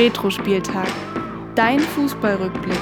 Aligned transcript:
Retro-Spieltag. 0.00 0.88
Dein 1.54 1.78
Fußballrückblick. 1.78 2.72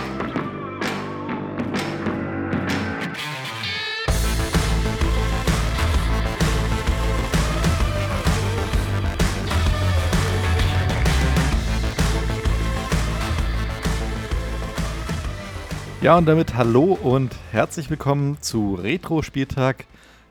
Ja, 16.00 16.16
und 16.16 16.26
damit 16.26 16.54
hallo 16.54 16.96
und 17.02 17.34
herzlich 17.50 17.90
willkommen 17.90 18.40
zu 18.40 18.76
Retro-Spieltag, 18.76 19.86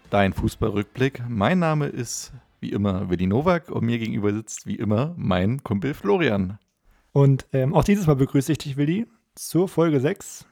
dein 0.09 0.31
Fußballrückblick. 0.31 1.21
Mein 1.27 1.59
Name 1.59 1.87
ist 1.87 2.31
wie 2.61 2.69
immer 2.69 3.09
Willi 3.09 3.27
Nowak 3.27 3.69
und 3.69 3.83
mir 3.83 3.99
gegenüber 3.99 4.31
sitzt 4.31 4.67
wie 4.67 4.75
immer 4.75 5.13
mein 5.17 5.61
Kumpel 5.65 5.93
Florian. 5.93 6.57
Und 7.17 7.47
ähm, 7.51 7.73
auch 7.73 7.83
dieses 7.83 8.05
Mal 8.05 8.15
begrüße 8.15 8.51
ich 8.51 8.59
dich, 8.59 8.77
Willi, 8.77 9.07
zur 9.33 9.67
Folge 9.67 9.99
6. 9.99 10.45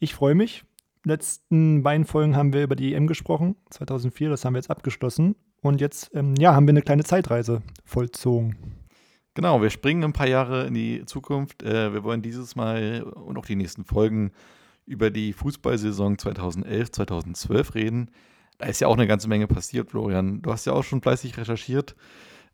Ich 0.00 0.16
freue 0.16 0.34
mich. 0.34 0.64
Letzten 1.04 1.84
beiden 1.84 2.06
Folgen 2.06 2.34
haben 2.34 2.52
wir 2.52 2.64
über 2.64 2.74
die 2.74 2.92
EM 2.92 3.06
gesprochen, 3.06 3.54
2004, 3.70 4.28
das 4.28 4.44
haben 4.44 4.54
wir 4.54 4.58
jetzt 4.58 4.70
abgeschlossen. 4.70 5.36
Und 5.60 5.80
jetzt, 5.80 6.10
ähm, 6.12 6.34
ja, 6.40 6.56
haben 6.56 6.66
wir 6.66 6.72
eine 6.72 6.82
kleine 6.82 7.04
Zeitreise 7.04 7.62
vollzogen. 7.84 8.56
Genau, 9.34 9.62
wir 9.62 9.70
springen 9.70 10.02
ein 10.02 10.12
paar 10.12 10.26
Jahre 10.26 10.66
in 10.66 10.74
die 10.74 11.04
Zukunft. 11.06 11.62
Äh, 11.62 11.94
wir 11.94 12.02
wollen 12.02 12.20
dieses 12.20 12.56
Mal 12.56 13.04
und 13.04 13.38
auch 13.38 13.46
die 13.46 13.54
nächsten 13.54 13.84
Folgen 13.84 14.32
über 14.84 15.08
die 15.10 15.32
Fußballsaison 15.32 16.18
2011, 16.18 16.90
2012 16.90 17.76
reden. 17.76 18.10
Da 18.58 18.66
ist 18.66 18.80
ja 18.80 18.88
auch 18.88 18.96
eine 18.96 19.06
ganze 19.06 19.28
Menge 19.28 19.46
passiert, 19.46 19.90
Florian. 19.90 20.42
Du 20.42 20.50
hast 20.50 20.64
ja 20.64 20.72
auch 20.72 20.82
schon 20.82 21.00
fleißig 21.00 21.36
recherchiert. 21.36 21.94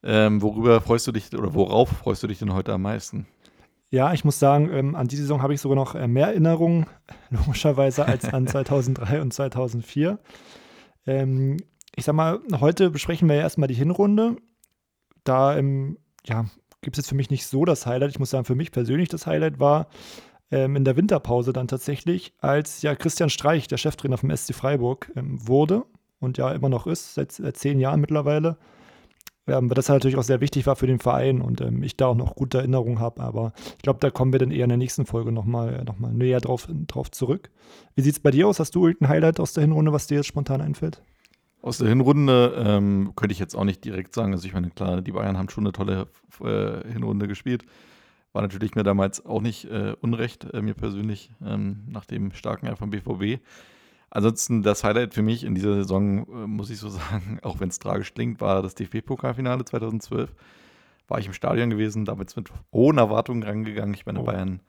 Ähm, 0.02 0.42
worüber 0.42 0.82
freust 0.82 1.06
du 1.06 1.12
dich 1.12 1.34
oder 1.34 1.54
worauf 1.54 1.88
freust 1.88 2.22
du 2.22 2.26
dich 2.26 2.40
denn 2.40 2.52
heute 2.52 2.74
am 2.74 2.82
meisten? 2.82 3.26
Ja, 3.90 4.12
ich 4.12 4.24
muss 4.24 4.38
sagen, 4.38 4.70
ähm, 4.70 4.94
an 4.94 5.08
die 5.08 5.16
Saison 5.16 5.42
habe 5.42 5.54
ich 5.54 5.60
sogar 5.60 5.76
noch 5.76 5.94
äh, 5.94 6.06
mehr 6.06 6.28
Erinnerungen, 6.28 6.86
logischerweise, 7.30 8.04
als 8.04 8.26
an 8.26 8.46
2003 8.48 9.20
und 9.20 9.32
2004. 9.32 10.18
Ähm, 11.06 11.56
ich 11.96 12.04
sag 12.04 12.14
mal, 12.14 12.40
heute 12.60 12.90
besprechen 12.90 13.28
wir 13.28 13.36
ja 13.36 13.42
erstmal 13.42 13.68
die 13.68 13.74
Hinrunde. 13.74 14.36
Da 15.24 15.56
ähm, 15.56 15.98
ja, 16.24 16.46
gibt 16.82 16.96
es 16.96 17.04
jetzt 17.04 17.08
für 17.08 17.14
mich 17.14 17.30
nicht 17.30 17.46
so 17.46 17.64
das 17.64 17.86
Highlight. 17.86 18.10
Ich 18.10 18.18
muss 18.18 18.30
sagen, 18.30 18.44
für 18.44 18.54
mich 18.54 18.72
persönlich 18.72 19.08
das 19.08 19.26
Highlight 19.26 19.58
war 19.58 19.88
ähm, 20.50 20.76
in 20.76 20.84
der 20.84 20.96
Winterpause 20.96 21.52
dann 21.52 21.68
tatsächlich, 21.68 22.34
als 22.38 22.82
ja 22.82 22.94
Christian 22.94 23.30
Streich, 23.30 23.68
der 23.68 23.76
Cheftrainer 23.76 24.18
vom 24.18 24.34
SC 24.34 24.54
Freiburg, 24.54 25.10
ähm, 25.16 25.38
wurde 25.46 25.84
und 26.20 26.38
ja 26.38 26.52
immer 26.52 26.68
noch 26.68 26.86
ist, 26.86 27.14
seit, 27.14 27.32
seit 27.32 27.56
zehn 27.56 27.80
Jahren 27.80 28.00
mittlerweile. 28.00 28.56
Ähm, 29.48 29.68
das 29.68 29.88
natürlich 29.88 30.16
auch 30.16 30.22
sehr 30.22 30.40
wichtig 30.40 30.66
war 30.66 30.76
für 30.76 30.86
den 30.86 30.98
Verein 30.98 31.40
und 31.40 31.60
ähm, 31.60 31.82
ich 31.82 31.96
da 31.96 32.06
auch 32.06 32.14
noch 32.14 32.34
gute 32.34 32.58
Erinnerungen 32.58 33.00
habe. 33.00 33.22
Aber 33.22 33.52
ich 33.76 33.82
glaube, 33.82 34.00
da 34.00 34.10
kommen 34.10 34.32
wir 34.32 34.38
dann 34.38 34.50
eher 34.50 34.64
in 34.64 34.70
der 34.70 34.78
nächsten 34.78 35.06
Folge 35.06 35.32
nochmal 35.32 35.84
noch 35.84 35.98
mal 35.98 36.12
näher 36.12 36.40
drauf, 36.40 36.68
drauf 36.86 37.10
zurück. 37.10 37.50
Wie 37.94 38.02
sieht 38.02 38.14
es 38.14 38.20
bei 38.20 38.30
dir 38.30 38.48
aus? 38.48 38.60
Hast 38.60 38.74
du 38.74 38.86
irgendein 38.86 39.08
Highlight 39.08 39.40
aus 39.40 39.52
der 39.52 39.62
Hinrunde, 39.62 39.92
was 39.92 40.06
dir 40.06 40.16
jetzt 40.16 40.26
spontan 40.26 40.60
einfällt? 40.60 41.02
Aus 41.60 41.78
der 41.78 41.88
Hinrunde 41.88 42.54
ähm, 42.64 43.12
könnte 43.16 43.32
ich 43.32 43.40
jetzt 43.40 43.56
auch 43.56 43.64
nicht 43.64 43.84
direkt 43.84 44.14
sagen. 44.14 44.32
Also 44.32 44.46
ich 44.46 44.54
meine, 44.54 44.70
klar, 44.70 45.02
die 45.02 45.12
Bayern 45.12 45.36
haben 45.36 45.48
schon 45.48 45.64
eine 45.64 45.72
tolle 45.72 46.06
äh, 46.40 46.92
Hinrunde 46.92 47.26
gespielt. 47.26 47.64
War 48.32 48.42
natürlich 48.42 48.74
mir 48.74 48.84
damals 48.84 49.24
auch 49.26 49.40
nicht 49.40 49.64
äh, 49.64 49.94
unrecht, 50.00 50.44
äh, 50.52 50.62
mir 50.62 50.74
persönlich, 50.74 51.32
ähm, 51.44 51.84
nach 51.88 52.04
dem 52.04 52.32
starken 52.32 52.66
Jahr 52.66 52.76
vom 52.76 52.90
BVB. 52.90 53.40
Ansonsten 54.10 54.62
das 54.62 54.84
Highlight 54.84 55.12
für 55.14 55.22
mich 55.22 55.44
in 55.44 55.54
dieser 55.54 55.74
Saison, 55.74 56.26
äh, 56.26 56.46
muss 56.46 56.70
ich 56.70 56.78
so 56.78 56.88
sagen, 56.88 57.38
auch 57.42 57.60
wenn 57.60 57.68
es 57.68 57.78
tragisch 57.78 58.14
klingt, 58.14 58.40
war 58.40 58.62
das 58.62 58.74
DFB-Pokalfinale 58.74 59.64
2012. 59.64 60.34
War 61.08 61.18
ich 61.18 61.26
im 61.26 61.32
Stadion 61.32 61.70
gewesen, 61.70 62.04
damit 62.04 62.34
mit 62.36 62.50
hohen 62.72 62.98
Erwartungen 62.98 63.42
rangegangen. 63.42 63.94
Ich 63.94 64.04
meine, 64.04 64.20
oh. 64.20 64.24
Bayern 64.24 64.60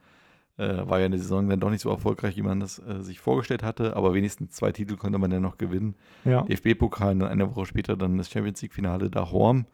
äh, 0.56 0.88
war 0.88 1.00
ja 1.00 1.06
in 1.06 1.12
der 1.12 1.20
Saison 1.20 1.48
dann 1.48 1.60
doch 1.60 1.70
nicht 1.70 1.82
so 1.82 1.90
erfolgreich, 1.90 2.36
wie 2.36 2.42
man 2.42 2.60
das 2.60 2.78
äh, 2.78 3.02
sich 3.02 3.20
vorgestellt 3.20 3.62
hatte, 3.62 3.96
aber 3.96 4.14
wenigstens 4.14 4.52
zwei 4.52 4.72
Titel 4.72 4.96
konnte 4.96 5.18
man 5.18 5.30
ja 5.30 5.40
noch 5.40 5.58
gewinnen. 5.58 5.96
Ja. 6.24 6.42
DFB-Pokal 6.42 7.12
und 7.12 7.20
dann 7.20 7.28
eine 7.28 7.54
Woche 7.54 7.66
später 7.66 7.96
dann 7.96 8.18
das 8.18 8.30
Champions 8.30 8.60
League-Finale 8.62 9.10
da 9.10 9.30
Horm. 9.30 9.66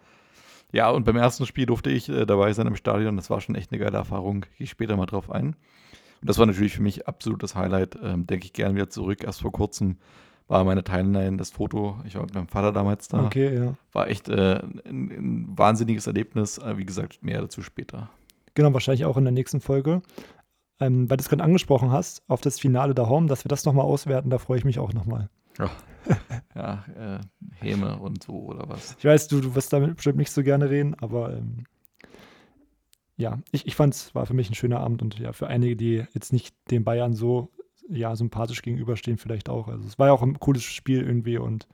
Ja, 0.72 0.90
und 0.90 1.04
beim 1.04 1.16
ersten 1.16 1.46
Spiel 1.46 1.66
durfte 1.66 1.90
ich 1.90 2.08
äh, 2.08 2.24
dabei 2.26 2.52
sein 2.52 2.66
im 2.66 2.76
Stadion. 2.76 3.16
Das 3.16 3.30
war 3.30 3.40
schon 3.40 3.54
echt 3.54 3.72
eine 3.72 3.80
geile 3.80 3.96
Erfahrung. 3.96 4.42
Gehe 4.42 4.64
ich 4.64 4.70
später 4.70 4.96
mal 4.96 5.06
drauf 5.06 5.30
ein. 5.30 5.56
Und 6.20 6.28
das 6.28 6.38
war 6.38 6.46
natürlich 6.46 6.74
für 6.74 6.82
mich 6.82 7.06
absolutes 7.06 7.54
Highlight. 7.54 7.98
Ähm, 8.02 8.26
Denke 8.26 8.46
ich 8.46 8.52
gerne 8.52 8.74
wieder 8.74 8.90
zurück. 8.90 9.24
Erst 9.24 9.42
vor 9.42 9.52
kurzem 9.52 9.96
war 10.48 10.64
meine 10.64 10.84
Timeline 10.84 11.36
das 11.36 11.50
Foto. 11.50 11.98
Ich 12.06 12.14
war 12.14 12.22
mit 12.22 12.34
meinem 12.34 12.48
Vater 12.48 12.72
damals 12.72 13.08
da. 13.08 13.24
Okay, 13.24 13.54
ja. 13.54 13.74
War 13.92 14.08
echt 14.08 14.28
äh, 14.28 14.60
ein, 14.84 15.10
ein, 15.10 15.46
wahnsinniges 15.56 16.06
Erlebnis. 16.06 16.58
Äh, 16.58 16.78
wie 16.78 16.84
gesagt, 16.86 17.22
mehr 17.22 17.40
dazu 17.40 17.62
später. 17.62 18.10
Genau, 18.54 18.72
wahrscheinlich 18.72 19.04
auch 19.04 19.16
in 19.16 19.24
der 19.24 19.32
nächsten 19.32 19.60
Folge 19.60 20.02
ähm, 20.80 21.08
weil 21.08 21.16
du 21.16 21.22
es 21.22 21.28
gerade 21.28 21.42
angesprochen 21.42 21.90
hast, 21.90 22.22
auf 22.28 22.40
das 22.40 22.58
Finale 22.58 22.94
da 22.94 23.08
Home, 23.08 23.28
dass 23.28 23.44
wir 23.44 23.48
das 23.48 23.64
nochmal 23.64 23.84
auswerten, 23.84 24.30
da 24.30 24.38
freue 24.38 24.58
ich 24.58 24.64
mich 24.64 24.78
auch 24.78 24.92
nochmal. 24.92 25.28
Ja, 25.58 25.70
ja 26.54 26.84
äh, 26.96 27.20
Häme 27.54 27.98
und 27.98 28.24
so 28.24 28.34
oder 28.34 28.68
was. 28.68 28.96
Ich 28.98 29.04
weiß, 29.04 29.28
du, 29.28 29.40
du 29.40 29.54
wirst 29.54 29.72
damit 29.72 29.96
bestimmt 29.96 30.18
nicht 30.18 30.30
so 30.30 30.42
gerne 30.42 30.68
reden, 30.68 30.94
aber 30.94 31.32
ähm, 31.32 31.64
ja, 33.16 33.38
ich, 33.50 33.66
ich 33.66 33.74
fand 33.74 33.94
es 33.94 34.14
war 34.14 34.26
für 34.26 34.34
mich 34.34 34.50
ein 34.50 34.54
schöner 34.54 34.80
Abend 34.80 35.02
und 35.02 35.18
ja, 35.18 35.32
für 35.32 35.46
einige, 35.46 35.76
die 35.76 36.04
jetzt 36.12 36.32
nicht 36.32 36.54
den 36.70 36.84
Bayern 36.84 37.14
so 37.14 37.50
ja, 37.88 38.16
sympathisch 38.16 38.62
gegenüberstehen 38.62 39.16
vielleicht 39.16 39.48
auch. 39.48 39.68
Also 39.68 39.86
es 39.86 39.98
war 39.98 40.08
ja 40.08 40.12
auch 40.12 40.22
ein 40.22 40.38
cooles 40.40 40.62
Spiel 40.62 41.02
irgendwie 41.02 41.38
und 41.38 41.66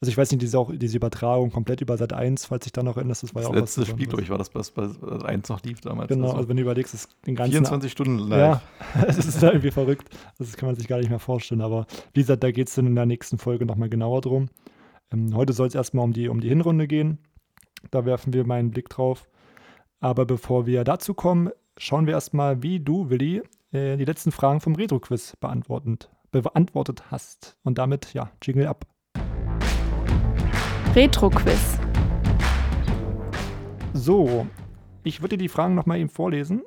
also 0.00 0.10
ich 0.10 0.16
weiß 0.16 0.30
nicht, 0.30 0.42
diese, 0.42 0.58
auch, 0.58 0.72
diese 0.74 0.96
Übertragung 0.96 1.50
komplett 1.50 1.80
über 1.80 1.96
Sat 1.96 2.12
1, 2.12 2.46
falls 2.46 2.66
ich 2.66 2.72
da 2.72 2.82
noch 2.82 2.96
erinnerst, 2.96 3.22
das 3.22 3.34
war 3.34 3.42
das 3.42 3.50
ja 3.50 3.54
auch 3.54 3.60
letzte 3.60 3.86
Spiel, 3.86 4.06
glaube 4.06 4.22
ich, 4.22 4.30
war 4.30 4.38
das, 4.38 4.54
was 4.54 4.70
bei 4.70 4.86
Sat 4.86 5.24
1 5.24 5.48
noch 5.48 5.62
lief 5.62 5.80
damals. 5.80 6.08
Genau, 6.08 6.26
also, 6.26 6.36
also 6.36 6.48
wenn 6.48 6.56
du 6.56 6.62
überlegst, 6.62 6.94
es 6.94 7.08
den 7.26 7.36
ganzen 7.36 7.52
24 7.52 7.92
Stunden 7.92 8.18
live. 8.18 8.38
Ja, 8.94 9.04
es 9.06 9.18
ist 9.18 9.42
da 9.42 9.48
irgendwie 9.48 9.70
verrückt. 9.70 10.08
Das 10.38 10.56
kann 10.56 10.68
man 10.68 10.76
sich 10.76 10.88
gar 10.88 10.98
nicht 10.98 11.10
mehr 11.10 11.18
vorstellen. 11.18 11.60
Aber 11.60 11.86
wie 12.14 12.20
gesagt, 12.20 12.42
da 12.42 12.50
geht 12.50 12.68
es 12.68 12.74
dann 12.74 12.86
in 12.86 12.94
der 12.94 13.06
nächsten 13.06 13.38
Folge 13.38 13.66
nochmal 13.66 13.88
genauer 13.88 14.22
drum. 14.22 14.48
Ähm, 15.12 15.34
heute 15.34 15.52
soll 15.52 15.66
es 15.66 15.74
erstmal 15.74 16.04
um 16.04 16.12
die, 16.12 16.28
um 16.28 16.40
die 16.40 16.48
Hinrunde 16.48 16.86
gehen. 16.86 17.18
Da 17.90 18.04
werfen 18.06 18.32
wir 18.32 18.46
mal 18.46 18.58
einen 18.58 18.70
Blick 18.70 18.88
drauf. 18.88 19.28
Aber 20.00 20.26
bevor 20.26 20.66
wir 20.66 20.84
dazu 20.84 21.12
kommen, 21.12 21.50
schauen 21.76 22.06
wir 22.06 22.14
erstmal, 22.14 22.62
wie 22.62 22.78
du, 22.78 23.10
Willi, 23.10 23.42
äh, 23.72 23.96
die 23.96 24.04
letzten 24.04 24.30
Fragen 24.30 24.60
vom 24.60 24.76
Retro-Quiz 24.76 25.34
beantwortet, 25.40 26.08
beantwortet 26.30 27.10
hast. 27.10 27.56
Und 27.64 27.78
damit, 27.78 28.14
ja, 28.14 28.30
Jingle 28.40 28.68
ab. 28.68 28.86
Retro-Quiz. 30.94 31.80
So, 33.92 34.46
ich 35.02 35.20
würde 35.20 35.36
dir 35.36 35.42
die 35.42 35.48
Fragen 35.48 35.74
nochmal 35.74 35.98
eben 35.98 36.10
vorlesen 36.10 36.62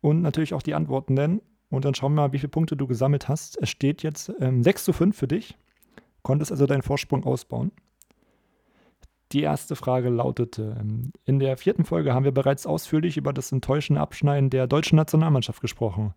und 0.00 0.22
natürlich 0.22 0.54
auch 0.54 0.62
die 0.62 0.74
Antworten 0.74 1.12
nennen. 1.12 1.42
Und 1.68 1.84
dann 1.84 1.94
schauen 1.94 2.14
wir 2.14 2.22
mal, 2.22 2.32
wie 2.32 2.38
viele 2.38 2.48
Punkte 2.48 2.78
du 2.78 2.86
gesammelt 2.86 3.28
hast. 3.28 3.58
Es 3.60 3.68
steht 3.68 4.02
jetzt 4.02 4.32
ähm, 4.40 4.62
6 4.62 4.84
zu 4.84 4.94
5 4.94 5.14
für 5.14 5.28
dich. 5.28 5.58
Konntest 6.22 6.50
also 6.50 6.66
deinen 6.66 6.82
Vorsprung 6.82 7.24
ausbauen. 7.24 7.72
Die 9.34 9.42
erste 9.42 9.74
Frage 9.74 10.10
lautete: 10.10 10.76
ähm, 10.80 11.12
In 11.24 11.40
der 11.40 11.56
vierten 11.56 11.84
Folge 11.84 12.14
haben 12.14 12.24
wir 12.24 12.32
bereits 12.32 12.66
ausführlich 12.66 13.16
über 13.16 13.32
das 13.32 13.50
enttäuschende 13.50 14.00
Abschneiden 14.00 14.48
der 14.48 14.68
deutschen 14.68 14.94
Nationalmannschaft 14.94 15.60
gesprochen. 15.60 16.14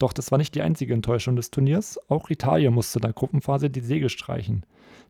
Doch 0.00 0.12
das 0.12 0.32
war 0.32 0.38
nicht 0.38 0.56
die 0.56 0.62
einzige 0.62 0.92
Enttäuschung 0.92 1.36
des 1.36 1.52
Turniers. 1.52 1.98
Auch 2.08 2.30
Italien 2.30 2.74
musste 2.74 2.98
in 2.98 3.02
der 3.02 3.12
Gruppenphase 3.12 3.70
die 3.70 3.80
Segel 3.80 4.08
streichen. 4.08 4.66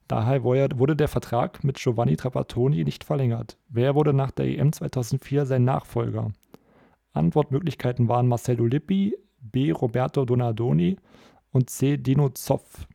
Daher 0.08 0.44
wurde 0.44 0.96
der 0.96 1.08
Vertrag 1.08 1.64
mit 1.64 1.78
Giovanni 1.78 2.16
Trapattoni 2.16 2.84
nicht 2.84 3.04
verlängert. 3.04 3.56
Wer 3.68 3.94
wurde 3.94 4.12
nach 4.12 4.30
der 4.30 4.46
EM 4.46 4.72
2004 4.72 5.46
sein 5.46 5.64
Nachfolger? 5.64 6.32
Antwortmöglichkeiten 7.12 8.08
waren 8.08 8.28
Marcello 8.28 8.66
Lippi, 8.66 9.14
B. 9.40 9.70
Roberto 9.70 10.24
Donadoni 10.26 10.96
und 11.50 11.70
C. 11.70 11.96
Dino 11.96 12.28
Zoff. 12.30 12.86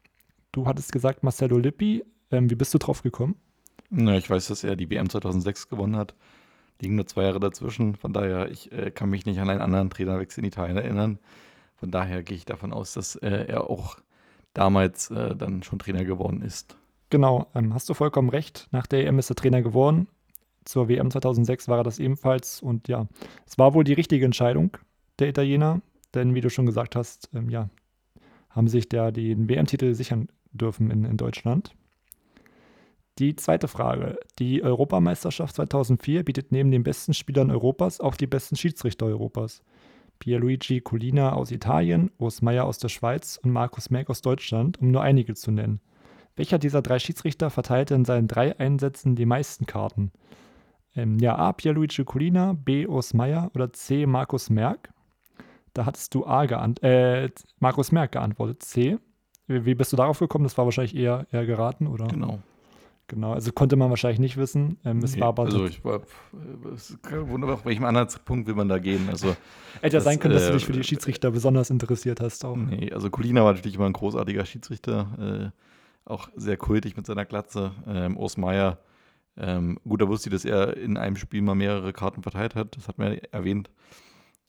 Du 0.51 0.67
hattest 0.67 0.91
gesagt 0.91 1.23
Marcello 1.23 1.57
Lippi. 1.57 2.03
Ähm, 2.31 2.49
wie 2.49 2.55
bist 2.55 2.73
du 2.73 2.77
drauf 2.77 3.01
gekommen? 3.01 3.35
Na, 3.95 4.17
ich 4.17 4.27
weiß, 4.27 4.47
dass 4.47 4.63
er 4.63 4.75
die 4.75 4.89
WM 4.89 5.07
2006 5.07 5.69
gewonnen 5.69 5.95
hat. 5.95 6.15
Liegen 6.81 6.95
nur 6.95 7.05
zwei 7.05 7.23
Jahre 7.23 7.39
dazwischen. 7.39 7.95
Von 7.95 8.11
daher, 8.11 8.49
ich 8.49 8.71
äh, 8.71 8.89
kann 8.89 9.11
mich 9.11 9.27
nicht 9.27 9.39
an 9.39 9.51
einen 9.51 9.61
anderen 9.61 9.91
Trainerwechsel 9.91 10.43
in 10.43 10.47
Italien 10.47 10.77
erinnern. 10.77 11.19
Von 11.75 11.91
daher 11.91 12.23
gehe 12.23 12.35
ich 12.35 12.45
davon 12.45 12.73
aus, 12.73 12.93
dass 12.93 13.15
äh, 13.17 13.45
er 13.47 13.69
auch 13.69 13.97
damals 14.55 15.11
äh, 15.11 15.35
dann 15.35 15.61
schon 15.61 15.77
Trainer 15.77 16.05
geworden 16.05 16.41
ist. 16.41 16.75
Genau, 17.11 17.45
ähm, 17.53 17.75
hast 17.75 17.87
du 17.87 17.93
vollkommen 17.93 18.29
recht. 18.29 18.67
Nach 18.71 18.87
der 18.87 19.05
EM 19.05 19.19
ist 19.19 19.29
er 19.29 19.35
Trainer 19.35 19.61
geworden. 19.61 20.07
Zur 20.65 20.89
WM 20.89 21.11
2006 21.11 21.67
war 21.67 21.77
er 21.77 21.83
das 21.83 21.99
ebenfalls. 21.99 22.63
Und 22.63 22.87
ja, 22.87 23.07
es 23.45 23.59
war 23.59 23.75
wohl 23.75 23.83
die 23.83 23.93
richtige 23.93 24.25
Entscheidung 24.25 24.75
der 25.19 25.29
Italiener. 25.29 25.81
Denn 26.15 26.33
wie 26.33 26.41
du 26.41 26.49
schon 26.49 26.65
gesagt 26.65 26.95
hast, 26.95 27.29
ähm, 27.35 27.51
ja, 27.51 27.69
haben 28.49 28.67
sich 28.67 28.89
der 28.89 29.11
den 29.11 29.47
WM-Titel 29.47 29.93
sichern 29.93 30.29
dürfen 30.51 30.89
in, 30.89 31.05
in 31.05 31.17
Deutschland. 31.17 31.75
Die 33.19 33.35
zweite 33.35 33.67
Frage. 33.67 34.17
Die 34.39 34.63
Europameisterschaft 34.63 35.55
2004 35.55 36.23
bietet 36.23 36.51
neben 36.51 36.71
den 36.71 36.83
besten 36.83 37.13
Spielern 37.13 37.51
Europas 37.51 37.99
auch 37.99 38.15
die 38.15 38.25
besten 38.25 38.55
Schiedsrichter 38.55 39.05
Europas. 39.05 39.61
Pierluigi 40.17 40.81
Colina 40.81 41.33
aus 41.33 41.51
Italien, 41.51 42.11
Urs 42.17 42.41
Meier 42.41 42.65
aus 42.65 42.79
der 42.79 42.89
Schweiz 42.89 43.39
und 43.43 43.51
Markus 43.51 43.91
Merck 43.91 44.09
aus 44.09 44.21
Deutschland, 44.21 44.79
um 44.81 44.89
nur 44.89 45.03
einige 45.03 45.35
zu 45.35 45.51
nennen. 45.51 45.79
Welcher 46.35 46.57
dieser 46.57 46.81
drei 46.81 46.97
Schiedsrichter 46.97 47.51
verteilte 47.51 47.93
in 47.93 48.05
seinen 48.05 48.27
drei 48.27 48.57
Einsätzen 48.57 49.15
die 49.15 49.27
meisten 49.27 49.67
Karten? 49.67 50.11
Ähm, 50.95 51.19
ja, 51.19 51.35
A. 51.35 51.53
Pierluigi 51.53 52.05
Colina, 52.05 52.53
B. 52.53 52.87
Urs 52.87 53.13
Meier 53.13 53.51
oder 53.53 53.71
C. 53.73 54.07
Markus 54.07 54.49
Merck. 54.49 54.91
Da 55.75 55.85
hattest 55.85 56.15
du 56.15 56.25
A 56.25 56.45
geant 56.45 56.81
äh, 56.81 57.29
Markus 57.59 57.91
Merck 57.91 58.13
geantwortet, 58.13 58.63
C. 58.63 58.97
Wie, 59.47 59.75
bist 59.75 59.91
du 59.91 59.97
darauf 59.97 60.17
gekommen? 60.19 60.45
Das 60.45 60.57
war 60.57 60.65
wahrscheinlich 60.65 60.95
eher, 60.95 61.27
eher 61.31 61.45
geraten, 61.45 61.85
oder? 61.85 62.07
Genau. 62.07 62.39
Genau, 63.07 63.33
also 63.33 63.51
konnte 63.51 63.75
man 63.75 63.89
wahrscheinlich 63.89 64.19
nicht 64.19 64.37
wissen. 64.37 64.77
Ähm, 64.85 64.99
es 64.99 65.15
Nee, 65.15 65.21
war 65.21 65.29
aber 65.29 65.43
also 65.43 65.65
ich 65.65 65.83
war, 65.83 66.01
es 66.73 66.91
ist 66.91 67.03
kein 67.03 67.27
Wunder, 67.29 67.49
auf 67.49 67.65
welchem 67.65 67.83
Anhaltspunkt 67.83 68.47
will 68.47 68.55
man 68.55 68.69
da 68.69 68.79
gehen. 68.79 69.09
Also, 69.09 69.35
hätte 69.81 69.97
ja 69.97 70.01
sein 70.01 70.19
können, 70.19 70.33
dass 70.33 70.45
du 70.45 70.51
äh, 70.51 70.53
dich 70.53 70.65
für 70.65 70.71
die 70.71 70.83
Schiedsrichter 70.83 71.31
besonders 71.31 71.69
interessiert 71.69 72.21
hast 72.21 72.45
auch. 72.45 72.55
nee, 72.55 72.91
also 72.91 73.09
Colina 73.09 73.43
war 73.43 73.53
natürlich 73.53 73.75
immer 73.75 73.87
ein 73.87 73.93
großartiger 73.93 74.45
Schiedsrichter, 74.45 75.51
äh, 75.53 76.09
auch 76.09 76.29
sehr 76.35 76.57
kultig 76.57 76.95
mit 76.95 77.05
seiner 77.05 77.25
Glatze. 77.25 77.71
Ähm, 77.87 78.17
Urs 78.17 78.37
Meier, 78.37 78.79
ähm, 79.37 79.79
gut, 79.87 80.01
da 80.01 80.07
wusste 80.07 80.29
ich, 80.29 80.33
dass 80.33 80.45
er 80.45 80.77
in 80.77 80.97
einem 80.97 81.15
Spiel 81.15 81.41
mal 81.41 81.55
mehrere 81.55 81.91
Karten 81.93 82.21
verteilt 82.21 82.55
hat, 82.55 82.77
das 82.77 82.87
hat 82.87 82.97
man 82.97 83.13
ja 83.13 83.19
erwähnt. 83.31 83.69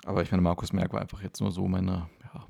Aber 0.05 0.23
ich 0.23 0.31
meine, 0.31 0.43
Markus 0.43 0.73
Merck 0.73 0.93
war 0.93 1.01
einfach 1.01 1.23
jetzt 1.23 1.41
nur 1.41 1.51
so 1.51 1.67
meine, 1.67 2.09
ja, 2.23 2.47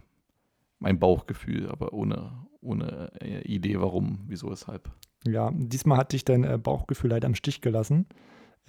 mein 0.80 0.98
Bauchgefühl, 0.98 1.70
aber 1.70 1.92
ohne, 1.92 2.32
ohne 2.60 3.12
äh, 3.20 3.42
Idee, 3.42 3.80
warum, 3.80 4.24
wieso, 4.26 4.50
weshalb. 4.50 4.90
Ja, 5.26 5.50
diesmal 5.54 5.98
hat 5.98 6.12
dich 6.12 6.24
dein 6.24 6.44
äh, 6.44 6.58
Bauchgefühl 6.58 7.10
leider 7.10 7.26
im 7.26 7.34
Stich 7.34 7.60
gelassen. 7.60 8.06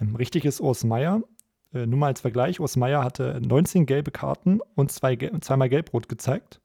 Ähm, 0.00 0.16
richtig 0.16 0.44
ist 0.44 0.60
Urs 0.60 0.84
Meier. 0.84 1.22
Äh, 1.74 1.86
nur 1.86 1.98
mal 1.98 2.08
als 2.08 2.20
Vergleich, 2.20 2.60
Urs 2.60 2.76
Meier 2.76 3.04
hatte 3.04 3.40
19 3.44 3.86
gelbe 3.86 4.10
Karten 4.10 4.60
und 4.74 4.90
zwei, 4.90 5.16
zweimal 5.40 5.68
gelb-rot 5.68 6.08
gezeigt. 6.08 6.60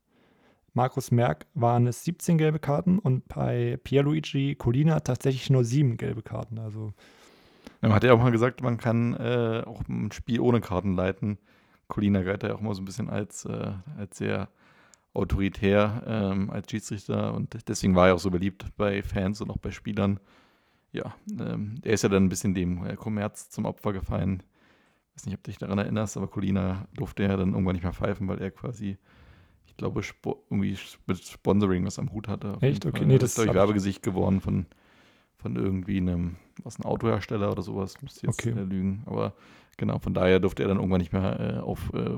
Markus 0.73 1.11
Merck 1.11 1.47
waren 1.53 1.85
es 1.85 2.05
17 2.05 2.37
gelbe 2.37 2.59
Karten 2.59 2.97
und 2.97 3.27
bei 3.27 3.77
Pierluigi 3.83 4.55
Colina 4.55 5.01
tatsächlich 5.01 5.49
nur 5.49 5.65
sieben 5.65 5.97
gelbe 5.97 6.21
Karten. 6.21 6.59
Also 6.59 6.93
Man 7.81 7.93
hat 7.93 8.05
ja 8.05 8.13
auch 8.13 8.19
mal 8.19 8.31
gesagt, 8.31 8.61
man 8.61 8.77
kann 8.77 9.13
äh, 9.15 9.63
auch 9.65 9.81
ein 9.89 10.11
Spiel 10.13 10.39
ohne 10.39 10.61
Karten 10.61 10.95
leiten. 10.95 11.39
Colina 11.89 12.23
galt 12.23 12.43
ja 12.43 12.55
auch 12.55 12.61
immer 12.61 12.73
so 12.73 12.81
ein 12.81 12.85
bisschen 12.85 13.09
als, 13.09 13.43
äh, 13.43 13.73
als 13.97 14.17
sehr 14.17 14.47
autoritär 15.13 16.03
ähm, 16.07 16.49
als 16.49 16.69
Schiedsrichter 16.71 17.33
und 17.33 17.67
deswegen 17.67 17.95
war 17.95 18.07
er 18.07 18.15
auch 18.15 18.19
so 18.19 18.31
beliebt 18.31 18.65
bei 18.77 19.03
Fans 19.03 19.41
und 19.41 19.49
auch 19.49 19.57
bei 19.57 19.71
Spielern. 19.71 20.19
Ja, 20.93 21.15
ähm, 21.39 21.75
der 21.81 21.93
ist 21.93 22.03
ja 22.03 22.09
dann 22.09 22.25
ein 22.25 22.29
bisschen 22.29 22.53
dem 22.53 22.85
äh, 22.85 22.95
Kommerz 22.95 23.49
zum 23.49 23.65
Opfer 23.65 23.93
gefallen. 23.93 24.43
weiß 25.15 25.25
nicht, 25.25 25.35
ob 25.35 25.43
du 25.43 25.51
dich 25.51 25.57
daran 25.57 25.77
erinnerst, 25.77 26.17
aber 26.17 26.27
Colina 26.27 26.87
durfte 26.95 27.23
ja 27.23 27.35
dann 27.37 27.53
irgendwann 27.53 27.75
nicht 27.75 27.83
mehr 27.83 27.93
pfeifen, 27.93 28.27
weil 28.27 28.41
er 28.41 28.51
quasi, 28.51 28.97
ich 29.65 29.75
glaube, 29.77 30.03
Spo 30.03 30.43
irgendwie 30.49 30.77
mit 31.07 31.23
Sponsoring 31.23 31.85
was 31.85 31.99
am 31.99 32.11
Hut 32.11 32.27
hatte. 32.27 32.57
Echt? 32.61 32.85
Okay, 32.85 32.99
Fall. 32.99 33.07
nee, 33.07 33.13
Er 33.15 33.19
das 33.19 33.29
ist, 33.31 33.35
glaube 33.35 33.47
ich, 33.47 33.51
ich- 33.51 33.55
Werbegesicht 33.55 34.03
geworden 34.03 34.41
von, 34.41 34.65
von 35.37 35.55
irgendwie 35.55 35.97
einem, 35.97 36.35
was, 36.63 36.77
ein 36.79 36.83
Autohersteller 36.85 37.51
oder 37.51 37.61
sowas, 37.63 38.01
müsste 38.01 38.19
ich 38.19 38.23
jetzt 38.23 38.45
Okay. 38.47 38.57
äh, 38.59 38.63
lügen. 38.63 39.03
Aber 39.05 39.33
genau, 39.77 39.99
von 39.99 40.13
daher 40.13 40.39
durfte 40.41 40.63
er 40.63 40.67
dann 40.69 40.77
irgendwann 40.77 40.99
nicht 41.01 41.13
mehr 41.13 41.39
äh, 41.39 41.59
auf 41.59 41.91
äh, 41.93 42.17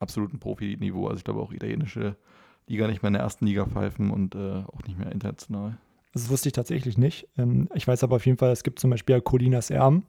absolutem 0.00 0.40
Profiniveau, 0.40 1.06
also 1.06 1.18
ich 1.18 1.24
glaube 1.24 1.40
auch 1.40 1.52
italienische 1.52 2.16
Liga 2.66 2.86
nicht 2.88 3.02
mehr 3.02 3.08
in 3.08 3.14
der 3.14 3.22
ersten 3.22 3.46
Liga 3.46 3.66
pfeifen 3.66 4.10
und 4.10 4.34
äh, 4.34 4.62
auch 4.66 4.82
nicht 4.86 4.98
mehr 4.98 5.12
international. 5.12 5.76
das 6.12 6.28
wusste 6.28 6.48
ich 6.48 6.52
tatsächlich 6.52 6.98
nicht. 6.98 7.28
Ähm, 7.36 7.68
ich 7.74 7.86
weiß 7.86 8.02
aber 8.02 8.16
auf 8.16 8.26
jeden 8.26 8.38
Fall, 8.38 8.50
es 8.50 8.62
gibt 8.62 8.78
zum 8.78 8.90
Beispiel 8.90 9.20
Colinas 9.20 9.70
Erben. 9.70 10.04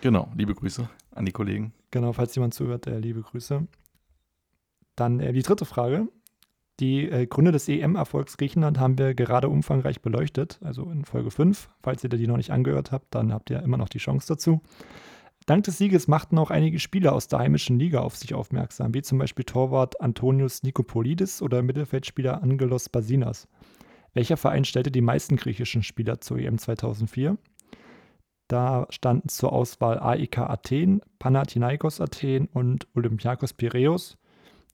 Genau, 0.00 0.28
liebe 0.34 0.54
Grüße 0.54 0.88
an 1.14 1.26
die 1.26 1.32
Kollegen. 1.32 1.72
Genau, 1.90 2.12
falls 2.12 2.34
jemand 2.34 2.54
zuhört, 2.54 2.86
äh, 2.86 2.98
liebe 2.98 3.22
Grüße. 3.22 3.66
Dann 4.96 5.20
äh, 5.20 5.32
die 5.32 5.42
dritte 5.42 5.64
Frage. 5.64 6.08
Die 6.80 7.10
äh, 7.10 7.26
Gründe 7.26 7.52
des 7.52 7.68
EM-Erfolgs 7.68 8.38
Griechenland 8.38 8.78
haben 8.78 8.96
wir 8.96 9.14
gerade 9.14 9.50
umfangreich 9.50 10.00
beleuchtet, 10.00 10.58
also 10.62 10.90
in 10.90 11.04
Folge 11.04 11.30
5. 11.30 11.68
Falls 11.82 12.02
ihr 12.02 12.08
die 12.08 12.26
noch 12.26 12.38
nicht 12.38 12.52
angehört 12.52 12.90
habt, 12.90 13.14
dann 13.14 13.34
habt 13.34 13.50
ihr 13.50 13.62
immer 13.62 13.76
noch 13.76 13.90
die 13.90 13.98
Chance 13.98 14.28
dazu. 14.28 14.62
Dank 15.46 15.64
des 15.64 15.78
Sieges 15.78 16.06
machten 16.06 16.38
auch 16.38 16.50
einige 16.50 16.78
Spieler 16.78 17.12
aus 17.12 17.28
der 17.28 17.40
heimischen 17.40 17.78
Liga 17.78 18.00
auf 18.00 18.16
sich 18.16 18.34
aufmerksam, 18.34 18.94
wie 18.94 19.02
zum 19.02 19.18
Beispiel 19.18 19.44
Torwart 19.44 20.00
Antonius 20.00 20.62
Nikopolidis 20.62 21.42
oder 21.42 21.62
Mittelfeldspieler 21.62 22.42
Angelos 22.42 22.88
Basinas. 22.88 23.48
Welcher 24.12 24.36
Verein 24.36 24.64
stellte 24.64 24.90
die 24.90 25.00
meisten 25.00 25.36
griechischen 25.36 25.82
Spieler 25.82 26.20
zur 26.20 26.38
EM 26.38 26.58
2004? 26.58 27.38
Da 28.48 28.86
standen 28.90 29.28
zur 29.28 29.52
Auswahl 29.52 30.00
AEK 30.00 30.38
Athen, 30.38 31.00
Panathinaikos 31.20 32.00
Athen 32.00 32.48
und 32.52 32.88
Olympiakos 32.96 33.52
Piräus. 33.52 34.18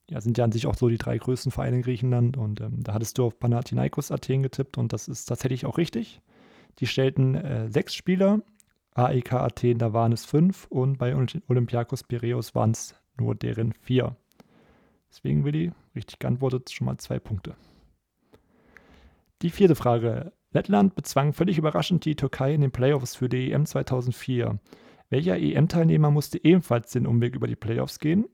Ja, 0.09 0.21
sind 0.21 0.39
ja 0.39 0.45
an 0.45 0.53
sich 0.53 0.67
auch 0.67 0.77
so 0.77 0.89
die 0.89 0.97
drei 0.97 1.19
größten 1.19 1.53
Vereine 1.53 1.77
in 1.77 1.83
Griechenland. 1.83 2.39
Und 2.39 2.63
ähm, 2.63 2.83
da 2.83 2.95
hattest 2.95 3.19
du 3.19 3.27
auf 3.27 3.39
Panathinaikos 3.39 4.11
Athen 4.11 4.43
getippt 4.43 4.79
und 4.79 4.95
das 4.95 5.09
ist 5.09 5.27
tatsächlich 5.27 5.67
auch 5.67 5.77
richtig. 5.77 6.23
Die 6.79 6.87
stellten 6.87 7.35
äh, 7.35 7.69
sechs 7.69 7.95
Spieler. 7.95 8.41
AEK 8.97 9.35
Athen, 9.35 9.79
da 9.79 9.93
waren 9.93 10.13
es 10.13 10.25
fünf 10.25 10.67
und 10.71 10.97
bei 10.97 11.15
Oly- 11.15 11.43
Olympiakos 11.49 12.03
Piräus 12.03 12.55
waren 12.55 12.71
es 12.71 12.95
nur 13.19 13.35
deren 13.35 13.73
vier. 13.73 14.17
Deswegen, 15.11 15.45
Willi, 15.45 15.73
richtig 15.95 16.19
geantwortet, 16.19 16.71
schon 16.71 16.87
mal 16.87 16.97
zwei 16.99 17.19
Punkte. 17.19 17.55
Die 19.43 19.51
vierte 19.51 19.75
Frage. 19.75 20.33
Lettland 20.53 20.95
bezwang 20.95 21.35
völlig 21.35 21.59
überraschend 21.59 22.07
die 22.07 22.17
Türkei 22.17 22.55
in 22.55 22.63
den 22.63 22.71
Playoffs 22.71 23.17
für 23.17 23.29
die 23.29 23.53
EM 23.53 23.67
2004. 23.67 24.59
Welcher 25.11 25.37
EM-Teilnehmer 25.37 26.11
musste 26.11 26.43
ebenfalls 26.43 26.91
den 26.93 27.07
Umweg 27.07 27.37
über 27.37 27.47
die 27.47 27.57
Playoffs 27.57 27.99
gehen? 27.99 28.27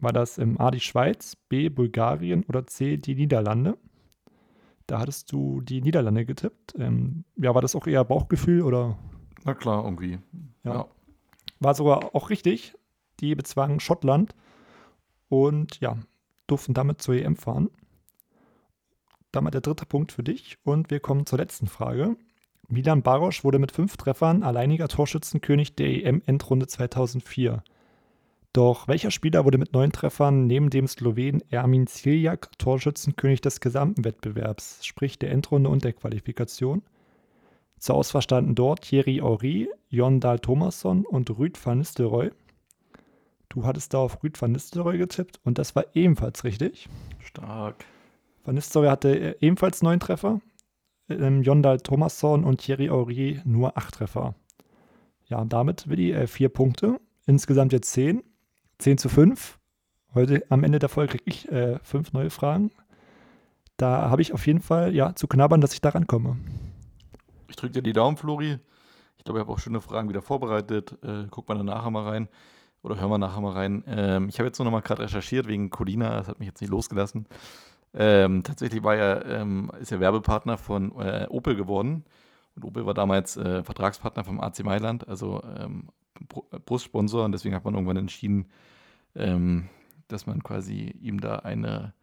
War 0.00 0.12
das 0.12 0.38
ähm, 0.38 0.58
A 0.58 0.70
die 0.70 0.80
Schweiz, 0.80 1.36
B 1.36 1.68
Bulgarien 1.68 2.44
oder 2.44 2.66
C 2.66 2.96
die 2.96 3.14
Niederlande? 3.14 3.76
Da 4.86 5.00
hattest 5.00 5.32
du 5.32 5.60
die 5.60 5.82
Niederlande 5.82 6.24
getippt. 6.24 6.74
Ähm, 6.78 7.24
ja, 7.36 7.54
war 7.54 7.62
das 7.62 7.76
auch 7.76 7.86
eher 7.86 8.04
Bauchgefühl 8.04 8.62
oder 8.62 8.98
Na 9.46 9.54
klar, 9.54 9.84
irgendwie. 9.84 10.18
Ja. 10.64 10.74
Ja. 10.74 10.88
war 11.60 11.74
sogar 11.74 12.14
auch 12.14 12.30
richtig? 12.30 12.74
Die 13.20 13.36
bezwangen 13.36 13.78
Schottland 13.78 14.34
und 15.28 15.80
ja, 15.80 15.96
durften 16.48 16.74
damit 16.74 17.00
zur 17.00 17.14
EM 17.14 17.36
fahren. 17.36 17.70
Damit 19.30 19.54
der 19.54 19.60
dritte 19.60 19.86
Punkt 19.86 20.10
für 20.10 20.24
dich. 20.24 20.58
Und 20.64 20.90
wir 20.90 20.98
kommen 20.98 21.26
zur 21.26 21.38
letzten 21.38 21.68
Frage. 21.68 22.16
Milan 22.68 23.02
Barosch 23.02 23.44
wurde 23.44 23.60
mit 23.60 23.70
fünf 23.70 23.96
Treffern 23.96 24.42
alleiniger 24.42 24.88
Torschützenkönig 24.88 25.76
der 25.76 25.90
EM-Endrunde 25.90 26.66
2004. 26.66 27.62
Doch 28.52 28.88
welcher 28.88 29.12
Spieler 29.12 29.44
wurde 29.44 29.58
mit 29.58 29.72
neun 29.72 29.92
Treffern 29.92 30.48
neben 30.48 30.70
dem 30.70 30.88
Slowen 30.88 31.40
Ermin 31.50 31.86
Ciljak 31.86 32.50
Torschützenkönig 32.58 33.42
des 33.42 33.60
gesamten 33.60 34.04
Wettbewerbs, 34.04 34.84
sprich 34.84 35.20
der 35.20 35.30
Endrunde 35.30 35.70
und 35.70 35.84
der 35.84 35.92
Qualifikation? 35.92 36.82
Zur 37.78 37.96
Auswahl 37.96 38.22
standen 38.22 38.54
dort 38.54 38.82
Thierry 38.82 39.16
Henry, 39.22 39.68
Jon 39.88 40.20
Dahl 40.20 40.38
Thomasson 40.38 41.04
und 41.04 41.30
Rüd 41.38 41.64
van 41.64 41.78
Nistelrooy. 41.78 42.30
Du 43.48 43.64
hattest 43.64 43.94
da 43.94 43.98
auf 43.98 44.22
Rüd 44.22 44.40
van 44.40 44.52
Nistelrooy 44.52 44.98
getippt 44.98 45.40
und 45.44 45.58
das 45.58 45.76
war 45.76 45.84
ebenfalls 45.94 46.44
richtig. 46.44 46.88
Stark. 47.20 47.84
Van 48.44 48.54
Nistelrooy 48.54 48.88
hatte 48.88 49.18
äh, 49.18 49.36
ebenfalls 49.40 49.82
neun 49.82 50.00
Treffer, 50.00 50.40
ähm, 51.08 51.42
Jon 51.42 51.62
Dahl 51.62 51.78
Thomasson 51.78 52.44
und 52.44 52.60
Thierry 52.60 52.86
Henry 52.86 53.40
nur 53.44 53.76
acht 53.76 53.94
Treffer. 53.94 54.34
Ja, 55.28 55.38
und 55.40 55.52
damit, 55.52 55.88
Willi, 55.88 56.12
äh, 56.12 56.26
vier 56.26 56.48
Punkte. 56.48 57.00
Insgesamt 57.26 57.72
jetzt 57.72 57.90
zehn. 57.92 58.22
Zehn 58.78 58.98
zu 58.98 59.08
fünf. 59.08 59.58
Heute 60.14 60.44
am 60.48 60.64
Ende 60.64 60.78
der 60.78 60.88
Folge 60.88 61.18
kriege 61.18 61.24
ich 61.26 61.50
äh, 61.50 61.78
fünf 61.82 62.12
neue 62.12 62.30
Fragen. 62.30 62.70
Da 63.76 64.08
habe 64.08 64.22
ich 64.22 64.32
auf 64.32 64.46
jeden 64.46 64.60
Fall 64.60 64.94
ja 64.94 65.14
zu 65.14 65.26
knabbern, 65.26 65.60
dass 65.60 65.74
ich 65.74 65.80
da 65.80 65.90
rankomme. 65.90 66.36
Ich 67.48 67.56
drücke 67.56 67.74
dir 67.74 67.82
die 67.82 67.92
Daumen, 67.92 68.16
Flori. 68.16 68.58
Ich 69.18 69.24
glaube, 69.24 69.38
ich 69.38 69.44
habe 69.44 69.52
auch 69.52 69.58
schöne 69.58 69.80
Fragen 69.80 70.08
wieder 70.08 70.22
vorbereitet. 70.22 70.96
Äh, 71.02 71.26
guck 71.30 71.48
mal 71.48 71.62
nachher 71.62 71.90
mal 71.90 72.08
rein. 72.08 72.28
Oder 72.82 73.00
hör 73.00 73.08
mal 73.08 73.18
nachher 73.18 73.40
mal 73.40 73.52
rein. 73.52 73.84
Ähm, 73.86 74.28
ich 74.28 74.38
habe 74.38 74.46
jetzt 74.46 74.58
nur 74.58 74.64
noch 74.64 74.72
mal 74.72 74.80
gerade 74.80 75.02
recherchiert 75.02 75.46
wegen 75.48 75.70
Colina. 75.70 76.16
Das 76.16 76.28
hat 76.28 76.38
mich 76.38 76.46
jetzt 76.46 76.60
nicht 76.60 76.70
losgelassen. 76.70 77.26
Ähm, 77.94 78.42
tatsächlich 78.42 78.82
war 78.82 78.94
er, 78.94 79.24
ähm, 79.26 79.70
ist 79.80 79.90
er 79.90 80.00
Werbepartner 80.00 80.58
von 80.58 80.92
äh, 81.00 81.26
Opel 81.30 81.56
geworden. 81.56 82.04
Und 82.54 82.64
Opel 82.64 82.86
war 82.86 82.94
damals 82.94 83.36
äh, 83.36 83.62
Vertragspartner 83.64 84.24
vom 84.24 84.40
AC 84.40 84.62
Mailand, 84.64 85.08
also 85.08 85.42
ähm, 85.58 85.88
äh, 86.52 86.58
Brustsponsor. 86.58 87.24
Und 87.24 87.32
deswegen 87.32 87.54
hat 87.54 87.64
man 87.64 87.74
irgendwann 87.74 87.96
entschieden, 87.96 88.46
ähm, 89.14 89.68
dass 90.08 90.26
man 90.26 90.42
quasi 90.42 90.94
ihm 91.00 91.20
da 91.20 91.36
eine, 91.36 91.94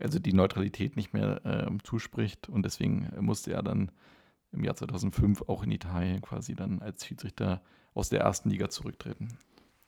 also 0.00 0.18
die 0.18 0.32
Neutralität 0.32 0.96
nicht 0.96 1.12
mehr 1.12 1.40
ähm, 1.44 1.82
zuspricht. 1.82 2.48
Und 2.48 2.64
deswegen 2.64 3.08
musste 3.20 3.52
er 3.52 3.62
dann 3.62 3.90
im 4.52 4.64
Jahr 4.64 4.76
2005 4.76 5.42
auch 5.48 5.62
in 5.62 5.70
Italien 5.70 6.20
quasi 6.20 6.54
dann 6.54 6.80
als 6.80 7.04
Schiedsrichter 7.04 7.62
aus 7.94 8.08
der 8.08 8.20
ersten 8.20 8.50
Liga 8.50 8.68
zurücktreten. 8.68 9.38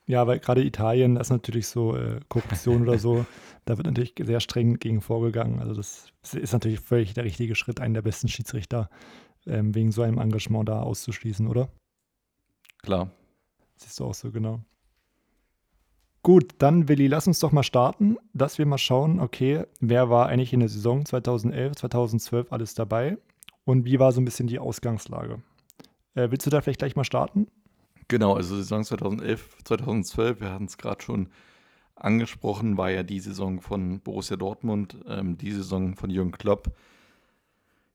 Ja, 0.06 0.26
weil 0.26 0.38
gerade 0.38 0.64
Italien, 0.64 1.16
das 1.16 1.26
ist 1.26 1.32
natürlich 1.32 1.66
so 1.66 1.94
äh, 1.94 2.20
Korruption 2.28 2.82
oder 2.82 2.98
so, 2.98 3.26
da 3.66 3.76
wird 3.76 3.86
natürlich 3.86 4.14
sehr 4.18 4.40
streng 4.40 4.78
gegen 4.78 5.02
vorgegangen. 5.02 5.60
Also 5.60 5.74
das 5.74 6.12
ist 6.32 6.52
natürlich 6.52 6.80
völlig 6.80 7.12
der 7.12 7.24
richtige 7.24 7.54
Schritt, 7.54 7.80
einen 7.80 7.94
der 7.94 8.02
besten 8.02 8.28
Schiedsrichter 8.28 8.88
ähm, 9.46 9.74
wegen 9.74 9.92
so 9.92 10.02
einem 10.02 10.18
Engagement 10.18 10.68
da 10.68 10.80
auszuschließen, 10.80 11.46
oder? 11.46 11.68
Klar. 12.82 13.10
Siehst 13.76 14.00
du 14.00 14.06
auch 14.06 14.14
so 14.14 14.30
genau. 14.32 14.60
Gut, 16.22 16.54
dann 16.58 16.88
Willi, 16.88 17.06
lass 17.06 17.26
uns 17.26 17.38
doch 17.38 17.52
mal 17.52 17.62
starten, 17.62 18.16
dass 18.32 18.58
wir 18.58 18.66
mal 18.66 18.78
schauen, 18.78 19.20
okay, 19.20 19.64
wer 19.80 20.10
war 20.10 20.26
eigentlich 20.28 20.52
in 20.52 20.60
der 20.60 20.68
Saison 20.68 21.04
2011, 21.04 21.76
2012 21.76 22.52
alles 22.52 22.74
dabei 22.74 23.18
und 23.68 23.84
wie 23.84 23.98
war 23.98 24.12
so 24.12 24.20
ein 24.22 24.24
bisschen 24.24 24.46
die 24.46 24.58
Ausgangslage? 24.58 25.42
Äh, 26.14 26.30
willst 26.30 26.46
du 26.46 26.50
da 26.50 26.62
vielleicht 26.62 26.78
gleich 26.78 26.96
mal 26.96 27.04
starten? 27.04 27.48
Genau, 28.08 28.32
also 28.34 28.56
Saison 28.56 28.82
2011, 28.82 29.58
2012, 29.64 30.40
wir 30.40 30.50
hatten 30.50 30.64
es 30.64 30.78
gerade 30.78 31.02
schon 31.02 31.28
angesprochen, 31.94 32.78
war 32.78 32.90
ja 32.90 33.02
die 33.02 33.20
Saison 33.20 33.60
von 33.60 34.00
Borussia 34.00 34.38
Dortmund, 34.38 34.96
ähm, 35.06 35.36
die 35.36 35.52
Saison 35.52 35.96
von 35.96 36.08
Jürgen 36.08 36.32
Klopp. 36.32 36.72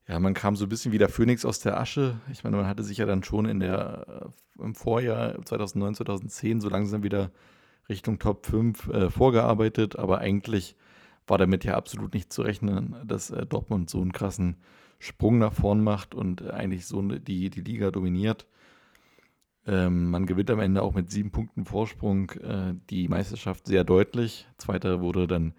Ja, 0.08 0.20
man 0.20 0.36
kam 0.36 0.56
so 0.56 0.68
ein 0.68 0.70
bisschen 0.70 0.92
wie 0.92 1.00
der 1.00 1.10
Phönix 1.10 1.44
aus 1.44 1.60
der 1.60 1.80
Asche. 1.80 2.22
Ich 2.32 2.44
meine, 2.44 2.58
man 2.58 2.68
hatte 2.68 2.84
sich 2.84 3.00
ja 3.00 3.08
dann 3.08 3.24
schon 3.24 3.46
in 3.48 3.60
der, 3.60 4.30
äh, 4.60 4.62
im 4.62 4.76
Vorjahr 4.76 5.44
2009, 5.44 5.96
2010 5.96 6.62
so 6.62 6.70
langsam 6.70 7.02
wieder 7.02 7.32
Richtung 7.90 8.20
Top 8.20 8.46
5 8.46 8.90
äh, 8.90 9.10
vorgearbeitet, 9.10 9.96
aber 9.96 10.20
eigentlich 10.20 10.76
war 11.26 11.40
damit 11.40 11.66
ja 11.66 11.74
absolut 11.74 12.14
nicht 12.14 12.32
zu 12.32 12.44
rechnen, 12.44 12.96
dass 13.06 13.32
äh, 13.32 13.48
Dortmund 13.48 13.90
so 13.90 14.02
einen 14.02 14.12
krassen 14.12 14.58
Sprung 15.04 15.38
nach 15.38 15.54
vorn 15.54 15.84
macht 15.84 16.16
und 16.16 16.50
eigentlich 16.50 16.86
so 16.86 17.02
die, 17.02 17.50
die 17.50 17.62
Liga 17.62 17.92
dominiert. 17.92 18.48
Ähm, 19.68 20.10
man 20.10 20.26
gewinnt 20.26 20.50
am 20.50 20.60
Ende 20.60 20.82
auch 20.82 20.94
mit 20.94 21.12
sieben 21.12 21.32
Punkten 21.32 21.66
Vorsprung 21.66 22.32
äh, 22.32 22.74
die 22.90 23.10
Meisterschaft 23.10 23.68
sehr 23.68 23.84
deutlich. 23.84 24.48
Zweiter 24.58 25.02
wurde 25.02 25.28
dann 25.28 25.54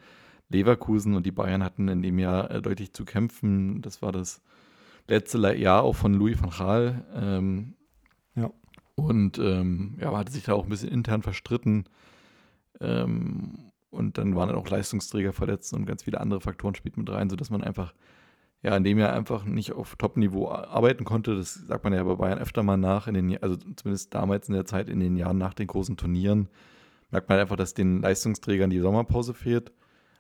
Leverkusen 0.49 1.15
und 1.15 1.27
die 1.27 1.31
Bayern 1.31 1.63
hatten 1.63 1.89
in 1.89 2.01
dem 2.01 2.19
Jahr 2.19 2.51
äh, 2.51 2.63
deutlich 2.63 2.95
zu 2.95 3.05
kämpfen. 3.05 3.83
Das 3.83 4.01
war 4.01 4.13
das 4.13 4.43
letzte 5.09 5.39
Jahr 5.57 5.83
auch 5.83 5.97
von 5.97 6.15
Louis 6.15 6.41
van 6.41 6.51
Gaal. 6.51 7.05
Ähm, 7.15 7.75
ja. 8.37 8.51
Und 8.95 9.39
ähm, 9.39 9.99
ja, 10.01 10.11
man 10.11 10.21
hatte 10.21 10.33
sich 10.33 10.45
da 10.45 10.55
auch 10.55 10.65
ein 10.65 10.71
bisschen 10.71 10.91
intern 10.91 11.23
verstritten. 11.23 11.85
Ähm, 12.81 13.73
und 13.91 14.17
dann 14.17 14.35
waren 14.37 14.49
dann 14.49 14.57
auch 14.57 14.69
Leistungsträger 14.69 15.35
verletzt 15.35 15.75
und 15.75 15.85
ganz 15.85 16.03
viele 16.03 16.21
andere 16.21 16.41
Faktoren 16.41 16.75
spielten 16.75 17.01
mit 17.01 17.11
rein, 17.11 17.29
sodass 17.29 17.51
man 17.51 17.63
einfach 17.63 17.93
ja, 18.65 18.75
in 18.77 18.83
dem 18.83 18.99
Jahr 18.99 19.13
einfach 19.13 19.45
nicht 19.45 19.73
auf 19.73 19.95
Top-Niveau 19.97 20.49
arbeiten 20.51 21.05
konnte. 21.05 21.37
Das 21.37 21.55
sagt 21.55 21.85
man 21.85 21.93
ja 21.93 22.03
bei 22.03 22.15
Bayern 22.15 22.39
öfter 22.39 22.63
mal 22.63 22.79
nach, 22.79 23.07
in 23.07 23.15
den, 23.15 23.43
also 23.43 23.57
zumindest 23.77 24.15
damals 24.15 24.49
in 24.49 24.55
der 24.55 24.65
Zeit, 24.65 24.89
in 24.89 25.01
den 25.01 25.17
Jahren 25.17 25.37
nach 25.37 25.53
den 25.53 25.67
großen 25.67 25.99
Turnieren, 25.99 26.49
merkt 27.11 27.29
man 27.29 27.39
einfach, 27.39 27.57
dass 27.57 27.75
den 27.75 28.01
Leistungsträgern 28.01 28.71
die 28.71 28.81
Sommerpause 28.81 29.35
fehlt. 29.35 29.71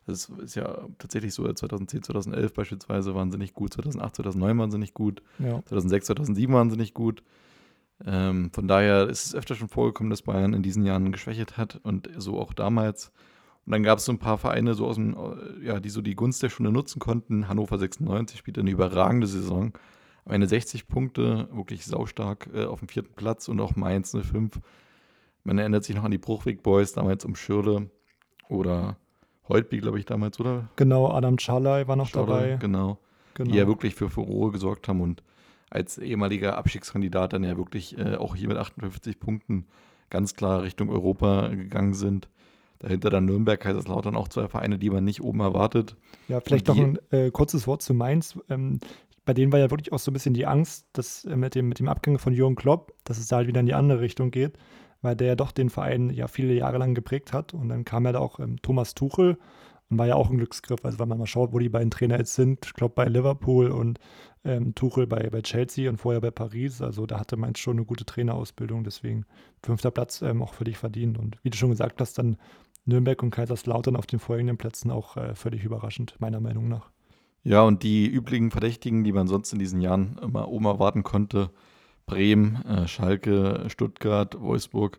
Das 0.07 0.29
ist 0.29 0.57
ja 0.57 0.87
tatsächlich 0.99 1.33
so, 1.33 1.51
2010, 1.51 2.03
2011 2.03 2.53
beispielsweise 2.53 3.15
waren 3.15 3.33
sie 3.33 3.39
nicht 3.39 3.55
gut, 3.55 3.73
2008, 3.73 4.17
2009 4.17 4.59
waren 4.59 4.71
sie 4.71 4.79
nicht 4.79 4.93
gut, 4.93 5.23
ja. 5.39 5.63
2006, 5.65 6.07
2007 6.07 6.55
waren 6.55 6.69
sie 6.69 6.77
nicht 6.77 6.93
gut. 6.93 7.23
Ähm, 8.05 8.51
von 8.53 8.69
daher 8.69 9.09
ist 9.09 9.25
es 9.25 9.35
öfter 9.35 9.55
schon 9.55 9.69
vorgekommen, 9.69 10.11
dass 10.11 10.21
Bayern 10.21 10.53
in 10.53 10.63
diesen 10.63 10.85
Jahren 10.85 11.13
geschwächt 11.13 11.57
hat 11.57 11.81
und 11.83 12.11
so 12.19 12.39
auch 12.39 12.53
damals. 12.53 13.11
Und 13.67 13.73
dann 13.73 13.83
gab 13.83 13.99
es 13.99 14.05
so 14.05 14.13
ein 14.13 14.19
paar 14.19 14.39
Vereine, 14.39 14.75
so 14.75 14.87
aus 14.87 14.97
dem, 14.97 15.15
äh, 15.15 15.67
ja, 15.67 15.81
die 15.81 15.89
so 15.89 16.03
die 16.03 16.15
Gunst 16.15 16.43
der 16.43 16.51
Stunde 16.51 16.71
nutzen 16.71 16.99
konnten. 16.99 17.49
Hannover 17.49 17.79
96 17.79 18.39
spielt 18.39 18.59
eine 18.59 18.71
überragende 18.71 19.27
Saison. 19.27 19.73
Am 20.27 20.33
Ende 20.33 20.47
60 20.47 20.87
Punkte, 20.87 21.49
wirklich 21.53 21.85
saustark 21.85 22.49
äh, 22.55 22.65
auf 22.65 22.81
dem 22.81 22.89
vierten 22.89 23.15
Platz 23.15 23.49
und 23.49 23.61
auch 23.61 23.77
Mainz 23.77 24.17
05. 24.17 24.61
Man 25.45 25.59
erinnert 25.59 25.85
sich 25.85 25.97
noch 25.97 26.05
an 26.05 26.11
die 26.11 26.19
Bruchweg 26.19 26.63
Boys, 26.63 26.93
damals 26.93 27.25
um 27.25 27.37
Schirle 27.37 27.91
oder 28.49 28.97
Heutby, 29.49 29.79
glaube 29.79 29.99
ich, 29.99 30.07
damals, 30.07 30.41
oder? 30.41 30.69
Genau, 30.77 31.11
Adam 31.11 31.39
Charley 31.39 31.87
war 31.87 31.97
noch 31.97 32.09
Schalai, 32.09 32.27
dabei. 32.27 32.57
Genau, 32.57 32.99
genau. 33.35 33.51
Die 33.51 33.59
ja 33.59 33.67
wirklich 33.67 33.95
für 33.95 34.09
Furore 34.09 34.53
gesorgt 34.53 34.89
haben 34.89 35.01
und 35.01 35.23
als 35.71 35.99
ehemaliger 35.99 36.57
Abstiegskandidat 36.57 37.33
dann 37.33 37.45
ja 37.45 37.57
wirklich 37.57 37.99
äh, 37.99 38.17
auch 38.17 38.37
hier 38.37 38.49
mit 38.49 38.57
58 38.57 39.19
Punkten 39.19 39.67
ganz 40.09 40.35
klar 40.35 40.63
Richtung 40.63 40.89
Europa 40.89 41.49
gegangen 41.49 41.95
sind. 41.95 42.29
Dahinter 42.85 43.09
dann 43.09 43.25
Nürnberg, 43.25 43.59
Kaiserslautern, 43.59 44.15
auch 44.15 44.29
zwei 44.29 44.47
Vereine, 44.47 44.79
die 44.79 44.91
man 44.91 45.05
nicht 45.05 45.23
oben 45.23 45.41
erwartet. 45.41 45.97
Ja, 46.29 46.41
vielleicht 46.41 46.69
noch 46.69 46.77
ein 46.77 46.99
äh, 47.11 47.31
kurzes 47.31 47.67
Wort 47.67 47.81
zu 47.81 47.95
Mainz. 47.95 48.39
Ähm, 48.51 48.79
bei 49.25 49.33
denen 49.33 49.53
war 49.53 49.59
ja 49.59 49.71
wirklich 49.71 49.91
auch 49.91 49.99
so 49.99 50.11
ein 50.11 50.13
bisschen 50.13 50.35
die 50.35 50.45
Angst, 50.45 50.87
dass 50.93 51.25
äh, 51.25 51.35
mit, 51.35 51.55
dem, 51.55 51.67
mit 51.67 51.79
dem 51.79 51.89
Abgang 51.89 52.19
von 52.19 52.35
Jürgen 52.35 52.57
Klopp, 52.57 52.93
dass 53.05 53.17
es 53.17 53.29
da 53.29 53.37
halt 53.37 53.49
wieder 53.49 53.61
in 53.61 53.67
die 53.67 53.73
andere 53.73 54.01
Richtung 54.01 54.31
geht, 54.31 54.59
weil 55.01 55.17
der 55.17 55.29
ja 55.29 55.35
doch 55.35 55.51
den 55.51 55.71
Verein 55.71 56.11
ja 56.11 56.29
viele 56.29 56.53
Jahre 56.53 56.77
lang 56.77 56.95
geprägt 56.95 57.33
hat. 57.33 57.55
Und 57.55 57.71
dann 57.71 57.87
kam 57.87 58.05
ja 58.05 58.13
da 58.13 58.19
auch 58.19 58.39
ähm, 58.39 58.61
Thomas 58.61 58.95
Tuchel 58.95 59.39
und 59.89 59.97
war 59.97 60.07
ja 60.07 60.17
auch 60.17 60.29
ein 60.29 60.37
Glücksgriff. 60.37 60.85
Also 60.85 60.99
wenn 60.99 61.09
man 61.09 61.17
mal 61.17 61.27
schaut, 61.27 61.55
wo 61.55 61.59
die 61.59 61.71
beiden 61.71 61.91
Trainer 61.91 62.19
jetzt 62.19 62.35
sind, 62.35 62.67
ich 62.67 62.75
glaube 62.75 62.95
bei 62.95 63.07
Liverpool 63.07 63.69
und 63.69 63.99
ähm, 64.45 64.75
Tuchel 64.75 65.07
bei, 65.07 65.31
bei 65.31 65.41
Chelsea 65.41 65.89
und 65.89 65.97
vorher 65.97 66.21
bei 66.21 66.31
Paris. 66.31 66.83
Also 66.83 67.07
da 67.07 67.19
hatte 67.19 67.39
Mainz 67.39 67.61
schon 67.61 67.79
eine 67.79 67.87
gute 67.87 68.05
Trainerausbildung, 68.05 68.85
deswegen 68.85 69.25
fünfter 69.63 69.91
Platz 69.91 70.21
ähm, 70.21 70.43
auch 70.43 70.53
für 70.53 70.65
dich 70.65 70.77
verdient. 70.77 71.19
Und 71.19 71.39
wie 71.43 71.51
du 71.51 71.57
schon 71.57 71.71
gesagt 71.71 72.03
hast, 72.03 72.19
dann 72.19 72.37
Nürnberg 72.87 73.23
und 73.23 73.31
Kaiserslautern 73.31 73.97
auf 73.97 74.07
den 74.07 74.19
folgenden 74.19 74.59
Plätzen 74.59 74.91
auch 74.91 75.17
äh, 75.17 75.35
völlig 75.35 75.65
überraschend, 75.65 76.17
meiner 76.19 76.41
Meinung 76.41 76.69
nach. 76.69 76.91
Ja, 77.43 77.63
und 77.63 77.83
die 77.83 78.07
üblichen 78.07 78.51
Verdächtigen, 78.51 79.05
die 79.05 79.13
man 79.13 79.27
sonst 79.27 79.53
in 79.53 79.59
diesen 79.59 79.81
Jahren 79.81 80.19
immer 80.23 80.49
oben 80.49 80.65
erwarten 80.65 81.03
konnte, 81.03 81.51
Bremen, 82.07 82.65
äh, 82.65 82.89
Schalke, 82.89 83.65
Stuttgart, 83.69 84.41
Wolfsburg, 84.41 84.99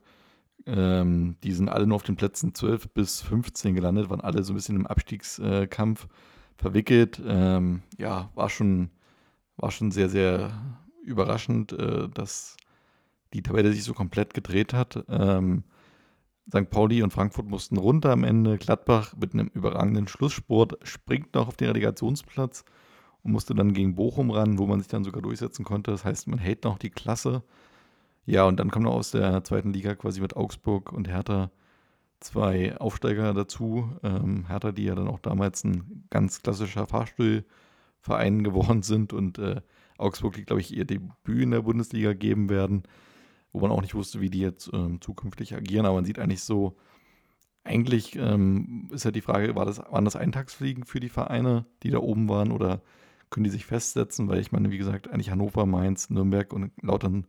ähm, 0.68 1.38
die 1.44 1.52
sind 1.52 1.70
alle 1.70 1.86
nur 1.86 1.96
auf 1.96 2.04
den 2.04 2.16
Plätzen 2.16 2.56
12 2.56 2.90
bis 2.90 3.22
15 3.22 3.76
gelandet, 3.76 4.10
waren 4.10 4.22
alle 4.22 4.44
so 4.44 4.54
ein 4.54 4.56
bisschen 4.56 4.76
im 4.76 4.88
Abstiegskampf 4.88 6.08
verwickelt. 6.58 7.22
Ähm, 7.26 7.84
ja, 7.98 8.32
war 8.34 8.50
schon, 8.50 8.90
war 9.58 9.72
schon 9.72 9.92
sehr, 9.92 10.10
sehr 10.10 10.52
überraschend, 11.04 11.74
äh, 11.74 12.10
dass 12.10 12.58
die 13.34 13.44
Tabelle 13.44 13.72
sich 13.72 13.84
so 13.84 13.94
komplett 13.94 14.34
gedreht 14.34 14.74
hat. 14.74 15.04
Ähm, 15.10 15.64
St. 16.48 16.70
Pauli 16.70 17.02
und 17.02 17.12
Frankfurt 17.12 17.48
mussten 17.48 17.78
runter 17.78 18.12
am 18.12 18.24
Ende. 18.24 18.58
Gladbach 18.58 19.16
mit 19.20 19.34
einem 19.34 19.50
überragenden 19.54 20.08
Schlusssport 20.08 20.78
springt 20.84 21.34
noch 21.34 21.48
auf 21.48 21.58
den 21.58 21.68
Relegationsplatz 21.68 22.66
und 23.24 23.32
musste 23.32 23.56
dann 23.56 23.74
gegen 23.74 23.96
Bochum 23.96 24.30
ran, 24.30 24.60
wo 24.60 24.68
man 24.68 24.80
sich 24.80 24.88
dann 24.88 25.04
sogar 25.04 25.24
durchsetzen 25.24 25.66
konnte. 25.66 25.92
Das 25.92 26.06
heißt, 26.06 26.28
man 26.28 26.38
hält 26.38 26.64
noch 26.64 26.78
die 26.78 26.92
Klasse. 26.92 27.44
Ja, 28.28 28.46
und 28.46 28.60
dann 28.60 28.70
kommen 28.70 28.86
noch 28.86 28.94
aus 28.94 29.12
der 29.12 29.44
zweiten 29.44 29.74
Liga 29.74 29.96
quasi 29.96 30.22
mit 30.22 30.36
Augsburg 30.36 30.94
und 30.94 31.08
Hertha 31.08 31.50
zwei 32.20 32.78
Aufsteiger 32.78 33.34
dazu. 33.34 33.90
Ähm, 34.04 34.48
Hertha, 34.48 34.72
die 34.72 34.86
ja 34.86 34.96
dann 34.96 35.08
auch 35.08 35.20
damals 35.20 35.64
ein 35.64 36.06
ganz 36.12 36.44
klassischer 36.44 36.86
Fahrstuhlverein 36.86 38.44
geworden 38.44 38.84
sind 38.84 39.14
und 39.14 39.40
äh, 39.40 39.62
Augsburg, 39.98 40.34
die, 40.34 40.46
glaube 40.46 40.62
ich, 40.62 40.76
ihr 40.76 40.86
Debüt 40.86 41.42
in 41.42 41.52
der 41.52 41.62
Bundesliga 41.62 42.14
geben 42.14 42.50
werden 42.50 42.84
wo 43.56 43.60
man 43.62 43.72
auch 43.72 43.82
nicht 43.82 43.96
wusste, 43.96 44.22
wie 44.22 44.30
die 44.30 44.42
jetzt 44.42 44.70
ähm, 44.74 45.00
zukünftig 45.02 45.56
agieren. 45.56 45.86
Aber 45.86 45.96
man 45.96 46.06
sieht 46.06 46.20
eigentlich 46.20 46.44
so, 46.44 46.76
eigentlich 47.64 48.16
ähm, 48.16 48.90
ist 48.92 49.06
ja 49.06 49.12
die 49.12 49.22
Frage, 49.22 49.56
war 49.56 49.66
das, 49.66 49.80
waren 49.80 50.06
das 50.06 50.16
Eintagsfliegen 50.16 50.84
für 50.84 51.00
die 51.00 51.10
Vereine, 51.10 51.66
die 51.84 51.90
da 51.90 52.00
oben 52.00 52.28
waren, 52.30 52.52
oder 52.52 52.82
können 53.30 53.46
die 53.46 53.50
sich 53.50 53.66
festsetzen? 53.66 54.28
Weil 54.28 54.40
ich 54.40 54.52
meine, 54.52 54.72
wie 54.72 54.78
gesagt, 54.78 55.10
eigentlich 55.10 55.32
Hannover, 55.32 55.66
Mainz, 55.66 56.10
Nürnberg 56.10 56.52
und 56.54 56.72
Lautern 56.82 57.26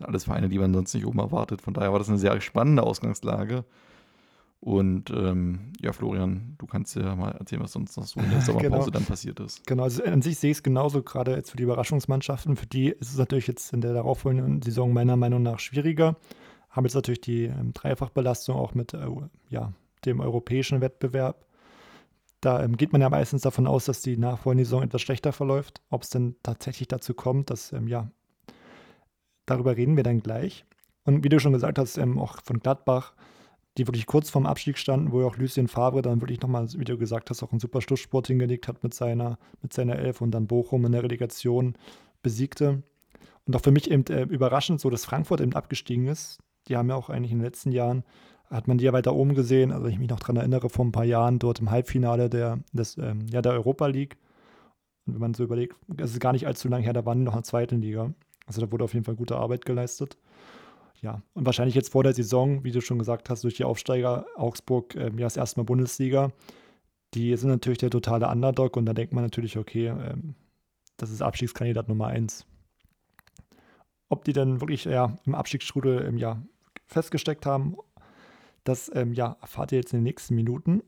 alles 0.00 0.24
Vereine, 0.24 0.48
die 0.48 0.58
man 0.58 0.74
sonst 0.74 0.94
nicht 0.94 1.06
oben 1.06 1.18
erwartet. 1.18 1.62
Von 1.62 1.74
daher 1.74 1.92
war 1.92 1.98
das 1.98 2.08
eine 2.08 2.18
sehr 2.18 2.38
spannende 2.40 2.82
Ausgangslage. 2.82 3.64
Und 4.60 5.10
ähm, 5.10 5.72
ja, 5.80 5.92
Florian, 5.92 6.54
du 6.58 6.66
kannst 6.66 6.96
ja 6.96 7.14
mal 7.14 7.32
erzählen, 7.32 7.62
was 7.62 7.72
sonst 7.72 7.96
noch 7.96 8.04
so 8.04 8.20
in 8.20 8.30
der 8.30 8.40
Sommerpause 8.42 8.86
genau. 8.86 8.90
dann 8.90 9.04
passiert 9.04 9.38
ist. 9.40 9.66
Genau, 9.66 9.84
also 9.84 10.02
an 10.02 10.22
sich 10.22 10.38
sehe 10.38 10.50
ich 10.50 10.58
es 10.58 10.62
genauso, 10.62 11.02
gerade 11.02 11.36
jetzt 11.36 11.50
für 11.50 11.56
die 11.56 11.62
Überraschungsmannschaften. 11.62 12.56
Für 12.56 12.66
die 12.66 12.88
ist 12.88 13.10
es 13.10 13.18
natürlich 13.18 13.46
jetzt 13.46 13.72
in 13.72 13.80
der 13.80 13.92
darauffolgenden 13.92 14.62
Saison 14.62 14.92
meiner 14.92 15.16
Meinung 15.16 15.42
nach 15.42 15.58
schwieriger. 15.58 16.16
Haben 16.70 16.84
jetzt 16.84 16.94
natürlich 16.94 17.20
die 17.20 17.44
ähm, 17.44 17.72
Dreifachbelastung 17.74 18.56
auch 18.56 18.74
mit 18.74 18.94
äh, 18.94 19.06
ja, 19.50 19.72
dem 20.04 20.20
europäischen 20.20 20.80
Wettbewerb. 20.80 21.46
Da 22.40 22.62
ähm, 22.62 22.76
geht 22.76 22.92
man 22.92 23.00
ja 23.00 23.08
meistens 23.08 23.42
davon 23.42 23.66
aus, 23.66 23.84
dass 23.84 24.02
die 24.02 24.16
nachfolgende 24.16 24.64
Saison 24.64 24.82
etwas 24.82 25.02
schlechter 25.02 25.32
verläuft. 25.32 25.80
Ob 25.90 26.02
es 26.02 26.10
denn 26.10 26.36
tatsächlich 26.42 26.88
dazu 26.88 27.14
kommt, 27.14 27.50
dass, 27.50 27.72
ähm, 27.72 27.88
ja, 27.88 28.10
darüber 29.46 29.76
reden 29.76 29.96
wir 29.96 30.02
dann 30.02 30.20
gleich. 30.20 30.64
Und 31.04 31.24
wie 31.24 31.28
du 31.28 31.38
schon 31.38 31.52
gesagt 31.52 31.78
hast, 31.78 31.98
ähm, 31.98 32.18
auch 32.18 32.42
von 32.42 32.58
Gladbach 32.58 33.14
die 33.76 33.86
wirklich 33.86 34.06
kurz 34.06 34.30
vorm 34.30 34.46
Abstieg 34.46 34.78
standen, 34.78 35.12
wo 35.12 35.20
ja 35.20 35.26
auch 35.26 35.36
Lucien 35.36 35.68
Favre 35.68 36.02
dann 36.02 36.20
wirklich 36.20 36.40
nochmal, 36.40 36.66
wie 36.76 36.84
du 36.84 36.96
gesagt 36.96 37.30
hast, 37.30 37.42
auch 37.42 37.52
einen 37.52 37.60
super 37.60 37.82
Schlusssport 37.82 38.26
hingelegt 38.26 38.68
hat 38.68 38.82
mit 38.82 38.94
seiner, 38.94 39.38
mit 39.62 39.72
seiner 39.72 39.96
Elf 39.96 40.20
und 40.20 40.30
dann 40.30 40.46
Bochum 40.46 40.84
in 40.86 40.92
der 40.92 41.02
Relegation 41.02 41.76
besiegte. 42.22 42.82
Und 43.46 43.54
auch 43.54 43.60
für 43.60 43.70
mich 43.70 43.90
eben 43.90 44.04
äh, 44.06 44.22
überraschend 44.22 44.80
so, 44.80 44.90
dass 44.90 45.04
Frankfurt 45.04 45.40
eben 45.40 45.54
abgestiegen 45.54 46.06
ist. 46.06 46.38
Die 46.68 46.76
haben 46.76 46.88
ja 46.88 46.96
auch 46.96 47.10
eigentlich 47.10 47.32
in 47.32 47.38
den 47.38 47.44
letzten 47.44 47.70
Jahren, 47.70 48.02
hat 48.50 48.66
man 48.66 48.78
die 48.78 48.84
ja 48.84 48.92
weiter 48.92 49.14
oben 49.14 49.34
gesehen. 49.34 49.72
Also 49.72 49.86
ich 49.86 49.98
mich 49.98 50.08
noch 50.08 50.20
daran 50.20 50.36
erinnere, 50.36 50.70
vor 50.70 50.84
ein 50.84 50.92
paar 50.92 51.04
Jahren 51.04 51.38
dort 51.38 51.60
im 51.60 51.70
Halbfinale 51.70 52.30
der, 52.30 52.58
des, 52.72 52.96
ähm, 52.96 53.26
ja, 53.30 53.42
der 53.42 53.52
Europa 53.52 53.86
League. 53.86 54.16
Und 55.06 55.14
wenn 55.14 55.20
man 55.20 55.34
so 55.34 55.44
überlegt, 55.44 55.76
es 55.98 56.12
ist 56.12 56.20
gar 56.20 56.32
nicht 56.32 56.46
allzu 56.46 56.68
lange 56.68 56.84
her, 56.84 56.92
da 56.92 57.04
waren 57.04 57.18
die 57.18 57.24
noch 57.24 57.34
in 57.34 57.40
der 57.40 57.44
zweiten 57.44 57.80
Liga. 57.80 58.12
Also 58.46 58.60
da 58.60 58.72
wurde 58.72 58.84
auf 58.84 58.94
jeden 58.94 59.04
Fall 59.04 59.16
gute 59.16 59.36
Arbeit 59.36 59.64
geleistet 59.64 60.16
ja, 61.02 61.22
und 61.34 61.46
wahrscheinlich 61.46 61.74
jetzt 61.74 61.92
vor 61.92 62.02
der 62.02 62.14
Saison, 62.14 62.64
wie 62.64 62.72
du 62.72 62.80
schon 62.80 62.98
gesagt 62.98 63.30
hast, 63.30 63.44
durch 63.44 63.54
die 63.54 63.64
Aufsteiger 63.64 64.26
Augsburg, 64.36 64.94
ähm, 64.96 65.18
ja, 65.18 65.26
das 65.26 65.36
erste 65.36 65.60
Mal 65.60 65.64
Bundesliga. 65.64 66.32
Die 67.14 67.36
sind 67.36 67.50
natürlich 67.50 67.78
der 67.78 67.90
totale 67.90 68.28
Underdog 68.28 68.76
und 68.76 68.86
da 68.86 68.92
denkt 68.92 69.12
man 69.12 69.24
natürlich, 69.24 69.56
okay, 69.56 69.88
ähm, 69.88 70.34
das 70.96 71.10
ist 71.10 71.22
Abstiegskandidat 71.22 71.88
Nummer 71.88 72.08
eins. 72.08 72.46
Ob 74.08 74.24
die 74.24 74.32
dann 74.32 74.60
wirklich 74.60 74.84
ja, 74.84 75.16
im 75.24 75.34
Abstiegsstrudel 75.34 76.00
im 76.00 76.16
Jahr 76.16 76.42
festgesteckt 76.86 77.46
haben, 77.46 77.76
das 78.64 78.90
ähm, 78.94 79.12
ja, 79.12 79.36
erfahrt 79.40 79.72
ihr 79.72 79.78
jetzt 79.78 79.92
in 79.92 80.00
den 80.00 80.04
nächsten 80.04 80.34
Minuten. 80.34 80.82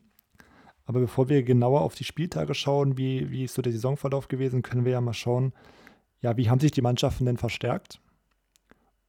Aber 0.85 1.01
bevor 1.01 1.29
wir 1.29 1.43
genauer 1.43 1.81
auf 1.81 1.93
die 1.93 2.03
Spieltage 2.03 2.55
schauen, 2.55 2.97
wie, 2.97 3.29
wie 3.29 3.43
ist 3.43 3.53
so 3.53 3.61
der 3.61 3.71
Saisonverlauf 3.71 4.27
gewesen, 4.27 4.63
können 4.63 4.85
wir 4.85 4.93
ja 4.93 5.01
mal 5.01 5.13
schauen, 5.13 5.53
ja, 6.21 6.35
wie 6.35 6.49
haben 6.49 6.59
sich 6.59 6.71
die 6.71 6.81
Mannschaften 6.81 7.25
denn 7.25 7.37
verstärkt? 7.37 8.01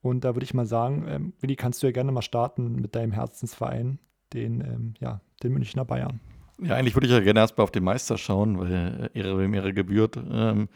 Und 0.03 0.25
da 0.25 0.35
würde 0.35 0.45
ich 0.45 0.55
mal 0.55 0.67
sagen, 0.67 1.07
ähm, 1.09 1.33
Willi, 1.41 1.57
kannst 1.57 1.83
du 1.83 1.87
ja 1.87 1.93
gerne 1.93 2.13
mal 2.13 2.23
starten 2.23 2.77
mit 2.77 2.95
deinem 2.95 3.13
Herzensverein, 3.13 3.99
den, 4.33 4.61
ähm, 4.61 4.95
ja, 5.01 5.21
den 5.43 5.53
Münchner 5.53 5.85
Bayern. 5.85 6.21
Ja, 6.63 6.77
eigentlich 6.77 6.95
würde 6.95 7.07
ich 7.07 7.13
ja 7.13 7.21
gerne 7.21 7.41
erstmal 7.41 7.65
auf 7.65 7.71
den 7.71 7.85
Meister 7.85 8.19
schauen, 8.19 8.59
weil 8.59 9.11
Ehre 9.15 9.39
wem 9.39 9.55
Ehre 9.55 9.73
gebührt. 9.73 10.17
Ähm, 10.17 10.69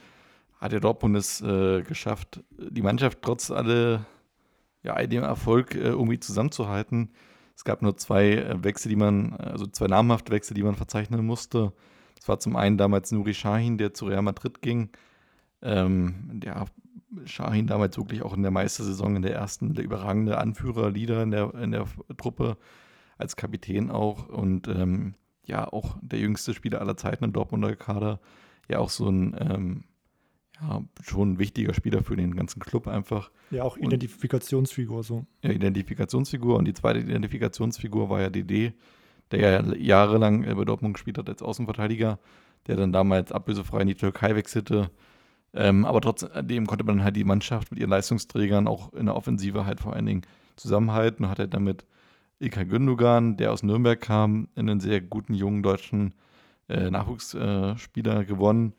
hat 0.61 0.73
der 0.73 0.81
Dortmund 0.81 1.17
es 1.17 1.43
äh, 1.43 1.83
geschafft, 1.83 2.43
die 2.51 2.83
Mannschaft 2.83 3.19
trotz 3.21 3.51
alle, 3.51 4.07
ja, 4.83 4.95
all 4.95 5.09
dem 5.09 5.23
Erfolg 5.23 5.75
äh, 5.75 5.81
irgendwie 5.81 6.21
zusammenzuhalten. 6.21 7.11
Es 7.55 7.65
gab 7.65 7.83
nur 7.83 7.97
zwei 7.97 8.33
äh, 8.33 8.65
Wechsel, 8.65 8.89
die 8.89 8.97
man, 8.97 9.35
also 9.35 9.67
zwei 9.67 9.87
namhafte 9.87 10.33
Wechsel, 10.33 10.55
die 10.55 10.63
man 10.63 10.75
verzeichnen 10.75 11.25
musste. 11.25 11.73
Das 12.17 12.29
war 12.29 12.39
zum 12.39 12.57
einen 12.57 12.79
damals 12.79 13.13
Nuri 13.13 13.35
Sahin, 13.35 13.77
der 13.77 13.93
zu 13.93 14.07
Real 14.07 14.23
Madrid 14.23 14.63
ging. 14.63 14.89
Ähm, 15.61 16.31
der 16.33 16.57
Shahin 17.25 17.67
damals 17.67 17.97
wirklich 17.97 18.23
auch 18.23 18.35
in 18.35 18.43
der 18.43 18.51
Meistersaison 18.51 19.17
in 19.17 19.23
der 19.23 19.35
ersten, 19.35 19.75
der 19.75 19.85
überragende 19.85 20.39
Anführer, 20.39 20.91
Leader 20.91 21.23
in 21.23 21.31
der, 21.31 21.55
in 21.55 21.73
der 21.73 21.87
Truppe, 22.17 22.57
als 23.19 23.37
Kapitän 23.37 23.91
auch 23.91 24.29
und 24.29 24.69
ähm, 24.69 25.15
ja, 25.47 25.67
auch 25.73 25.97
der 26.03 26.19
jüngste 26.19 26.55
Spieler 26.55 26.81
aller 26.81 26.97
Zeiten 26.97 27.25
im 27.25 27.33
Dortmunder 27.33 27.77
Kader. 27.77 28.21
Ja, 28.69 28.79
auch 28.79 28.91
so 28.91 29.09
ein 29.09 29.37
ähm, 29.39 29.85
ja, 30.61 30.83
schon 31.03 31.33
ein 31.33 31.39
wichtiger 31.39 31.75
Spieler 31.75 32.03
für 32.03 32.17
den 32.17 32.37
ganzen 32.37 32.61
Club 32.61 32.87
einfach. 32.87 33.31
Ja, 33.51 33.65
auch 33.65 33.77
Identifikationsfigur 33.77 35.03
so. 35.03 35.27
Ja, 35.43 35.51
Identifikationsfigur. 35.51 36.57
Und 36.57 36.65
die 36.67 36.75
zweite 36.75 37.01
Identifikationsfigur 37.01 38.09
war 38.09 38.21
ja 38.21 38.31
DD, 38.31 38.73
der 39.31 39.41
ja 39.41 39.75
jahrelang 39.75 40.45
bei 40.45 40.65
Dortmund 40.65 40.95
gespielt 40.95 41.19
hat 41.19 41.29
als 41.29 41.43
Außenverteidiger, 41.43 42.19
der 42.67 42.77
dann 42.77 42.93
damals 42.93 43.33
ablösefrei 43.33 43.83
in 43.83 43.89
die 43.89 43.95
Türkei 43.95 44.37
wechselte. 44.37 44.91
Ähm, 45.55 45.85
aber 45.85 46.01
trotzdem 46.01 46.67
konnte 46.67 46.85
man 46.85 47.05
halt 47.05 47.17
die 47.17 47.25
Mannschaft 47.25 47.71
mit 47.71 47.81
ihren 47.81 47.91
Leistungsträgern 47.91 48.67
auch 48.67 48.93
in 48.93 49.07
der 49.07 49.17
Offensive 49.17 49.67
halt 49.67 49.81
vor 49.81 49.95
allen 49.95 50.07
Dingen 50.07 50.23
zusammenhalten 50.57 51.25
und 51.25 51.31
hat 51.31 51.39
halt 51.39 51.55
damit 51.55 51.85
Ilkay 52.41 52.65
Gündogan, 52.65 53.37
der 53.37 53.53
aus 53.53 53.63
Nürnberg 53.63 54.01
kam, 54.01 54.49
einen 54.57 54.81
sehr 54.81 55.01
guten 55.01 55.35
jungen 55.35 55.63
deutschen 55.63 56.15
äh, 56.69 56.91
Nachwuchsspieler 56.91 58.21
äh, 58.21 58.25
gewonnen 58.25 58.75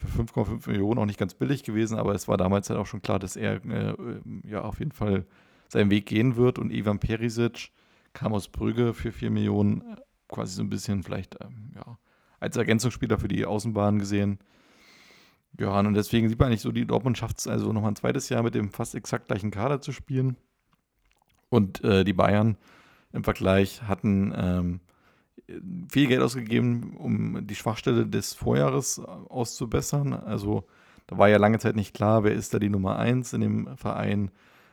für 0.00 0.22
5,5 0.22 0.68
Millionen 0.68 0.98
auch 0.98 1.06
nicht 1.06 1.18
ganz 1.18 1.34
billig 1.34 1.62
gewesen, 1.62 1.98
aber 1.98 2.14
es 2.14 2.26
war 2.26 2.36
damals 2.36 2.70
halt 2.70 2.78
auch 2.78 2.86
schon 2.86 3.02
klar, 3.02 3.18
dass 3.18 3.36
er 3.36 3.64
äh, 3.64 3.94
ja 4.44 4.62
auf 4.62 4.78
jeden 4.78 4.92
Fall 4.92 5.26
seinen 5.68 5.90
Weg 5.90 6.06
gehen 6.06 6.36
wird. 6.36 6.58
Und 6.58 6.72
Ivan 6.72 6.98
Perisic 6.98 7.70
kam 8.12 8.32
aus 8.32 8.48
Brügge 8.48 8.94
für 8.94 9.12
4 9.12 9.30
Millionen, 9.30 9.82
äh, 9.82 9.96
quasi 10.28 10.54
so 10.54 10.62
ein 10.62 10.70
bisschen 10.70 11.02
vielleicht 11.02 11.36
ähm, 11.40 11.72
ja, 11.74 11.98
als 12.38 12.56
Ergänzungsspieler 12.56 13.18
für 13.18 13.28
die 13.28 13.44
Außenbahn 13.44 13.98
gesehen. 13.98 14.38
Ja, 15.58 15.78
und 15.78 15.94
deswegen 15.94 16.28
sieht 16.28 16.38
man 16.38 16.48
eigentlich 16.48 16.60
so, 16.60 16.72
die 16.72 16.86
Dortmund 16.86 17.18
schafft 17.18 17.38
es 17.38 17.46
also 17.46 17.72
nochmal 17.72 17.92
ein 17.92 17.96
zweites 17.96 18.28
Jahr 18.28 18.42
mit 18.42 18.54
dem 18.54 18.70
fast 18.70 18.94
exakt 18.94 19.28
gleichen 19.28 19.50
Kader 19.50 19.80
zu 19.80 19.92
spielen. 19.92 20.36
Und 21.48 21.82
äh, 21.84 22.04
die 22.04 22.12
Bayern 22.12 22.56
im 23.12 23.24
Vergleich 23.24 23.82
hatten 23.82 24.32
ähm, 24.36 24.80
viel 25.90 26.06
Geld 26.06 26.22
ausgegeben, 26.22 26.96
um 26.96 27.46
die 27.46 27.56
Schwachstelle 27.56 28.06
des 28.06 28.34
Vorjahres 28.34 29.00
auszubessern. 29.00 30.12
Also 30.14 30.64
da 31.06 31.18
war 31.18 31.28
ja 31.28 31.38
lange 31.38 31.58
Zeit 31.58 31.74
nicht 31.74 31.94
klar, 31.94 32.22
wer 32.22 32.32
ist 32.32 32.54
da 32.54 32.58
die 32.58 32.68
Nummer 32.68 32.98
eins 32.98 33.32
in 33.32 33.40
dem 33.40 33.76
Verein. 33.76 34.30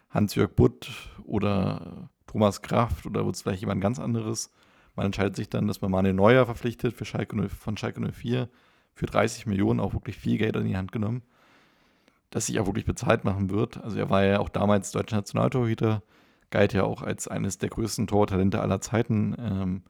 Hans-Jörg 0.10 0.52
Butt 0.56 0.90
oder 1.26 2.10
Thomas 2.28 2.62
Kraft 2.62 3.06
oder 3.06 3.26
wird 3.26 3.36
es 3.36 3.42
vielleicht 3.42 3.62
jemand 3.62 3.82
ganz 3.82 4.00
anderes. 4.00 4.54
Man 4.96 5.08
entscheidet 5.08 5.36
sich 5.36 5.50
dann, 5.50 5.68
dass 5.68 5.82
man 5.82 5.92
Manuel 5.92 6.14
Neuer 6.14 6.46
verpflichtet 6.46 6.94
für 6.94 7.06
Schalke 7.06 7.36
0, 7.36 7.50
von 7.50 7.76
Schalke 7.76 8.00
04 8.00 8.50
für 8.98 9.06
30 9.06 9.46
Millionen, 9.46 9.80
auch 9.80 9.94
wirklich 9.94 10.18
viel 10.18 10.38
Geld 10.38 10.56
in 10.56 10.66
die 10.66 10.78
Hand 10.78 10.92
genommen, 10.92 11.22
das 12.32 12.48
sich 12.48 12.60
auch 12.60 12.66
wirklich 12.66 12.86
bezahlt 12.86 13.24
machen 13.24 13.50
wird. 13.50 13.84
Also 13.84 13.98
er 14.00 14.10
war 14.10 14.24
ja 14.24 14.40
auch 14.40 14.50
damals 14.50 14.92
deutscher 14.92 15.18
Nationaltorhüter, 15.18 16.02
galt 16.50 16.74
ja 16.74 16.84
auch 16.84 17.04
als 17.04 17.28
eines 17.28 17.58
der 17.58 17.70
größten 17.70 18.08
Tortalente 18.08 18.60
aller 18.62 18.82
Zeiten. 18.82 19.36
Ähm, 19.40 19.84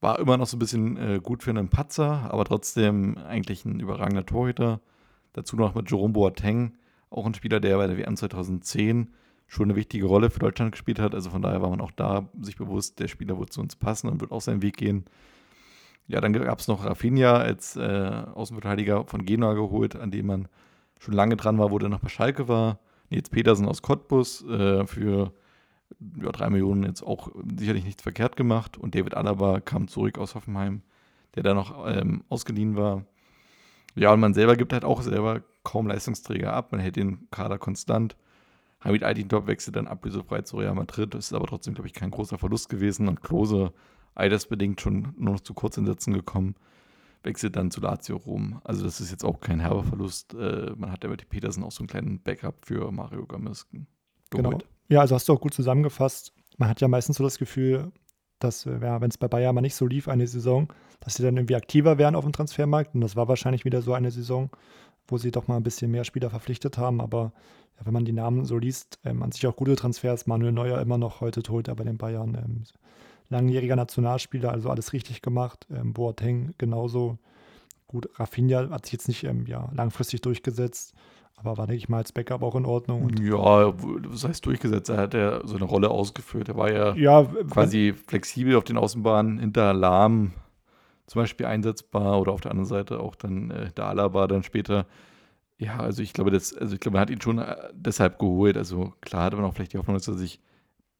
war 0.00 0.18
immer 0.18 0.36
noch 0.36 0.46
so 0.46 0.56
ein 0.56 0.60
bisschen 0.60 0.96
äh, 0.96 1.20
gut 1.22 1.42
für 1.42 1.50
einen 1.50 1.68
Patzer, 1.68 2.28
aber 2.32 2.44
trotzdem 2.44 3.18
eigentlich 3.18 3.64
ein 3.64 3.80
überragender 3.80 4.26
Torhüter. 4.26 4.80
Dazu 5.32 5.56
noch 5.56 5.74
mit 5.74 5.90
Jerome 5.90 6.12
Boateng, 6.12 6.74
auch 7.10 7.26
ein 7.26 7.34
Spieler, 7.34 7.60
der 7.60 7.76
bei 7.76 7.86
der 7.86 7.98
WM 7.98 8.16
2010 8.16 9.12
schon 9.46 9.64
eine 9.64 9.76
wichtige 9.76 10.06
Rolle 10.06 10.30
für 10.30 10.40
Deutschland 10.40 10.72
gespielt 10.72 10.98
hat. 11.00 11.14
Also 11.14 11.30
von 11.30 11.42
daher 11.42 11.62
war 11.62 11.70
man 11.70 11.80
auch 11.80 11.92
da 11.92 12.28
sich 12.40 12.56
bewusst, 12.56 12.98
der 12.98 13.08
Spieler 13.08 13.38
wird 13.38 13.52
zu 13.52 13.60
uns 13.60 13.76
passen 13.76 14.08
und 14.08 14.20
wird 14.20 14.32
auch 14.32 14.40
seinen 14.40 14.62
Weg 14.62 14.76
gehen. 14.76 15.04
Ja, 16.08 16.20
dann 16.20 16.32
gab 16.32 16.58
es 16.58 16.68
noch 16.68 16.84
Rafinha 16.84 17.36
als 17.36 17.76
äh, 17.76 18.22
Außenverteidiger 18.34 19.04
von 19.04 19.24
Genua 19.24 19.52
geholt, 19.52 19.94
an 19.94 20.10
dem 20.10 20.26
man 20.26 20.48
schon 20.98 21.14
lange 21.14 21.36
dran 21.36 21.58
war, 21.58 21.70
wo 21.70 21.78
der 21.78 21.90
noch 21.90 22.00
bei 22.00 22.08
Schalke 22.08 22.48
war. 22.48 22.78
Nils 23.10 23.28
Petersen 23.30 23.68
aus 23.68 23.82
Cottbus 23.82 24.42
äh, 24.44 24.86
für 24.86 25.32
ja, 26.00 26.32
drei 26.32 26.50
Millionen 26.50 26.84
jetzt 26.84 27.02
auch 27.02 27.30
sicherlich 27.58 27.84
nichts 27.84 28.02
verkehrt 28.02 28.36
gemacht. 28.36 28.76
Und 28.78 28.94
David 28.94 29.14
Alaba 29.14 29.60
kam 29.60 29.88
zurück 29.88 30.18
aus 30.18 30.34
Hoffenheim, 30.34 30.82
der 31.34 31.42
da 31.42 31.54
noch 31.54 31.86
ähm, 31.86 32.24
ausgeliehen 32.28 32.76
war. 32.76 33.04
Ja, 33.94 34.12
und 34.12 34.20
man 34.20 34.34
selber 34.34 34.56
gibt 34.56 34.72
halt 34.72 34.84
auch 34.84 35.02
selber 35.02 35.42
kaum 35.62 35.88
Leistungsträger 35.88 36.52
ab. 36.52 36.72
Man 36.72 36.80
hält 36.80 36.96
den 36.96 37.28
Kader 37.30 37.58
konstant. 37.58 38.16
Hamid 38.80 39.02
Altintop 39.02 39.46
wechselt 39.46 39.76
dann 39.76 39.88
ablösefrei 39.88 40.42
zu 40.42 40.58
Real 40.58 40.74
Madrid. 40.74 41.14
Das 41.14 41.26
ist 41.26 41.32
aber 41.32 41.46
trotzdem, 41.46 41.74
glaube 41.74 41.88
ich, 41.88 41.94
kein 41.94 42.10
großer 42.10 42.38
Verlust 42.38 42.68
gewesen. 42.68 43.08
Und 43.08 43.22
Klose, 43.22 43.72
altersbedingt 44.18 44.80
schon 44.80 45.14
nur 45.16 45.34
noch 45.34 45.40
zu 45.40 45.54
Kurzeinsätzen 45.54 46.12
gekommen, 46.12 46.54
wechselt 47.22 47.56
dann 47.56 47.70
zu 47.70 47.80
Lazio 47.80 48.16
Rom. 48.16 48.60
Also 48.64 48.84
das 48.84 49.00
ist 49.00 49.10
jetzt 49.10 49.24
auch 49.24 49.40
kein 49.40 49.60
herber 49.60 49.84
Verlust. 49.84 50.34
Äh, 50.34 50.72
man 50.76 50.92
hat 50.92 51.04
ja 51.04 51.10
mit 51.10 51.28
Petersen 51.28 51.62
auch 51.64 51.72
so 51.72 51.80
einen 51.80 51.88
kleinen 51.88 52.20
Backup 52.20 52.66
für 52.66 52.90
Mario 52.90 53.26
geholt. 53.26 53.66
Genau. 54.30 54.58
Ja, 54.88 55.00
also 55.00 55.14
hast 55.14 55.28
du 55.28 55.32
auch 55.32 55.40
gut 55.40 55.54
zusammengefasst. 55.54 56.32
Man 56.56 56.68
hat 56.68 56.80
ja 56.80 56.88
meistens 56.88 57.16
so 57.16 57.24
das 57.24 57.38
Gefühl, 57.38 57.92
dass, 58.38 58.66
äh, 58.66 58.78
ja, 58.80 59.00
wenn 59.00 59.10
es 59.10 59.18
bei 59.18 59.28
Bayern 59.28 59.54
mal 59.54 59.60
nicht 59.60 59.74
so 59.74 59.86
lief, 59.86 60.08
eine 60.08 60.26
Saison, 60.26 60.72
dass 61.00 61.14
sie 61.14 61.22
dann 61.22 61.36
irgendwie 61.36 61.56
aktiver 61.56 61.98
wären 61.98 62.14
auf 62.14 62.24
dem 62.24 62.32
Transfermarkt. 62.32 62.94
Und 62.94 63.00
das 63.00 63.16
war 63.16 63.28
wahrscheinlich 63.28 63.64
wieder 63.64 63.82
so 63.82 63.94
eine 63.94 64.10
Saison, 64.10 64.50
wo 65.06 65.18
sie 65.18 65.30
doch 65.30 65.48
mal 65.48 65.56
ein 65.56 65.62
bisschen 65.62 65.90
mehr 65.90 66.04
Spieler 66.04 66.30
verpflichtet 66.30 66.78
haben. 66.78 67.00
Aber 67.00 67.32
ja, 67.78 67.86
wenn 67.86 67.92
man 67.92 68.04
die 68.04 68.12
Namen 68.12 68.44
so 68.44 68.58
liest, 68.58 68.98
ähm, 69.04 69.22
an 69.22 69.32
sich 69.32 69.46
auch 69.46 69.56
gute 69.56 69.76
Transfers. 69.76 70.26
Manuel 70.26 70.52
Neuer 70.52 70.80
immer 70.80 70.98
noch 70.98 71.20
heute 71.20 71.42
Torhüter 71.42 71.74
bei 71.74 71.84
den 71.84 71.98
Bayern. 71.98 72.34
Ähm, 72.34 72.64
langjähriger 73.28 73.76
Nationalspieler, 73.76 74.52
also 74.52 74.70
alles 74.70 74.92
richtig 74.92 75.22
gemacht. 75.22 75.66
Ähm, 75.70 75.92
Boateng 75.92 76.54
genauso. 76.58 77.18
Gut, 77.86 78.08
Rafinha 78.18 78.70
hat 78.70 78.86
sich 78.86 78.92
jetzt 78.92 79.08
nicht 79.08 79.24
ähm, 79.24 79.46
ja, 79.46 79.70
langfristig 79.74 80.20
durchgesetzt. 80.20 80.94
Aber 81.36 81.56
war, 81.56 81.66
denke 81.66 81.78
ich 81.78 81.88
mal, 81.88 81.98
als 81.98 82.12
Backup 82.12 82.42
auch 82.42 82.56
in 82.56 82.64
Ordnung. 82.64 83.04
Und 83.04 83.20
ja, 83.20 83.72
das 84.10 84.24
heißt 84.24 84.44
durchgesetzt. 84.44 84.90
Er 84.90 84.96
hat 84.96 85.14
ja 85.14 85.40
so 85.46 85.54
eine 85.54 85.64
Rolle 85.64 85.88
ausgeführt. 85.88 86.48
Er 86.48 86.56
war 86.56 86.72
ja, 86.72 86.94
ja 86.96 87.24
quasi 87.48 87.94
flexibel 88.06 88.56
auf 88.56 88.64
den 88.64 88.76
Außenbahnen 88.76 89.38
hinter 89.38 89.72
Lahm 89.72 90.32
zum 91.06 91.22
Beispiel 91.22 91.46
einsetzbar 91.46 92.20
oder 92.20 92.32
auf 92.32 92.40
der 92.40 92.50
anderen 92.50 92.68
Seite 92.68 93.00
auch 93.00 93.14
dann 93.14 93.50
äh, 93.50 93.70
der 93.72 93.86
Alaba 93.86 94.26
dann 94.26 94.42
später. 94.42 94.86
Ja, 95.56 95.78
also 95.78 96.02
ich 96.02 96.12
glaube, 96.12 96.30
das, 96.30 96.54
also 96.54 96.74
ich 96.74 96.80
glaube, 96.80 96.96
man 96.96 97.02
hat 97.02 97.10
ihn 97.10 97.20
schon 97.20 97.38
äh, 97.38 97.56
deshalb 97.72 98.18
geholt. 98.18 98.56
Also 98.56 98.92
klar 99.00 99.24
hatte 99.24 99.36
man 99.36 99.44
auch 99.44 99.54
vielleicht 99.54 99.72
die 99.72 99.78
Hoffnung, 99.78 99.96
dass 99.96 100.08
er 100.08 100.14
sich 100.14 100.40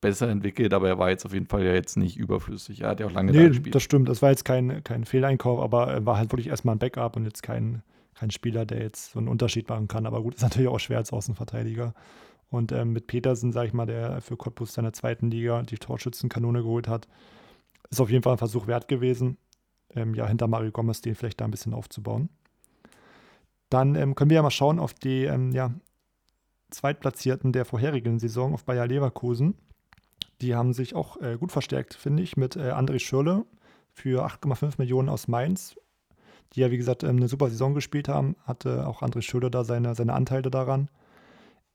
besser 0.01 0.29
entwickelt, 0.29 0.73
aber 0.73 0.89
er 0.89 0.99
war 0.99 1.11
jetzt 1.11 1.27
auf 1.27 1.33
jeden 1.33 1.47
Fall 1.47 1.65
ja 1.65 1.73
jetzt 1.73 1.97
nicht 1.97 2.17
überflüssig. 2.17 2.83
Er 2.83 2.91
hat 2.91 3.01
ja 3.01 3.07
auch 3.07 3.13
lange 3.13 3.33
nee, 3.33 3.49
gespielt. 3.49 3.75
Das 3.75 3.83
stimmt, 3.83 4.09
das 4.09 4.23
war 4.23 4.31
jetzt 4.31 4.45
kein, 4.45 4.83
kein 4.85 5.05
Fehleinkauf, 5.05 5.61
aber 5.61 5.89
er 5.89 6.07
war 6.07 6.17
halt 6.17 6.31
wirklich 6.31 6.49
erstmal 6.49 6.77
ein 6.77 6.79
Backup 6.79 7.17
und 7.17 7.25
jetzt 7.25 7.43
kein, 7.43 7.83
kein 8.15 8.31
Spieler, 8.31 8.65
der 8.65 8.81
jetzt 8.81 9.13
so 9.13 9.19
einen 9.19 9.29
Unterschied 9.29 9.69
machen 9.69 9.89
kann. 9.89 10.07
Aber 10.07 10.23
gut, 10.23 10.35
ist 10.35 10.43
natürlich 10.43 10.69
auch 10.69 10.79
schwer 10.79 10.99
als 10.99 11.13
Außenverteidiger. 11.13 11.95
Und 12.51 12.73
ähm, 12.73 12.93
mit 12.93 13.07
Petersen, 13.07 13.53
sage 13.53 13.69
ich 13.69 13.75
mal, 13.75 13.87
der 13.87 14.21
für 14.21 14.37
Cottbus 14.37 14.77
in 14.77 14.85
der 14.85 14.93
zweiten 14.93 15.31
Liga 15.31 15.63
die 15.63 15.77
Torschützenkanone 15.77 16.63
geholt 16.63 16.89
hat, 16.89 17.09
ist 17.91 18.01
auf 18.01 18.11
jeden 18.11 18.23
Fall 18.23 18.33
ein 18.33 18.39
Versuch 18.39 18.67
wert 18.67 18.89
gewesen, 18.89 19.37
ähm, 19.95 20.15
ja, 20.15 20.27
hinter 20.27 20.47
Mario 20.47 20.71
Gomez 20.71 21.01
den 21.01 21.15
vielleicht 21.15 21.41
da 21.41 21.45
ein 21.45 21.51
bisschen 21.51 21.75
aufzubauen. 21.75 22.31
Dann 23.69 23.95
ähm, 23.97 24.15
können 24.15 24.31
wir 24.31 24.37
ja 24.37 24.43
mal 24.43 24.51
schauen 24.51 24.79
auf 24.79 24.95
die 24.95 25.25
ähm, 25.25 25.53
ja, 25.53 25.75
Zweitplatzierten 26.71 27.53
der 27.53 27.65
vorherigen 27.65 28.19
Saison 28.19 28.55
auf 28.55 28.65
Bayer 28.65 28.87
Leverkusen. 28.87 29.55
Die 30.41 30.55
haben 30.55 30.73
sich 30.73 30.95
auch 30.95 31.21
äh, 31.21 31.37
gut 31.37 31.53
verstärkt, 31.53 31.95
finde 31.95 32.23
ich, 32.23 32.37
mit 32.37 32.57
äh, 32.57 32.71
André 32.71 32.99
Schürle 32.99 33.45
für 33.93 34.25
8,5 34.27 34.75
Millionen 34.79 35.09
aus 35.09 35.29
Mainz 35.29 35.77
die 36.55 36.61
ja, 36.61 36.71
wie 36.71 36.79
gesagt, 36.79 37.03
ähm, 37.03 37.17
eine 37.17 37.29
super 37.29 37.49
Saison 37.49 37.75
gespielt 37.75 38.09
haben. 38.09 38.37
Hatte 38.45 38.87
auch 38.87 39.03
André 39.03 39.23
Schöder 39.23 39.51
da 39.51 39.65
seine, 39.65 39.95
seine 39.95 40.15
Anteile 40.15 40.51
daran. 40.51 40.89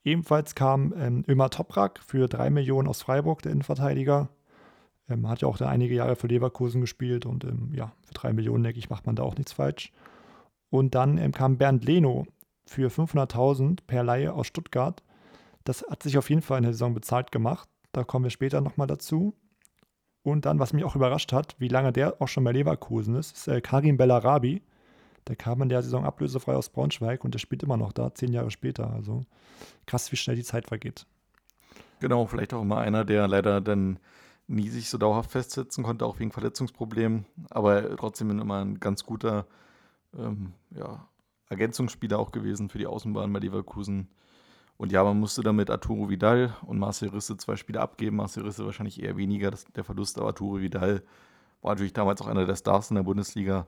Ebenfalls 0.04 0.56
kam 0.56 0.94
ähm, 0.98 1.50
Toprak 1.50 2.00
für 2.06 2.28
3 2.28 2.50
Millionen 2.50 2.88
aus 2.88 3.02
Freiburg, 3.02 3.42
der 3.42 3.52
Innenverteidiger. 3.52 4.30
Ähm, 5.10 5.30
hat 5.30 5.42
ja 5.42 5.48
auch 5.48 5.58
da 5.58 5.70
einige 5.70 5.96
Jahre 5.96 6.16
für 6.16 6.28
Leverkusen 6.28 6.82
gespielt 6.82 7.26
und 7.26 7.44
ähm, 7.44 7.72
ja, 7.74 7.94
für 8.02 8.14
3 8.14 8.34
Millionen, 8.34 8.64
denke 8.64 8.80
ich, 8.80 8.90
macht 8.90 9.06
man 9.06 9.16
da 9.16 9.24
auch 9.24 9.36
nichts 9.36 9.54
falsch. 9.54 9.92
Und 10.70 10.96
dann 10.96 11.18
ähm, 11.18 11.32
kam 11.32 11.58
Bernd 11.58 11.86
Leno 11.86 12.26
für 12.66 12.90
500.000 12.90 13.80
per 13.86 14.04
Laie 14.04 14.34
aus 14.34 14.48
Stuttgart. 14.48 15.04
Das 15.64 15.86
hat 15.90 16.04
sich 16.04 16.18
auf 16.18 16.30
jeden 16.30 16.42
Fall 16.42 16.58
in 16.58 16.64
der 16.64 16.74
Saison 16.74 16.94
bezahlt 16.94 17.32
gemacht. 17.32 17.70
Da 17.94 18.04
kommen 18.04 18.26
wir 18.26 18.32
später 18.32 18.60
nochmal 18.60 18.88
dazu. 18.88 19.34
Und 20.24 20.46
dann, 20.46 20.60
was 20.60 20.74
mich 20.74 20.84
auch 20.84 20.96
überrascht 20.96 21.32
hat, 21.32 21.56
wie 21.60 21.68
lange 21.68 21.94
der 21.94 22.22
auch 22.22 22.28
schon 22.28 22.44
bei 22.44 22.52
Leverkusen 22.52 23.16
ist, 23.16 23.38
ist 23.38 23.48
äh, 23.48 23.62
Karim 23.62 23.98
Bellarabi. 23.98 24.62
Der 25.28 25.36
kam 25.36 25.62
in 25.62 25.70
der 25.70 25.84
Saison 25.84 26.04
ablösefrei 26.04 26.56
aus 26.56 26.70
Braunschweig 26.70 27.24
und 27.24 27.34
der 27.34 27.40
spielt 27.40 27.64
immer 27.64 27.78
noch 27.78 27.94
da, 27.94 28.14
zehn 28.14 28.34
Jahre 28.34 28.52
später. 28.52 28.92
Also 28.92 29.24
krass, 29.86 30.12
wie 30.12 30.16
schnell 30.16 30.36
die 30.36 30.44
Zeit 30.44 30.68
vergeht. 30.68 31.06
Genau, 32.00 32.26
vielleicht 32.26 32.54
auch 32.54 32.62
immer 32.62 32.80
einer, 32.80 33.06
der 33.06 33.28
leider 33.28 33.62
dann 33.62 34.00
nie 34.48 34.70
sich 34.70 34.90
so 34.90 34.98
dauerhaft 34.98 35.32
festsetzen 35.32 35.84
konnte, 35.84 36.06
auch 36.06 36.20
wegen 36.20 36.32
Verletzungsproblemen, 36.32 37.26
aber 37.50 37.96
trotzdem 37.96 38.30
immer 38.38 38.64
ein 38.64 38.80
ganz 38.80 39.06
guter 39.06 39.46
ähm, 40.18 40.54
ja, 40.72 41.08
Ergänzungsspieler 41.50 42.20
auch 42.20 42.32
gewesen 42.32 42.70
für 42.70 42.78
die 42.78 42.88
Außenbahn 42.88 43.32
bei 43.32 43.40
Leverkusen. 43.40 44.10
Und 44.78 44.92
ja, 44.92 45.04
man 45.04 45.20
musste 45.20 45.44
damit 45.44 45.70
Arturo 45.70 46.10
Vidal 46.10 46.56
und 46.66 46.80
Marcel 46.80 47.10
Risse 47.10 47.38
zwei 47.38 47.56
Spiele 47.56 47.80
abgeben. 47.80 48.18
Marcel 48.18 48.44
Risse 48.44 48.66
wahrscheinlich 48.66 49.02
eher 49.02 49.18
weniger 49.18 49.52
das, 49.52 49.66
der 49.66 49.84
Verlust, 49.84 50.18
aber 50.18 50.28
Arturo 50.28 50.60
Vidal 50.60 51.04
war 51.62 51.72
natürlich 51.72 51.94
damals 51.94 52.22
auch 52.22 52.28
einer 52.28 52.46
der 52.46 52.56
Stars 52.56 52.90
in 52.90 52.96
der 52.96 53.04
Bundesliga. 53.04 53.68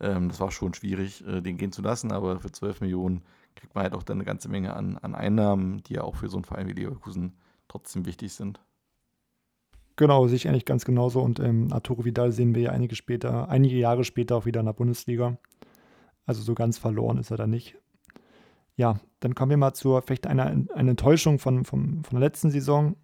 Ähm, 0.00 0.28
das 0.28 0.40
war 0.40 0.50
schon 0.50 0.74
schwierig, 0.74 1.26
äh, 1.26 1.40
den 1.40 1.56
gehen 1.56 1.72
zu 1.72 1.82
lassen, 1.82 2.12
aber 2.12 2.40
für 2.40 2.52
12 2.52 2.80
Millionen 2.80 3.22
kriegt 3.56 3.74
man 3.74 3.84
halt 3.84 3.94
auch 3.94 4.02
dann 4.02 4.18
eine 4.18 4.24
ganze 4.24 4.48
Menge 4.48 4.74
an, 4.74 4.98
an 4.98 5.14
Einnahmen, 5.14 5.82
die 5.84 5.94
ja 5.94 6.02
auch 6.02 6.16
für 6.16 6.28
so 6.28 6.36
einen 6.36 6.44
Verein 6.44 6.68
wie 6.68 6.72
Leverkusen 6.72 7.34
trotzdem 7.68 8.06
wichtig 8.06 8.32
sind. 8.32 8.60
Genau, 9.96 10.26
sehe 10.26 10.36
ich 10.36 10.48
eigentlich 10.48 10.64
ganz 10.64 10.84
genauso. 10.84 11.20
Und 11.20 11.38
ähm, 11.38 11.72
Arturo 11.72 12.04
Vidal 12.04 12.32
sehen 12.32 12.54
wir 12.54 12.62
ja 12.62 12.70
einige 12.72 12.96
später, 12.96 13.48
einige 13.48 13.76
Jahre 13.76 14.04
später 14.04 14.36
auch 14.36 14.46
wieder 14.46 14.60
in 14.60 14.66
der 14.66 14.72
Bundesliga. 14.72 15.38
Also 16.26 16.42
so 16.42 16.54
ganz 16.54 16.78
verloren 16.78 17.18
ist 17.18 17.30
er 17.30 17.36
da 17.36 17.46
nicht. 17.46 17.76
Ja, 18.76 18.98
dann 19.20 19.34
kommen 19.34 19.50
wir 19.50 19.56
mal 19.56 19.74
zur 19.74 20.02
vielleicht 20.02 20.26
einer, 20.26 20.46
einer 20.46 20.90
Enttäuschung 20.90 21.38
von, 21.38 21.64
von, 21.64 22.04
von 22.04 22.18
der 22.18 22.28
letzten 22.28 22.50
Saison, 22.50 22.96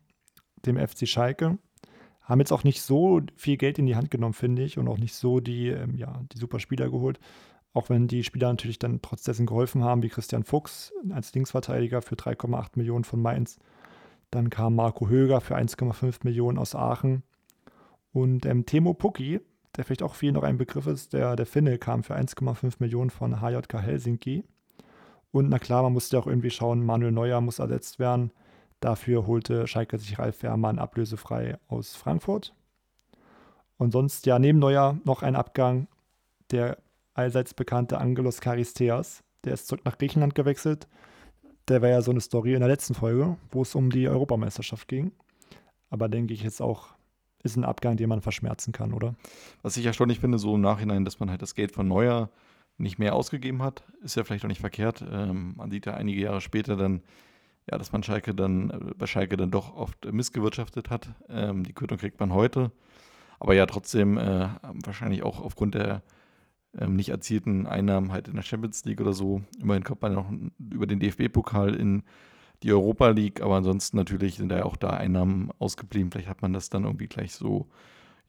dem 0.67 0.77
FC 0.77 1.07
Schalke. 1.07 1.59
Haben 2.23 2.41
jetzt 2.41 2.53
auch 2.53 2.65
nicht 2.65 2.83
so 2.83 3.21
viel 3.37 3.57
Geld 3.57 3.79
in 3.79 3.87
die 3.87 3.97
Hand 3.97 4.11
genommen, 4.11 4.35
finde 4.35 4.63
ich, 4.63 4.79
und 4.79 4.89
auch 4.89 4.99
nicht 4.99 5.15
so 5.15 5.41
die, 5.41 5.69
ähm, 5.69 5.97
ja, 5.97 6.23
die 6.33 6.39
super 6.39 6.61
Spieler 6.61 6.91
geholt. 6.91 7.19
Auch 7.73 7.89
wenn 7.89 8.09
die 8.09 8.25
Spieler 8.25 8.49
natürlich 8.49 8.79
dann 8.79 9.01
trotz 9.01 9.23
dessen 9.23 9.47
geholfen 9.47 9.85
haben, 9.85 10.03
wie 10.03 10.09
Christian 10.09 10.43
Fuchs 10.43 10.93
als 11.11 11.33
Linksverteidiger 11.35 12.03
für 12.03 12.17
3,8 12.17 12.71
Millionen 12.75 13.05
von 13.05 13.23
Mainz. 13.23 13.59
Dann 14.31 14.51
kam 14.51 14.75
Marco 14.75 15.09
Höger 15.09 15.41
für 15.41 15.57
1,5 15.57 16.21
Millionen 16.25 16.59
aus 16.59 16.75
Aachen. 16.75 17.23
Und 18.13 18.45
ähm, 18.45 18.67
Temo 18.67 18.95
Pukki, 18.95 19.41
der 19.77 19.85
vielleicht 19.85 20.03
auch 20.03 20.15
viel 20.15 20.33
noch 20.33 20.43
ein 20.43 20.59
Begriff 20.59 20.89
ist, 20.89 21.13
der, 21.13 21.37
der 21.37 21.47
Finne 21.47 21.79
kam 21.79 22.03
für 22.03 22.17
1,5 22.17 22.77
Millionen 22.81 23.11
von 23.11 23.41
HJK 23.41 23.81
Helsinki. 23.81 24.45
Und 25.33 25.49
na 25.49 25.59
klar, 25.59 25.83
man 25.83 25.93
musste 25.93 26.19
auch 26.19 26.27
irgendwie 26.27 26.51
schauen, 26.51 26.85
Manuel 26.85 27.13
Neuer 27.13 27.41
muss 27.41 27.59
ersetzt 27.59 27.99
werden. 27.99 28.33
Dafür 28.81 29.27
holte 29.27 29.67
Schalke 29.67 29.99
sich 29.99 30.19
Ralf 30.19 30.37
Fährmann 30.37 30.79
ablösefrei 30.79 31.59
aus 31.69 31.95
Frankfurt. 31.95 32.55
Und 33.77 33.93
sonst 33.93 34.27
ja 34.27 34.39
neben 34.39 34.59
Neuer 34.59 34.99
noch 35.05 35.23
ein 35.23 35.37
Abgang, 35.37 35.87
der 36.51 36.79
allseits 37.15 37.55
bekannte 37.55 37.99
Angelos 37.99 38.41
Charisteas. 38.41 39.23
Der 39.45 39.55
ist 39.55 39.69
zurück 39.69 39.85
nach 39.85 39.99
Griechenland 39.99 40.35
gewechselt. 40.35 40.89
Der 41.69 41.83
war 41.83 41.89
ja 41.89 42.03
so 42.03 42.11
eine 42.11 42.21
Story 42.21 42.55
in 42.55 42.61
der 42.61 42.69
letzten 42.69 42.95
Folge, 42.95 43.37
wo 43.51 43.63
es 43.63 43.75
um 43.75 43.91
die 43.91 44.09
Europameisterschaft 44.09 44.89
ging. 44.89 45.13
Aber 45.89 46.09
denke 46.09 46.35
ich 46.35 46.43
jetzt 46.43 46.61
auch, 46.61 46.89
ist 47.43 47.57
ein 47.57 47.65
Abgang, 47.65 47.97
den 47.97 48.09
man 48.09 48.21
verschmerzen 48.21 48.73
kann, 48.73 48.93
oder? 48.93 49.15
Was 49.63 49.77
ich 49.77 49.85
ja 49.85 49.93
schon 49.93 50.09
nicht 50.09 50.21
finde, 50.21 50.39
so 50.39 50.55
im 50.55 50.61
Nachhinein, 50.61 51.05
dass 51.05 51.21
man 51.21 51.31
halt 51.31 51.43
das 51.43 51.55
Geld 51.55 51.73
von 51.73 51.89
Neuer 51.89 52.31
nicht 52.81 52.99
mehr 52.99 53.15
ausgegeben 53.15 53.63
hat, 53.63 53.85
ist 54.03 54.17
ja 54.17 54.25
vielleicht 54.25 54.45
auch 54.45 54.49
nicht 54.49 54.61
verkehrt. 54.61 55.05
Ähm, 55.11 55.55
man 55.57 55.71
sieht 55.71 55.87
ja 55.87 55.95
einige 55.95 56.21
Jahre 56.21 56.41
später 56.41 56.77
dann, 56.77 57.03
ja, 57.71 57.79
dass 57.79 57.93
man 57.93 58.03
Schalke 58.03 58.35
dann, 58.35 58.71
äh, 58.71 58.79
bei 58.97 59.07
Schalke 59.07 59.37
dann 59.37 59.51
doch 59.51 59.75
oft 59.75 60.11
missgewirtschaftet 60.11 60.91
hat. 60.91 61.11
Ähm, 61.29 61.65
die 61.65 61.73
Quittung 61.73 61.99
kriegt 61.99 62.21
man 62.21 62.33
heute. 62.33 62.73
Aber 63.39 63.55
ja, 63.55 63.67
trotzdem 63.67 64.19
äh, 64.19 64.49
wahrscheinlich 64.85 65.23
auch 65.23 65.41
aufgrund 65.41 65.75
der 65.75 66.03
ähm, 66.79 66.97
nicht 66.97 67.09
erzielten 67.09 67.67
Einnahmen 67.67 68.13
halt 68.13 68.29
in 68.29 68.35
der 68.35 68.43
Champions 68.43 68.85
League 68.85 69.01
oder 69.01 69.13
so. 69.13 69.43
Immerhin 69.61 69.85
kommt 69.85 70.03
man 70.03 70.15
noch 70.15 70.31
über 70.59 70.87
den 70.87 71.01
DFB-Pokal 71.01 71.75
in 71.75 72.03
die 72.63 72.73
Europa 72.73 73.09
League, 73.09 73.41
aber 73.41 73.57
ansonsten 73.57 73.97
natürlich 73.97 74.37
sind 74.37 74.51
da 74.51 74.59
ja 74.59 74.65
auch 74.65 74.77
da 74.77 74.91
Einnahmen 74.91 75.51
ausgeblieben. 75.59 76.11
Vielleicht 76.11 76.29
hat 76.29 76.43
man 76.43 76.53
das 76.53 76.69
dann 76.69 76.85
irgendwie 76.85 77.09
gleich 77.09 77.33
so 77.33 77.67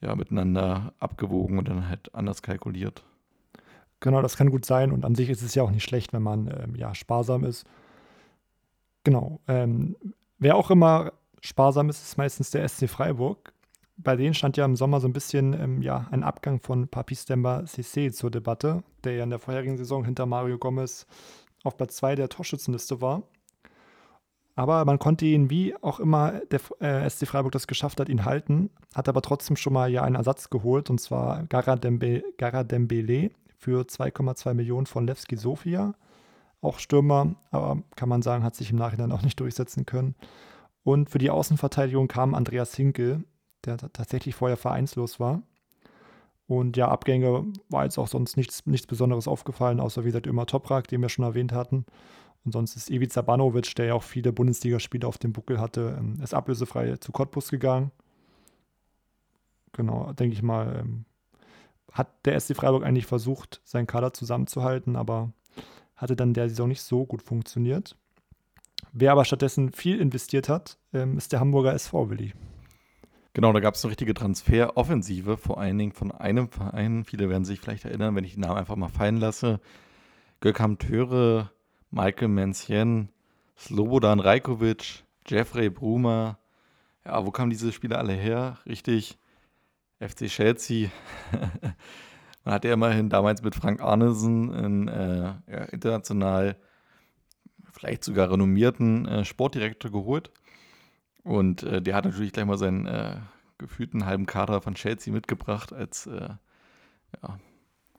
ja, 0.02 0.16
miteinander 0.16 0.94
abgewogen 1.00 1.58
und 1.58 1.68
dann 1.68 1.90
halt 1.90 2.14
anders 2.16 2.42
kalkuliert. 2.42 3.04
Genau, 4.02 4.22
das 4.22 4.36
kann 4.36 4.50
gut 4.50 4.66
sein 4.66 4.92
und 4.92 5.06
an 5.06 5.16
sich 5.16 5.30
ist 5.30 5.44
es 5.44 5.56
ja 5.56 5.64
auch 5.64 5.70
nicht 5.70 5.84
schlecht, 5.84 6.12
wenn 6.12 6.24
man 6.24 6.48
ähm, 6.48 6.76
ja 6.76 6.94
sparsam 6.94 7.44
ist. 7.44 7.66
Genau. 9.04 9.40
Ähm, 9.48 9.96
wer 10.40 10.56
auch 10.56 10.72
immer 10.72 11.14
sparsam 11.40 11.88
ist, 11.90 12.02
ist 12.02 12.18
meistens 12.18 12.50
der 12.50 12.68
SC 12.68 12.90
Freiburg. 12.90 13.54
Bei 13.98 14.16
denen 14.16 14.34
stand 14.34 14.58
ja 14.58 14.66
im 14.66 14.76
Sommer 14.76 15.00
so 15.00 15.08
ein 15.08 15.14
bisschen 15.14 15.54
ähm, 15.54 15.82
ja, 15.84 16.08
ein 16.10 16.24
Abgang 16.24 16.60
von 16.60 16.88
Papis 16.88 17.26
Demba 17.26 17.60
Cissé 17.60 18.12
zur 18.12 18.32
Debatte, 18.32 18.84
der 19.04 19.14
ja 19.14 19.24
in 19.24 19.30
der 19.30 19.40
vorherigen 19.40 19.78
Saison 19.78 20.04
hinter 20.04 20.26
Mario 20.26 20.58
Gomez 20.58 21.06
auf 21.64 21.78
Platz 21.78 21.98
2 21.98 22.16
der 22.16 22.30
Torschützenliste 22.30 23.02
war. 23.02 23.22
Aber 24.56 24.84
man 24.84 24.98
konnte 24.98 25.26
ihn, 25.26 25.52
wie 25.52 25.76
auch 25.84 26.00
immer 26.00 26.42
der 26.52 26.60
äh, 26.80 27.08
SC 27.08 27.28
Freiburg 27.28 27.52
das 27.52 27.68
geschafft 27.68 28.00
hat, 28.00 28.10
ihn 28.10 28.26
halten. 28.26 28.72
Hat 28.96 29.08
aber 29.08 29.22
trotzdem 29.22 29.56
schon 29.56 29.74
mal 29.74 29.92
ja 29.92 30.04
einen 30.04 30.16
Ersatz 30.16 30.50
geholt, 30.50 30.90
und 30.90 31.00
zwar 31.00 31.44
Gara, 31.44 31.76
Dembe, 31.76 32.24
Gara 32.38 32.64
Dembele 32.64 33.32
für 33.62 33.84
2,2 33.84 34.56
Millionen 34.56 34.88
von 34.88 35.06
Levski 35.06 35.38
Sofia. 35.38 35.94
Auch 36.62 36.80
Stürmer, 36.80 37.36
aber 37.52 37.82
kann 37.96 38.10
man 38.10 38.22
sagen, 38.22 38.44
hat 38.44 38.56
sich 38.56 38.72
im 38.72 38.78
Nachhinein 38.78 39.12
auch 39.12 39.22
nicht 39.22 39.40
durchsetzen 39.40 39.86
können. 39.86 40.16
Und 40.84 41.10
für 41.10 41.20
die 41.20 41.30
Außenverteidigung 41.30 42.08
kam 42.08 42.34
Andreas 42.34 42.76
Hinkel, 42.76 43.24
der 43.66 43.78
tatsächlich 43.78 44.36
vorher 44.36 44.58
vereinslos 44.58 45.20
war. 45.20 45.44
Und 46.48 46.76
ja, 46.76 46.88
Abgänge 46.88 47.46
war 47.70 47.84
jetzt 47.84 47.98
auch 48.00 48.08
sonst 48.08 48.36
nichts, 48.36 48.66
nichts 48.66 48.88
Besonderes 48.88 49.28
aufgefallen, 49.28 49.80
außer 49.80 50.04
wie 50.04 50.08
gesagt 50.08 50.28
immer 50.28 50.48
Toprak, 50.48 50.88
den 50.88 51.02
wir 51.02 51.10
schon 51.10 51.24
erwähnt 51.24 51.54
hatten. 51.54 51.86
Und 52.44 52.54
sonst 52.54 52.76
ist 52.76 52.90
Ivica 52.90 53.22
Banovic, 53.22 53.76
der 53.76 53.86
ja 53.86 53.94
auch 53.94 54.04
viele 54.04 54.34
Bundesligaspiele 54.34 55.08
auf 55.08 55.20
dem 55.20 55.34
Buckel 55.34 55.60
hatte, 55.60 55.98
ähm, 56.00 56.20
ist 56.22 56.34
ablösefrei 56.34 56.98
zu 56.98 57.12
Cottbus 57.12 57.50
gegangen. 57.50 57.92
Genau, 59.74 60.12
denke 60.14 60.34
ich 60.34 60.42
mal, 60.42 60.82
ähm, 60.82 61.06
hat 61.92 62.26
der 62.26 62.40
SC 62.40 62.56
Freiburg 62.56 62.84
eigentlich 62.84 63.06
versucht, 63.06 63.62
seinen 63.64 63.88
Kader 63.88 64.14
zusammenzuhalten, 64.14 64.96
aber 64.96 65.32
hatte 65.96 66.16
dann 66.16 66.34
der 66.34 66.50
Saison 66.50 66.68
nicht 66.68 66.82
so 66.82 67.06
gut 67.06 67.22
funktioniert. 67.22 67.96
Wer 68.94 69.12
aber 69.12 69.26
stattdessen 69.26 69.72
viel 69.72 70.00
investiert 70.00 70.50
hat, 70.50 70.78
ähm, 70.94 71.18
ist 71.18 71.32
der 71.32 71.40
Hamburger 71.40 71.74
SV, 71.74 72.10
Willi. 72.10 72.34
Genau, 73.34 73.54
da 73.54 73.62
gab 73.62 73.76
es 73.76 73.86
eine 73.86 73.92
richtige 73.92 74.14
Transferoffensive, 74.14 75.38
vor 75.38 75.60
allen 75.60 75.78
Dingen 75.78 75.94
von 75.94 76.12
einem 76.12 76.50
Verein. 76.50 77.06
Viele 77.06 77.30
werden 77.30 77.46
sich 77.46 77.62
vielleicht 77.62 77.86
erinnern, 77.86 78.16
wenn 78.16 78.26
ich 78.26 78.34
den 78.34 78.42
Namen 78.42 78.58
einfach 78.58 78.76
mal 78.76 78.90
fallen 78.90 79.18
lasse. 79.18 79.62
Gökhan 80.42 80.80
Töre, 80.80 81.50
Michael 81.92 82.28
Menzien, 82.28 83.10
Slobodan 83.58 84.20
Rajkovic, 84.20 85.06
Jeffrey 85.26 85.70
Brumer. 85.70 86.40
Ja, 87.06 87.26
wo 87.26 87.32
kamen 87.32 87.52
diese 87.52 87.72
Spieler 87.72 88.00
alle 88.00 88.14
her? 88.14 88.58
Richtig, 88.66 89.18
FC 90.02 90.28
Chelsea. 90.28 90.90
Man 92.44 92.56
hat 92.56 92.66
ja 92.66 92.74
immerhin 92.74 93.10
damals 93.10 93.44
mit 93.44 93.56
Frank 93.56 93.82
Arnesen 93.82 94.54
einen 94.54 94.88
äh, 94.88 95.34
ja, 95.48 95.64
international 95.72 96.58
vielleicht 97.72 98.04
sogar 98.04 98.32
renommierten 98.32 99.08
äh, 99.08 99.26
Sportdirektor 99.26 99.92
geholt. 99.92 100.32
Und 101.24 101.64
äh, 101.64 101.82
der 101.82 101.96
hat 101.96 102.06
natürlich 102.06 102.34
gleich 102.34 102.46
mal 102.46 102.58
seinen 102.58 102.86
äh, 102.86 103.18
gefühlten 103.58 104.06
halben 104.06 104.26
Kader 104.26 104.62
von 104.62 104.76
Chelsea 104.76 105.14
mitgebracht 105.14 105.72
als, 105.72 106.08
äh, 106.08 106.30
ja, 107.22 107.40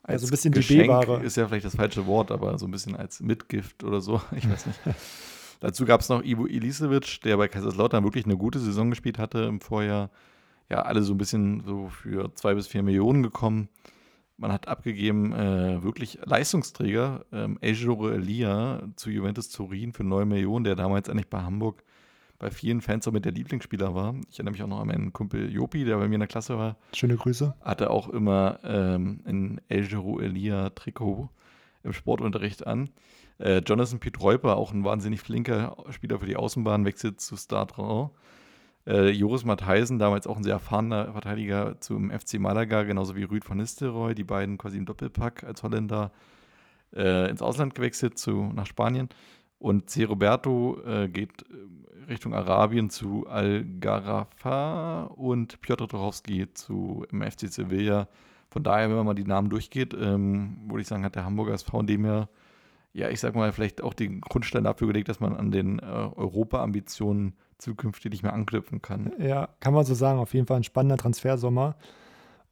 als 0.02 0.22
also 0.22 0.26
ein 0.26 0.30
bisschen 0.30 0.52
Geschenk 0.52 1.20
die 1.20 1.26
ist 1.26 1.36
ja 1.36 1.46
vielleicht 1.46 1.64
das 1.64 1.76
falsche 1.76 2.06
Wort, 2.06 2.32
aber 2.32 2.58
so 2.58 2.66
ein 2.66 2.72
bisschen 2.72 2.96
als 2.96 3.20
Mitgift 3.20 3.84
oder 3.84 4.00
so, 4.00 4.20
ich 4.36 4.48
weiß 4.48 4.66
nicht. 4.66 4.80
Dazu 5.60 5.84
gab 5.84 6.00
es 6.00 6.08
noch 6.08 6.24
Ivo 6.24 6.46
Ilisevic, 6.46 7.20
der 7.22 7.36
bei 7.36 7.46
Kaiserslautern 7.46 8.02
wirklich 8.02 8.24
eine 8.24 8.36
gute 8.36 8.58
Saison 8.58 8.90
gespielt 8.90 9.18
hatte 9.18 9.44
im 9.44 9.60
Vorjahr. 9.60 10.10
Ja, 10.72 10.80
alle 10.80 11.02
so 11.02 11.12
ein 11.12 11.18
bisschen 11.18 11.62
so 11.66 11.90
für 11.90 12.34
zwei 12.34 12.54
bis 12.54 12.66
vier 12.66 12.82
Millionen 12.82 13.22
gekommen. 13.22 13.68
Man 14.38 14.50
hat 14.50 14.68
abgegeben, 14.68 15.34
äh, 15.34 15.82
wirklich 15.82 16.18
Leistungsträger, 16.24 17.26
ähm, 17.30 17.58
Ejoro 17.60 18.08
Elia 18.08 18.82
zu 18.96 19.10
Juventus 19.10 19.50
Turin 19.50 19.92
für 19.92 20.02
9 20.02 20.26
Millionen, 20.26 20.64
der 20.64 20.74
damals 20.74 21.10
eigentlich 21.10 21.28
bei 21.28 21.42
Hamburg 21.42 21.84
bei 22.38 22.50
vielen 22.50 22.80
Fans 22.80 23.06
auch 23.06 23.12
mit 23.12 23.26
der 23.26 23.32
Lieblingsspieler 23.32 23.94
war. 23.94 24.14
Ich 24.30 24.38
erinnere 24.38 24.52
mich 24.52 24.62
auch 24.62 24.66
noch 24.66 24.80
an 24.80 24.86
meinen 24.86 25.12
Kumpel 25.12 25.52
Jopi, 25.52 25.84
der 25.84 25.98
bei 25.98 26.08
mir 26.08 26.14
in 26.14 26.20
der 26.20 26.26
Klasse 26.26 26.56
war. 26.56 26.78
Schöne 26.94 27.16
Grüße. 27.16 27.54
Hatte 27.60 27.90
auch 27.90 28.08
immer 28.08 28.58
ähm, 28.64 29.20
ein 29.26 29.60
El 29.68 29.86
Giro 29.86 30.20
Elia 30.20 30.70
Trikot 30.70 31.28
im 31.82 31.92
Sportunterricht 31.92 32.66
an. 32.66 32.88
Äh, 33.36 33.58
Jonathan 33.58 34.00
Pietreuper, 34.00 34.56
auch 34.56 34.72
ein 34.72 34.84
wahnsinnig 34.84 35.20
flinker 35.20 35.76
Spieler 35.90 36.18
für 36.18 36.26
die 36.26 36.36
Außenbahn, 36.36 36.86
wechselt 36.86 37.20
zu 37.20 37.36
Stade 37.36 37.76
Rennes. 37.76 38.08
Äh, 38.86 39.10
Joris 39.10 39.44
Matheisen, 39.44 39.98
damals 39.98 40.26
auch 40.26 40.36
ein 40.36 40.42
sehr 40.42 40.54
erfahrener 40.54 41.12
Verteidiger 41.12 41.80
zum 41.80 42.10
FC 42.10 42.40
Malaga, 42.40 42.82
genauso 42.82 43.14
wie 43.14 43.22
Rüd 43.22 43.48
van 43.48 43.58
Nistelrooy, 43.58 44.14
die 44.14 44.24
beiden 44.24 44.58
quasi 44.58 44.76
im 44.76 44.86
Doppelpack 44.86 45.44
als 45.44 45.62
Holländer 45.62 46.10
äh, 46.94 47.30
ins 47.30 47.42
Ausland 47.42 47.74
gewechselt 47.74 48.18
zu, 48.18 48.50
nach 48.54 48.66
Spanien. 48.66 49.08
Und 49.58 49.88
C. 49.88 50.04
Roberto 50.04 50.80
äh, 50.84 51.08
geht 51.08 51.42
äh, 51.42 52.10
Richtung 52.10 52.34
Arabien 52.34 52.90
zu 52.90 53.28
Al-Garafa 53.28 55.04
und 55.04 55.60
Piotr 55.60 55.86
Trochowski 55.86 56.52
zu 56.52 57.06
im 57.12 57.22
FC 57.22 57.48
Sevilla. 57.48 58.08
Von 58.50 58.64
daher, 58.64 58.88
wenn 58.88 58.96
man 58.96 59.06
mal 59.06 59.14
die 59.14 59.24
Namen 59.24 59.48
durchgeht, 59.48 59.94
ähm, 59.94 60.58
würde 60.66 60.82
ich 60.82 60.88
sagen, 60.88 61.04
hat 61.04 61.14
der 61.14 61.24
Hamburger 61.24 61.54
SV 61.54 61.80
in 61.80 61.86
dem 61.86 62.04
Jahr 62.04 62.28
ja, 62.92 63.08
ich 63.08 63.20
sag 63.20 63.34
mal, 63.34 63.52
vielleicht 63.52 63.82
auch 63.82 63.94
den 63.94 64.20
Grundstein 64.20 64.64
dafür 64.64 64.86
gelegt, 64.88 65.08
dass 65.08 65.20
man 65.20 65.34
an 65.34 65.50
den 65.50 65.78
äh, 65.78 65.82
Europa-Ambitionen 65.82 67.34
zukünftig 67.58 68.10
nicht 68.10 68.22
mehr 68.22 68.32
anknüpfen 68.32 68.82
kann. 68.82 69.12
Ja, 69.18 69.48
kann 69.60 69.72
man 69.72 69.84
so 69.84 69.94
sagen. 69.94 70.18
Auf 70.18 70.34
jeden 70.34 70.46
Fall 70.46 70.58
ein 70.58 70.64
spannender 70.64 70.98
Transfersommer. 70.98 71.76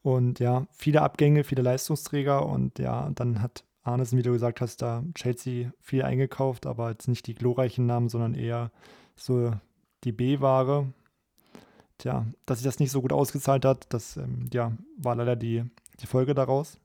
Und 0.03 0.40
ja, 0.40 0.66
viele 0.70 1.03
Abgänge, 1.03 1.44
viele 1.44 1.62
Leistungsträger. 1.62 2.46
Und 2.46 2.79
ja, 2.79 3.11
dann 3.14 3.42
hat 3.42 3.64
Arnesen, 3.83 4.18
wie 4.18 4.22
du 4.22 4.33
gesagt 4.33 4.61
hast, 4.61 4.83
da 4.83 5.03
Chelsea 5.14 5.72
viel 5.81 6.03
eingekauft, 6.03 6.66
aber 6.66 6.90
jetzt 6.90 7.09
nicht 7.09 7.26
die 7.26 7.35
glorreichen 7.35 7.87
Namen, 7.87 8.09
sondern 8.09 8.35
eher 8.35 8.70
so 9.16 9.53
die 10.05 10.12
B-Ware. 10.12 10.92
Tja, 11.98 12.26
dass 12.46 12.59
sich 12.59 12.64
das 12.64 12.79
nicht 12.79 12.92
so 12.92 13.03
gut 13.03 13.12
ausgezahlt 13.12 13.66
hat, 13.66 13.92
das 13.92 14.16
ähm, 14.16 14.48
ja, 14.55 14.72
war 14.96 15.16
leider 15.16 15.37
die, 15.37 15.64
die 16.00 16.07
Folge 16.07 16.33
daraus. 16.33 16.79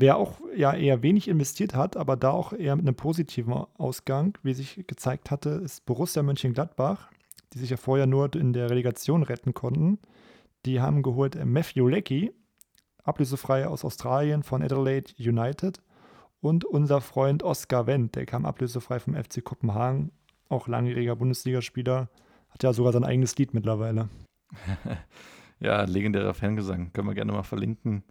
Wer 0.00 0.16
auch 0.16 0.38
ja 0.54 0.72
eher 0.74 1.02
wenig 1.02 1.26
investiert 1.26 1.74
hat, 1.74 1.96
aber 1.96 2.16
da 2.16 2.30
auch 2.30 2.52
eher 2.52 2.76
mit 2.76 2.86
einem 2.86 2.94
positiven 2.94 3.52
Ausgang, 3.52 4.38
wie 4.44 4.54
sich 4.54 4.86
gezeigt 4.86 5.32
hatte, 5.32 5.50
ist 5.50 5.86
Borussia 5.86 6.22
Mönchengladbach, 6.22 7.10
die 7.52 7.58
sich 7.58 7.70
ja 7.70 7.76
vorher 7.76 8.06
nur 8.06 8.32
in 8.36 8.52
der 8.52 8.70
Relegation 8.70 9.24
retten 9.24 9.54
konnten. 9.54 9.98
Die 10.66 10.80
haben 10.80 11.02
geholt 11.02 11.34
äh, 11.34 11.44
Matthew 11.44 11.88
Leckie, 11.88 12.32
ablösefrei 13.02 13.66
aus 13.66 13.84
Australien 13.84 14.44
von 14.44 14.62
Adelaide 14.62 15.12
United. 15.18 15.82
Und 16.40 16.64
unser 16.64 17.00
Freund 17.00 17.42
Oscar 17.42 17.88
Wendt, 17.88 18.14
der 18.14 18.24
kam 18.24 18.46
ablösefrei 18.46 19.00
vom 19.00 19.16
FC 19.16 19.42
Kopenhagen, 19.42 20.12
auch 20.48 20.68
langjähriger 20.68 21.16
Bundesligaspieler, 21.16 22.08
hat 22.50 22.62
ja 22.62 22.72
sogar 22.72 22.92
sein 22.92 23.02
eigenes 23.02 23.36
Lied 23.36 23.52
mittlerweile. 23.52 24.08
ja, 25.58 25.82
legendärer 25.82 26.34
Fangesang. 26.34 26.92
Können 26.92 27.08
wir 27.08 27.16
gerne 27.16 27.32
mal 27.32 27.42
verlinken. 27.42 28.04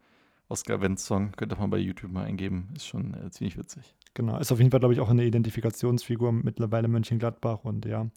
Oscar 0.49 0.81
Wendt 0.81 0.99
Song, 0.99 1.31
könnt 1.33 1.51
ihr 1.51 1.57
mal 1.57 1.67
bei 1.67 1.77
YouTube 1.77 2.11
mal 2.11 2.25
eingeben. 2.25 2.69
Ist 2.75 2.87
schon 2.87 3.13
äh, 3.13 3.29
ziemlich 3.31 3.57
witzig. 3.57 3.95
Genau, 4.13 4.37
ist 4.37 4.51
auf 4.51 4.59
jeden 4.59 4.71
Fall, 4.71 4.79
glaube 4.79 4.93
ich, 4.93 4.99
auch 4.99 5.09
eine 5.09 5.25
Identifikationsfigur 5.25 6.31
mittlerweile 6.31 6.87
Mönchengladbach. 6.87 7.63
Und 7.63 7.85
ja, 7.85 8.07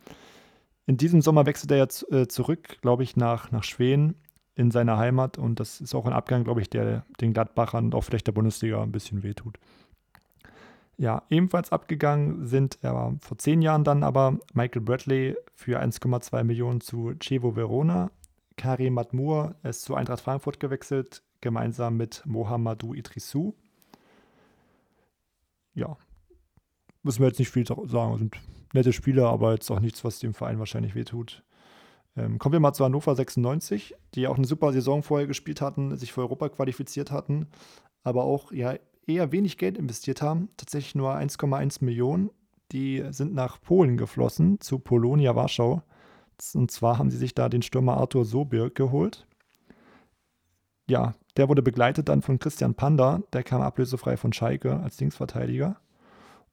in 0.87 0.97
diesem 0.97 1.23
Sommer 1.23 1.47
wechselt 1.47 1.71
er 1.73 1.79
jetzt 1.79 2.11
äh, 2.13 2.29
zurück, 2.29 2.79
glaube 2.83 3.03
ich, 3.03 3.17
nach, 3.17 3.51
nach 3.51 3.65
Schweden 3.65 4.15
in 4.55 4.71
seine 4.71 4.97
Heimat. 4.97 5.39
Und 5.39 5.61
das 5.61 5.81
ist 5.81 5.95
auch 5.95 6.07
ein 6.07 6.13
Abgang, 6.13 6.45
glaube 6.45 6.61
ich, 6.61 6.71
der 6.71 7.05
den 7.21 7.33
Gladbachern 7.33 7.87
und 7.87 7.95
auch 7.95 8.05
vielleicht 8.05 8.27
der 8.27 8.33
Bundesliga 8.33 8.83
ein 8.83 8.93
bisschen 8.93 9.23
wehtut. 9.23 9.59
Ja, 10.97 11.23
ebenfalls 11.31 11.73
abgegangen 11.73 12.47
sind 12.47 12.79
ja, 12.83 13.15
vor 13.21 13.39
zehn 13.39 13.63
Jahren 13.63 13.85
dann 13.85 14.03
aber 14.03 14.39
Michael 14.53 14.83
Bradley 14.83 15.35
für 15.55 15.81
1,2 15.81 16.45
Millionen 16.45 16.83
zu 16.83 17.15
Chievo 17.19 17.57
Verona. 17.57 18.11
Karim 18.57 18.95
Matmur 18.95 19.55
ist 19.63 19.83
zu 19.83 19.95
Eintracht 19.95 20.21
Frankfurt 20.21 20.61
gewechselt, 20.61 21.23
gemeinsam 21.41 21.97
mit 21.97 22.23
Mohamedou 22.27 22.95
Idrissou. 22.95 23.55
Ja, 25.75 25.97
müssen 27.03 27.21
wir 27.21 27.29
jetzt 27.29 27.39
nicht 27.39 27.51
viel 27.51 27.67
sagen. 27.67 28.19
Sind 28.19 28.37
nette 28.73 28.93
Spieler, 28.93 29.29
aber 29.29 29.53
jetzt 29.53 29.71
auch 29.71 29.81
nichts, 29.81 30.05
was 30.05 30.19
dem 30.19 30.35
Verein 30.35 30.59
wahrscheinlich 30.59 30.95
wehtut. 30.95 31.43
Ähm, 32.17 32.39
kommen 32.39 32.53
wir 32.53 32.61
mal 32.61 32.73
zu 32.73 32.85
Hannover 32.85 33.15
96, 33.15 33.95
die 34.15 34.27
auch 34.27 34.37
eine 34.37 34.47
super 34.47 34.73
Saison 34.73 35.03
vorher 35.03 35.27
gespielt 35.27 35.61
hatten, 35.61 35.97
sich 35.97 36.13
für 36.13 36.23
Europa 36.23 36.49
qualifiziert 36.49 37.11
hatten, 37.11 37.47
aber 38.03 38.25
auch 38.25 38.53
ja 38.53 38.75
eher 39.07 39.33
wenig 39.33 39.59
Geld 39.59 39.79
investiert 39.79 40.23
haben, 40.23 40.49
tatsächlich 40.57 40.95
nur 40.95 41.15
1,1 41.15 41.85
Millionen. 41.85 42.31
Die 42.73 43.05
sind 43.11 43.35
nach 43.35 43.61
Polen 43.61 43.97
geflossen, 43.97 44.61
zu 44.61 44.79
Polonia 44.79 45.35
Warschau. 45.35 45.83
Und 46.55 46.71
zwar 46.71 46.99
haben 46.99 47.11
sie 47.11 47.17
sich 47.17 47.35
da 47.35 47.49
den 47.49 47.63
Stürmer 47.63 47.97
Arthur 47.97 48.25
Sobir 48.25 48.71
geholt. 48.71 49.27
Ja, 50.89 51.15
der 51.37 51.49
wurde 51.49 51.63
begleitet 51.63 52.09
dann 52.09 52.23
von 52.23 52.39
Christian 52.39 52.75
Panda, 52.75 53.23
der 53.33 53.43
kam 53.43 53.63
ablösefrei 53.63 54.17
von 54.17 54.33
Schalke 54.33 54.81
als 54.81 55.01
Linksverteidiger. 55.01 55.77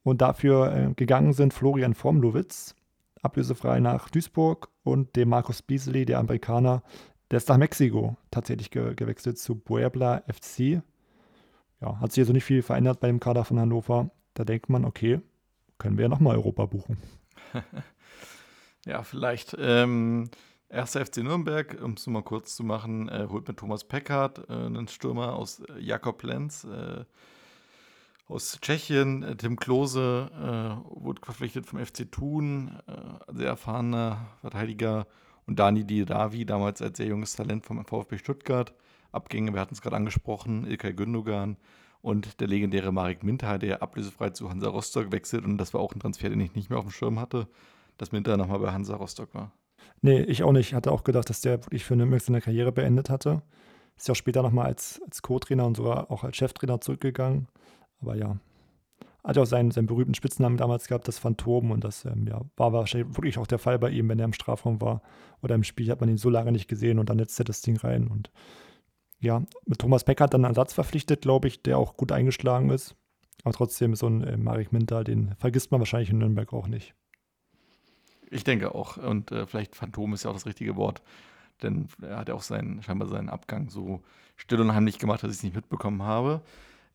Und 0.03 0.21
dafür 0.21 0.73
äh, 0.73 0.93
gegangen 0.93 1.33
sind 1.33 1.53
Florian 1.53 1.93
Fromlowitz, 1.93 2.75
ablösefrei 3.21 3.79
nach 3.79 4.09
Duisburg 4.09 4.69
und 4.83 5.15
dem 5.15 5.29
Markus 5.29 5.61
Beasley, 5.61 6.05
der 6.05 6.19
Amerikaner, 6.19 6.83
der 7.29 7.37
ist 7.37 7.49
nach 7.49 7.57
Mexiko 7.57 8.15
tatsächlich 8.31 8.71
ge 8.71 8.93
gewechselt 8.95 9.37
zu 9.37 9.55
Puebla 9.55 10.23
FC. 10.27 10.81
Ja, 11.81 11.99
hat 11.99 12.11
sich 12.11 12.21
also 12.21 12.33
nicht 12.33 12.45
viel 12.45 12.61
verändert 12.61 12.99
bei 12.99 13.07
dem 13.07 13.19
Kader 13.19 13.43
von 13.43 13.59
Hannover. 13.59 14.09
Da 14.33 14.45
denkt 14.45 14.69
man, 14.69 14.85
okay, 14.85 15.19
können 15.77 15.97
wir 15.97 16.03
ja 16.03 16.09
nochmal 16.09 16.37
Europa 16.37 16.65
buchen. 16.65 16.97
ja, 18.85 19.03
vielleicht. 19.03 19.55
Ähm, 19.59 20.29
Erster 20.69 21.05
FC 21.05 21.17
Nürnberg, 21.17 21.81
um 21.81 21.93
es 21.93 22.05
mal 22.07 22.23
kurz 22.23 22.55
zu 22.57 22.63
machen, 22.63 23.07
äh, 23.07 23.27
holt 23.29 23.47
mit 23.47 23.57
Thomas 23.57 23.85
Peckhardt 23.85 24.49
äh, 24.49 24.53
einen 24.53 24.89
Stürmer 24.89 25.33
aus 25.33 25.61
äh, 25.61 25.79
Jakob 25.79 26.21
Lenz 26.23 26.65
äh, 26.65 27.05
aus 28.27 28.59
Tschechien. 28.59 29.23
Äh, 29.23 29.37
Tim 29.37 29.55
Klose 29.55 30.29
äh, 30.33 31.01
wurde 31.01 31.21
verpflichtet 31.23 31.65
vom 31.65 31.79
FC 31.79 32.11
Thun, 32.11 32.77
sehr 33.33 33.47
erfahrener 33.47 34.27
Verteidiger. 34.41 35.07
Und 35.45 35.59
Dani 35.59 35.85
Didavi, 35.85 36.45
damals 36.45 36.81
als 36.81 36.97
sehr 36.97 37.07
junges 37.07 37.33
Talent 37.33 37.65
vom 37.65 37.85
VfB 37.85 38.17
Stuttgart. 38.17 38.73
Abgänge, 39.13 39.53
wir 39.53 39.61
hatten 39.61 39.73
es 39.73 39.81
gerade 39.81 39.95
angesprochen, 39.95 40.67
Ilkay 40.67 40.93
Gündogan 40.93 41.55
und 42.01 42.41
der 42.41 42.47
legendäre 42.49 42.91
Marek 42.91 43.23
Minter, 43.23 43.57
der 43.57 43.81
ablösefrei 43.81 44.31
zu 44.31 44.49
Hansa 44.49 44.67
Rostock 44.67 45.13
wechselt. 45.13 45.45
Und 45.45 45.57
das 45.57 45.73
war 45.73 45.79
auch 45.79 45.95
ein 45.95 46.01
Transfer, 46.01 46.29
den 46.29 46.41
ich 46.41 46.53
nicht 46.53 46.69
mehr 46.69 46.79
auf 46.79 46.85
dem 46.85 46.91
Schirm 46.91 47.21
hatte, 47.21 47.47
dass 47.97 48.11
Minter 48.11 48.35
nochmal 48.35 48.59
bei 48.59 48.73
Hansa 48.73 48.97
Rostock 48.97 49.33
war. 49.33 49.53
Nee, 50.01 50.21
ich 50.21 50.43
auch 50.43 50.51
nicht. 50.51 50.67
Ich 50.67 50.73
hatte 50.73 50.91
auch 50.91 51.03
gedacht, 51.03 51.29
dass 51.29 51.41
der 51.41 51.63
wirklich 51.63 51.85
für 51.85 51.95
Nürnberg 51.95 52.21
seine 52.21 52.41
Karriere 52.41 52.71
beendet 52.71 53.09
hatte. 53.09 53.41
Ist 53.95 54.07
ja 54.07 54.11
auch 54.11 54.17
später 54.17 54.43
nochmal 54.43 54.67
als, 54.67 55.01
als 55.05 55.21
Co-Trainer 55.21 55.65
und 55.65 55.77
sogar 55.77 56.11
auch 56.11 56.23
als 56.23 56.37
Cheftrainer 56.37 56.79
zurückgegangen. 56.81 57.47
Aber 57.99 58.15
ja, 58.15 58.37
hat 59.23 59.35
ja 59.35 59.41
auch 59.41 59.47
seinen, 59.47 59.71
seinen 59.71 59.87
berühmten 59.87 60.13
Spitznamen 60.13 60.57
damals 60.57 60.87
gehabt, 60.87 61.07
das 61.07 61.19
Phantom. 61.19 61.71
Und 61.71 61.83
das 61.83 62.05
ähm, 62.05 62.27
ja, 62.27 62.41
war 62.55 62.73
wahrscheinlich 62.73 63.17
wirklich 63.17 63.37
auch 63.37 63.47
der 63.47 63.59
Fall 63.59 63.79
bei 63.79 63.89
ihm, 63.89 64.07
wenn 64.07 64.19
er 64.19 64.25
im 64.25 64.33
Strafraum 64.33 64.79
war 64.81 65.01
oder 65.41 65.55
im 65.55 65.63
Spiel 65.63 65.89
hat 65.91 65.99
man 65.99 66.09
ihn 66.09 66.17
so 66.17 66.29
lange 66.29 66.51
nicht 66.51 66.67
gesehen 66.67 66.99
und 66.99 67.09
dann 67.09 67.17
netzt 67.17 67.39
er 67.39 67.45
das 67.45 67.61
Ding 67.61 67.77
rein. 67.77 68.07
Und 68.07 68.31
ja, 69.19 69.43
mit 69.65 69.79
Thomas 69.79 70.03
Beck 70.03 70.21
hat 70.21 70.33
dann 70.33 70.45
einen 70.45 70.51
Ersatz 70.51 70.73
verpflichtet, 70.73 71.23
glaube 71.23 71.47
ich, 71.47 71.61
der 71.61 71.77
auch 71.77 71.97
gut 71.97 72.11
eingeschlagen 72.11 72.69
ist. 72.69 72.95
Aber 73.43 73.53
trotzdem 73.53 73.95
so 73.95 74.07
ein 74.07 74.23
äh, 74.23 74.37
Marek 74.37 74.71
Minter, 74.71 75.03
den 75.03 75.35
vergisst 75.39 75.71
man 75.71 75.81
wahrscheinlich 75.81 76.09
in 76.09 76.19
Nürnberg 76.19 76.53
auch 76.53 76.67
nicht. 76.67 76.93
Ich 78.29 78.43
denke 78.43 78.73
auch. 78.75 78.97
Und 78.97 79.31
äh, 79.31 79.45
vielleicht 79.45 79.75
Phantom 79.75 80.13
ist 80.13 80.23
ja 80.23 80.29
auch 80.29 80.35
das 80.35 80.45
richtige 80.45 80.75
Wort. 80.75 81.01
Denn 81.63 81.87
er 82.01 82.17
hat 82.17 82.29
ja 82.29 82.35
auch 82.35 82.41
seinen, 82.41 82.83
scheinbar 82.83 83.07
seinen 83.07 83.29
Abgang 83.29 83.69
so 83.69 84.01
still 84.35 84.61
und 84.61 84.73
heimlich 84.73 84.99
gemacht, 84.99 85.23
dass 85.23 85.31
ich 85.31 85.37
es 85.37 85.43
nicht 85.43 85.55
mitbekommen 85.55 86.03
habe. 86.03 86.41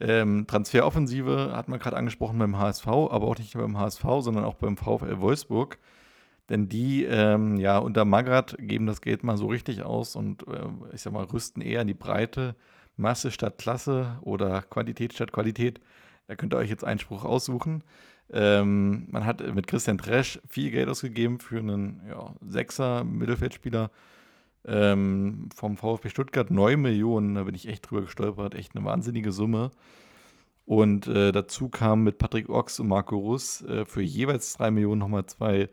Ähm, 0.01 0.47
Transferoffensive 0.47 1.53
hat 1.55 1.69
man 1.69 1.79
gerade 1.79 1.97
angesprochen 1.97 2.39
beim 2.39 2.59
HSV, 2.59 2.87
aber 2.87 3.23
auch 3.23 3.39
nicht 3.39 3.55
nur 3.55 3.65
beim 3.65 3.79
HSV, 3.79 4.05
sondern 4.21 4.45
auch 4.45 4.55
beim 4.55 4.77
VfL 4.77 5.21
Wolfsburg. 5.21 5.79
Denn 6.49 6.69
die, 6.69 7.05
ähm, 7.05 7.57
ja, 7.57 7.79
unter 7.79 8.05
Magrat 8.05 8.57
geben 8.59 8.87
das 8.87 9.01
Geld 9.01 9.23
mal 9.23 9.37
so 9.37 9.47
richtig 9.47 9.83
aus 9.83 10.17
und 10.17 10.47
äh, 10.49 10.67
ich 10.93 11.03
sag 11.03 11.13
mal, 11.13 11.25
rüsten 11.25 11.63
eher 11.63 11.83
in 11.83 11.87
die 11.87 11.95
Breite. 11.95 12.57
Masse 12.97 13.31
statt 13.31 13.59
Klasse 13.59 14.19
oder 14.23 14.63
Quantität 14.63 15.15
statt 15.15 15.33
Qualität. 15.33 15.81
Da 16.27 16.35
könnt 16.35 16.53
ihr 16.55 16.59
euch 16.59 16.69
jetzt 16.71 16.85
Einspruch 16.85 17.25
aussuchen. 17.25 17.83
Ähm, 18.33 19.07
man 19.11 19.27
hat 19.27 19.55
mit 19.55 19.67
Christian 19.67 19.99
Tresch 19.99 20.41
viel 20.49 20.71
Geld 20.71 20.89
ausgegeben 20.89 21.39
für 21.39 21.59
einen 21.59 22.01
ja, 22.09 22.35
Sechser 22.41 23.05
Mittelfeldspieler 23.05 23.91
ähm, 24.65 25.49
vom 25.55 25.77
VfB 25.77 26.09
Stuttgart. 26.09 26.51
9 26.51 26.81
Millionen, 26.81 27.35
da 27.35 27.45
bin 27.45 27.55
ich 27.55 27.69
echt 27.69 27.91
drüber 27.91 28.03
gestolpert. 28.03 28.55
Echt 28.55 28.75
eine 28.75 28.85
wahnsinnige 28.85 29.33
Summe. 29.33 29.71
Und 30.65 31.07
äh, 31.09 31.33
dazu 31.33 31.69
kamen 31.69 32.05
mit 32.05 32.19
Patrick 32.19 32.49
Ochs 32.49 32.81
und 32.81 32.89
Marco 32.89 33.17
Russ 33.17 33.63
äh, 33.63 33.85
für 33.85 34.03
jeweils 34.03 34.55
3 34.55 34.71
Millionen 34.71 35.01
nochmal 35.01 35.27
zwei, 35.27 35.69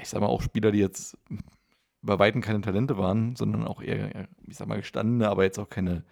ich 0.00 0.08
sag 0.08 0.20
mal, 0.20 0.28
auch 0.28 0.42
Spieler, 0.42 0.70
die 0.70 0.78
jetzt 0.78 1.18
bei 2.00 2.18
Weitem 2.18 2.40
keine 2.40 2.60
Talente 2.60 2.96
waren, 2.96 3.34
sondern 3.34 3.66
auch 3.66 3.82
eher, 3.82 4.28
ich 4.46 4.56
sag 4.56 4.68
mal, 4.68 4.76
gestandene, 4.76 5.28
aber 5.28 5.44
jetzt 5.44 5.58
auch 5.58 5.68
keine 5.68 6.04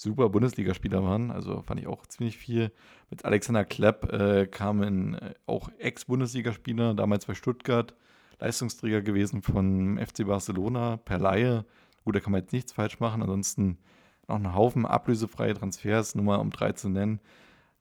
super 0.00 0.30
Bundesligaspieler 0.30 1.02
waren. 1.02 1.30
Also 1.30 1.62
fand 1.62 1.80
ich 1.80 1.86
auch 1.86 2.06
ziemlich 2.06 2.38
viel. 2.38 2.72
Mit 3.10 3.24
Alexander 3.24 3.64
Klepp 3.64 4.10
äh, 4.12 4.46
kamen 4.46 5.14
äh, 5.14 5.34
auch 5.46 5.70
Ex-Bundesligaspieler, 5.78 6.94
damals 6.94 7.26
bei 7.26 7.34
Stuttgart, 7.34 7.94
Leistungsträger 8.38 9.02
gewesen 9.02 9.42
von 9.42 9.98
FC 9.98 10.26
Barcelona 10.26 10.96
per 10.96 11.18
Laie. 11.18 11.66
Gut, 12.04 12.16
da 12.16 12.20
kann 12.20 12.32
man 12.32 12.40
jetzt 12.40 12.52
nichts 12.52 12.72
falsch 12.72 12.98
machen. 12.98 13.20
Ansonsten 13.20 13.78
noch 14.26 14.36
einen 14.36 14.54
Haufen 14.54 14.86
ablösefreie 14.86 15.54
Transfers, 15.54 16.14
nur 16.14 16.24
mal 16.24 16.36
um 16.36 16.50
drei 16.50 16.72
zu 16.72 16.88
nennen. 16.88 17.20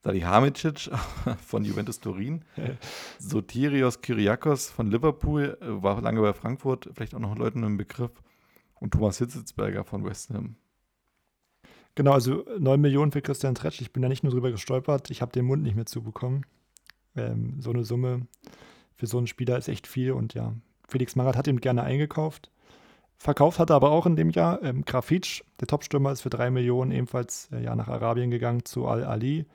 Salihamidzic 0.04 0.90
von 1.46 1.64
Juventus 1.64 2.00
Turin, 2.00 2.44
Sotirios 3.20 4.02
Kyriakos 4.02 4.70
von 4.70 4.92
Liverpool, 4.92 5.58
äh, 5.62 5.82
war 5.82 6.02
lange 6.02 6.22
bei 6.22 6.34
Frankfurt, 6.34 6.90
vielleicht 6.94 7.16
auch 7.16 7.20
noch 7.20 7.38
Leuten 7.38 7.64
im 7.64 7.78
Begriff, 7.78 8.12
und 8.76 8.92
Thomas 8.92 9.18
Hitzelsberger 9.18 9.84
von 9.84 10.06
West 10.06 10.30
Ham. 10.32 10.56
Genau, 12.00 12.14
also 12.14 12.46
9 12.58 12.80
Millionen 12.80 13.12
für 13.12 13.22
Christian 13.22 13.56
Tretsch. 13.56 13.82
Ich 13.82 13.92
bin 13.92 14.02
da 14.02 14.08
nicht 14.08 14.24
nur 14.24 14.32
drüber 14.32 14.52
gestolpert, 14.52 15.10
ich 15.10 15.22
habe 15.22 15.34
den 15.34 15.44
Mund 15.44 15.64
nicht 15.64 15.76
mehr 15.76 15.86
zubekommen. 15.86 16.46
Ähm, 17.18 17.58
so 17.60 17.72
eine 17.72 17.84
Summe 17.84 18.26
für 18.96 19.06
so 19.06 19.18
einen 19.18 19.28
Spieler 19.28 19.58
ist 19.58 19.68
echt 19.68 19.86
viel 19.86 20.14
und 20.14 20.34
ja, 20.34 20.54
Felix 20.88 21.18
Magath 21.18 21.36
hat 21.36 21.48
ihn 21.48 21.60
gerne 21.60 21.84
eingekauft. 21.84 22.52
Verkauft 23.18 23.60
hat 23.60 23.70
er 23.70 23.76
aber 23.76 23.92
auch 23.92 24.06
in 24.06 24.16
dem 24.16 24.30
Jahr 24.30 24.64
ähm, 24.64 24.86
Grafitsch, 24.86 25.44
der 25.60 25.68
Topstürmer, 25.68 26.14
ist 26.14 26.22
für 26.22 26.30
3 26.30 26.52
Millionen 26.52 26.92
ebenfalls 26.92 27.50
äh, 27.52 27.62
ja, 27.62 27.76
nach 27.76 27.90
Arabien 27.90 28.32
gegangen 28.32 28.64
zu 28.64 28.88
Al-Ali. 28.88 29.46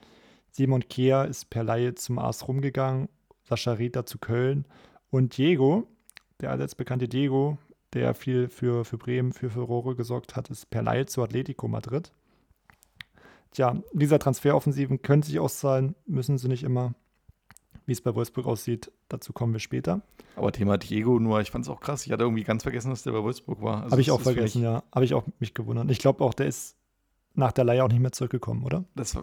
Simon 0.51 0.87
Kehr 0.87 1.25
ist 1.25 1.49
per 1.49 1.63
Laie 1.63 1.95
zum 1.95 2.19
AS 2.19 2.47
rumgegangen, 2.47 3.09
Sascha 3.41 3.71
Rieter 3.71 4.05
zu 4.05 4.19
Köln 4.19 4.67
und 5.09 5.35
Diego, 5.35 5.87
der 6.41 6.51
allseits 6.51 6.75
bekannte 6.75 7.07
Diego, 7.07 7.57
der 7.93 8.13
viel 8.13 8.49
für, 8.49 8.85
für 8.85 8.99
Bremen, 8.99 9.33
für 9.33 9.49
Furore 9.49 9.95
gesorgt 9.95 10.35
hat, 10.35 10.51
ist 10.51 10.69
per 10.69 10.83
Laie 10.83 11.07
zu 11.07 11.23
Atletico 11.23 11.67
Madrid. 11.67 12.11
Tja, 13.55 13.81
dieser 13.93 14.19
Transferoffensiven 14.19 15.01
können 15.01 15.23
sich 15.23 15.39
auszahlen, 15.39 15.95
müssen 16.05 16.37
sie 16.37 16.49
nicht 16.49 16.63
immer. 16.63 16.93
Wie 17.85 17.93
es 17.93 18.01
bei 18.01 18.13
Wolfsburg 18.13 18.47
aussieht, 18.47 18.91
dazu 19.07 19.31
kommen 19.31 19.53
wir 19.53 19.61
später. 19.61 20.01
Aber 20.35 20.51
Thema 20.51 20.77
Diego, 20.77 21.19
nur 21.19 21.39
ich 21.39 21.51
fand 21.51 21.63
es 21.63 21.69
auch 21.69 21.79
krass. 21.79 22.05
Ich 22.05 22.11
hatte 22.11 22.23
irgendwie 22.23 22.43
ganz 22.43 22.63
vergessen, 22.63 22.89
dass 22.89 23.03
der 23.03 23.13
bei 23.13 23.23
Wolfsburg 23.23 23.61
war. 23.61 23.83
Also 23.83 23.91
Habe 23.91 24.01
ich 24.01 24.11
auch 24.11 24.19
vergessen, 24.19 24.61
ja. 24.61 24.83
Habe 24.93 25.05
ich 25.05 25.13
auch 25.13 25.23
mich 25.39 25.53
gewundert. 25.53 25.89
Ich 25.89 25.99
glaube 25.99 26.21
auch, 26.25 26.33
der 26.33 26.47
ist 26.47 26.75
nach 27.33 27.53
der 27.53 27.63
Leihe 27.63 27.81
auch 27.85 27.87
nicht 27.87 28.01
mehr 28.01 28.11
zurückgekommen, 28.11 28.65
oder? 28.65 28.83
Das 28.93 29.15
äh, 29.15 29.19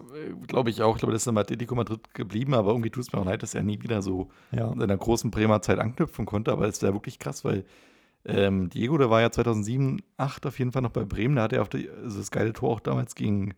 glaube 0.47 0.71
ich 0.71 0.81
auch. 0.81 0.95
Ich 0.95 1.01
glaube, 1.01 1.11
der 1.11 1.17
ist 1.17 1.27
in 1.27 1.37
Atletico 1.37 1.75
Madrid 1.75 2.15
geblieben, 2.15 2.55
aber 2.55 2.71
irgendwie 2.71 2.89
tut 2.89 3.03
es 3.03 3.13
mir 3.13 3.19
auch 3.19 3.25
leid, 3.25 3.43
dass 3.43 3.53
er 3.53 3.61
nie 3.61 3.83
wieder 3.83 4.01
so 4.01 4.29
ja. 4.51 4.71
in 4.71 4.79
seiner 4.79 4.97
großen 4.97 5.29
Bremer 5.29 5.61
Zeit 5.61 5.77
anknüpfen 5.77 6.25
konnte. 6.25 6.51
Aber 6.51 6.65
es 6.65 6.77
ist 6.77 6.81
ja 6.81 6.93
wirklich 6.93 7.19
krass, 7.19 7.45
weil 7.45 7.65
ähm, 8.25 8.71
Diego, 8.71 8.97
der 8.97 9.11
war 9.11 9.21
ja 9.21 9.29
2007, 9.29 9.99
2008 10.15 10.45
auf 10.47 10.57
jeden 10.57 10.71
Fall 10.71 10.81
noch 10.81 10.91
bei 10.91 11.03
Bremen. 11.03 11.35
Da 11.35 11.43
hat 11.43 11.53
er 11.53 11.61
auf 11.61 11.69
die, 11.69 11.87
also 11.89 12.17
das 12.17 12.31
geile 12.31 12.53
Tor 12.53 12.71
auch 12.71 12.79
damals 12.79 13.13
gegen, 13.13 13.53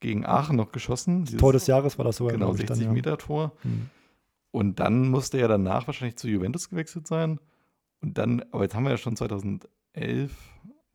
gegen 0.00 0.24
Aachen 0.26 0.56
noch 0.56 0.72
geschossen. 0.72 1.24
Dieses, 1.24 1.40
Tor 1.40 1.52
des 1.52 1.66
Jahres 1.66 1.98
war 1.98 2.04
das 2.04 2.16
sogar. 2.16 2.32
Genau, 2.32 2.52
60 2.52 2.84
ja. 2.84 2.92
Meter 2.92 3.18
Tor. 3.18 3.52
Hm. 3.62 3.90
Und 4.50 4.80
dann 4.80 5.08
musste 5.08 5.38
er 5.38 5.48
danach 5.48 5.86
wahrscheinlich 5.86 6.16
zu 6.16 6.28
Juventus 6.28 6.70
gewechselt 6.70 7.06
sein. 7.06 7.38
Und 8.00 8.16
dann, 8.18 8.44
aber 8.52 8.64
jetzt 8.64 8.74
haben 8.74 8.84
wir 8.84 8.90
ja 8.90 8.96
schon 8.96 9.16
2011, 9.16 10.32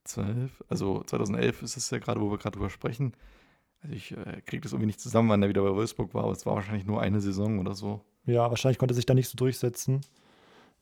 12, 0.05 0.63
also 0.69 1.03
2011 1.03 1.61
ist 1.63 1.77
es 1.77 1.89
ja 1.89 1.99
gerade, 1.99 2.21
wo 2.21 2.31
wir 2.31 2.37
gerade 2.37 2.57
drüber 2.57 2.69
sprechen. 2.69 3.13
Also 3.81 3.95
ich 3.95 4.11
äh, 4.11 4.41
kriege 4.45 4.61
das 4.61 4.71
irgendwie 4.71 4.87
nicht 4.87 5.01
zusammen, 5.01 5.29
wann 5.29 5.43
er 5.43 5.49
wieder 5.49 5.61
bei 5.61 5.75
Wolfsburg 5.75 6.13
war, 6.13 6.23
aber 6.23 6.31
es 6.31 6.45
war 6.45 6.55
wahrscheinlich 6.55 6.85
nur 6.85 7.01
eine 7.01 7.19
Saison 7.19 7.59
oder 7.59 7.75
so. 7.75 8.01
Ja, 8.25 8.49
wahrscheinlich 8.49 8.77
konnte 8.77 8.93
er 8.93 8.95
sich 8.95 9.05
da 9.05 9.13
nicht 9.13 9.27
so 9.27 9.35
durchsetzen. 9.35 10.01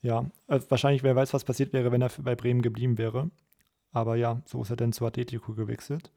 Ja, 0.02 0.26
äh, 0.48 0.60
wahrscheinlich, 0.70 1.04
wer 1.04 1.16
weiß, 1.16 1.34
was 1.34 1.44
passiert 1.44 1.74
wäre, 1.74 1.92
wenn 1.92 2.02
er 2.02 2.12
bei 2.22 2.36
Bremen 2.36 2.62
geblieben 2.62 2.98
wäre. 2.98 3.32
Aber 3.92 4.16
ja, 4.16 4.42
so 4.46 4.62
ist 4.62 4.70
er 4.70 4.76
dann 4.76 4.94
zu 4.94 5.06
Atletico 5.06 5.54
gewechselt. 5.54 6.12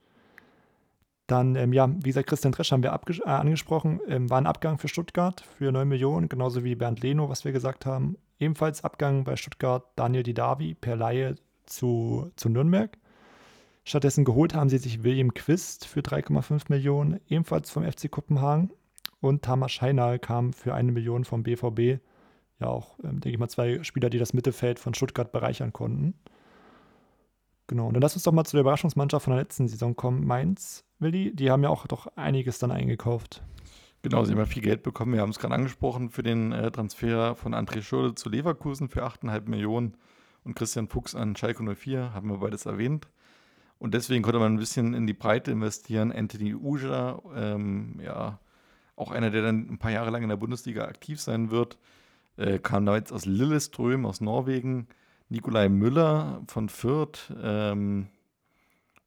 Dann, 1.27 1.57
ähm, 1.57 1.73
ja, 1.73 1.89
wie 1.89 2.11
gesagt, 2.11 2.29
Christian 2.29 2.53
Tresch 2.53 2.71
haben 2.71 2.83
wir 2.83 2.93
äh, 2.93 3.29
angesprochen, 3.29 4.01
ähm, 4.09 4.29
war 4.29 4.39
ein 4.39 4.47
Abgang 4.47 4.79
für 4.79 4.89
Stuttgart 4.89 5.41
für 5.41 5.73
9 5.73 5.89
Millionen, 5.89 6.29
genauso 6.29 6.65
wie 6.65 6.75
Bernd 6.75 7.01
Leno, 7.01 7.31
was 7.31 7.45
wir 7.45 7.53
gesagt 7.53 7.87
haben. 7.87 8.19
Ebenfalls 8.39 8.85
Abgang 8.85 9.25
bei 9.25 9.37
Stuttgart 9.37 9.85
Daniel 9.97 10.23
Didavi 10.23 10.75
per 10.75 10.97
Laie 10.97 11.37
zu, 11.65 12.31
zu 12.37 12.49
Nürnberg. 12.51 12.99
Stattdessen 13.85 14.25
geholt 14.25 14.55
haben 14.55 14.69
sie 14.69 14.79
sich 14.79 15.03
William 15.03 15.33
Quist 15.33 15.87
für 15.87 16.01
3,5 16.01 16.65
Millionen, 16.69 17.21
ebenfalls 17.29 17.71
vom 17.71 17.85
FC 17.85 18.11
Kopenhagen. 18.11 18.71
Und 19.21 19.43
Tamas 19.43 19.73
Scheinal 19.73 20.19
kam 20.19 20.53
für 20.53 20.75
eine 20.75 20.93
Million 20.93 21.25
vom 21.25 21.43
BVB. 21.43 22.03
Ja, 22.61 22.69
auch, 22.69 22.99
ähm, 23.03 23.21
denke 23.21 23.31
ich 23.31 23.39
mal, 23.39 23.49
zwei 23.49 23.83
Spieler, 23.83 24.11
die 24.11 24.19
das 24.19 24.35
Mittelfeld 24.35 24.79
von 24.79 24.93
Stuttgart 24.93 25.33
bereichern 25.33 25.73
konnten. 25.73 26.15
Genau, 27.67 27.87
und 27.89 27.95
dann 27.95 28.03
lass 28.03 28.15
uns 28.15 28.25
doch 28.25 28.33
mal 28.33 28.45
zu 28.45 28.57
der 28.57 28.61
Überraschungsmannschaft 28.61 29.25
von 29.25 29.33
der 29.33 29.43
letzten 29.43 29.69
Saison 29.69 29.97
kommen. 29.97 30.27
Mainz, 30.27 30.85
Willi, 31.05 31.35
die 31.35 31.51
haben 31.51 31.63
ja 31.63 31.69
auch 31.69 31.87
doch 31.87 32.09
einiges 32.17 32.59
dann 32.59 32.73
eingekauft. 32.73 33.43
Genau, 34.03 34.25
sie 34.25 34.33
haben 34.33 34.39
ja 34.39 34.47
viel 34.47 34.63
Geld 34.63 34.83
bekommen. 34.83 35.15
Wir 35.15 35.21
haben 35.21 35.31
es 35.31 35.39
gerade 35.39 35.55
angesprochen 35.55 36.11
für 36.11 36.23
den 36.23 36.53
äh, 36.53 36.71
Transfer 36.71 37.37
von 37.37 37.55
André 37.55 37.81
Schurde 37.81 38.15
zu 38.15 38.29
Leverkusen 38.29 38.89
für 38.89 39.05
8,5 39.05 39.49
Millionen 39.49 39.97
und 40.45 40.55
Christian 40.57 40.89
Fuchs 40.89 41.15
an 41.15 41.37
Schalke 41.37 41.63
04, 41.63 42.13
haben 42.13 42.29
wir 42.29 42.39
beides 42.39 42.67
erwähnt. 42.67 43.09
Und 43.79 43.95
deswegen 43.95 44.23
konnte 44.23 44.39
man 44.39 44.55
ein 44.55 44.59
bisschen 44.59 44.95
in 44.95 45.07
die 45.07 45.15
Breite 45.15 45.51
investieren. 45.51 46.13
Anthony 46.13 46.55
Uja, 46.55 47.21
ähm, 47.35 48.01
ja, 48.03 48.39
auch 48.97 49.11
einer, 49.11 49.31
der 49.31 49.43
dann 49.43 49.69
ein 49.71 49.79
paar 49.79 49.91
Jahre 49.91 50.11
lang 50.11 50.23
in 50.23 50.29
der 50.29 50.37
Bundesliga 50.37 50.85
aktiv 50.85 51.21
sein 51.21 51.51
wird, 51.51 51.79
äh, 52.37 52.59
kam 52.59 52.87
da 52.87 52.97
jetzt 52.97 53.13
aus 53.13 53.27
Lilleström, 53.27 54.07
aus 54.07 54.21
Norwegen. 54.21 54.89
Nikolai 55.29 55.69
Müller 55.69 56.43
von 56.47 56.69
Fürth 56.69 57.33
ähm, 57.43 58.09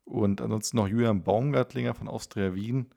und 0.07 0.41
ansonsten 0.41 0.77
noch 0.77 0.87
Julian 0.87 1.21
Baumgartlinger 1.21 1.93
von 1.93 2.07
Austria 2.07 2.55
Wien. 2.55 2.87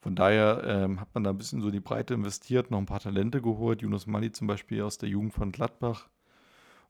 Von 0.00 0.16
daher 0.16 0.62
ähm, 0.66 1.00
hat 1.00 1.08
man 1.14 1.24
da 1.24 1.30
ein 1.30 1.38
bisschen 1.38 1.62
so 1.62 1.70
die 1.70 1.80
Breite 1.80 2.14
investiert, 2.14 2.70
noch 2.70 2.78
ein 2.78 2.86
paar 2.86 3.00
Talente 3.00 3.40
geholt. 3.40 3.80
Yunus 3.80 4.06
Mali 4.06 4.32
zum 4.32 4.46
Beispiel 4.46 4.82
aus 4.82 4.98
der 4.98 5.08
Jugend 5.08 5.32
von 5.32 5.52
Gladbach. 5.52 6.08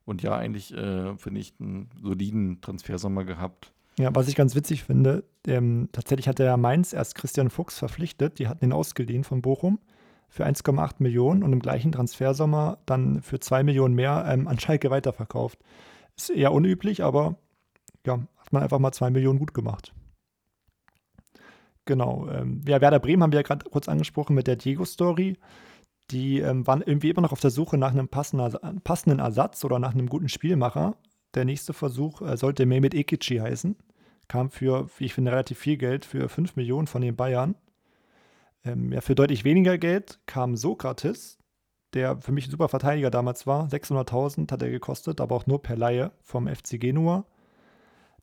Und 0.03 0.21
ja, 0.21 0.35
eigentlich 0.35 0.73
äh, 0.73 1.15
finde 1.17 1.39
ich 1.39 1.53
einen 1.59 1.89
soliden 2.01 2.59
Transfersommer 2.61 3.23
gehabt. 3.23 3.71
Ja, 3.97 4.13
was 4.13 4.27
ich 4.27 4.35
ganz 4.35 4.55
witzig 4.55 4.83
finde, 4.83 5.23
ähm, 5.47 5.89
tatsächlich 5.93 6.27
hat 6.27 6.39
der 6.39 6.57
Mainz 6.57 6.91
erst 6.91 7.15
Christian 7.15 7.49
Fuchs 7.49 7.79
verpflichtet, 7.79 8.39
die 8.39 8.47
hatten 8.47 8.65
ihn 8.65 8.73
ausgeliehen 8.73 9.23
von 9.23 9.41
Bochum 9.41 9.79
für 10.27 10.45
1,8 10.45 10.95
Millionen 10.99 11.43
und 11.43 11.53
im 11.53 11.61
gleichen 11.61 11.93
Transfersommer 11.93 12.79
dann 12.85 13.21
für 13.21 13.39
2 13.39 13.63
Millionen 13.63 13.95
mehr 13.95 14.25
ähm, 14.27 14.47
an 14.47 14.59
Schalke 14.59 14.89
weiterverkauft. 14.89 15.59
Ist 16.17 16.29
eher 16.29 16.51
unüblich, 16.51 17.03
aber 17.03 17.37
ja, 18.05 18.19
hat 18.45 18.53
man 18.53 18.63
einfach 18.63 18.79
mal 18.79 18.91
2 18.91 19.09
Millionen 19.09 19.39
gut 19.39 19.53
gemacht. 19.53 19.93
Genau. 21.85 22.27
Ähm, 22.29 22.61
ja, 22.67 22.81
Werder 22.81 22.99
Bremen 22.99 23.23
haben 23.23 23.31
wir 23.31 23.39
ja 23.39 23.43
gerade 23.43 23.69
kurz 23.69 23.87
angesprochen 23.87 24.35
mit 24.35 24.47
der 24.47 24.55
Diego-Story. 24.55 25.37
Die 26.11 26.39
ähm, 26.39 26.67
waren 26.67 26.81
irgendwie 26.81 27.09
immer 27.09 27.21
noch 27.21 27.31
auf 27.31 27.39
der 27.39 27.51
Suche 27.51 27.77
nach 27.77 27.91
einem 27.91 28.07
passenden, 28.07 28.81
passenden 28.81 29.19
Ersatz 29.19 29.63
oder 29.63 29.79
nach 29.79 29.93
einem 29.93 30.07
guten 30.07 30.29
Spielmacher. 30.29 30.95
Der 31.33 31.45
nächste 31.45 31.73
Versuch 31.73 32.21
äh, 32.21 32.37
sollte 32.37 32.65
Mehmet 32.65 32.93
Ekici 32.93 33.37
heißen. 33.37 33.75
Kam 34.27 34.49
für, 34.49 34.89
wie 34.97 35.05
ich 35.05 35.13
finde, 35.13 35.31
relativ 35.31 35.59
viel 35.59 35.77
Geld, 35.77 36.05
für 36.05 36.29
5 36.29 36.55
Millionen 36.55 36.87
von 36.87 37.01
den 37.01 37.15
Bayern. 37.15 37.55
Ähm, 38.63 38.91
ja, 38.91 39.01
für 39.01 39.15
deutlich 39.15 39.43
weniger 39.43 39.77
Geld 39.77 40.19
kam 40.25 40.55
Sokrates, 40.55 41.37
der 41.93 42.17
für 42.17 42.31
mich 42.31 42.47
ein 42.47 42.51
super 42.51 42.69
Verteidiger 42.69 43.11
damals 43.11 43.45
war. 43.45 43.67
600.000 43.67 44.51
hat 44.51 44.61
er 44.61 44.69
gekostet, 44.69 45.21
aber 45.21 45.35
auch 45.35 45.45
nur 45.45 45.61
per 45.61 45.75
Laie 45.75 46.11
vom 46.21 46.47
FC 46.47 46.79
Genua. 46.79 47.25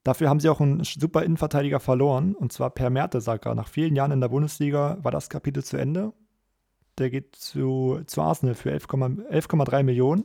Dafür 0.05 0.29
haben 0.29 0.41
sie 0.41 0.49
auch 0.49 0.61
einen 0.61 0.83
super 0.83 1.23
Innenverteidiger 1.23 1.79
verloren, 1.79 2.35
und 2.35 2.53
zwar 2.53 2.71
per 2.71 2.91
Mertesacker. 2.91 3.55
Nach 3.55 3.69
vielen 3.69 3.95
Jahren 3.95 4.11
in 4.11 4.21
der 4.21 4.29
Bundesliga 4.29 4.99
war 5.03 5.12
das 5.12 5.31
Kapitel 5.31 5.62
zu 5.62 5.77
Ende. 5.77 6.12
Der 6.99 7.09
geht 7.09 7.37
zu, 7.37 8.01
zu 8.07 8.21
Arsenal 8.21 8.55
für 8.55 8.71
11,3 8.71 9.29
11, 9.29 9.83
Millionen. 9.85 10.25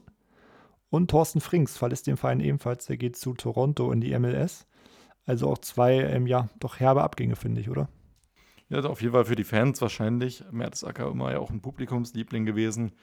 Und 0.90 1.12
Thorsten 1.12 1.42
Frings 1.42 1.78
verlässt 1.78 2.08
den 2.08 2.18
Verein 2.18 2.40
ebenfalls. 2.40 2.86
Der 2.88 2.98
geht 2.98 3.18
zu 3.18 3.34
Toronto 3.34 3.92
in 3.92 4.02
die 4.02 4.18
MLS. 4.18 4.66
Also 5.26 5.50
auch 5.50 5.58
zwei, 5.60 6.00
ähm, 6.00 6.26
ja, 6.26 6.50
doch 6.60 6.80
herbe 6.80 7.04
Abgänge, 7.04 7.36
finde 7.36 7.62
ich, 7.62 7.70
oder? 7.70 7.90
Ja, 8.70 8.82
auf 8.84 9.02
jeden 9.02 9.13
Fall 9.13 9.26
für 9.26 9.36
die 9.36 9.44
Fans 9.44 9.82
wahrscheinlich. 9.82 10.44
Mertesacker 10.52 11.12
immer 11.12 11.32
ja 11.32 11.40
auch 11.40 11.52
ein 11.52 11.62
Publikumsliebling 11.62 12.46
gewesen. 12.46 12.94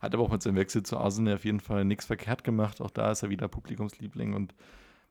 Hat 0.00 0.14
aber 0.14 0.24
auch 0.24 0.30
mit 0.30 0.42
seinem 0.42 0.56
Wechsel 0.56 0.82
zu 0.82 0.98
Arsenal 0.98 1.34
auf 1.34 1.44
jeden 1.44 1.60
Fall 1.60 1.84
nichts 1.84 2.06
verkehrt 2.06 2.44
gemacht. 2.44 2.80
Auch 2.80 2.90
da 2.90 3.10
ist 3.10 3.22
er 3.22 3.30
wieder 3.30 3.48
Publikumsliebling 3.48 4.34
und 4.34 4.54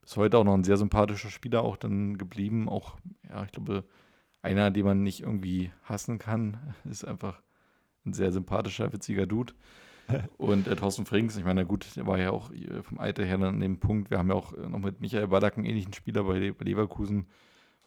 bis 0.07 0.17
heute 0.17 0.37
auch 0.37 0.45
noch 0.45 0.53
ein 0.53 0.63
sehr 0.63 0.77
sympathischer 0.77 1.29
Spieler 1.29 1.63
auch 1.63 1.75
dann 1.75 2.17
geblieben. 2.17 2.69
Auch, 2.69 2.95
ja, 3.29 3.43
ich 3.43 3.51
glaube, 3.51 3.83
einer, 4.41 4.71
den 4.71 4.85
man 4.85 5.03
nicht 5.03 5.21
irgendwie 5.21 5.71
hassen 5.83 6.17
kann. 6.17 6.57
Ist 6.89 7.05
einfach 7.05 7.41
ein 8.05 8.13
sehr 8.13 8.31
sympathischer, 8.31 8.93
witziger 8.93 9.25
Dude. 9.25 9.53
Und 10.37 10.67
äh, 10.67 10.75
Thorsten 10.77 11.05
Frings, 11.05 11.35
ich 11.35 11.43
meine, 11.43 11.65
gut, 11.65 11.97
der 11.97 12.07
war 12.07 12.17
ja 12.17 12.31
auch 12.31 12.51
vom 12.83 12.99
Alter 12.99 13.25
her 13.25 13.39
an 13.41 13.59
dem 13.59 13.81
Punkt. 13.81 14.09
Wir 14.09 14.17
haben 14.17 14.29
ja 14.29 14.35
auch 14.35 14.55
noch 14.55 14.79
mit 14.79 15.01
Michael 15.01 15.27
Ballack 15.27 15.57
einen 15.57 15.65
ähnlichen 15.65 15.91
Spieler 15.91 16.23
bei, 16.23 16.53
bei 16.53 16.63
Leverkusen 16.63 17.27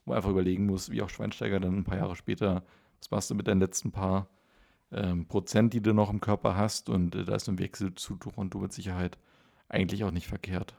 wo 0.05 0.11
man 0.11 0.17
einfach 0.17 0.31
überlegen 0.31 0.67
muss, 0.67 0.91
wie 0.91 1.03
auch 1.03 1.09
Schweinsteiger 1.09 1.61
dann 1.61 1.79
ein 1.79 1.85
paar 1.85 1.97
Jahre 1.97 2.17
später, 2.17 2.63
was 2.99 3.11
machst 3.11 3.31
du 3.31 3.35
mit 3.35 3.49
deinen 3.49 3.61
letzten 3.61 3.93
paar 3.93 4.29
ähm, 4.93 5.27
Prozent, 5.27 5.73
die 5.73 5.83
du 5.83 5.95
noch 5.95 6.11
im 6.11 6.21
Körper 6.21 6.57
hast 6.57 6.89
und 6.89 7.15
äh, 7.15 7.25
da 7.25 7.35
ist 7.35 7.49
ein 7.49 7.59
Wechsel 7.59 7.95
zu 7.95 8.19
und 8.35 8.55
du 8.55 8.59
mit 8.59 8.73
Sicherheit 8.73 9.19
eigentlich 9.69 10.05
auch 10.05 10.11
nicht 10.11 10.27
verkehrt. 10.27 10.75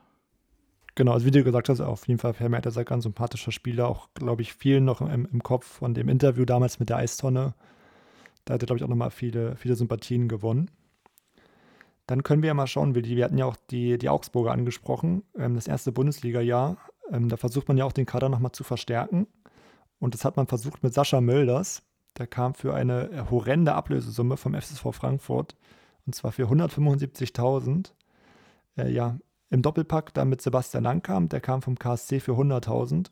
Genau, 0.94 1.12
also 1.12 1.24
wie 1.24 1.30
du 1.30 1.42
gesagt 1.42 1.68
hast, 1.68 1.80
auf 1.80 2.06
jeden 2.06 2.20
Fall 2.20 2.34
Herr 2.36 2.50
Mertes 2.50 2.76
ein 2.76 2.84
ganz 2.84 3.04
sympathischer 3.04 3.50
Spieler, 3.52 3.88
auch, 3.88 4.08
glaube 4.14 4.42
ich, 4.42 4.52
vielen 4.52 4.84
noch 4.84 5.00
im, 5.00 5.26
im, 5.32 5.42
Kopf 5.42 5.64
von 5.66 5.94
dem 5.94 6.08
Interview 6.08 6.44
damals 6.44 6.80
mit 6.80 6.90
der 6.90 6.98
Eistonne. 6.98 7.54
Da 8.44 8.54
hat 8.54 8.62
er, 8.62 8.66
glaube 8.66 8.78
ich, 8.78 8.84
auch 8.84 8.88
nochmal 8.88 9.10
viele, 9.10 9.56
viele 9.56 9.74
Sympathien 9.74 10.28
gewonnen. 10.28 10.70
Dann 12.06 12.22
können 12.22 12.42
wir 12.42 12.48
ja 12.48 12.54
mal 12.54 12.66
schauen, 12.66 12.94
wir 12.94 13.24
hatten 13.24 13.38
ja 13.38 13.46
auch 13.46 13.56
die, 13.70 13.96
die 13.96 14.10
Augsburger 14.10 14.52
angesprochen, 14.52 15.22
ähm, 15.38 15.54
das 15.54 15.66
erste 15.66 15.92
Bundesliga-Jahr. 15.92 16.76
Ähm, 17.10 17.28
da 17.30 17.38
versucht 17.38 17.68
man 17.68 17.78
ja 17.78 17.86
auch 17.86 17.92
den 17.92 18.06
Kader 18.06 18.28
nochmal 18.28 18.52
zu 18.52 18.64
verstärken. 18.64 19.26
Und 19.98 20.14
das 20.14 20.24
hat 20.24 20.36
man 20.36 20.46
versucht 20.46 20.82
mit 20.82 20.92
Sascha 20.92 21.20
Mölders. 21.20 21.82
Der 22.18 22.26
kam 22.26 22.54
für 22.54 22.74
eine 22.74 23.30
horrende 23.30 23.74
Ablösesumme 23.74 24.36
vom 24.36 24.54
FSV 24.54 24.92
Frankfurt. 24.92 25.56
Und 26.04 26.14
zwar 26.14 26.32
für 26.32 26.48
175.000. 26.48 27.92
Äh, 28.76 28.90
ja, 28.90 29.18
im 29.52 29.62
Doppelpack 29.62 30.12
dann 30.14 30.28
mit 30.28 30.42
Sebastian 30.42 30.84
Langkamp. 30.84 31.30
Der 31.30 31.40
kam 31.40 31.62
vom 31.62 31.78
KSC 31.78 32.20
für 32.20 32.32
100.000. 32.32 33.10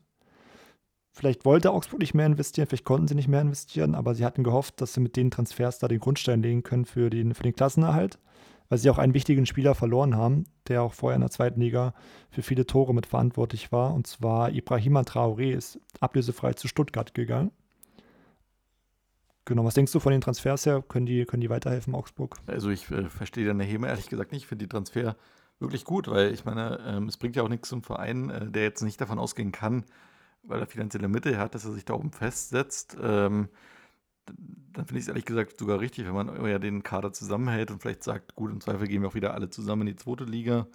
Vielleicht 1.13 1.45
wollte 1.45 1.71
Augsburg 1.71 2.01
nicht 2.01 2.15
mehr 2.15 2.27
investieren, 2.27 2.67
vielleicht 2.69 2.85
konnten 2.85 3.09
sie 3.09 3.17
nicht 3.17 3.29
mehr 3.29 3.41
investieren, 3.41 3.95
aber 3.95 4.15
sie 4.15 4.25
hatten 4.25 4.45
gehofft, 4.45 4.81
dass 4.81 4.95
sie 4.95 5.01
mit 5.01 5.17
den 5.17 5.31
Transfers 5.31 5.79
da 5.81 5.89
den 5.89 5.99
Grundstein 5.99 6.43
legen 6.43 6.63
können 6.63 6.85
für 6.85 7.11
den, 7.11 7.35
für 7.35 7.43
den 7.43 7.55
Klassenerhalt 7.55 8.19
weil 8.71 8.79
sie 8.79 8.89
auch 8.89 8.99
einen 8.99 9.15
wichtigen 9.15 9.45
Spieler 9.47 9.75
verloren 9.75 10.17
haben, 10.17 10.45
der 10.69 10.83
auch 10.83 10.95
vorher 10.95 11.17
in 11.17 11.21
der 11.21 11.31
zweiten 11.31 11.61
Liga 11.61 11.93
für 12.31 12.43
viele 12.43 12.67
Tore 12.67 12.95
mit 12.95 13.05
verantwortlich 13.05 13.73
war. 13.73 13.93
Und 13.93 14.07
zwar 14.07 14.53
Ibrahima 14.53 15.01
Traoré 15.01 15.53
ist 15.53 15.81
ablösefrei 15.99 16.55
zu 16.55 16.69
Stuttgart 16.69 17.13
gegangen. 17.13 17.51
Genau, 19.45 19.65
was 19.65 19.75
denkst 19.75 19.91
du 19.91 19.99
von 19.99 20.13
den 20.13 20.21
Transfers 20.21 20.67
her? 20.67 20.85
Können 20.87 21.07
die, 21.07 21.25
können 21.25 21.41
die 21.41 21.51
weiterhelfen, 21.51 21.97
Augsburg? 21.97 22.37
Also 22.47 22.71
ich 22.71 22.89
äh, 22.93 23.09
verstehe 23.09 23.45
deine 23.45 23.65
Heme 23.65 23.89
ehrlich 23.89 24.09
gesagt 24.09 24.31
nicht. 24.31 24.43
Ich 24.43 24.47
finde 24.47 24.65
die 24.65 24.69
Transfer 24.69 25.17
wirklich 25.61 25.85
gut, 25.85 26.09
weil 26.09 26.33
ich 26.33 26.45
meine, 26.45 26.81
ähm, 26.87 27.09
es 27.09 27.17
bringt 27.17 27.37
ja 27.37 27.43
auch 27.43 27.49
nichts 27.49 27.69
zum 27.69 27.83
Verein, 27.83 28.31
äh, 28.31 28.51
der 28.51 28.63
jetzt 28.63 28.83
nicht 28.83 29.01
davon 29.01 29.19
ausgehen 29.19 29.53
kann, 29.53 29.85
weil 30.43 30.61
er 30.61 30.67
finanzielle 30.67 31.09
Mittel 31.09 31.39
hat, 31.39 31.55
dass 31.55 31.65
er 31.65 31.73
sich 31.73 31.85
da 31.85 31.95
oben 31.95 32.13
festsetzt. 32.13 32.97
Ähm, 33.01 33.49
dann 34.73 34.87
finde 34.87 34.99
ich 34.99 35.05
es 35.05 35.09
ehrlich 35.09 35.25
gesagt 35.25 35.59
sogar 35.59 35.81
richtig, 35.81 36.07
wenn 36.07 36.15
man 36.15 36.47
ja 36.47 36.59
den 36.59 36.83
Kader 36.83 37.13
zusammenhält 37.13 37.71
und 37.71 37.83
vielleicht 37.83 38.05
sagt, 38.05 38.35
gut, 38.37 38.51
im 38.51 38.61
Zweifel 38.61 38.87
gehen 38.87 39.03
wir 39.03 39.09
auch 39.09 39.15
wieder 39.15 39.35
alle 39.35 39.51
zusammen 39.51 39.83
in 39.83 39.89
die 39.89 39.97
zweite 39.97 40.25
Liga. 40.25 40.67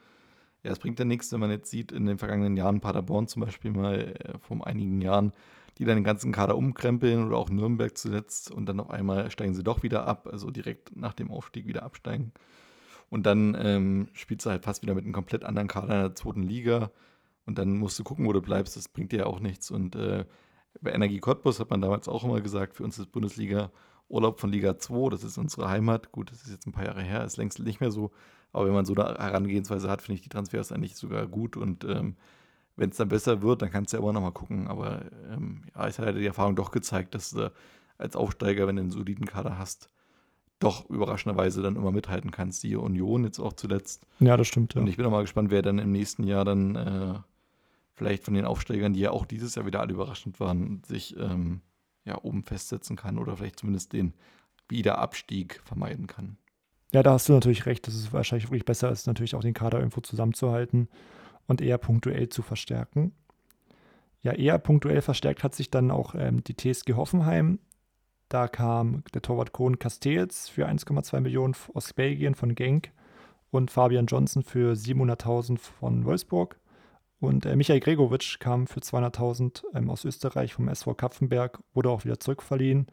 Ja, 0.64 0.72
es 0.72 0.80
bringt 0.80 1.00
ja 1.00 1.06
nichts, 1.06 1.32
wenn 1.32 1.40
man 1.40 1.52
jetzt 1.52 1.70
sieht, 1.70 1.92
in 1.92 2.06
den 2.06 2.18
vergangenen 2.18 2.58
Jahren, 2.58 2.82
Paderborn 2.82 3.28
zum 3.28 3.44
Beispiel 3.44 3.72
mal 3.72 4.16
äh, 4.20 4.38
vor 4.40 4.66
einigen 4.66 5.02
Jahren, 5.02 5.32
die 5.78 5.86
dann 5.86 5.98
den 5.98 6.04
ganzen 6.04 6.32
Kader 6.32 6.58
umkrempeln 6.58 7.26
oder 7.26 7.38
auch 7.38 7.50
Nürnberg 7.50 7.98
zuletzt 7.98 8.52
und 8.52 8.66
dann 8.66 8.80
auf 8.80 8.90
einmal 8.90 9.30
steigen 9.32 9.54
sie 9.54 9.64
doch 9.64 9.84
wieder 9.84 10.08
ab, 10.08 10.28
also 10.32 10.52
direkt 10.52 10.96
nach 10.96 11.14
dem 11.14 11.32
Aufstieg 11.32 11.68
wieder 11.68 11.84
absteigen. 11.84 12.32
Und 13.10 13.26
dann 13.26 13.56
ähm, 13.60 14.08
spielst 14.14 14.46
du 14.46 14.50
halt 14.50 14.64
fast 14.64 14.82
wieder 14.82 14.96
mit 14.96 15.04
einem 15.04 15.14
komplett 15.14 15.44
anderen 15.44 15.68
Kader 15.68 15.96
in 15.96 16.02
der 16.02 16.16
zweiten 16.16 16.44
Liga 16.44 16.92
und 17.46 17.58
dann 17.58 17.78
musst 17.78 17.98
du 18.00 18.04
gucken, 18.04 18.26
wo 18.26 18.34
du 18.34 18.42
bleibst. 18.42 18.76
Das 18.76 18.90
bringt 18.90 19.12
dir 19.12 19.20
ja 19.20 19.26
auch 19.26 19.40
nichts. 19.40 19.72
Und 19.72 19.96
äh, 19.96 20.26
bei 20.82 20.92
Energie 20.92 21.20
Cottbus 21.20 21.60
hat 21.60 21.70
man 21.70 21.82
damals 21.82 22.08
auch 22.08 22.24
immer 22.24 22.42
gesagt, 22.42 22.76
für 22.76 22.84
uns 22.84 22.98
ist 22.98 23.12
Bundesliga 23.12 23.72
Urlaub 24.08 24.40
von 24.40 24.52
Liga 24.52 24.78
2, 24.78 25.10
das 25.10 25.24
ist 25.24 25.38
unsere 25.38 25.70
Heimat. 25.70 26.12
Gut, 26.12 26.32
das 26.32 26.44
ist 26.44 26.52
jetzt 26.52 26.68
ein 26.68 26.72
paar 26.72 26.86
Jahre 26.86 27.02
her, 27.02 27.24
ist 27.24 27.38
längst 27.38 27.60
nicht 27.60 27.80
mehr 27.82 27.92
so. 27.92 28.12
Aber 28.52 28.68
wenn 28.68 28.74
man 28.74 28.86
so 28.86 28.94
eine 28.96 29.18
Herangehensweise 29.18 29.90
hat, 29.90 30.02
finde 30.02 30.16
ich 30.16 30.22
die 30.22 30.30
Transfers 30.30 30.72
eigentlich 30.72 30.96
sogar 30.96 31.28
gut. 31.28 31.58
Und 31.58 31.84
ähm, 31.84 32.16
wenn 32.76 32.90
es 32.90 32.98
dann 32.98 33.10
besser 33.10 33.42
wird, 33.42 33.62
dann 33.62 33.72
kannst 33.72 33.94
du 33.94 33.98
ja 33.98 34.04
immer 34.04 34.14
noch 34.14 34.22
mal 34.22 34.32
gucken. 34.32 34.68
Aber 34.68 35.02
ähm, 35.32 35.64
ja, 35.76 35.88
es 35.88 36.00
hat 36.00 36.06
halt 36.06 36.18
die 36.18 36.26
Erfahrung 36.26 36.56
doch 36.56 36.72
gezeigt, 36.72 37.16
dass 37.16 37.32
du 37.32 37.52
als 37.98 38.16
Aufsteiger, 38.16 38.68
wenn 38.68 38.76
du 38.76 38.84
einen 38.84 38.92
soliden 38.92 39.26
Kader 39.26 39.58
hast, 39.58 39.90
doch 40.60 40.90
überraschenderweise 40.90 41.62
dann 41.62 41.76
immer 41.76 41.92
mithalten 41.92 42.32
kannst. 42.32 42.64
Die 42.64 42.76
Union 42.76 43.24
jetzt 43.24 43.40
auch 43.40 43.54
zuletzt. 43.54 44.06
Ja, 44.20 44.38
das 44.38 44.48
stimmt. 44.48 44.74
Ja. 44.74 44.82
Und 44.82 44.88
ich 44.88 44.98
bin 44.98 45.06
auch 45.06 45.12
mal 45.12 45.22
gespannt, 45.22 45.52
wer 45.52 45.62
dann 45.62 45.80
im 45.80 45.92
nächsten 45.92 46.24
Jahr 46.24 46.46
dann 46.46 46.76
äh, 46.76 47.14
vielleicht 47.94 48.24
von 48.24 48.34
den 48.34 48.46
Aufsteigern, 48.46 48.94
die 48.94 49.02
ja 49.02 49.12
auch 49.12 49.26
dieses 49.26 49.56
Jahr 49.56 49.66
wieder 49.66 49.82
alle 49.82 49.94
überraschend 49.94 50.40
waren, 50.40 50.82
sich 50.86 51.18
ähm, 51.18 51.62
ja 52.06 52.18
oben 52.24 52.44
festsetzen 52.44 52.96
kann 52.96 53.18
oder 53.18 53.38
vielleicht 53.38 53.60
zumindest 53.60 53.94
den 53.94 54.14
Wiederabstieg 54.70 55.62
vermeiden 55.66 56.08
kann. 56.08 56.38
Ja, 56.94 57.04
da 57.04 57.14
hast 57.14 57.28
du 57.28 57.34
natürlich 57.34 57.66
recht, 57.66 57.88
dass 57.88 57.96
es 57.96 58.14
wahrscheinlich 58.14 58.48
wirklich 58.48 58.66
besser 58.66 58.90
ist, 58.90 59.08
natürlich 59.08 59.36
auch 59.36 59.42
den 59.42 59.54
Kader 59.54 59.80
irgendwo 59.80 60.02
zusammenzuhalten 60.02 60.88
und 61.48 61.62
eher 61.62 61.78
punktuell 61.78 62.30
zu 62.30 62.42
verstärken. 62.42 63.14
Ja, 64.22 64.32
eher 64.32 64.58
punktuell 64.58 65.02
verstärkt 65.02 65.44
hat 65.44 65.54
sich 65.54 65.70
dann 65.70 65.92
auch 65.92 66.16
ähm, 66.16 66.44
die 66.44 66.56
TSG 66.56 66.94
Hoffenheim. 66.94 67.60
Da 68.30 68.48
kam 68.48 69.04
der 69.14 69.22
Torwart 69.22 69.52
Kohn 69.52 69.80
Castells 69.80 70.50
für 70.50 70.68
1,2 70.68 71.20
Millionen 71.20 71.56
aus 71.74 71.94
Belgien 71.94 72.36
von 72.36 72.56
Genk 72.56 72.92
und 73.52 73.72
Fabian 73.72 74.08
Johnson 74.08 74.44
für 74.44 74.74
700.000 74.74 75.60
von 75.60 76.06
Wolfsburg. 76.06 76.60
Und 77.20 77.46
äh, 77.46 77.56
Michael 77.56 77.80
Gregovic 77.80 78.40
kam 78.40 78.68
für 78.68 78.80
200.000 78.80 79.64
ähm, 79.74 79.90
aus 79.90 80.06
Österreich 80.06 80.54
vom 80.54 80.68
SV 80.68 80.96
Kapfenberg, 80.96 81.60
wurde 81.74 81.90
auch 81.90 82.04
wieder 82.04 82.20
zurückverliehen. 82.20 82.88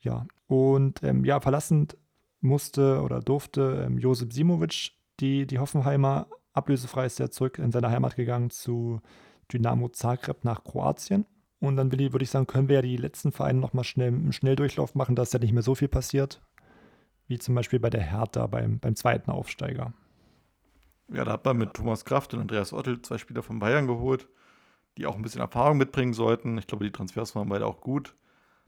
Ja, 0.00 0.26
und 0.48 1.02
ähm, 1.02 1.24
ja, 1.24 1.40
verlassen 1.40 1.88
musste 2.40 3.00
oder 3.02 3.20
durfte 3.20 3.84
ähm, 3.86 3.98
Josip 3.98 4.32
Simovic, 4.32 4.92
die, 5.20 5.46
die 5.46 5.58
Hoffenheimer, 5.58 6.26
ablösefrei 6.52 7.06
ist 7.06 7.20
er 7.20 7.30
zurück 7.30 7.58
in 7.58 7.72
seine 7.72 7.90
Heimat 7.90 8.16
gegangen 8.16 8.50
zu 8.50 9.00
Dynamo 9.52 9.88
Zagreb 9.88 10.44
nach 10.44 10.64
Kroatien. 10.64 11.24
Und 11.62 11.76
dann, 11.76 11.92
Willi, 11.92 12.12
würde 12.12 12.24
ich 12.24 12.30
sagen, 12.30 12.48
können 12.48 12.68
wir 12.68 12.74
ja 12.74 12.82
die 12.82 12.96
letzten 12.96 13.30
Vereine 13.30 13.60
nochmal 13.60 13.84
schnell 13.84 14.08
einen 14.08 14.32
Schnelldurchlauf 14.32 14.96
machen, 14.96 15.14
dass 15.14 15.32
ja 15.32 15.38
nicht 15.38 15.52
mehr 15.52 15.62
so 15.62 15.76
viel 15.76 15.86
passiert, 15.86 16.42
wie 17.28 17.38
zum 17.38 17.54
Beispiel 17.54 17.78
bei 17.78 17.88
der 17.88 18.02
Hertha 18.02 18.48
beim, 18.48 18.80
beim 18.80 18.96
zweiten 18.96 19.30
Aufsteiger. 19.30 19.92
Ja, 21.06 21.24
da 21.24 21.34
hat 21.34 21.44
man 21.44 21.58
mit 21.58 21.74
Thomas 21.74 22.04
Kraft 22.04 22.34
und 22.34 22.40
Andreas 22.40 22.72
Ottel 22.72 23.00
zwei 23.02 23.16
Spieler 23.16 23.44
von 23.44 23.60
Bayern 23.60 23.86
geholt, 23.86 24.26
die 24.96 25.06
auch 25.06 25.14
ein 25.14 25.22
bisschen 25.22 25.40
Erfahrung 25.40 25.78
mitbringen 25.78 26.14
sollten. 26.14 26.58
Ich 26.58 26.66
glaube, 26.66 26.84
die 26.84 26.90
Transfers 26.90 27.36
waren 27.36 27.48
beide 27.48 27.64
auch 27.64 27.80
gut. 27.80 28.16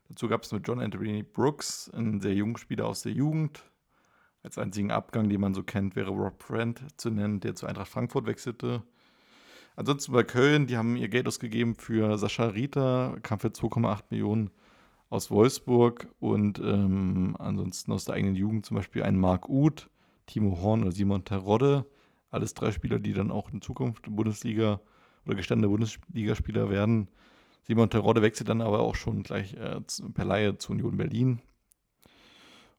Dazu 0.09 0.29
gab 0.29 0.45
es 0.45 0.53
mit 0.53 0.65
John 0.69 0.79
Anthony 0.79 1.25
Brooks, 1.25 1.91
einen 1.91 2.21
sehr 2.21 2.35
jungen 2.35 2.59
Spieler 2.59 2.87
aus 2.87 3.03
der 3.03 3.11
Jugend. 3.11 3.65
Als 4.45 4.57
einzigen 4.57 4.93
Abgang, 4.93 5.29
den 5.29 5.41
man 5.41 5.55
so 5.55 5.65
kennt, 5.65 5.97
wäre 5.97 6.13
Rob 6.13 6.39
Brandt 6.47 6.85
zu 6.97 7.11
nennen, 7.11 7.41
der 7.41 7.57
zu 7.57 7.67
Eintracht 7.67 7.89
Frankfurt 7.89 8.27
wechselte. 8.27 8.85
Ansonsten 9.77 10.13
bei 10.13 10.23
Köln, 10.23 10.67
die 10.67 10.77
haben 10.77 10.97
ihr 10.97 11.09
Geld 11.09 11.27
ausgegeben 11.27 11.75
für 11.75 12.17
Sascha 12.17 12.47
Rita, 12.47 13.17
kam 13.23 13.41
für 13.41 13.49
2,8 13.49 14.05
Millionen 14.11 14.51
aus 15.11 15.31
Wolfsburg 15.31 16.09
und 16.21 16.61
ähm, 16.61 17.37
ansonsten 17.39 17.93
aus 17.93 18.05
der 18.05 18.15
eigenen 18.15 18.37
Jugend 18.37 18.67
zum 18.67 18.77
Beispiel 18.77 19.03
einen 19.03 19.19
Marc 19.19 19.49
Uth, 19.49 19.91
Timo 20.27 20.61
Horn 20.61 20.83
oder 20.83 20.93
Simon 20.93 21.25
Terodde. 21.25 21.87
Alles 22.31 22.55
drei 22.55 22.73
Spieler, 22.73 22.99
die 22.99 23.13
dann 23.13 23.31
auch 23.31 23.53
in 23.53 23.63
Zukunft 23.63 24.07
Bundesliga 24.09 24.81
oder 25.27 25.35
gestandene 25.35 25.69
Bundesligaspieler 25.69 26.71
werden. 26.71 27.09
Simon 27.63 27.91
Terodde 27.91 28.23
wechselt 28.23 28.49
dann 28.49 28.61
aber 28.61 28.81
auch 28.81 28.95
schon 28.95 29.23
gleich 29.23 29.55
äh, 29.55 29.81
per 30.15 30.25
Laie 30.25 30.57
zu 30.59 30.73
Union 30.73 30.97
Berlin. 30.97 31.41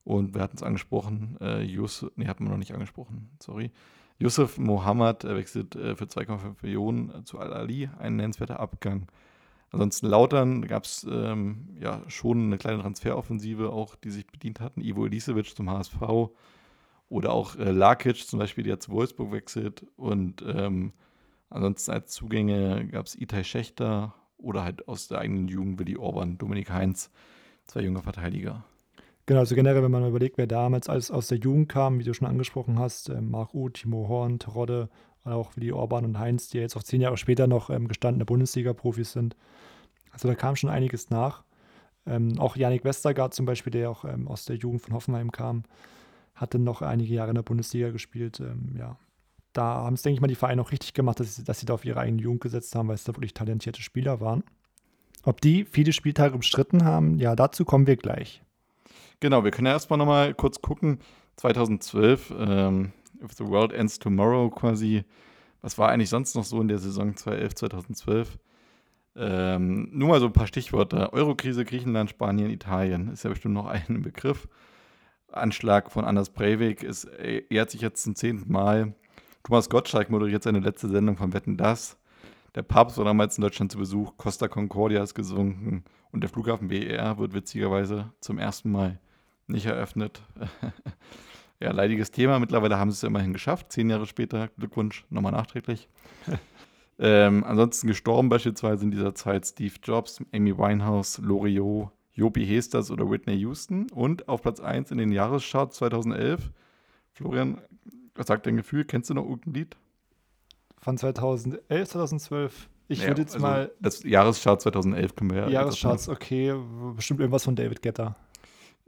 Und 0.04 0.34
wir 0.34 0.40
hatten 0.40 0.56
es 0.56 0.62
angesprochen, 0.62 1.36
äh, 1.40 1.62
Yusuf, 1.62 2.12
nee, 2.16 2.28
hatten 2.28 2.44
wir 2.44 2.50
noch 2.50 2.58
nicht 2.58 2.72
angesprochen, 2.72 3.30
sorry. 3.42 3.72
Yusuf 4.18 4.58
Mohammed 4.58 5.24
wechselt 5.24 5.76
äh, 5.76 5.94
für 5.94 6.04
2,5 6.04 6.56
Millionen 6.62 7.10
äh, 7.10 7.24
zu 7.24 7.38
Al-Ali, 7.38 7.90
ein 7.98 8.16
nennenswerter 8.16 8.60
Abgang. 8.60 9.08
Ansonsten 9.72 10.06
Lautern 10.06 10.66
gab 10.66 10.84
es 10.84 11.06
ähm, 11.10 11.68
ja 11.80 12.00
schon 12.08 12.44
eine 12.44 12.56
kleine 12.58 12.80
Transferoffensive 12.80 13.70
auch, 13.70 13.94
die 13.96 14.10
sich 14.10 14.26
bedient 14.26 14.60
hatten. 14.60 14.80
Ivo 14.80 15.04
Elisevic 15.04 15.54
zum 15.54 15.68
HSV 15.68 16.30
oder 17.08 17.32
auch 17.32 17.56
äh, 17.56 17.72
Lakic 17.72 18.26
zum 18.26 18.38
Beispiel, 18.38 18.64
der 18.64 18.80
zu 18.80 18.92
Wolfsburg 18.92 19.32
wechselt. 19.32 19.86
Und 19.96 20.42
ähm, 20.46 20.92
ansonsten 21.50 21.90
als 21.90 22.12
Zugänge 22.12 22.86
gab 22.88 23.06
es 23.06 23.16
Itai 23.16 23.44
Schächter 23.44 24.14
oder 24.38 24.64
halt 24.64 24.88
aus 24.88 25.08
der 25.08 25.18
eigenen 25.18 25.48
Jugend 25.48 25.78
Willi 25.78 25.96
Orban, 25.96 26.38
Dominik 26.38 26.70
Heinz, 26.70 27.10
zwei 27.66 27.80
junge 27.80 28.02
Verteidiger. 28.02 28.64
Genau, 29.26 29.40
also 29.40 29.56
generell, 29.56 29.82
wenn 29.82 29.90
man 29.90 30.06
überlegt, 30.06 30.38
wer 30.38 30.46
damals 30.46 30.88
alles 30.88 31.10
aus 31.10 31.26
der 31.26 31.38
Jugend 31.38 31.68
kam, 31.68 31.98
wie 31.98 32.04
du 32.04 32.14
schon 32.14 32.28
angesprochen 32.28 32.78
hast, 32.78 33.08
äh, 33.08 33.20
Marc 33.20 33.54
Uth, 33.54 33.74
Timo 33.74 34.06
Horn, 34.08 34.38
Terodde, 34.38 34.88
auch 35.24 35.56
Willi 35.56 35.72
Orban 35.72 36.04
und 36.04 36.18
Heinz, 36.18 36.48
die 36.48 36.58
jetzt 36.58 36.76
auch 36.76 36.84
zehn 36.84 37.00
Jahre 37.00 37.16
später 37.16 37.48
noch 37.48 37.68
ähm, 37.68 37.88
gestandene 37.88 38.24
Bundesliga-Profis 38.24 39.12
sind. 39.12 39.36
Also 40.12 40.28
da 40.28 40.34
kam 40.34 40.54
schon 40.54 40.70
einiges 40.70 41.10
nach. 41.10 41.42
Ähm, 42.06 42.38
auch 42.38 42.56
Yannick 42.56 42.84
Westergaard 42.84 43.34
zum 43.34 43.46
Beispiel, 43.46 43.72
der 43.72 43.90
auch 43.90 44.04
ähm, 44.04 44.28
aus 44.28 44.44
der 44.44 44.56
Jugend 44.56 44.82
von 44.82 44.94
Hoffenheim 44.94 45.32
kam, 45.32 45.64
hatte 46.36 46.60
noch 46.60 46.82
einige 46.82 47.12
Jahre 47.12 47.30
in 47.30 47.34
der 47.34 47.42
Bundesliga 47.42 47.90
gespielt. 47.90 48.38
Ähm, 48.38 48.76
ja, 48.78 48.96
da 49.52 49.62
haben 49.64 49.94
es, 49.94 50.02
denke 50.02 50.14
ich 50.14 50.20
mal, 50.20 50.28
die 50.28 50.36
Vereine 50.36 50.62
auch 50.62 50.70
richtig 50.70 50.94
gemacht, 50.94 51.18
dass 51.18 51.34
sie, 51.34 51.42
dass 51.42 51.58
sie 51.58 51.66
da 51.66 51.74
auf 51.74 51.84
ihre 51.84 51.98
eigene 51.98 52.22
Jugend 52.22 52.42
gesetzt 52.42 52.76
haben, 52.76 52.86
weil 52.88 52.94
es 52.94 53.04
da 53.04 53.14
wirklich 53.14 53.34
talentierte 53.34 53.82
Spieler 53.82 54.20
waren. 54.20 54.44
Ob 55.24 55.40
die 55.40 55.64
viele 55.64 55.92
Spieltage 55.92 56.36
umstritten 56.36 56.84
haben, 56.84 57.18
ja, 57.18 57.34
dazu 57.34 57.64
kommen 57.64 57.88
wir 57.88 57.96
gleich. 57.96 58.42
Genau, 59.20 59.44
wir 59.44 59.50
können 59.50 59.66
ja 59.66 59.72
erstmal 59.72 59.98
nochmal 59.98 60.34
kurz 60.34 60.60
gucken. 60.60 60.98
2012, 61.36 62.34
ähm, 62.38 62.92
If 63.22 63.32
the 63.32 63.46
World 63.46 63.72
Ends 63.72 63.98
Tomorrow 63.98 64.50
quasi. 64.50 65.04
Was 65.62 65.78
war 65.78 65.88
eigentlich 65.88 66.10
sonst 66.10 66.34
noch 66.34 66.44
so 66.44 66.60
in 66.60 66.68
der 66.68 66.78
Saison 66.78 67.16
2011, 67.16 67.54
2012? 67.54 68.38
Ähm, 69.16 69.88
nur 69.92 70.10
mal 70.10 70.20
so 70.20 70.26
ein 70.26 70.32
paar 70.32 70.46
Stichworte. 70.46 71.12
Eurokrise, 71.12 71.64
Griechenland, 71.64 72.10
Spanien, 72.10 72.50
Italien. 72.50 73.08
Ist 73.08 73.24
ja 73.24 73.30
bestimmt 73.30 73.54
noch 73.54 73.66
ein 73.88 74.02
Begriff. 74.02 74.48
Anschlag 75.32 75.90
von 75.90 76.04
Anders 76.04 76.30
Breivik 76.30 76.82
ist, 76.82 77.04
ehrt 77.04 77.70
sich 77.70 77.80
jetzt 77.80 78.02
zum 78.02 78.14
zehnten 78.14 78.52
Mal. 78.52 78.94
Thomas 79.42 79.68
Gottschalk 79.70 80.10
moderiert 80.10 80.42
seine 80.42 80.60
letzte 80.60 80.88
Sendung 80.88 81.16
von 81.16 81.32
Wetten 81.32 81.56
Das. 81.56 81.98
Der 82.54 82.62
Papst 82.62 82.96
war 82.98 83.04
damals 83.04 83.36
in 83.36 83.42
Deutschland 83.42 83.72
zu 83.72 83.78
Besuch. 83.78 84.16
Costa 84.16 84.48
Concordia 84.48 85.02
ist 85.02 85.14
gesunken. 85.14 85.84
Und 86.12 86.22
der 86.22 86.30
Flughafen 86.30 86.68
BER 86.68 87.18
wird 87.18 87.34
witzigerweise 87.34 88.12
zum 88.20 88.38
ersten 88.38 88.70
Mal 88.70 88.98
nicht 89.46 89.66
eröffnet. 89.66 90.22
ja, 91.60 91.72
leidiges 91.72 92.10
Thema. 92.10 92.38
Mittlerweile 92.38 92.78
haben 92.78 92.90
sie 92.90 92.96
es 92.96 93.02
immerhin 93.02 93.32
geschafft. 93.32 93.72
Zehn 93.72 93.90
Jahre 93.90 94.06
später. 94.06 94.48
Glückwunsch 94.58 95.04
nochmal 95.10 95.32
nachträglich. 95.32 95.88
ähm, 96.98 97.44
ansonsten 97.44 97.86
gestorben 97.86 98.28
beispielsweise 98.28 98.84
in 98.84 98.90
dieser 98.90 99.14
Zeit 99.14 99.46
Steve 99.46 99.74
Jobs, 99.82 100.22
Amy 100.32 100.56
Winehouse, 100.56 101.18
Loriot, 101.18 101.90
Jopi 102.12 102.46
Hesters 102.46 102.90
oder 102.90 103.10
Whitney 103.10 103.34
Houston. 103.36 103.90
Und 103.90 104.28
auf 104.28 104.42
Platz 104.42 104.60
1 104.60 104.90
in 104.90 104.98
den 104.98 105.12
Jahrescharts 105.12 105.76
2011. 105.76 106.50
Florian, 107.12 107.60
was 108.14 108.26
sagt 108.26 108.46
dein 108.46 108.56
Gefühl? 108.56 108.84
Kennst 108.84 109.10
du 109.10 109.14
noch 109.14 109.24
irgendein 109.24 109.54
Lied? 109.54 109.76
Von 110.80 110.98
2011, 110.98 111.88
2012? 111.88 112.68
Ich 112.88 112.98
naja, 112.98 113.10
würde 113.10 113.22
jetzt 113.22 113.34
also 113.34 113.46
mal. 113.46 113.72
Das 113.80 114.02
Jahreschart 114.04 114.62
2011 114.62 115.16
können 115.16 115.30
wir 115.30 115.38
ja. 115.38 115.48
Jahrescharts, 115.48 116.08
okay. 116.08 116.54
Bestimmt 116.94 117.20
irgendwas 117.20 117.44
von 117.44 117.56
David 117.56 117.82
Getter. 117.82 118.16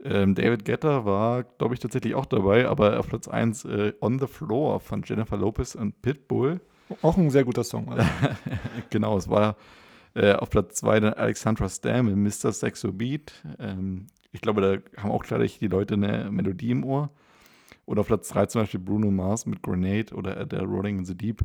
Ähm, 0.03 0.33
David 0.35 0.65
Getter 0.65 1.05
war, 1.05 1.43
glaube 1.43 1.73
ich, 1.73 1.79
tatsächlich 1.79 2.15
auch 2.15 2.25
dabei, 2.25 2.67
aber 2.67 2.99
auf 2.99 3.07
Platz 3.07 3.27
1 3.27 3.65
äh, 3.65 3.93
On 4.01 4.17
the 4.17 4.27
Floor 4.27 4.79
von 4.79 5.03
Jennifer 5.05 5.37
Lopez 5.37 5.75
und 5.75 6.01
Pitbull. 6.01 6.61
Auch 7.01 7.17
ein 7.17 7.29
sehr 7.29 7.43
guter 7.43 7.63
Song. 7.63 7.91
Also. 7.91 8.07
genau, 8.89 9.17
es 9.17 9.29
war 9.29 9.57
äh, 10.15 10.33
auf 10.33 10.49
Platz 10.49 10.75
2 10.75 10.99
dann 11.01 11.13
Alexandra 11.13 11.67
Stam 11.69 12.07
in 12.07 12.23
Mr. 12.23 12.51
Sexo 12.51 12.91
Beat. 12.91 13.43
Ähm, 13.59 14.07
ich 14.31 14.41
glaube, 14.41 14.61
da 14.61 15.01
haben 15.01 15.11
auch 15.11 15.23
gleich 15.23 15.59
die 15.59 15.67
Leute 15.67 15.95
eine 15.95 16.31
Melodie 16.31 16.71
im 16.71 16.83
Ohr. 16.83 17.09
Oder 17.85 18.01
auf 18.01 18.07
Platz 18.07 18.29
3 18.29 18.45
zum 18.47 18.61
Beispiel 18.61 18.79
Bruno 18.79 19.09
Mars 19.11 19.45
mit 19.45 19.63
Grenade 19.63 20.13
oder 20.13 20.37
Adele 20.37 20.65
Rolling 20.65 20.99
in 20.99 21.05
the 21.05 21.15
Deep. 21.15 21.41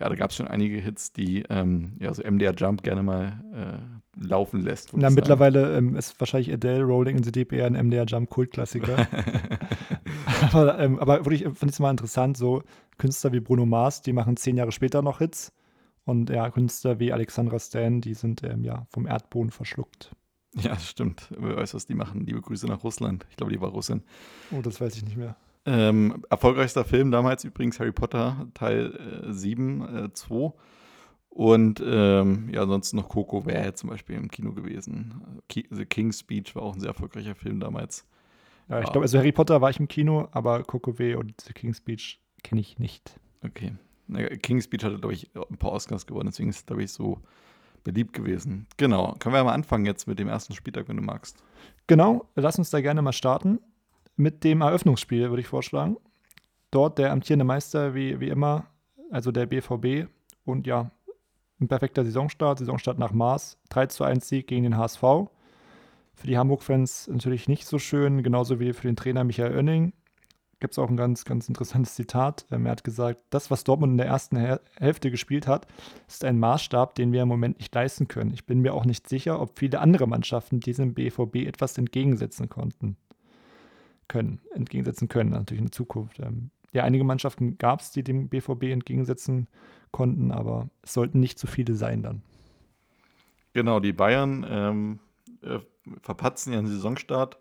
Ja, 0.00 0.08
da 0.08 0.16
gab 0.16 0.30
es 0.30 0.36
schon 0.36 0.48
einige 0.48 0.78
Hits, 0.78 1.12
die 1.12 1.44
ähm, 1.48 1.92
ja, 2.00 2.12
so 2.12 2.22
MDR 2.22 2.52
Jump 2.54 2.82
gerne 2.82 3.02
mal 3.02 3.80
äh, 4.18 4.24
laufen 4.26 4.60
lässt. 4.60 4.96
Na, 4.96 5.08
mittlerweile 5.08 5.76
ähm, 5.76 5.94
ist 5.94 6.18
wahrscheinlich 6.20 6.52
Adele 6.52 6.82
Rolling 6.82 7.16
in 7.16 7.22
the 7.22 7.30
Deep 7.30 7.52
eher 7.52 7.66
ein 7.66 7.74
MDR 7.74 8.04
Jump 8.04 8.30
Kultklassiker. 8.30 9.06
aber, 10.52 10.78
ähm, 10.80 10.98
aber 10.98 11.24
wirklich 11.24 11.42
finde 11.42 11.66
ich 11.66 11.72
es 11.72 11.78
mal 11.78 11.92
interessant, 11.92 12.36
so 12.36 12.62
Künstler 12.98 13.32
wie 13.32 13.40
Bruno 13.40 13.66
Mars, 13.66 14.02
die 14.02 14.12
machen 14.12 14.36
zehn 14.36 14.56
Jahre 14.56 14.72
später 14.72 15.00
noch 15.00 15.18
Hits. 15.18 15.52
Und 16.04 16.28
ja, 16.28 16.50
Künstler 16.50 16.98
wie 16.98 17.12
Alexandra 17.12 17.58
Stan, 17.58 18.00
die 18.00 18.14
sind 18.14 18.42
ähm, 18.42 18.64
ja 18.64 18.86
vom 18.90 19.06
Erdboden 19.06 19.50
verschluckt. 19.50 20.10
Ja, 20.56 20.70
das 20.70 20.88
stimmt. 20.88 21.32
Wer 21.36 21.56
weiß, 21.56 21.74
was 21.74 21.86
die 21.86 21.94
machen. 21.94 22.26
Liebe 22.26 22.40
Grüße 22.40 22.66
nach 22.66 22.84
Russland. 22.84 23.26
Ich 23.30 23.36
glaube, 23.36 23.52
die 23.52 23.60
war 23.60 23.70
Russin. 23.70 24.02
Oh, 24.52 24.60
das 24.60 24.80
weiß 24.80 24.96
ich 24.96 25.04
nicht 25.04 25.16
mehr. 25.16 25.36
Ähm, 25.66 26.24
erfolgreichster 26.28 26.84
Film 26.84 27.10
damals 27.10 27.44
übrigens 27.44 27.80
Harry 27.80 27.92
Potter 27.92 28.48
Teil 28.54 29.24
äh, 29.26 29.32
7, 29.32 30.06
äh, 30.06 30.12
2. 30.12 30.52
Und 31.30 31.82
ähm, 31.84 32.48
ja, 32.52 32.62
ansonsten 32.62 32.96
noch 32.96 33.08
Coco 33.08 33.44
wäre 33.44 33.74
zum 33.74 33.90
Beispiel 33.90 34.14
im 34.16 34.30
Kino 34.30 34.52
gewesen. 34.52 35.42
The 35.50 35.84
King's 35.84 36.20
Speech 36.20 36.54
war 36.54 36.62
auch 36.62 36.74
ein 36.74 36.80
sehr 36.80 36.90
erfolgreicher 36.90 37.34
Film 37.34 37.58
damals. 37.58 38.06
Ja, 38.68 38.80
ich 38.80 38.86
glaube, 38.86 39.00
also 39.00 39.18
Harry 39.18 39.32
Potter 39.32 39.60
war 39.60 39.68
ich 39.68 39.80
im 39.80 39.88
Kino, 39.88 40.28
aber 40.30 40.62
Coco 40.62 40.98
W 40.98 41.16
und 41.16 41.40
The 41.40 41.52
King's 41.52 41.78
Speech 41.78 42.20
kenne 42.44 42.60
ich 42.60 42.78
nicht. 42.78 43.18
Okay. 43.44 43.72
King's 44.42 44.64
Speech 44.64 44.84
hatte, 44.84 44.98
glaube 44.98 45.14
ich, 45.14 45.30
ein 45.34 45.56
paar 45.56 45.72
Oscars 45.72 46.06
gewonnen, 46.06 46.28
deswegen 46.30 46.50
ist 46.50 46.58
es, 46.58 46.66
glaube 46.66 46.84
ich, 46.84 46.92
so 46.92 47.18
beliebt 47.82 48.12
gewesen. 48.12 48.66
Genau. 48.76 49.14
Können 49.18 49.34
wir 49.34 49.38
ja 49.38 49.44
mal 49.44 49.54
anfangen 49.54 49.86
jetzt 49.86 50.06
mit 50.06 50.18
dem 50.18 50.28
ersten 50.28 50.54
Spieltag, 50.54 50.88
wenn 50.88 50.96
du 50.96 51.02
magst. 51.02 51.42
Genau, 51.86 52.28
lass 52.36 52.58
uns 52.58 52.70
da 52.70 52.80
gerne 52.80 53.02
mal 53.02 53.12
starten 53.12 53.58
mit 54.16 54.44
dem 54.44 54.60
Eröffnungsspiel, 54.60 55.30
würde 55.30 55.40
ich 55.40 55.48
vorschlagen. 55.48 55.96
Dort 56.70 56.98
der 56.98 57.12
amtierende 57.12 57.44
Meister, 57.44 57.94
wie, 57.94 58.20
wie 58.20 58.28
immer, 58.28 58.66
also 59.10 59.32
der 59.32 59.46
BVB. 59.46 60.08
Und 60.44 60.66
ja, 60.66 60.90
ein 61.60 61.68
perfekter 61.68 62.04
Saisonstart, 62.04 62.58
Saisonstart 62.58 62.98
nach 62.98 63.12
Maß. 63.12 63.58
3 63.70 63.86
zu 63.86 64.04
1 64.04 64.28
Sieg 64.28 64.46
gegen 64.46 64.64
den 64.64 64.76
HSV. 64.76 65.00
Für 65.00 66.26
die 66.26 66.38
Hamburg-Fans 66.38 67.08
natürlich 67.08 67.48
nicht 67.48 67.66
so 67.66 67.78
schön, 67.78 68.22
genauso 68.22 68.60
wie 68.60 68.72
für 68.72 68.86
den 68.86 68.96
Trainer 68.96 69.24
Michael 69.24 69.56
Oenning. 69.56 69.92
Gibt 70.60 70.74
es 70.74 70.78
auch 70.78 70.88
ein 70.88 70.96
ganz, 70.96 71.24
ganz 71.24 71.48
interessantes 71.48 71.94
Zitat. 71.94 72.46
Ähm, 72.50 72.66
er 72.66 72.72
hat 72.72 72.84
gesagt, 72.84 73.20
das, 73.30 73.50
was 73.50 73.64
Dortmund 73.64 73.92
in 73.92 73.98
der 73.98 74.06
ersten 74.06 74.36
Hälfte 74.36 75.10
gespielt 75.10 75.46
hat, 75.46 75.66
ist 76.08 76.24
ein 76.24 76.38
Maßstab, 76.38 76.94
den 76.94 77.12
wir 77.12 77.22
im 77.22 77.28
Moment 77.28 77.58
nicht 77.58 77.74
leisten 77.74 78.08
können. 78.08 78.32
Ich 78.32 78.46
bin 78.46 78.60
mir 78.60 78.74
auch 78.74 78.84
nicht 78.84 79.08
sicher, 79.08 79.40
ob 79.40 79.58
viele 79.58 79.80
andere 79.80 80.06
Mannschaften 80.06 80.60
diesem 80.60 80.94
BVB 80.94 81.46
etwas 81.46 81.76
entgegensetzen 81.76 82.48
konnten 82.48 82.96
können, 84.08 84.40
entgegensetzen 84.54 85.08
können, 85.08 85.30
natürlich 85.30 85.60
in 85.60 85.66
der 85.66 85.72
Zukunft. 85.72 86.18
Ähm, 86.20 86.50
ja, 86.72 86.82
einige 86.82 87.04
Mannschaften 87.04 87.56
gab 87.58 87.80
es, 87.80 87.90
die 87.92 88.02
dem 88.02 88.28
BVB 88.28 88.64
entgegensetzen 88.64 89.48
konnten, 89.92 90.32
aber 90.32 90.68
es 90.82 90.92
sollten 90.92 91.20
nicht 91.20 91.38
zu 91.38 91.46
viele 91.46 91.74
sein 91.74 92.02
dann. 92.02 92.22
Genau, 93.52 93.78
die 93.78 93.92
Bayern 93.92 94.44
ähm, 94.48 94.98
äh, 95.42 95.60
verpatzen 96.02 96.52
ihren 96.52 96.66
Saisonstart 96.66 97.38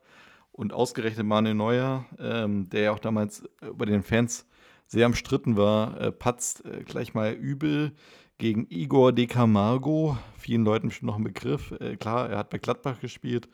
und 0.52 0.72
ausgerechnet 0.72 1.26
Manuel 1.26 1.56
Neuer, 1.56 2.06
ähm, 2.20 2.70
der 2.70 2.82
ja 2.82 2.92
auch 2.92 3.00
damals 3.00 3.44
bei 3.76 3.86
den 3.86 4.04
Fans 4.04 4.46
sehr 4.86 5.08
umstritten 5.08 5.58
war, 5.58 6.00
äh, 6.00 6.12
patzt 6.12 6.64
äh, 6.66 6.84
gleich 6.84 7.16
mal 7.16 7.34
übel 7.34 7.94
gegen 8.38 8.68
Igor 8.70 9.12
De 9.12 9.26
Camargo. 9.26 10.18
Vielen 10.38 10.64
Leuten 10.64 10.90
bestimmt 10.90 11.08
noch 11.08 11.18
ein 11.18 11.24
Begriff. 11.24 11.72
Äh, 11.80 11.98
klar, 11.98 12.30
er 12.30 12.38
hat 12.38 12.52
bei 12.52 12.60
Gladbach 12.60 13.00
gespielt, 13.00 13.50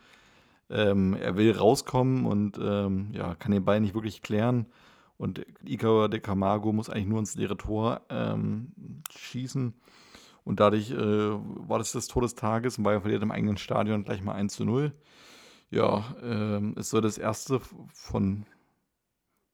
ähm, 0.70 1.15
er 1.15 1.36
will 1.36 1.51
rauskommen 1.51 2.26
und 2.26 2.59
ähm, 2.61 3.09
ja, 3.13 3.36
kann 3.36 3.51
den 3.51 3.65
Ball 3.65 3.80
nicht 3.80 3.93
wirklich 3.93 4.22
klären. 4.22 4.67
Und 5.17 5.45
Igor 5.65 6.07
de 6.09 6.20
Camargo 6.20 6.72
muss 6.72 6.89
eigentlich 6.89 7.07
nur 7.07 7.20
ins 7.20 7.36
leere 7.36 7.57
Tor 7.57 8.01
ähm, 8.09 8.72
schießen. 9.11 9.74
Und 10.45 10.59
dadurch 10.59 10.91
äh, 10.91 10.95
war 10.97 11.78
das 11.78 11.91
das 11.91 12.07
Todestages 12.07 12.78
und 12.78 12.84
Bayern 12.84 13.01
verliert 13.01 13.22
im 13.22 13.32
eigenen 13.32 13.57
Stadion 13.57 14.03
gleich 14.03 14.24
mal 14.24 14.34
1 14.34 14.53
zu 14.53 14.65
0. 14.65 14.93
Ja, 15.72 16.15
ähm, 16.24 16.74
es 16.78 16.89
soll 16.89 17.01
das 17.01 17.17
erste 17.17 17.59
von, 17.93 18.45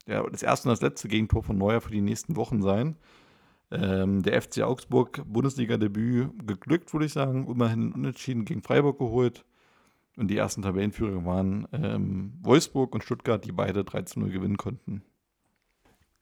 ja, 0.07 0.23
das 0.29 0.43
erste 0.43 0.69
und 0.69 0.73
das 0.73 0.81
letzte 0.81 1.07
Gegentor 1.07 1.43
von 1.43 1.57
Neuer 1.57 1.81
für 1.81 1.91
die 1.91 2.01
nächsten 2.01 2.35
Wochen 2.35 2.61
sein. 2.61 2.95
Ähm, 3.71 4.21
der 4.21 4.41
FC 4.41 4.61
Augsburg 4.61 5.23
Bundesliga-Debüt 5.25 6.47
geglückt, 6.47 6.93
würde 6.93 7.07
ich 7.07 7.13
sagen. 7.13 7.47
Immerhin 7.47 7.91
unentschieden 7.91 8.45
gegen 8.45 8.61
Freiburg 8.61 8.99
geholt. 8.99 9.45
Und 10.17 10.29
die 10.29 10.37
ersten 10.37 10.61
Tabellenführer 10.61 11.25
waren 11.25 11.67
ähm, 11.73 12.33
Wolfsburg 12.41 12.93
und 12.95 13.03
Stuttgart, 13.03 13.43
die 13.43 13.51
beide 13.51 13.81
13-0 13.81 14.29
gewinnen 14.29 14.57
konnten. 14.57 15.03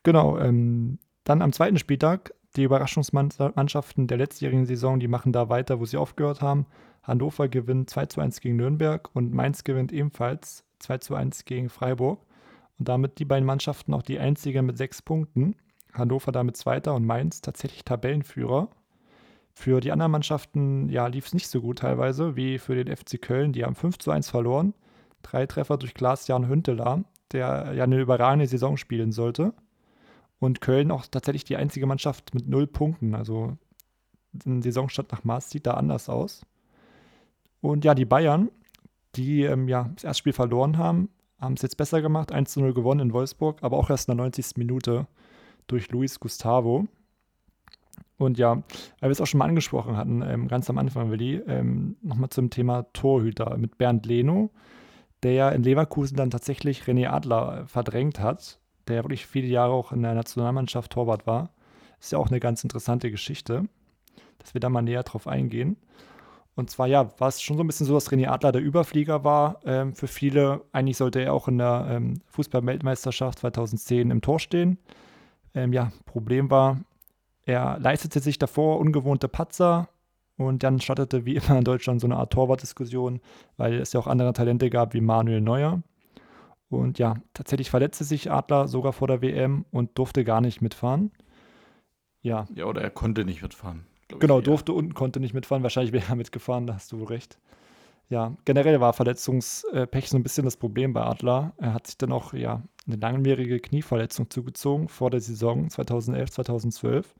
Genau, 0.02 0.38
ähm, 0.38 0.98
dann 1.22 1.42
am 1.42 1.52
zweiten 1.52 1.78
Spieltag, 1.78 2.34
die 2.56 2.64
Überraschungsmannschaften 2.64 4.06
der 4.06 4.18
letztjährigen 4.18 4.66
Saison, 4.66 5.00
die 5.00 5.08
machen 5.08 5.32
da 5.32 5.48
weiter, 5.48 5.80
wo 5.80 5.84
sie 5.84 5.96
aufgehört 5.96 6.42
haben. 6.42 6.66
Hannover 7.02 7.48
gewinnt 7.48 7.90
2 7.90 8.06
zu 8.06 8.20
1 8.20 8.40
gegen 8.40 8.56
Nürnberg 8.56 9.10
und 9.14 9.32
Mainz 9.32 9.64
gewinnt 9.64 9.92
ebenfalls 9.92 10.64
2 10.80 10.98
zu 10.98 11.14
1 11.14 11.44
gegen 11.44 11.68
Freiburg. 11.68 12.20
Und 12.78 12.88
damit 12.88 13.18
die 13.18 13.24
beiden 13.24 13.46
Mannschaften 13.46 13.94
auch 13.94 14.02
die 14.02 14.18
einzige 14.18 14.62
mit 14.62 14.76
sechs 14.76 15.02
Punkten. 15.02 15.54
Hannover 15.92 16.32
damit 16.32 16.56
Zweiter 16.56 16.94
und 16.94 17.04
Mainz 17.04 17.40
tatsächlich 17.40 17.84
Tabellenführer. 17.84 18.68
Für 19.56 19.80
die 19.80 19.92
anderen 19.92 20.12
Mannschaften 20.12 20.88
ja, 20.88 21.06
lief 21.06 21.26
es 21.26 21.34
nicht 21.34 21.48
so 21.48 21.60
gut 21.60 21.78
teilweise, 21.78 22.34
wie 22.34 22.58
für 22.58 22.74
den 22.74 22.94
FC 22.94 23.22
Köln. 23.22 23.52
Die 23.52 23.64
haben 23.64 23.76
5 23.76 23.98
zu 23.98 24.10
1 24.10 24.28
verloren. 24.28 24.74
Drei 25.22 25.46
Treffer 25.46 25.78
durch 25.78 25.94
Klaas-Jan 25.94 26.48
Hünteler, 26.48 27.04
der 27.30 27.72
ja 27.72 27.84
eine 27.84 28.00
überragende 28.00 28.48
Saison 28.48 28.76
spielen 28.76 29.12
sollte. 29.12 29.54
Und 30.40 30.60
Köln 30.60 30.90
auch 30.90 31.06
tatsächlich 31.06 31.44
die 31.44 31.56
einzige 31.56 31.86
Mannschaft 31.86 32.34
mit 32.34 32.48
null 32.48 32.66
Punkten. 32.66 33.14
Also 33.14 33.56
ein 34.44 34.60
Saisonstart 34.60 35.12
nach 35.12 35.22
Maß 35.22 35.50
sieht 35.50 35.66
da 35.66 35.74
anders 35.74 36.08
aus. 36.08 36.44
Und 37.60 37.84
ja, 37.84 37.94
die 37.94 38.04
Bayern, 38.04 38.50
die 39.14 39.44
ähm, 39.44 39.68
ja 39.68 39.88
das 39.94 40.04
erste 40.04 40.18
Spiel 40.18 40.32
verloren 40.32 40.76
haben, 40.76 41.08
haben 41.38 41.54
es 41.54 41.62
jetzt 41.62 41.76
besser 41.76 42.02
gemacht. 42.02 42.32
1 42.32 42.52
zu 42.52 42.60
0 42.60 42.74
gewonnen 42.74 43.00
in 43.00 43.12
Wolfsburg, 43.12 43.62
aber 43.62 43.78
auch 43.78 43.88
erst 43.88 44.08
in 44.08 44.16
der 44.16 44.24
90. 44.24 44.56
Minute 44.56 45.06
durch 45.68 45.90
Luis 45.90 46.18
Gustavo. 46.18 46.88
Und 48.16 48.38
ja, 48.38 48.54
weil 49.00 49.08
wir 49.08 49.10
es 49.10 49.20
auch 49.20 49.26
schon 49.26 49.38
mal 49.38 49.48
angesprochen 49.48 49.96
hatten, 49.96 50.22
ähm, 50.22 50.48
ganz 50.48 50.70
am 50.70 50.78
Anfang, 50.78 51.10
Willi, 51.10 51.36
ähm, 51.46 51.96
nochmal 52.02 52.30
zum 52.30 52.50
Thema 52.50 52.84
Torhüter 52.92 53.56
mit 53.56 53.76
Bernd 53.76 54.06
Leno, 54.06 54.50
der 55.22 55.32
ja 55.32 55.48
in 55.50 55.62
Leverkusen 55.62 56.16
dann 56.16 56.30
tatsächlich 56.30 56.82
René 56.82 57.08
Adler 57.08 57.62
äh, 57.62 57.66
verdrängt 57.66 58.20
hat, 58.20 58.60
der 58.86 58.96
ja 58.96 59.04
wirklich 59.04 59.26
viele 59.26 59.48
Jahre 59.48 59.72
auch 59.72 59.90
in 59.90 60.02
der 60.02 60.14
Nationalmannschaft 60.14 60.92
Torwart 60.92 61.26
war. 61.26 61.50
Ist 61.98 62.12
ja 62.12 62.18
auch 62.18 62.28
eine 62.28 62.40
ganz 62.40 62.62
interessante 62.62 63.10
Geschichte, 63.10 63.64
dass 64.38 64.54
wir 64.54 64.60
da 64.60 64.68
mal 64.68 64.82
näher 64.82 65.02
drauf 65.02 65.26
eingehen. 65.26 65.76
Und 66.56 66.70
zwar, 66.70 66.86
ja, 66.86 67.10
war 67.18 67.28
es 67.28 67.42
schon 67.42 67.56
so 67.56 67.64
ein 67.64 67.66
bisschen 67.66 67.86
so, 67.86 67.94
dass 67.94 68.10
René 68.10 68.28
Adler 68.28 68.52
der 68.52 68.62
Überflieger 68.62 69.24
war 69.24 69.58
ähm, 69.64 69.94
für 69.94 70.06
viele. 70.06 70.60
Eigentlich 70.70 70.98
sollte 70.98 71.20
er 71.20 71.32
auch 71.32 71.48
in 71.48 71.58
der 71.58 71.86
ähm, 71.90 72.20
Fußball-Weltmeisterschaft 72.26 73.40
2010 73.40 74.12
im 74.12 74.20
Tor 74.20 74.38
stehen. 74.38 74.78
Ähm, 75.54 75.72
ja, 75.72 75.90
Problem 76.06 76.50
war, 76.50 76.78
er 77.46 77.78
leistete 77.78 78.20
sich 78.20 78.38
davor 78.38 78.78
ungewohnte 78.78 79.28
Patzer 79.28 79.88
und 80.36 80.62
dann 80.62 80.80
startete 80.80 81.24
wie 81.24 81.36
immer 81.36 81.58
in 81.58 81.64
Deutschland 81.64 82.00
so 82.00 82.06
eine 82.06 82.16
Art 82.16 82.32
Torwartdiskussion, 82.32 83.20
weil 83.56 83.74
es 83.74 83.92
ja 83.92 84.00
auch 84.00 84.06
andere 84.06 84.32
Talente 84.32 84.70
gab 84.70 84.94
wie 84.94 85.00
Manuel 85.00 85.40
Neuer. 85.40 85.82
Und 86.70 86.98
ja, 86.98 87.14
tatsächlich 87.34 87.70
verletzte 87.70 88.04
sich 88.04 88.30
Adler 88.30 88.66
sogar 88.68 88.92
vor 88.92 89.06
der 89.06 89.22
WM 89.22 89.64
und 89.70 89.96
durfte 89.96 90.24
gar 90.24 90.40
nicht 90.40 90.60
mitfahren. 90.60 91.12
Ja. 92.20 92.46
Ja, 92.54 92.64
oder 92.64 92.82
er 92.82 92.90
konnte 92.90 93.24
nicht 93.24 93.42
mitfahren. 93.42 93.86
Genau, 94.08 94.40
durfte 94.40 94.72
und 94.72 94.94
konnte 94.94 95.20
nicht 95.20 95.34
mitfahren. 95.34 95.62
Wahrscheinlich 95.62 95.92
wäre 95.92 96.04
er 96.08 96.16
mitgefahren, 96.16 96.66
da 96.66 96.74
hast 96.74 96.92
du 96.92 97.04
recht. 97.04 97.38
Ja, 98.10 98.36
generell 98.44 98.80
war 98.80 98.92
Verletzungspech 98.92 100.10
so 100.10 100.16
ein 100.16 100.22
bisschen 100.22 100.44
das 100.44 100.56
Problem 100.56 100.92
bei 100.92 101.02
Adler. 101.02 101.52
Er 101.56 101.72
hat 101.72 101.86
sich 101.86 101.96
dann 101.96 102.12
auch 102.12 102.34
ja, 102.34 102.62
eine 102.86 102.96
langwierige 102.96 103.60
Knieverletzung 103.60 104.30
zugezogen 104.30 104.88
vor 104.88 105.10
der 105.10 105.20
Saison 105.20 105.70
2011, 105.70 106.30
2012. 106.30 107.14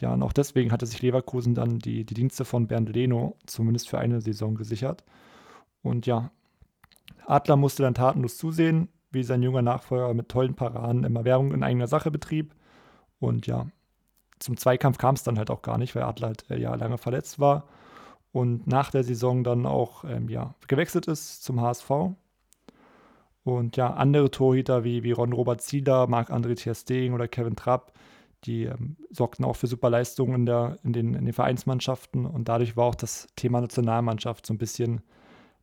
Ja, 0.00 0.12
und 0.12 0.22
auch 0.22 0.32
deswegen 0.32 0.72
hatte 0.72 0.86
sich 0.86 1.00
Leverkusen 1.00 1.54
dann 1.54 1.78
die, 1.78 2.04
die 2.04 2.14
Dienste 2.14 2.44
von 2.44 2.66
Bernd 2.66 2.90
Leno 2.90 3.36
zumindest 3.46 3.88
für 3.88 3.98
eine 3.98 4.20
Saison 4.20 4.54
gesichert. 4.54 5.04
Und 5.82 6.06
ja, 6.06 6.30
Adler 7.26 7.56
musste 7.56 7.82
dann 7.82 7.94
tatenlos 7.94 8.36
zusehen, 8.36 8.88
wie 9.10 9.22
sein 9.22 9.42
junger 9.42 9.62
Nachfolger 9.62 10.12
mit 10.12 10.28
tollen 10.28 10.54
Paraden 10.54 11.04
immer 11.04 11.24
Werbung 11.24 11.52
in 11.52 11.62
eigener 11.62 11.86
Sache 11.86 12.10
betrieb. 12.10 12.54
Und 13.18 13.46
ja, 13.46 13.66
zum 14.40 14.56
Zweikampf 14.56 14.98
kam 14.98 15.14
es 15.14 15.22
dann 15.22 15.38
halt 15.38 15.50
auch 15.50 15.62
gar 15.62 15.78
nicht, 15.78 15.94
weil 15.94 16.02
Adler 16.02 16.28
halt 16.28 16.50
äh, 16.50 16.58
ja 16.58 16.74
lange 16.74 16.98
verletzt 16.98 17.38
war 17.38 17.68
und 18.32 18.66
nach 18.66 18.90
der 18.90 19.04
Saison 19.04 19.44
dann 19.44 19.66
auch 19.66 20.04
ähm, 20.04 20.28
ja, 20.28 20.54
gewechselt 20.66 21.06
ist 21.06 21.44
zum 21.44 21.60
HSV. 21.60 21.90
Und 23.44 23.76
ja, 23.76 23.92
andere 23.92 24.30
Torhüter 24.30 24.84
wie, 24.84 25.02
wie 25.02 25.12
Ron-Robert 25.12 25.60
Zieler, 25.60 26.06
Marc-André 26.06 26.54
Ter 26.54 27.14
oder 27.14 27.28
Kevin 27.28 27.56
Trapp, 27.56 27.92
die 28.44 28.64
ähm, 28.64 28.96
sorgten 29.10 29.44
auch 29.44 29.56
für 29.56 29.66
super 29.66 29.90
Leistungen 29.90 30.34
in, 30.34 30.46
der, 30.46 30.76
in, 30.82 30.92
den, 30.92 31.14
in 31.14 31.24
den 31.24 31.34
Vereinsmannschaften. 31.34 32.24
Und 32.24 32.48
dadurch 32.48 32.76
war 32.76 32.86
auch 32.86 32.94
das 32.94 33.28
Thema 33.36 33.60
Nationalmannschaft 33.60 34.46
so 34.46 34.54
ein 34.54 34.58
bisschen 34.58 35.02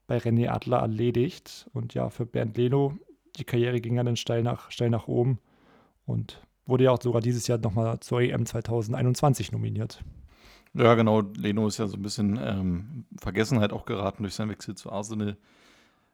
bei 0.07 0.17
René 0.17 0.49
Adler 0.49 0.80
erledigt. 0.80 1.70
Und 1.74 1.93
ja, 1.93 2.09
für 2.09 2.26
Bernd 2.26 2.57
Leno, 2.57 2.97
die 3.38 3.45
Karriere 3.45 3.82
ging 3.82 3.95
ja 3.95 4.03
dann 4.03 4.17
steil 4.17 4.43
nach, 4.43 4.72
steil 4.72 4.89
nach 4.89 5.07
oben 5.07 5.39
und 6.05 6.41
wurde 6.65 6.86
ja 6.86 6.91
auch 6.91 7.01
sogar 7.01 7.22
dieses 7.22 7.47
Jahr 7.47 7.57
nochmal 7.57 7.99
zur 8.01 8.22
EM 8.22 8.45
2021 8.45 9.51
nominiert. 9.51 10.03
Ja, 10.74 10.93
genau. 10.95 11.22
Leno 11.22 11.67
ist 11.67 11.78
ja 11.80 11.88
so 11.88 11.97
ein 11.97 12.01
bisschen 12.01 12.39
ähm, 12.41 13.05
Vergessenheit 13.17 13.74
auch 13.74 13.86
geraten 13.86 14.24
durch 14.24 14.36
seinen 14.36 14.49
Wechsel 14.51 14.76
zu 14.76 14.91
Arsenal. 14.91 15.38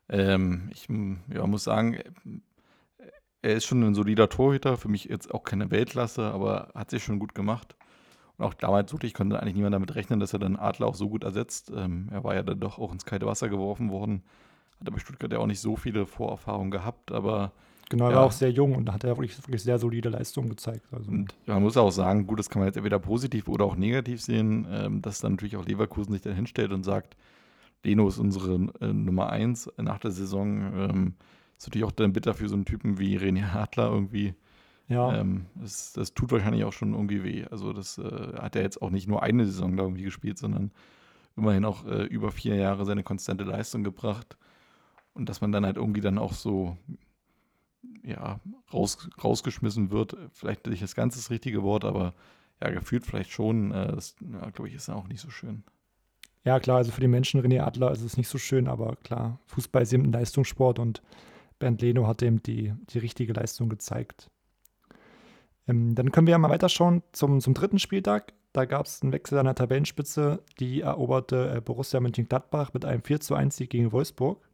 Ähm, 0.10 0.70
ich 0.72 0.88
ja, 0.88 1.46
muss 1.48 1.64
sagen, 1.66 2.00
er 3.42 3.54
ist 3.54 3.66
schon 3.66 3.84
ein 3.84 3.96
solider 3.96 4.30
Torhüter. 4.30 4.78
Für 4.78 4.88
mich 4.88 5.06
jetzt 5.06 5.34
auch 5.34 5.44
keine 5.44 5.72
Weltklasse, 5.72 6.32
aber 6.32 6.70
hat 6.74 6.90
sich 6.90 7.04
schon 7.04 7.20
gut 7.20 7.36
gemacht. 7.36 7.76
Und 8.38 8.46
auch 8.46 8.54
damals 8.54 8.92
wirklich 8.94 9.14
konnte 9.14 9.40
eigentlich 9.40 9.56
niemand 9.56 9.74
damit 9.74 9.96
rechnen, 9.96 10.20
dass 10.20 10.34
er 10.34 10.40
dann 10.40 10.56
Adler 10.56 10.88
auch 10.88 10.96
so 10.96 11.10
gut 11.10 11.24
ersetzt. 11.24 11.72
Ähm, 11.76 12.10
er 12.12 12.24
war 12.24 12.36
ja 12.36 12.44
dann 12.44 12.60
doch 12.60 12.80
auch 12.80 12.92
ins 12.92 13.06
kalte 13.06 13.26
Wasser 13.26 13.50
geworfen 13.50 13.90
worden. 13.92 14.24
Hat 14.80 14.88
aber 14.88 15.00
Stuttgart 15.00 15.32
ja 15.32 15.40
auch 15.40 15.48
nicht 15.48 15.62
so 15.62 15.76
viele 15.76 16.06
Vorerfahrungen 16.06 16.72
gehabt, 16.72 17.12
aber 17.12 17.54
Genau, 17.90 18.06
er 18.06 18.12
Ja. 18.12 18.16
war 18.16 18.24
auch 18.24 18.32
sehr 18.32 18.52
jung 18.52 18.76
und 18.76 18.92
hat 18.92 19.04
er 19.04 19.18
wirklich, 19.18 19.38
wirklich 19.40 19.64
sehr 19.64 19.80
solide 19.80 20.10
Leistungen 20.10 20.50
gezeigt. 20.50 20.86
Also, 20.92 21.12
Und 21.12 21.36
man 21.46 21.62
muss 21.62 21.78
auch 21.78 21.92
sagen, 21.92 22.26
gut, 22.26 22.40
das 22.40 22.50
kann 22.50 22.60
man 22.60 22.68
jetzt 22.68 22.78
entweder 22.78 23.00
positiv 23.00 23.48
oder 23.48 23.66
auch 23.66 23.76
negativ 23.76 24.22
sehen, 24.22 24.68
ähm, 24.70 25.02
dass 25.02 25.20
dann 25.20 25.34
natürlich 25.34 25.56
auch 25.56 25.66
Leverkusen 25.66 26.14
sich 26.14 26.22
dann 26.22 26.34
hinstellt 26.36 26.72
und 26.72 26.84
sagt, 26.84 27.16
Leno 27.84 28.08
ist 28.08 28.20
unsere 28.20 28.56
äh, 28.82 28.94
Nummer 28.94 29.30
eins 29.30 29.72
nach 29.78 30.00
der 30.00 30.12
Saison. 30.12 30.74
Ähm, 30.76 31.14
ist 31.58 31.68
natürlich 31.68 31.86
auch 31.86 31.92
dann 31.92 32.14
bitter 32.14 32.34
für 32.34 32.50
so 32.50 32.56
einen 32.56 32.66
Typen 32.66 33.00
wie 33.00 33.18
René 33.20 33.54
Adler 33.56 33.92
irgendwie. 33.92 34.36
ja, 34.88 35.22
Ähm, 35.22 35.48
das, 35.56 35.94
das 35.94 36.14
tut 36.14 36.32
wahrscheinlich 36.32 36.64
auch 36.66 36.74
schon 36.74 36.94
irgendwie 36.94 37.24
weh. 37.24 37.46
Also 37.52 37.74
das 37.74 37.98
äh, 38.00 38.34
hat 38.40 38.56
er 38.56 38.64
jetzt 38.64 38.82
auch 38.82 38.92
nicht 38.92 39.08
nur 39.08 39.24
eine 39.24 39.46
Saison 39.46 39.78
da 39.78 39.84
irgendwie 39.84 40.04
gespielt, 40.04 40.38
sondern 40.40 40.72
immerhin 41.38 41.66
auch 41.66 41.86
äh, 41.86 42.06
über 42.06 42.32
vier 42.32 42.56
Jahre 42.56 42.86
seine 42.86 43.04
konstante 43.04 43.44
Leistung 43.46 43.84
gebracht. 43.84 44.38
Und 45.14 45.30
dass 45.30 45.42
man 45.42 45.52
dann 45.52 45.66
halt 45.66 45.78
irgendwie 45.78 46.02
dann 46.02 46.18
auch 46.18 46.34
so 46.34 46.78
ja, 48.06 48.40
raus, 48.74 49.10
rausgeschmissen 49.24 49.92
wird, 49.92 50.16
vielleicht 50.32 50.68
nicht 50.68 50.84
das 50.84 50.96
ganze 50.96 51.18
das 51.20 51.30
richtige 51.30 51.64
Wort, 51.64 51.84
aber 51.84 52.14
ja, 52.62 52.70
gefühlt 52.70 53.06
vielleicht 53.06 53.32
schon, 53.32 53.72
äh, 53.72 53.94
das, 53.94 54.16
ja, 54.22 54.50
glaube 54.52 54.70
ich, 54.70 54.76
ist 54.76 54.90
auch 54.90 55.08
nicht 55.08 55.20
so 55.20 55.30
schön. 55.30 55.64
ja, 56.44 56.60
klar, 56.60 56.78
also 56.78 56.92
für 56.92 57.02
die 57.02 57.08
Menschen 57.08 57.42
René 57.42 57.62
Adler 57.62 57.92
ist 57.92 58.02
es 58.02 58.18
nicht 58.18 58.28
so 58.28 58.38
schön, 58.38 58.68
aber 58.68 58.96
klar, 58.98 59.40
Fußball 59.48 59.84
ist 59.84 59.94
eben 59.94 60.06
ein 60.06 60.14
Leistungssport 60.14 60.80
und 60.80 61.02
Bernd 61.60 61.82
Leno 61.82 62.08
hat 62.08 62.22
eben 62.22 62.42
die, 62.44 62.74
die 62.90 63.00
richtige 63.00 63.34
Leistung 63.34 63.70
gezeigt. 63.70 64.30
Ähm, 65.68 65.96
dann 65.96 66.12
können 66.12 66.28
wir 66.28 66.32
ja 66.32 66.38
mal 66.38 66.50
weiterschauen 66.50 67.02
zum, 67.12 67.42
zum 67.42 67.54
dritten 67.54 67.80
Spieltag. 67.80 68.34
Da 68.54 68.66
gab 68.66 68.86
es 68.86 69.02
einen 69.02 69.12
Wechsel 69.12 69.38
an 69.38 69.46
der 69.46 69.56
Tabellenspitze. 69.56 70.44
Die 70.60 70.82
eroberte 70.82 71.56
äh, 71.56 71.62
Borussia 71.62 72.00
Mönchengladbach 72.00 72.74
mit 72.74 72.86
einem 72.86 73.02
4 73.02 73.20
zu 73.20 73.36
1 73.36 73.58
Sieg 73.58 73.70
gegen 73.70 73.92
Wolfsburg. 73.92 74.48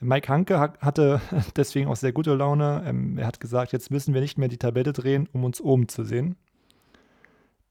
Mike 0.00 0.28
Hanke 0.28 0.58
ha 0.58 0.72
hatte 0.80 1.20
deswegen 1.56 1.88
auch 1.88 1.96
sehr 1.96 2.12
gute 2.12 2.34
Laune. 2.34 2.82
Ähm, 2.86 3.18
er 3.18 3.26
hat 3.26 3.40
gesagt, 3.40 3.72
jetzt 3.72 3.90
müssen 3.90 4.14
wir 4.14 4.20
nicht 4.20 4.38
mehr 4.38 4.48
die 4.48 4.58
Tabelle 4.58 4.92
drehen, 4.92 5.28
um 5.32 5.44
uns 5.44 5.60
oben 5.60 5.88
zu 5.88 6.04
sehen. 6.04 6.36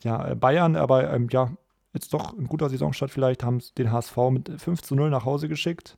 Ja, 0.03 0.29
äh, 0.29 0.35
Bayern, 0.35 0.75
aber 0.75 1.11
ähm, 1.11 1.27
ja, 1.31 1.51
jetzt 1.93 2.13
doch 2.13 2.37
ein 2.37 2.47
guter 2.47 2.69
Saisonstart 2.69 3.11
vielleicht, 3.11 3.43
haben 3.43 3.61
den 3.77 3.91
HSV 3.91 4.17
mit 4.31 4.61
5 4.61 4.81
zu 4.81 4.95
0 4.95 5.09
nach 5.09 5.25
Hause 5.25 5.49
geschickt. 5.49 5.97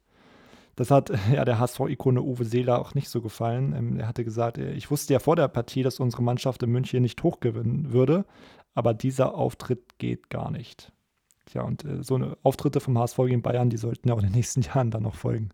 Das 0.76 0.90
hat 0.90 1.12
ja 1.34 1.46
der 1.46 1.60
HSV-Ikone 1.60 2.22
Uwe 2.22 2.46
Seeler 2.46 2.80
auch 2.80 2.96
nicht 2.96 3.10
so 3.10 3.22
gefallen. 3.22 3.74
Ähm, 3.76 4.00
er 4.00 4.08
hatte 4.08 4.24
gesagt, 4.24 4.58
äh, 4.58 4.72
ich 4.74 4.90
wusste 4.90 5.14
ja 5.14 5.20
vor 5.20 5.36
der 5.36 5.50
Partie, 5.50 5.84
dass 5.84 6.00
unsere 6.00 6.24
Mannschaft 6.24 6.64
in 6.64 6.72
München 6.72 7.02
nicht 7.02 7.22
hochgewinnen 7.24 7.92
würde, 7.92 8.26
aber 8.74 8.94
dieser 8.94 9.36
Auftritt 9.36 10.00
geht 10.00 10.30
gar 10.30 10.50
nicht. 10.50 10.94
Tja, 11.46 11.64
und 11.64 11.84
äh, 11.84 12.04
so 12.04 12.16
eine 12.16 12.38
Auftritte 12.44 12.80
vom 12.80 12.98
HSV 12.98 13.18
gegen 13.18 13.42
Bayern, 13.42 13.70
die 13.70 13.78
sollten 13.78 14.08
ja 14.08 14.14
auch 14.14 14.20
in 14.20 14.28
den 14.28 14.36
nächsten 14.36 14.62
Jahren 14.62 14.92
dann 14.92 15.04
noch 15.04 15.16
folgen. 15.16 15.50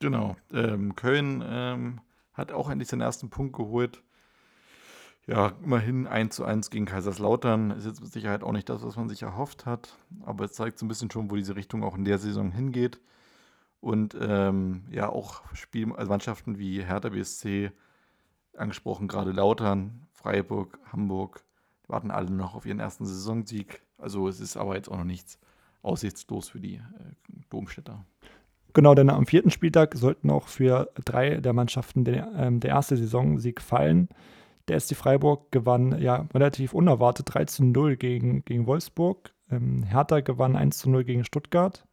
Genau. 0.00 0.36
Ähm, 0.52 0.94
Köln 0.94 1.42
ähm, 1.46 2.00
hat 2.32 2.52
auch 2.52 2.70
endlich 2.70 2.88
seinen 2.88 3.00
ersten 3.00 3.30
Punkt 3.30 3.56
geholt. 3.56 4.02
Ja, 5.26 5.52
immerhin 5.62 6.06
1 6.06 6.34
zu 6.34 6.44
1 6.44 6.70
gegen 6.70 6.86
Kaiserslautern. 6.86 7.72
Ist 7.72 7.84
jetzt 7.84 8.00
mit 8.00 8.12
Sicherheit 8.12 8.42
auch 8.42 8.52
nicht 8.52 8.68
das, 8.68 8.82
was 8.82 8.96
man 8.96 9.08
sich 9.08 9.22
erhofft 9.22 9.66
hat. 9.66 9.98
Aber 10.24 10.44
es 10.44 10.52
zeigt 10.52 10.78
so 10.78 10.86
ein 10.86 10.88
bisschen 10.88 11.10
schon, 11.10 11.30
wo 11.30 11.36
diese 11.36 11.56
Richtung 11.56 11.82
auch 11.82 11.96
in 11.96 12.04
der 12.04 12.18
Saison 12.18 12.50
hingeht. 12.50 13.00
Und 13.80 14.16
ähm, 14.20 14.84
ja, 14.90 15.08
auch 15.08 15.42
Spiel, 15.54 15.92
also 15.92 16.10
Mannschaften 16.10 16.58
wie 16.58 16.82
Hertha 16.82 17.10
BSC, 17.10 17.70
angesprochen 18.56 19.06
gerade 19.06 19.32
Lautern, 19.32 20.06
Freiburg, 20.12 20.78
Hamburg, 20.90 21.44
warten 21.86 22.10
alle 22.10 22.30
noch 22.30 22.54
auf 22.54 22.66
ihren 22.66 22.80
ersten 22.80 23.06
Saisonsieg. 23.06 23.82
Also 23.98 24.28
es 24.28 24.40
ist 24.40 24.56
aber 24.56 24.76
jetzt 24.76 24.88
auch 24.88 24.96
noch 24.96 25.04
nichts 25.04 25.38
aussichtslos 25.82 26.48
für 26.48 26.60
die 26.60 26.76
äh, 26.76 26.80
Domstädter. 27.50 28.04
Genau, 28.74 28.94
denn 28.94 29.10
am 29.10 29.26
vierten 29.26 29.50
Spieltag 29.50 29.94
sollten 29.96 30.30
auch 30.30 30.48
für 30.48 30.90
drei 31.04 31.36
der 31.36 31.52
Mannschaften 31.52 32.04
der, 32.04 32.30
ähm, 32.36 32.60
der 32.60 32.70
erste 32.70 32.96
Saisonsieg 32.96 33.60
fallen. 33.60 34.08
Der 34.68 34.78
SC 34.78 34.94
Freiburg 34.94 35.50
gewann 35.50 36.00
ja 36.00 36.26
relativ 36.34 36.74
unerwartet 36.74 37.34
3 37.34 37.46
zu 37.46 37.64
0 37.64 37.96
gegen, 37.96 38.44
gegen 38.44 38.66
Wolfsburg. 38.66 39.32
Ähm, 39.50 39.82
Hertha 39.82 40.20
gewann 40.20 40.56
1 40.56 40.78
zu 40.78 40.90
0 40.90 41.04
gegen 41.04 41.24
Stuttgart. 41.24 41.86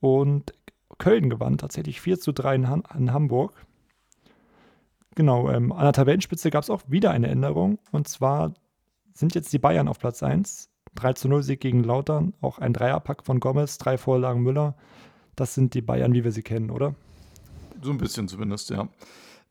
Und 0.00 0.54
Köln 0.98 1.28
gewann 1.28 1.58
tatsächlich 1.58 2.00
4 2.00 2.18
zu 2.18 2.32
3 2.32 2.54
in, 2.54 2.68
Han 2.68 2.82
in 2.96 3.12
Hamburg. 3.12 3.52
Genau, 5.14 5.50
ähm, 5.50 5.72
an 5.72 5.84
der 5.84 5.92
Tabellenspitze 5.92 6.50
gab 6.50 6.62
es 6.62 6.70
auch 6.70 6.82
wieder 6.86 7.10
eine 7.10 7.28
Änderung. 7.28 7.78
Und 7.92 8.08
zwar 8.08 8.54
sind 9.12 9.34
jetzt 9.34 9.52
die 9.52 9.58
Bayern 9.58 9.88
auf 9.88 9.98
Platz 9.98 10.22
1. 10.22 10.70
3 10.94 11.12
zu 11.12 11.28
0 11.28 11.42
Sieg 11.42 11.60
gegen 11.60 11.84
Lautern. 11.84 12.32
Auch 12.40 12.58
ein 12.58 12.72
Dreierpack 12.72 13.24
von 13.24 13.40
Gomez, 13.40 13.76
drei 13.76 13.98
Vorlagen 13.98 14.42
Müller. 14.42 14.74
Das 15.36 15.54
sind 15.54 15.74
die 15.74 15.82
Bayern, 15.82 16.12
wie 16.12 16.24
wir 16.24 16.32
sie 16.32 16.42
kennen, 16.42 16.70
oder? 16.70 16.94
So 17.82 17.90
ein 17.90 17.98
bisschen 17.98 18.28
zumindest, 18.28 18.70
ja. 18.70 18.88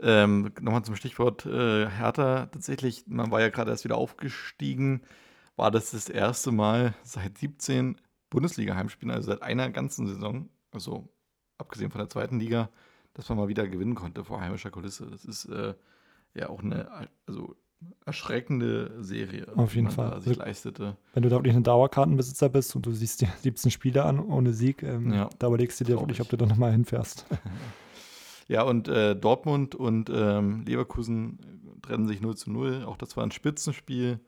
Ähm, 0.02 0.52
Nochmal 0.62 0.84
zum 0.84 0.96
Stichwort 0.96 1.46
äh, 1.46 1.90
Hertha. 1.90 2.46
Tatsächlich, 2.48 3.06
man 3.08 3.32
war 3.32 3.42
ja 3.42 3.50
gerade 3.50 3.72
erst 3.72 3.84
wieder 3.84 3.98
aufgestiegen. 3.98 5.02
War 5.56 5.72
das 5.72 5.92
das 5.92 6.08
erste 6.10 6.52
Mal 6.52 6.94
seit 7.04 7.38
17 7.38 8.00
Bundesliga-Heimspielen, 8.30 9.14
also 9.14 9.32
seit 9.32 9.42
einer 9.42 9.70
ganzen 9.70 10.08
Saison, 10.08 10.50
also 10.72 11.10
abgesehen 11.58 11.92
von 11.92 12.00
der 12.00 12.10
zweiten 12.10 12.40
Liga, 12.40 12.70
dass 13.14 13.28
man 13.28 13.38
mal 13.38 13.48
wieder 13.48 13.68
gewinnen 13.68 13.96
konnte 13.96 14.24
vor 14.24 14.40
heimischer 14.40 14.72
Kulisse. 14.72 15.08
Das 15.08 15.26
ist 15.26 15.46
äh, 15.46 15.74
ja 16.34 16.50
auch 16.50 16.62
eine 16.62 17.10
also 17.26 17.56
erschreckende 18.06 18.92
Serie, 19.04 19.46
Auf 19.56 19.76
jeden 19.76 19.90
die 19.90 19.94
Fall. 19.96 20.22
sich 20.22 20.38
leistete. 20.38 20.98
Wenn 21.14 21.24
du 21.24 21.30
da 21.30 21.38
wirklich 21.38 21.56
ein 21.56 21.64
Dauerkartenbesitzer 21.64 22.50
bist 22.50 22.76
und 22.76 22.86
du 22.86 22.92
siehst 22.92 23.22
dir 23.22 23.30
17 23.42 23.72
Spiele 23.72 24.04
an 24.06 24.20
ohne 24.20 24.54
Sieg, 24.54 24.84
ähm, 24.84 25.14
Ja, 25.14 25.30
da 25.40 25.48
überlegst 25.48 25.80
du 25.80 25.84
dir 25.86 26.00
wirklich, 26.00 26.22
ob 26.22 26.30
du 26.30 26.38
da 26.38 26.46
nochmal 26.46 26.72
hinfährst. 26.72 27.26
Ja, 28.48 28.64
und 28.64 28.88
äh, 28.88 29.16
Dortmund 29.16 29.76
und 29.76 30.10
ähm, 30.12 30.64
Leverkusen 30.66 31.38
trennen 31.84 32.08
sich 32.08 32.20
0 32.20 32.36
zu 32.36 32.52
0. 32.52 32.84
Auch 32.84 32.98
das 32.98 33.16
war 33.16 33.24
ein 33.24 33.30
Spitzenspiel, 33.30 34.20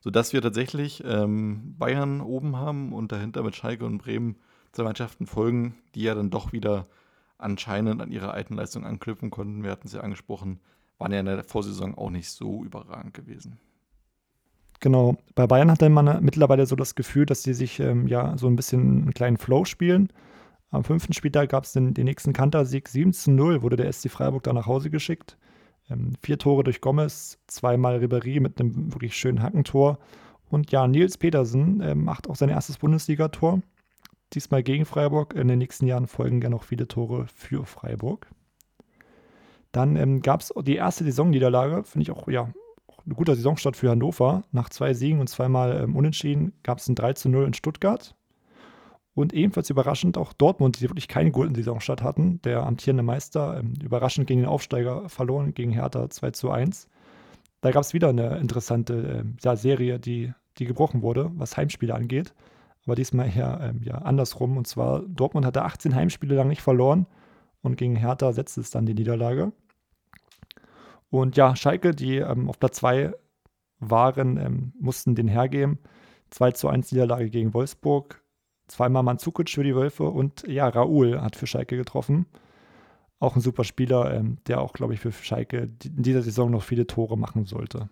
sodass 0.00 0.32
wir 0.32 0.42
tatsächlich 0.42 1.00
ähm, 1.06 1.76
Bayern 1.78 2.20
oben 2.22 2.56
haben 2.56 2.92
und 2.92 3.12
dahinter 3.12 3.44
mit 3.44 3.54
Schalke 3.54 3.86
und 3.86 3.98
Bremen 3.98 4.34
zwei 4.72 4.82
Mannschaften 4.82 5.26
folgen, 5.26 5.76
die 5.94 6.02
ja 6.02 6.16
dann 6.16 6.30
doch 6.30 6.52
wieder 6.52 6.88
anscheinend 7.38 8.02
an 8.02 8.10
ihre 8.10 8.32
alten 8.32 8.54
Leistung 8.54 8.84
anknüpfen 8.84 9.30
konnten. 9.30 9.62
Wir 9.62 9.70
hatten 9.70 9.86
es 9.86 9.92
ja 9.92 10.00
angesprochen, 10.00 10.58
waren 11.02 11.12
ja 11.12 11.20
in 11.20 11.26
der 11.26 11.44
Vorsaison 11.44 11.96
auch 11.96 12.10
nicht 12.10 12.30
so 12.30 12.64
überragend 12.64 13.12
gewesen. 13.12 13.58
Genau. 14.80 15.16
Bei 15.34 15.46
Bayern 15.46 15.70
hat 15.70 15.80
man 15.80 16.24
mittlerweile 16.24 16.66
so 16.66 16.76
das 16.76 16.94
Gefühl, 16.94 17.26
dass 17.26 17.42
sie 17.42 17.54
sich 17.54 17.80
ähm, 17.80 18.06
ja 18.06 18.36
so 18.38 18.46
ein 18.46 18.56
bisschen 18.56 19.02
einen 19.02 19.14
kleinen 19.14 19.36
Flow 19.36 19.64
spielen. 19.64 20.12
Am 20.70 20.84
fünften 20.84 21.12
Spieltag 21.12 21.50
gab 21.50 21.64
es 21.64 21.72
den, 21.72 21.92
den 21.92 22.04
nächsten 22.04 22.32
Kantersieg 22.32 22.88
7 22.88 23.12
zu 23.12 23.30
0, 23.30 23.62
wurde 23.62 23.76
der 23.76 23.92
SC 23.92 24.10
Freiburg 24.10 24.44
da 24.44 24.52
nach 24.52 24.66
Hause 24.66 24.90
geschickt. 24.90 25.36
Ähm, 25.90 26.14
vier 26.22 26.38
Tore 26.38 26.64
durch 26.64 26.80
Gomez, 26.80 27.38
zweimal 27.46 27.98
Ribéry 27.98 28.40
mit 28.40 28.60
einem 28.60 28.92
wirklich 28.92 29.16
schönen 29.16 29.42
Hackentor. 29.42 29.98
Und 30.48 30.70
ja, 30.70 30.86
Nils 30.86 31.18
Petersen 31.18 31.80
ähm, 31.82 32.04
macht 32.04 32.28
auch 32.28 32.36
sein 32.36 32.48
erstes 32.48 32.78
Bundesligator. 32.78 33.60
Diesmal 34.32 34.62
gegen 34.62 34.84
Freiburg. 34.84 35.34
In 35.34 35.48
den 35.48 35.58
nächsten 35.58 35.86
Jahren 35.86 36.06
folgen 36.06 36.40
ja 36.40 36.48
noch 36.48 36.62
viele 36.64 36.88
Tore 36.88 37.26
für 37.26 37.66
Freiburg. 37.66 38.28
Dann 39.72 39.96
ähm, 39.96 40.20
gab 40.20 40.42
es 40.42 40.52
die 40.62 40.76
erste 40.76 41.04
Saisonniederlage, 41.04 41.82
finde 41.84 42.02
ich 42.02 42.10
auch, 42.10 42.28
ja, 42.28 42.52
auch 42.86 43.06
ein 43.06 43.14
guter 43.14 43.34
Saisonstart 43.34 43.76
für 43.76 43.90
Hannover. 43.90 44.42
Nach 44.52 44.68
zwei 44.68 44.94
Siegen 44.94 45.20
und 45.20 45.28
zweimal 45.28 45.82
ähm, 45.82 45.96
Unentschieden 45.96 46.52
gab 46.62 46.78
es 46.78 46.88
ein 46.88 46.94
3 46.94 47.14
zu 47.14 47.28
0 47.30 47.46
in 47.46 47.54
Stuttgart. 47.54 48.14
Und 49.14 49.34
ebenfalls 49.34 49.68
überraschend 49.68 50.16
auch 50.16 50.32
Dortmund, 50.32 50.80
die 50.80 50.88
wirklich 50.88 51.08
keinen 51.08 51.32
guten 51.32 51.54
Saisonstart 51.54 52.02
hatten. 52.02 52.40
Der 52.42 52.64
amtierende 52.64 53.02
Meister 53.02 53.58
ähm, 53.58 53.74
überraschend 53.82 54.26
gegen 54.26 54.40
den 54.40 54.48
Aufsteiger 54.48 55.08
verloren, 55.08 55.54
gegen 55.54 55.72
Hertha 55.72 56.08
2 56.08 56.30
zu 56.30 56.50
1. 56.50 56.88
Da 57.62 57.70
gab 57.70 57.82
es 57.82 57.94
wieder 57.94 58.08
eine 58.08 58.38
interessante 58.38 59.20
ähm, 59.20 59.36
ja, 59.42 59.56
Serie, 59.56 59.98
die, 59.98 60.32
die 60.58 60.66
gebrochen 60.66 61.02
wurde, 61.02 61.30
was 61.34 61.56
Heimspiele 61.56 61.94
angeht. 61.94 62.34
Aber 62.84 62.94
diesmal 62.94 63.28
eher 63.28 63.60
ähm, 63.62 63.80
ja, 63.84 63.96
andersrum. 63.96 64.56
Und 64.56 64.66
zwar, 64.66 65.00
Dortmund 65.00 65.46
hatte 65.46 65.62
18 65.62 65.94
Heimspiele 65.94 66.34
lang 66.34 66.48
nicht 66.48 66.62
verloren 66.62 67.06
und 67.62 67.76
gegen 67.76 67.96
Hertha 67.96 68.32
setzte 68.32 68.60
es 68.60 68.70
dann 68.70 68.86
die 68.86 68.94
Niederlage. 68.94 69.52
Und 71.12 71.36
ja, 71.36 71.54
Schalke, 71.54 71.94
die 71.94 72.16
ähm, 72.16 72.48
auf 72.48 72.58
Platz 72.58 72.78
2 72.78 73.12
waren, 73.80 74.38
ähm, 74.38 74.72
mussten 74.80 75.14
den 75.14 75.28
hergeben. 75.28 75.78
2 76.30 76.52
zu 76.52 76.68
1 76.68 76.90
Niederlage 76.90 77.28
gegen 77.28 77.52
Wolfsburg. 77.52 78.22
zweimal 78.66 79.02
Manzukic 79.02 79.50
für 79.50 79.62
die 79.62 79.76
Wölfe 79.76 80.04
und 80.04 80.48
ja, 80.48 80.66
Raoul 80.66 81.20
hat 81.20 81.36
für 81.36 81.46
Schalke 81.46 81.76
getroffen. 81.76 82.24
Auch 83.18 83.36
ein 83.36 83.42
super 83.42 83.62
Spieler, 83.62 84.14
ähm, 84.14 84.38
der 84.46 84.62
auch, 84.62 84.72
glaube 84.72 84.94
ich, 84.94 85.00
für 85.00 85.12
Schalke 85.12 85.70
in 85.84 86.02
dieser 86.02 86.22
Saison 86.22 86.50
noch 86.50 86.62
viele 86.62 86.86
Tore 86.86 87.18
machen 87.18 87.44
sollte. 87.44 87.90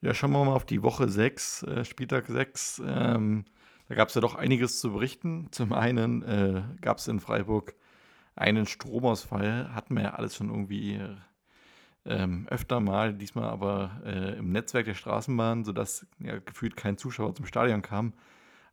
Ja, 0.00 0.14
schauen 0.14 0.30
wir 0.30 0.44
mal 0.44 0.54
auf 0.54 0.64
die 0.64 0.84
Woche 0.84 1.08
6, 1.08 1.64
äh, 1.64 1.84
Spieltag 1.84 2.28
6. 2.28 2.82
Ähm, 2.86 3.46
da 3.88 3.96
gab 3.96 4.10
es 4.10 4.14
ja 4.14 4.20
doch 4.20 4.36
einiges 4.36 4.78
zu 4.78 4.92
berichten. 4.92 5.48
Zum 5.50 5.72
einen 5.72 6.22
äh, 6.22 6.62
gab 6.82 6.98
es 6.98 7.08
in 7.08 7.18
Freiburg 7.18 7.74
einen 8.36 8.66
Stromausfall, 8.66 9.74
hatten 9.74 9.96
wir 9.96 10.04
ja 10.04 10.14
alles 10.14 10.36
schon 10.36 10.50
irgendwie 10.50 11.00
ähm, 12.08 12.46
öfter 12.48 12.80
mal, 12.80 13.14
diesmal 13.14 13.48
aber 13.48 14.00
äh, 14.04 14.38
im 14.38 14.50
Netzwerk 14.50 14.86
der 14.86 14.94
Straßenbahn, 14.94 15.64
sodass 15.64 16.06
ja, 16.18 16.38
gefühlt 16.38 16.76
kein 16.76 16.96
Zuschauer 16.98 17.34
zum 17.34 17.46
Stadion 17.46 17.82
kam. 17.82 18.14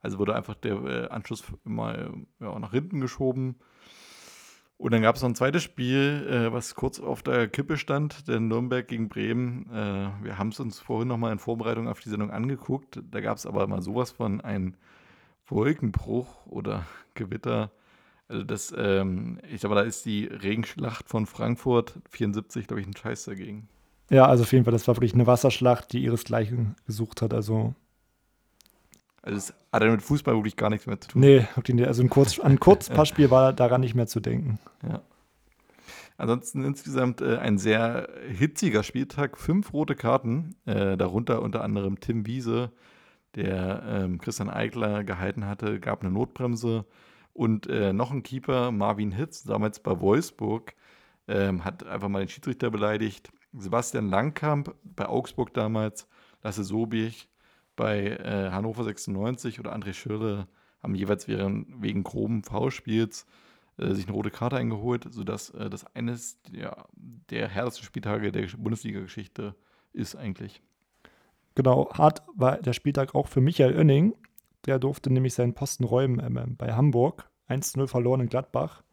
Also 0.01 0.19
wurde 0.19 0.35
einfach 0.35 0.55
der 0.55 0.75
äh, 0.83 1.07
Anschluss 1.09 1.43
mal 1.63 2.13
ja, 2.39 2.57
nach 2.59 2.71
hinten 2.71 3.01
geschoben. 3.01 3.55
Und 4.77 4.93
dann 4.93 5.01
gab 5.01 5.15
es 5.15 5.21
noch 5.21 5.29
ein 5.29 5.35
zweites 5.35 5.63
Spiel, 5.63 6.27
äh, 6.29 6.51
was 6.51 6.75
kurz 6.75 6.99
auf 6.99 7.23
der 7.23 7.47
Kippe 7.47 7.77
stand, 7.77 8.27
der 8.27 8.39
Nürnberg 8.39 8.87
gegen 8.87 9.07
Bremen. 9.07 9.69
Äh, 9.71 10.23
wir 10.23 10.37
haben 10.37 10.49
es 10.49 10.59
uns 10.59 10.79
vorhin 10.79 11.07
nochmal 11.07 11.31
in 11.31 11.39
Vorbereitung 11.39 11.87
auf 11.87 12.01
die 12.01 12.09
Sendung 12.09 12.31
angeguckt. 12.31 13.01
Da 13.09 13.21
gab 13.21 13.37
es 13.37 13.45
aber 13.45 13.67
mal 13.67 13.81
sowas 13.81 14.11
von 14.11 14.41
einem 14.41 14.75
Wolkenbruch 15.47 16.45
oder 16.47 16.85
Gewitter. 17.13 17.71
Also 18.27 18.43
das, 18.43 18.73
ähm, 18.77 19.39
ich 19.49 19.61
glaube, 19.61 19.75
da 19.75 19.81
ist 19.81 20.05
die 20.05 20.25
Regenschlacht 20.25 21.07
von 21.07 21.25
Frankfurt 21.25 21.93
74, 22.09 22.67
glaube 22.67 22.81
ich, 22.81 22.87
ein 22.87 22.95
Scheiß 22.95 23.25
dagegen. 23.25 23.67
Ja, 24.09 24.25
also 24.25 24.43
auf 24.43 24.51
jeden 24.51 24.65
Fall, 24.65 24.73
das 24.73 24.87
war 24.87 24.95
wirklich 24.95 25.13
eine 25.13 25.27
Wasserschlacht, 25.27 25.93
die 25.93 26.03
ihresgleichen 26.03 26.75
gesucht 26.85 27.21
hat. 27.21 27.33
Also 27.33 27.75
also 29.25 29.37
es 29.37 29.53
hat 29.73 29.81
ja 29.81 29.89
mit 29.89 30.03
Fußball 30.03 30.35
wirklich 30.35 30.55
gar 30.55 30.69
nichts 30.69 30.85
mehr 30.85 31.01
zu 31.01 31.09
tun. 31.09 31.21
Nee, 31.21 31.47
also 31.83 32.03
ein 32.03 32.09
Kurz, 32.09 32.39
an 32.39 32.45
ein 32.51 32.59
Kurzpassspiel 32.59 33.31
war 33.31 33.53
daran 33.53 33.81
nicht 33.81 33.95
mehr 33.95 34.05
zu 34.05 34.19
denken. 34.19 34.59
Ja. 34.87 35.01
Ansonsten 36.17 36.63
insgesamt 36.63 37.21
äh, 37.21 37.37
ein 37.37 37.57
sehr 37.57 38.07
hitziger 38.29 38.83
Spieltag. 38.83 39.37
Fünf 39.37 39.73
rote 39.73 39.95
Karten, 39.95 40.55
äh, 40.65 40.95
darunter 40.95 41.41
unter 41.41 41.63
anderem 41.63 41.99
Tim 41.99 42.27
Wiese, 42.27 42.71
der 43.33 43.83
ähm, 43.87 44.19
Christian 44.19 44.49
Eigler 44.49 45.03
gehalten 45.03 45.45
hatte, 45.47 45.79
gab 45.79 46.01
eine 46.01 46.11
Notbremse. 46.11 46.85
Und 47.35 47.67
äh, 47.67 47.91
noch 47.91 48.11
ein 48.11 48.23
Keeper, 48.23 48.71
Marvin 48.71 49.11
Hitz, 49.11 49.43
damals 49.43 49.81
bei 49.81 49.99
Wolfsburg, 49.99 50.73
ähm, 51.27 51.65
hat 51.65 51.85
einfach 51.85 52.07
mal 52.07 52.19
den 52.19 52.29
Schiedsrichter 52.29 52.71
beleidigt. 52.71 53.29
Sebastian 53.51 54.09
Langkamp 54.09 54.73
bei 54.83 55.05
Augsburg 55.05 55.53
damals, 55.53 56.07
Lasse 56.43 56.63
Sobich 56.63 57.27
bei 57.75 58.05
äh, 58.05 58.51
Hannover 58.51 58.85
96 58.85 59.59
oder 59.59 59.75
André 59.75 59.91
Schürle 59.91 60.47
haben 60.81 60.95
jeweils 60.95 61.27
während, 61.27 61.81
wegen 61.81 62.03
groben 62.03 62.41
V-Spiels 62.41 63.25
äh, 63.77 63.93
sich 63.93 64.05
eine 64.05 64.13
rote 64.13 64.31
Karte 64.31 64.55
eingeholt, 64.55 65.05
sodass 65.09 65.49
äh, 65.49 65.69
das 65.69 65.85
eines 65.93 66.41
der, 66.43 66.85
der 66.95 67.49
härtesten 67.49 67.83
Spieltage 67.85 68.31
der 68.31 68.47
Bundesliga-Geschichte 68.57 69.55
ist 69.91 70.15
eigentlich. 70.15 70.61
Genau, 71.55 71.91
hart 71.91 72.23
war 72.33 72.59
der 72.59 72.71
Spieltag 72.71 73.13
auch 73.13 73.27
für 73.27 73.41
Michael 73.41 73.75
Oenning, 73.75 74.15
der 74.65 74.79
durfte 74.79 75.11
nämlich 75.11 75.33
seinen 75.33 75.53
Posten 75.53 75.83
räumen 75.83 76.19
ähm, 76.19 76.55
bei 76.57 76.73
Hamburg. 76.73 77.29
1-0 77.49 77.87
verloren 77.87 78.21
in 78.21 78.29
Gladbach. 78.29 78.83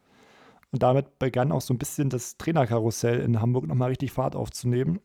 Und 0.71 0.83
damit 0.83 1.19
begann 1.19 1.53
auch 1.53 1.61
so 1.61 1.75
ein 1.75 1.79
bisschen 1.79 2.09
das 2.09 2.39
Trainerkarussell 2.39 3.21
in 3.21 3.41
Hamburg 3.41 3.67
nochmal 3.67 3.91
richtig 3.91 4.13
Fahrt 4.13 4.35
aufzunehmen. 4.35 5.01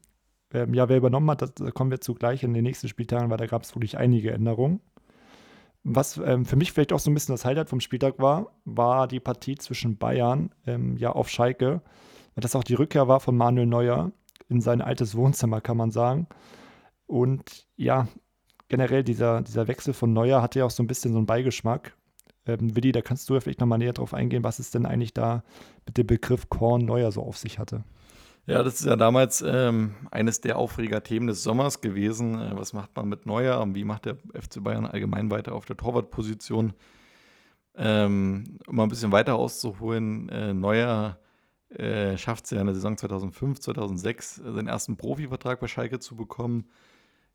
Ähm, 0.53 0.73
ja, 0.73 0.87
wer 0.87 0.97
übernommen 0.97 1.29
hat, 1.29 1.59
da 1.59 1.71
kommen 1.71 1.91
wir 1.91 1.99
zugleich 1.99 2.43
in 2.43 2.53
den 2.53 2.63
nächsten 2.63 2.87
Spieltagen, 2.87 3.29
weil 3.29 3.37
da 3.37 3.47
gab 3.47 3.63
es 3.63 3.75
wirklich 3.75 3.97
einige 3.97 4.31
Änderungen. 4.31 4.79
Was 5.83 6.17
ähm, 6.17 6.45
für 6.45 6.55
mich 6.55 6.71
vielleicht 6.71 6.93
auch 6.93 6.99
so 6.99 7.09
ein 7.11 7.13
bisschen 7.13 7.33
das 7.33 7.45
Highlight 7.45 7.69
vom 7.69 7.79
Spieltag 7.79 8.19
war, 8.19 8.51
war 8.65 9.07
die 9.07 9.19
Partie 9.19 9.55
zwischen 9.55 9.97
Bayern 9.97 10.53
ähm, 10.65 10.97
ja 10.97 11.11
auf 11.11 11.29
Schalke. 11.29 11.81
Das 12.35 12.55
auch 12.55 12.63
die 12.63 12.75
Rückkehr 12.75 13.07
war 13.07 13.19
von 13.19 13.35
Manuel 13.35 13.67
Neuer 13.67 14.11
in 14.49 14.61
sein 14.61 14.81
altes 14.81 15.15
Wohnzimmer, 15.15 15.61
kann 15.61 15.77
man 15.77 15.91
sagen. 15.91 16.27
Und 17.07 17.67
ja, 17.75 18.07
generell 18.69 19.03
dieser, 19.03 19.41
dieser 19.41 19.67
Wechsel 19.67 19.93
von 19.93 20.13
Neuer 20.13 20.41
hatte 20.41 20.59
ja 20.59 20.65
auch 20.65 20.71
so 20.71 20.83
ein 20.83 20.87
bisschen 20.87 21.11
so 21.11 21.17
einen 21.17 21.25
Beigeschmack. 21.25 21.95
Ähm, 22.45 22.75
Willi, 22.75 22.91
da 22.91 23.01
kannst 23.01 23.29
du 23.29 23.33
ja 23.33 23.39
vielleicht 23.39 23.59
nochmal 23.59 23.77
näher 23.77 23.93
drauf 23.93 24.13
eingehen, 24.13 24.43
was 24.43 24.59
es 24.59 24.71
denn 24.71 24.85
eigentlich 24.85 25.13
da 25.13 25.43
mit 25.85 25.97
dem 25.97 26.07
Begriff 26.07 26.49
Korn 26.49 26.85
Neuer 26.85 27.11
so 27.11 27.21
auf 27.21 27.37
sich 27.37 27.59
hatte. 27.59 27.83
Ja, 28.45 28.63
das 28.63 28.79
ist 28.79 28.85
ja 28.85 28.95
damals 28.95 29.43
ähm, 29.45 29.95
eines 30.09 30.39
der 30.39 30.57
Aufreger-Themen 30.57 31.27
des 31.27 31.43
Sommers 31.43 31.81
gewesen. 31.81 32.39
Äh, 32.39 32.51
was 32.55 32.71
macht 32.73 32.95
man 32.95 33.09
mit 33.09 33.25
Neuer 33.25 33.59
und 33.59 33.75
wie 33.75 33.83
macht 33.83 34.05
der 34.05 34.15
FC 34.33 34.63
Bayern 34.63 34.85
allgemein 34.85 35.29
weiter 35.29 35.53
auf 35.53 35.65
der 35.65 35.75
Torwartposition? 35.75 36.73
Ähm, 37.75 38.57
um 38.65 38.75
mal 38.75 38.83
ein 38.83 38.89
bisschen 38.89 39.11
weiter 39.11 39.35
auszuholen, 39.35 40.29
äh, 40.29 40.53
Neuer 40.53 41.19
äh, 41.69 42.17
schafft 42.17 42.45
es 42.45 42.51
ja 42.51 42.61
in 42.61 42.65
der 42.65 42.73
Saison 42.73 42.97
2005, 42.97 43.59
2006 43.59 44.39
äh, 44.39 44.51
seinen 44.53 44.67
ersten 44.67 44.95
Profivertrag 44.95 45.59
bei 45.59 45.67
Schalke 45.67 45.99
zu 45.99 46.15
bekommen 46.15 46.69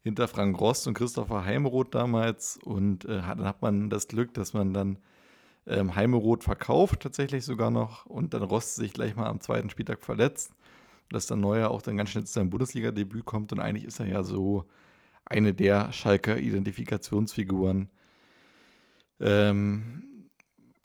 hinter 0.02 0.28
Frank 0.28 0.60
Rost 0.60 0.86
und 0.86 0.94
Christopher 0.94 1.44
Heimeroth 1.44 1.94
damals. 1.94 2.58
Und 2.62 3.04
äh, 3.04 3.22
dann 3.22 3.44
hat 3.44 3.62
man 3.62 3.88
das 3.88 4.08
Glück, 4.08 4.34
dass 4.34 4.52
man 4.52 4.74
dann 4.74 4.98
ähm, 5.66 5.94
Heimeroth 5.94 6.44
verkauft, 6.44 7.00
tatsächlich 7.00 7.44
sogar 7.44 7.70
noch. 7.70 8.06
Und 8.06 8.34
dann 8.34 8.42
Rost 8.42 8.76
sich 8.76 8.92
gleich 8.92 9.16
mal 9.16 9.26
am 9.26 9.40
zweiten 9.40 9.70
Spieltag 9.70 10.02
verletzt. 10.02 10.54
Dass 11.10 11.26
dann 11.26 11.40
Neuer 11.40 11.70
auch 11.70 11.82
dann 11.82 11.96
ganz 11.96 12.10
schnell 12.10 12.24
zu 12.24 12.32
seinem 12.32 12.50
Bundesliga-Debüt 12.50 13.24
kommt. 13.24 13.52
Und 13.52 13.60
eigentlich 13.60 13.84
ist 13.84 14.00
er 14.00 14.06
ja 14.06 14.22
so 14.22 14.66
eine 15.24 15.54
der 15.54 15.92
Schalker 15.92 16.38
Identifikationsfiguren. 16.38 17.88
Ähm, 19.20 20.28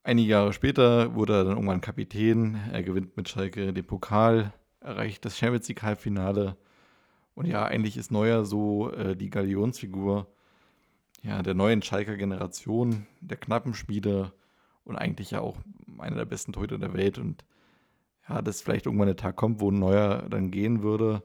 einige 0.04 0.30
Jahre 0.30 0.54
später 0.54 1.16
wurde 1.16 1.34
er 1.34 1.44
dann 1.44 1.54
irgendwann 1.54 1.82
Kapitän. 1.82 2.60
Er 2.72 2.84
gewinnt 2.84 3.18
mit 3.18 3.30
Schalke 3.30 3.74
den 3.74 3.86
Pokal, 3.86 4.54
erreicht 4.80 5.26
das 5.26 5.38
Champions 5.38 5.68
League-Halbfinale 5.70 6.56
und 7.38 7.46
ja, 7.46 7.66
eigentlich 7.66 7.98
ist 7.98 8.10
Neuer 8.10 8.46
so 8.46 8.92
äh, 8.94 9.16
die 9.16 9.30
Galionsfigur 9.30 10.26
ja, 11.22 11.44
der 11.44 11.54
neuen 11.54 11.84
Schalker 11.84 12.18
Generation, 12.18 13.06
der 13.22 13.38
Knappenschmiede 13.38 14.34
und 14.86 14.96
eigentlich 14.96 15.30
ja 15.30 15.42
auch 15.42 15.58
einer 16.00 16.16
der 16.16 16.26
besten 16.26 16.52
Torhüter 16.52 16.80
der 16.80 16.96
Welt. 16.96 17.20
Und 17.20 17.46
ja, 18.28 18.42
dass 18.42 18.64
vielleicht 18.64 18.88
irgendwann 18.88 19.06
der 19.06 19.18
Tag 19.18 19.36
kommt, 19.36 19.62
wo 19.62 19.70
Neuer 19.70 20.26
dann 20.32 20.50
gehen 20.50 20.82
würde, 20.82 21.22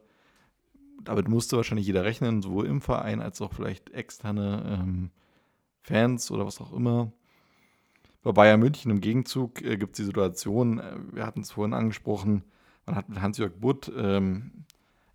damit 1.03 1.29
musste 1.29 1.57
wahrscheinlich 1.57 1.87
jeder 1.87 2.05
rechnen, 2.05 2.43
sowohl 2.43 2.67
im 2.67 2.83
Verein 2.83 3.23
als 3.23 3.41
auch 3.41 3.55
vielleicht 3.55 3.89
externe 3.95 4.81
ähm, 4.83 5.13
Fans 5.81 6.31
oder 6.31 6.45
was 6.45 6.61
auch 6.61 6.75
immer. 6.75 7.11
Bei 8.23 8.33
Bayern 8.33 8.61
München 8.61 8.91
im 8.91 9.01
Gegenzug 9.01 9.63
äh, 9.63 9.79
gibt 9.79 9.93
es 9.93 9.97
die 9.97 10.05
Situation, 10.05 10.79
äh, 10.79 10.93
wir 11.11 11.25
hatten 11.25 11.41
es 11.41 11.53
vorhin 11.53 11.73
angesprochen, 11.73 12.45
man 12.85 12.97
hat 12.97 13.09
mit 13.09 13.23
Hans-Jörg 13.23 13.55
Butt 13.59 13.91
ähm, 13.97 14.67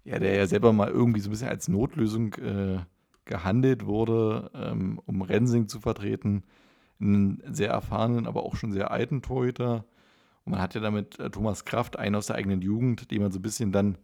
ja, 0.07 0.19
der 0.19 0.35
ja 0.35 0.47
selber 0.47 0.71
mal 0.71 0.89
irgendwie 0.89 1.19
so 1.19 1.27
ein 1.27 1.31
bisschen 1.31 1.49
als 1.49 1.67
Notlösung 1.67 2.33
äh, 2.35 2.79
gehandelt 3.25 3.85
wurde, 3.85 4.49
ähm, 4.53 5.01
um 5.05 5.21
Rensing 5.21 5.67
zu 5.67 5.81
vertreten. 5.81 6.43
Einen 6.99 7.43
sehr 7.45 7.71
erfahrenen, 7.71 8.25
aber 8.25 8.43
auch 8.43 8.55
schon 8.55 8.71
sehr 8.71 8.89
alten 8.89 9.21
Torhüter. 9.21 9.83
Und 10.45 10.53
man 10.53 10.61
hat 10.61 10.75
ja 10.75 10.81
damit 10.81 11.19
äh, 11.19 11.29
Thomas 11.29 11.65
Kraft, 11.65 11.99
einen 11.99 12.15
aus 12.15 12.27
der 12.27 12.37
eigenen 12.37 12.61
Jugend, 12.61 13.11
den 13.11 13.21
man 13.21 13.33
so 13.33 13.39
ein 13.39 13.41
bisschen 13.41 13.73
dann 13.73 13.97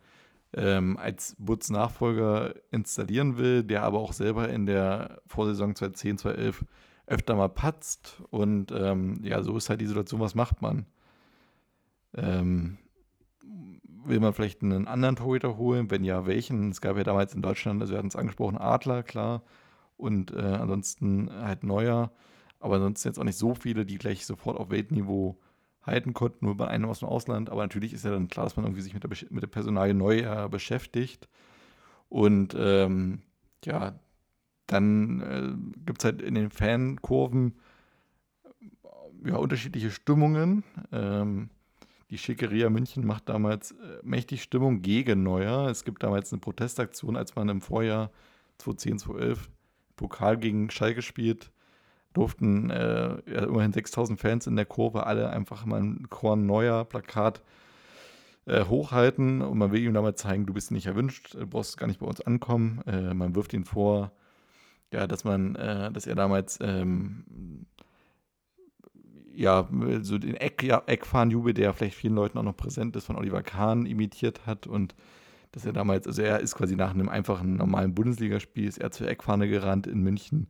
ähm, 0.54 0.98
als 0.98 1.38
Butz 1.40 1.70
Nachfolger 1.70 2.54
installieren 2.70 3.38
will, 3.38 3.64
der 3.64 3.84
aber 3.84 4.00
auch 4.00 4.12
selber 4.12 4.50
in 4.50 4.66
der 4.66 5.22
Vorsaison 5.26 5.74
2010, 5.74 6.18
2011 6.18 6.66
öfter 7.08 7.36
mal 7.36 7.48
patzt. 7.48 8.22
Und 8.30 8.74
ähm, 8.74 9.22
ja, 9.24 9.42
so 9.42 9.56
ist 9.56 9.70
halt 9.70 9.80
die 9.80 9.88
Situation, 9.88 10.20
was 10.20 10.36
macht 10.36 10.62
man? 10.62 10.86
Ähm, 12.14 12.78
will 14.06 14.20
man 14.20 14.34
vielleicht 14.34 14.62
einen 14.62 14.88
anderen 14.88 15.16
Torhüter 15.16 15.58
holen? 15.58 15.90
Wenn 15.92 16.04
ja, 16.04 16.26
welchen? 16.26 16.70
Es 16.72 16.82
gab 16.82 16.98
ja 16.98 17.04
damals 17.04 17.34
in 17.34 17.42
Deutschland, 17.42 17.82
also 17.82 17.94
wir 17.94 17.98
hatten 17.98 18.08
es 18.08 18.16
angesprochen, 18.16 18.58
Adler, 18.58 19.04
klar. 19.04 19.44
Und 19.98 20.32
äh, 20.32 20.40
ansonsten 20.42 21.30
halt 21.32 21.64
Neuer. 21.64 22.12
Aber 22.60 22.76
ansonsten 22.76 23.10
jetzt 23.10 23.20
auch 23.20 23.24
nicht 23.24 23.38
so 23.38 23.56
viele, 23.56 23.86
die 23.86 23.98
gleich 23.98 24.26
sofort 24.26 24.58
auf 24.58 24.70
Weltniveau 24.70 25.38
halten 25.82 26.14
konnten, 26.14 26.46
nur 26.46 26.56
bei 26.56 26.68
einem 26.68 26.90
aus 26.90 27.00
dem 27.00 27.10
Ausland. 27.10 27.50
Aber 27.50 27.62
natürlich 27.62 27.94
ist 27.94 28.06
ja 28.06 28.12
dann 28.12 28.30
klar, 28.30 28.46
dass 28.46 28.56
man 28.56 28.66
irgendwie 28.66 28.82
sich 28.82 28.94
mit 28.94 29.04
der, 29.04 29.10
mit 29.30 29.44
der 29.44 29.48
Personalie 29.48 29.94
Neuer 29.94 30.50
beschäftigt. 30.50 31.28
Und 32.10 32.56
ähm, 32.58 33.22
ja, 33.66 34.00
dann 34.68 35.22
äh, 35.22 35.82
gibt 35.86 36.02
es 36.02 36.06
halt 36.06 36.22
in 36.22 36.36
den 36.36 36.50
Fankurven 36.50 37.60
ja, 39.26 39.36
unterschiedliche 39.36 39.92
Stimmungen. 39.92 40.64
Ähm, 40.92 41.50
die 42.14 42.20
Schickeria 42.20 42.70
München 42.70 43.08
macht 43.08 43.28
damals 43.28 43.72
äh, 43.72 43.76
mächtig 44.04 44.44
Stimmung 44.44 44.84
gegen 44.84 45.24
Neuer. 45.24 45.68
Es 45.68 45.84
gibt 45.84 46.04
damals 46.04 46.32
eine 46.32 46.42
Protestaktion, 46.42 47.18
als 47.18 47.36
man 47.36 47.50
im 47.50 47.60
Vorjahr 47.60 48.12
2010, 48.60 49.00
2011 49.00 49.50
Pokal 49.96 50.38
gegen 50.38 50.70
Schalke 50.70 51.02
spielt. 51.02 51.52
Durften 52.14 52.70
äh, 52.70 53.16
immerhin 53.26 53.74
6000 53.74 54.20
Fans 54.20 54.46
in 54.46 54.56
der 54.56 54.68
Kurve 54.68 55.08
alle 55.08 55.32
einfach 55.32 55.66
mal 55.66 55.82
ein 55.82 56.08
Korn 56.12 56.46
Neuer 56.46 56.86
Plakat 56.86 57.42
äh, 58.46 58.64
hochhalten 58.64 59.42
und 59.42 59.58
man 59.58 59.72
will 59.72 59.82
ihm 59.82 59.96
damals 59.96 60.22
zeigen, 60.22 60.46
du 60.46 60.54
bist 60.54 60.70
nicht 60.70 60.86
erwünscht, 60.86 61.34
du 61.34 61.48
brauchst 61.48 61.80
gar 61.80 61.88
nicht 61.88 62.00
bei 62.00 62.06
uns 62.06 62.22
ankommen. 62.22 62.84
Äh, 62.86 63.16
man 63.16 63.34
wirft 63.34 63.54
ihn 63.54 63.66
vor, 63.66 64.12
ja, 64.92 65.08
dass 65.08 65.24
man, 65.24 65.56
äh, 65.56 65.92
dass 65.92 66.06
er 66.06 66.14
damals 66.14 66.60
ähm, 66.62 67.66
ja, 69.36 69.68
so 70.02 70.18
den 70.18 70.36
Eck, 70.36 70.64
ja, 70.64 70.84
Eckfahnenjubel, 70.86 71.54
der 71.54 71.74
vielleicht 71.74 71.96
vielen 71.96 72.16
Leuten 72.16 72.38
auch 72.38 72.44
noch 72.44 72.56
präsent 72.56 72.96
ist, 72.96 73.06
von 73.06 73.16
Oliver 73.16 73.42
Kahn 73.42 73.86
imitiert 73.86 74.46
hat 74.46 74.68
und 74.68 74.96
dass 75.52 75.66
er 75.66 75.74
damals, 75.74 76.08
also 76.08 76.22
er 76.22 76.40
ist 76.40 76.56
quasi 76.56 76.76
nach 76.76 76.92
einem 76.92 77.10
einfachen 77.10 77.58
normalen 77.58 77.94
Bundesligaspiel, 77.94 78.68
ist 78.68 78.80
er 78.80 78.92
zur 78.92 79.08
Eckfahne 79.08 79.48
gerannt 79.48 79.86
in 79.86 80.02
München, 80.02 80.48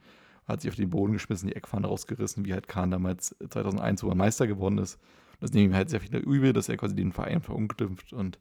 hat 0.48 0.62
sich 0.62 0.72
auf 0.72 0.76
den 0.76 0.90
Boden 0.90 1.14
geschmissen, 1.14 1.48
die 1.48 1.56
Eckfahne 1.56 1.88
rausgerissen, 1.88 2.46
wie 2.46 2.54
halt 2.54 2.68
Kahn 2.68 2.92
damals 2.92 3.36
2001, 3.50 4.04
wo 4.04 4.10
er 4.10 4.16
Meister 4.16 4.48
geworden 4.48 4.78
ist. 4.78 5.00
Das 5.40 5.52
nehmen 5.52 5.72
ihm 5.72 5.76
halt 5.76 5.90
sehr 5.90 6.00
viele 6.00 6.20
übel, 6.20 6.54
dass 6.54 6.70
er 6.70 6.78
quasi 6.78 6.96
den 6.96 7.12
Verein 7.12 7.42
verunglimpft 7.42 8.14
und 8.14 8.40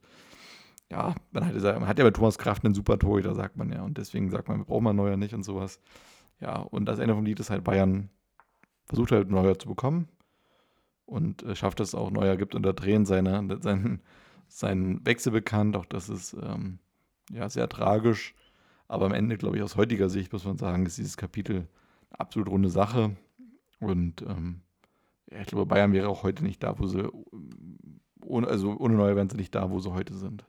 ja, 0.90 1.14
man 1.30 1.46
hat, 1.46 1.54
man 1.54 1.88
hat 1.88 1.98
ja 1.98 2.04
bei 2.04 2.10
Thomas 2.10 2.36
Kraft 2.36 2.64
einen 2.64 2.74
super 2.74 2.98
Torhüter, 2.98 3.34
sagt 3.34 3.56
man 3.56 3.72
ja. 3.72 3.82
Und 3.82 3.96
deswegen 3.96 4.28
sagt 4.28 4.48
man, 4.48 4.58
wir 4.58 4.66
brauchen 4.66 4.84
mal 4.84 4.92
Neuer 4.92 5.16
nicht 5.16 5.32
und 5.32 5.42
sowas. 5.42 5.80
Ja, 6.38 6.56
und 6.58 6.84
das 6.84 6.98
Ende 6.98 7.14
vom 7.14 7.24
Lied 7.24 7.40
ist 7.40 7.48
halt 7.48 7.64
Bayern 7.64 8.10
versucht 8.84 9.10
halt 9.10 9.30
Neuer 9.30 9.58
zu 9.58 9.68
bekommen 9.68 10.06
und 11.06 11.42
äh, 11.42 11.54
schafft 11.54 11.80
es 11.80 11.94
auch. 11.94 12.10
Neuer 12.10 12.36
gibt 12.36 12.54
unter 12.54 12.74
Tränen 12.74 13.06
seine, 13.06 13.58
seinen, 13.60 14.00
seinen 14.48 15.04
Wechsel 15.06 15.32
bekannt. 15.32 15.76
Auch 15.76 15.86
das 15.86 16.08
ist 16.08 16.34
ähm, 16.34 16.78
ja 17.30 17.48
sehr 17.48 17.68
tragisch. 17.68 18.34
Aber 18.88 19.06
am 19.06 19.12
Ende, 19.12 19.38
glaube 19.38 19.56
ich, 19.56 19.62
aus 19.62 19.76
heutiger 19.76 20.08
Sicht 20.10 20.32
muss 20.32 20.44
man 20.44 20.58
sagen, 20.58 20.84
ist 20.86 20.98
dieses 20.98 21.16
Kapitel 21.16 21.68
eine 22.10 22.20
absolut 22.20 22.48
runde 22.48 22.68
Sache. 22.68 23.16
Und 23.80 24.22
ähm, 24.22 24.60
ja, 25.30 25.40
ich 25.40 25.46
glaube, 25.46 25.66
Bayern 25.66 25.92
wäre 25.92 26.08
auch 26.08 26.22
heute 26.22 26.44
nicht 26.44 26.62
da, 26.62 26.78
wo 26.78 26.86
sie, 26.86 27.10
ohne, 28.22 28.48
also 28.48 28.76
ohne 28.78 28.94
Neuer 28.94 29.16
wären 29.16 29.30
sie 29.30 29.36
nicht 29.36 29.54
da, 29.54 29.70
wo 29.70 29.80
sie 29.80 29.92
heute 29.92 30.14
sind. 30.14 30.44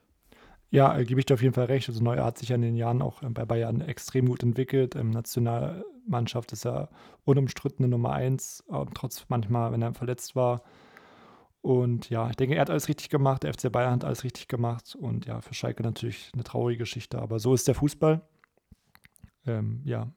Ja, 0.73 0.97
äh, 0.97 1.05
gebe 1.05 1.19
ich 1.19 1.27
dir 1.27 1.35
auf 1.35 1.43
jeden 1.43 1.53
Fall 1.53 1.65
recht. 1.65 1.87
Also 1.87 2.03
Neuer 2.03 2.25
hat 2.25 2.39
sich 2.39 2.49
ja 2.49 2.55
in 2.55 2.63
den 2.63 2.75
Jahren 2.75 3.03
auch 3.03 3.21
äh, 3.21 3.29
bei 3.29 3.45
Bayern 3.45 3.79
extrem 3.81 4.27
gut 4.27 4.41
entwickelt. 4.41 4.95
Ähm, 4.95 5.11
Nationalmannschaft 5.11 6.51
ist 6.51 6.65
ja 6.65 6.89
unumstrittene 7.25 7.87
Nummer 7.87 8.13
eins, 8.13 8.63
äh, 8.71 8.83
trotz 8.95 9.25
manchmal, 9.29 9.71
wenn 9.71 9.83
er 9.83 9.93
verletzt 9.93 10.35
war. 10.35 10.63
Und 11.61 12.09
ja, 12.09 12.27
ich 12.31 12.37
denke, 12.37 12.55
er 12.55 12.61
hat 12.61 12.71
alles 12.71 12.87
richtig 12.87 13.09
gemacht. 13.09 13.43
Der 13.43 13.53
FC 13.53 13.71
Bayern 13.71 13.93
hat 13.93 14.03
alles 14.03 14.23
richtig 14.23 14.47
gemacht. 14.47 14.95
Und 14.99 15.27
ja, 15.27 15.41
für 15.41 15.53
Schalke 15.53 15.83
natürlich 15.83 16.31
eine 16.33 16.43
traurige 16.43 16.79
Geschichte. 16.79 17.21
Aber 17.21 17.37
so 17.37 17.53
ist 17.53 17.67
der 17.67 17.75
Fußball. 17.75 18.21
Ähm, 19.45 19.83
ja, 19.85 20.11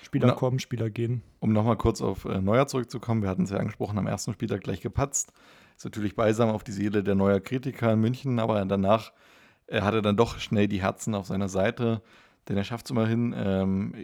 Spieler 0.00 0.28
Na, 0.28 0.32
kommen, 0.32 0.58
Spieler 0.58 0.88
gehen. 0.88 1.22
Um 1.40 1.52
nochmal 1.52 1.76
kurz 1.76 2.00
auf 2.00 2.24
äh, 2.24 2.40
Neuer 2.40 2.66
zurückzukommen, 2.66 3.22
wir 3.22 3.28
hatten 3.28 3.42
es 3.42 3.50
ja 3.50 3.58
angesprochen, 3.58 3.98
am 3.98 4.06
ersten 4.06 4.32
Spieltag 4.32 4.62
gleich 4.62 4.80
gepatzt. 4.80 5.34
Ist 5.76 5.84
natürlich 5.84 6.16
beisam 6.16 6.48
auf 6.48 6.64
die 6.64 6.72
Seele 6.72 7.02
der 7.02 7.14
Neuer 7.14 7.40
Kritiker 7.40 7.92
in 7.92 8.00
München, 8.00 8.38
aber 8.38 8.64
danach 8.64 9.12
er 9.72 9.84
hatte 9.84 10.02
dann 10.02 10.18
doch 10.18 10.38
schnell 10.38 10.68
die 10.68 10.82
Herzen 10.82 11.14
auf 11.14 11.26
seiner 11.26 11.48
Seite, 11.48 12.02
denn 12.46 12.58
er 12.58 12.64
schafft 12.64 12.86
es 12.86 12.90
immerhin, 12.90 13.34
ähm, 13.34 13.94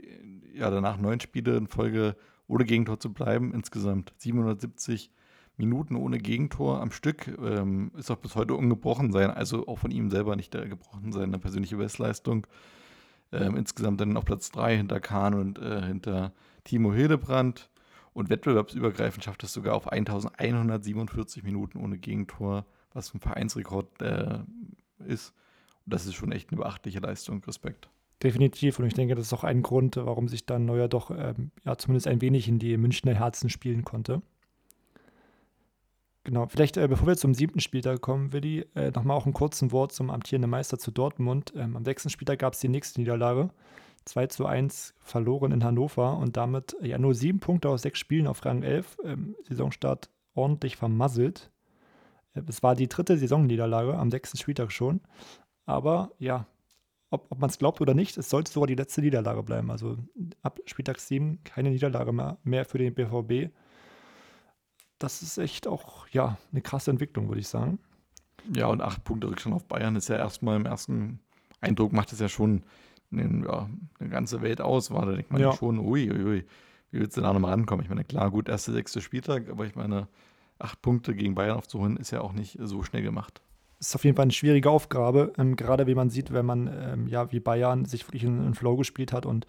ja, 0.54 0.70
danach 0.70 0.96
neun 0.96 1.20
Spiele 1.20 1.58
in 1.58 1.66
Folge 1.66 2.16
ohne 2.46 2.64
Gegentor 2.64 2.98
zu 2.98 3.12
bleiben. 3.12 3.52
Insgesamt 3.52 4.14
770 4.16 5.10
Minuten 5.58 5.94
ohne 5.94 6.18
Gegentor 6.18 6.80
am 6.80 6.90
Stück. 6.90 7.28
Ähm, 7.38 7.90
ist 7.98 8.10
auch 8.10 8.16
bis 8.16 8.34
heute 8.34 8.54
ungebrochen 8.54 9.12
sein, 9.12 9.30
also 9.30 9.68
auch 9.68 9.78
von 9.78 9.90
ihm 9.90 10.10
selber 10.10 10.36
nicht 10.36 10.52
gebrochen 10.52 11.12
sein, 11.12 11.24
eine 11.24 11.38
persönliche 11.38 11.76
Bestleistung. 11.76 12.46
Ähm, 13.30 13.54
insgesamt 13.54 14.00
dann 14.00 14.16
auf 14.16 14.24
Platz 14.24 14.50
3 14.50 14.78
hinter 14.78 15.00
Kahn 15.00 15.34
und 15.34 15.58
äh, 15.58 15.82
hinter 15.82 16.32
Timo 16.64 16.94
Hildebrand. 16.94 17.68
Und 18.14 18.30
wettbewerbsübergreifend 18.30 19.22
schafft 19.22 19.44
es 19.44 19.52
sogar 19.52 19.74
auf 19.74 19.86
1147 19.88 21.42
Minuten 21.42 21.78
ohne 21.78 21.98
Gegentor, 21.98 22.64
was 22.94 23.12
ein 23.12 23.20
Vereinsrekord 23.20 24.00
äh, 24.00 24.38
ist 25.06 25.34
das 25.88 26.06
ist 26.06 26.14
schon 26.14 26.32
echt 26.32 26.50
eine 26.50 26.60
beachtliche 26.60 27.00
Leistung. 27.00 27.42
Respekt. 27.44 27.88
Definitiv. 28.22 28.78
Und 28.78 28.86
ich 28.86 28.94
denke, 28.94 29.14
das 29.14 29.26
ist 29.26 29.32
auch 29.32 29.44
ein 29.44 29.62
Grund, 29.62 29.96
warum 29.96 30.28
sich 30.28 30.44
dann 30.44 30.64
Neuer 30.64 30.88
doch 30.88 31.10
ähm, 31.10 31.50
ja, 31.64 31.76
zumindest 31.76 32.08
ein 32.08 32.20
wenig 32.20 32.48
in 32.48 32.58
die 32.58 32.76
Münchner 32.76 33.14
Herzen 33.14 33.48
spielen 33.48 33.84
konnte. 33.84 34.22
Genau, 36.24 36.46
vielleicht 36.46 36.76
äh, 36.76 36.86
bevor 36.88 37.06
wir 37.06 37.16
zum 37.16 37.32
siebten 37.32 37.60
Spieltag 37.60 38.00
kommen, 38.00 38.32
Willi, 38.32 38.66
äh, 38.74 38.90
nochmal 38.90 39.16
auch 39.16 39.24
ein 39.24 39.32
kurzes 39.32 39.70
Wort 39.70 39.92
zum 39.92 40.10
amtierenden 40.10 40.50
Meister 40.50 40.78
zu 40.78 40.90
Dortmund. 40.90 41.52
Ähm, 41.56 41.76
am 41.76 41.84
sechsten 41.84 42.10
Spieltag 42.10 42.40
gab 42.40 42.54
es 42.54 42.60
die 42.60 42.68
nächste 42.68 43.00
Niederlage. 43.00 43.50
2 44.04 44.26
zu 44.26 44.46
1 44.46 44.94
verloren 45.00 45.52
in 45.52 45.64
Hannover 45.64 46.18
und 46.18 46.36
damit 46.36 46.76
ja 46.82 46.98
nur 46.98 47.14
sieben 47.14 47.40
Punkte 47.40 47.68
aus 47.68 47.82
sechs 47.82 47.98
Spielen 47.98 48.26
auf 48.26 48.44
Rang 48.44 48.62
11. 48.62 48.98
Ähm, 49.04 49.36
Saisonstart 49.48 50.10
ordentlich 50.34 50.76
vermasselt. 50.76 51.50
Äh, 52.34 52.42
es 52.48 52.62
war 52.62 52.74
die 52.74 52.88
dritte 52.88 53.16
Saisonniederlage 53.16 53.96
am 53.96 54.10
sechsten 54.10 54.38
Spieltag 54.38 54.72
schon. 54.72 55.00
Aber 55.68 56.12
ja, 56.18 56.46
ob, 57.10 57.26
ob 57.30 57.38
man 57.40 57.50
es 57.50 57.58
glaubt 57.58 57.82
oder 57.82 57.92
nicht, 57.92 58.16
es 58.16 58.30
sollte 58.30 58.50
sogar 58.50 58.66
die 58.66 58.74
letzte 58.74 59.02
Niederlage 59.02 59.42
bleiben. 59.42 59.70
Also 59.70 59.98
ab 60.42 60.58
Spieltag 60.64 60.98
7 60.98 61.44
keine 61.44 61.68
Niederlage 61.68 62.10
mehr, 62.10 62.38
mehr 62.42 62.64
für 62.64 62.78
den 62.78 62.94
BVB. 62.94 63.52
Das 64.98 65.20
ist 65.20 65.36
echt 65.36 65.68
auch 65.68 66.08
ja, 66.08 66.38
eine 66.52 66.62
krasse 66.62 66.90
Entwicklung, 66.90 67.28
würde 67.28 67.42
ich 67.42 67.48
sagen. 67.48 67.78
Ja, 68.56 68.68
und 68.68 68.80
acht 68.80 69.04
Punkte 69.04 69.28
Rückstand 69.28 69.54
auf 69.54 69.66
Bayern 69.66 69.94
ist 69.94 70.08
ja 70.08 70.16
erstmal 70.16 70.56
im 70.56 70.64
ersten 70.64 71.20
Eindruck, 71.60 71.92
macht 71.92 72.14
es 72.14 72.20
ja 72.20 72.30
schon 72.30 72.62
eine, 73.12 73.46
ja, 73.46 73.68
eine 74.00 74.08
ganze 74.08 74.40
Welt 74.40 74.62
aus. 74.62 74.90
War 74.90 75.04
da 75.04 75.12
denkt 75.12 75.30
man 75.30 75.42
ja. 75.42 75.52
schon, 75.52 75.80
ui, 75.80 76.10
ui, 76.10 76.24
ui, 76.24 76.44
wie 76.92 76.98
willst 76.98 77.18
du 77.18 77.20
da 77.20 77.30
nochmal 77.30 77.50
rankommen? 77.50 77.84
Ich 77.84 77.90
meine, 77.90 78.04
klar, 78.04 78.30
gut, 78.30 78.48
erste, 78.48 78.72
sechste 78.72 79.02
Spieltag, 79.02 79.50
aber 79.50 79.66
ich 79.66 79.76
meine, 79.76 80.08
acht 80.58 80.80
Punkte 80.80 81.14
gegen 81.14 81.34
Bayern 81.34 81.58
aufzuholen, 81.58 81.98
ist 81.98 82.10
ja 82.10 82.22
auch 82.22 82.32
nicht 82.32 82.56
so 82.58 82.82
schnell 82.82 83.02
gemacht 83.02 83.42
ist 83.78 83.94
auf 83.94 84.04
jeden 84.04 84.16
Fall 84.16 84.24
eine 84.24 84.32
schwierige 84.32 84.70
Aufgabe, 84.70 85.32
ähm, 85.38 85.56
gerade 85.56 85.86
wie 85.86 85.94
man 85.94 86.10
sieht, 86.10 86.32
wenn 86.32 86.46
man 86.46 86.68
ähm, 86.72 87.06
ja 87.08 87.30
wie 87.32 87.40
Bayern 87.40 87.84
sich 87.84 88.06
wirklich 88.06 88.24
in, 88.24 88.44
in 88.44 88.54
Flow 88.54 88.76
gespielt 88.76 89.12
hat 89.12 89.26
und 89.26 89.46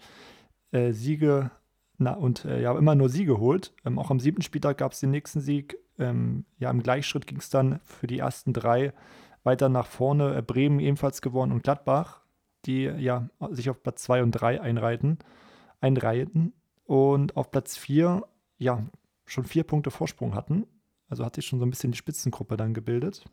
äh, 0.72 0.92
Siege 0.92 1.50
na, 1.98 2.14
und 2.14 2.44
äh, 2.44 2.62
ja 2.62 2.76
immer 2.76 2.94
nur 2.94 3.08
Siege 3.08 3.38
holt. 3.38 3.74
Ähm, 3.84 3.98
auch 3.98 4.10
am 4.10 4.20
siebten 4.20 4.42
Spieltag 4.42 4.78
gab 4.78 4.92
es 4.92 5.00
den 5.00 5.10
nächsten 5.10 5.40
Sieg. 5.40 5.76
Ähm, 5.98 6.44
ja, 6.58 6.70
im 6.70 6.82
Gleichschritt 6.82 7.26
ging 7.26 7.38
es 7.38 7.50
dann 7.50 7.80
für 7.84 8.06
die 8.06 8.18
ersten 8.18 8.52
drei 8.52 8.92
weiter 9.42 9.68
nach 9.68 9.86
vorne. 9.86 10.36
Äh, 10.36 10.42
Bremen 10.42 10.80
ebenfalls 10.80 11.22
gewonnen 11.22 11.52
und 11.52 11.62
Gladbach, 11.62 12.22
die 12.66 12.84
ja 12.84 13.28
sich 13.50 13.68
auf 13.68 13.82
Platz 13.82 14.02
zwei 14.02 14.22
und 14.22 14.32
drei 14.32 14.60
einreihten, 14.60 15.18
einreihten 15.80 16.52
und 16.84 17.36
auf 17.36 17.50
Platz 17.50 17.76
vier 17.76 18.26
ja 18.58 18.84
schon 19.26 19.44
vier 19.44 19.64
Punkte 19.64 19.90
Vorsprung 19.90 20.34
hatten. 20.34 20.66
Also 21.08 21.24
hat 21.24 21.34
sich 21.34 21.46
schon 21.46 21.58
so 21.58 21.66
ein 21.66 21.70
bisschen 21.70 21.92
die 21.92 21.98
Spitzengruppe 21.98 22.56
dann 22.56 22.74
gebildet 22.74 23.24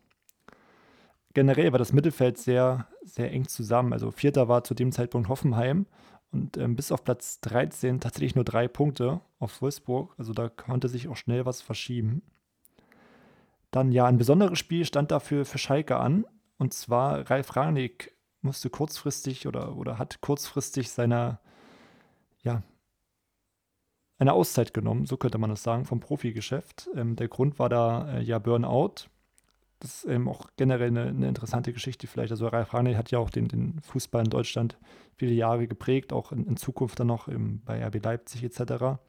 generell 1.33 1.71
war 1.71 1.79
das 1.79 1.93
Mittelfeld 1.93 2.37
sehr, 2.37 2.87
sehr 3.03 3.31
eng 3.31 3.47
zusammen. 3.47 3.93
Also 3.93 4.11
Vierter 4.11 4.47
war 4.47 4.63
zu 4.63 4.73
dem 4.73 4.91
Zeitpunkt 4.91 5.29
Hoffenheim 5.29 5.85
und 6.31 6.57
ähm, 6.57 6.75
bis 6.75 6.91
auf 6.91 7.03
Platz 7.03 7.39
13 7.41 7.99
tatsächlich 7.99 8.35
nur 8.35 8.43
drei 8.43 8.67
Punkte 8.67 9.21
auf 9.39 9.61
Wolfsburg. 9.61 10.13
Also 10.17 10.33
da 10.33 10.49
konnte 10.49 10.89
sich 10.89 11.07
auch 11.07 11.15
schnell 11.15 11.45
was 11.45 11.61
verschieben. 11.61 12.21
Dann 13.71 13.91
ja, 13.91 14.05
ein 14.05 14.17
besonderes 14.17 14.59
Spiel 14.59 14.85
stand 14.85 15.11
dafür 15.11 15.45
für 15.45 15.57
Schalke 15.57 15.97
an. 15.97 16.25
Und 16.57 16.73
zwar 16.73 17.29
Ralf 17.29 17.55
Rangnick 17.55 18.15
musste 18.41 18.69
kurzfristig 18.69 19.47
oder, 19.47 19.75
oder 19.75 19.97
hat 19.99 20.21
kurzfristig 20.21 20.89
seiner, 20.89 21.39
ja, 22.43 22.63
eine 24.19 24.33
Auszeit 24.33 24.73
genommen, 24.73 25.05
so 25.05 25.17
könnte 25.17 25.37
man 25.37 25.51
es 25.51 25.61
sagen, 25.61 25.85
vom 25.85 25.99
Profigeschäft. 25.99 26.89
Ähm, 26.95 27.15
der 27.15 27.27
Grund 27.27 27.59
war 27.59 27.69
da 27.69 28.17
äh, 28.17 28.23
ja 28.23 28.39
Burnout 28.39 29.09
das 29.79 30.03
ist 30.03 30.05
eben 30.05 30.27
auch 30.27 30.47
generell 30.57 30.87
eine, 30.87 31.03
eine 31.07 31.27
interessante 31.27 31.71
Geschichte 31.71 32.07
vielleicht. 32.07 32.31
Also 32.31 32.47
Ralf 32.47 32.73
Rangnick 32.73 32.97
hat 32.97 33.11
ja 33.11 33.19
auch 33.19 33.29
den, 33.29 33.47
den, 33.47 33.79
Fußball 33.81 34.23
in 34.23 34.29
Deutschland 34.29 34.77
viele 35.15 35.33
Jahre 35.33 35.67
geprägt, 35.67 36.13
auch 36.13 36.31
in, 36.31 36.45
in 36.45 36.57
Zukunft 36.57 36.99
dann 36.99 37.07
noch 37.07 37.27
im, 37.27 37.61
bei 37.61 37.85
RB 37.85 38.03
Leipzig 38.03 38.43
etc. 38.43 38.99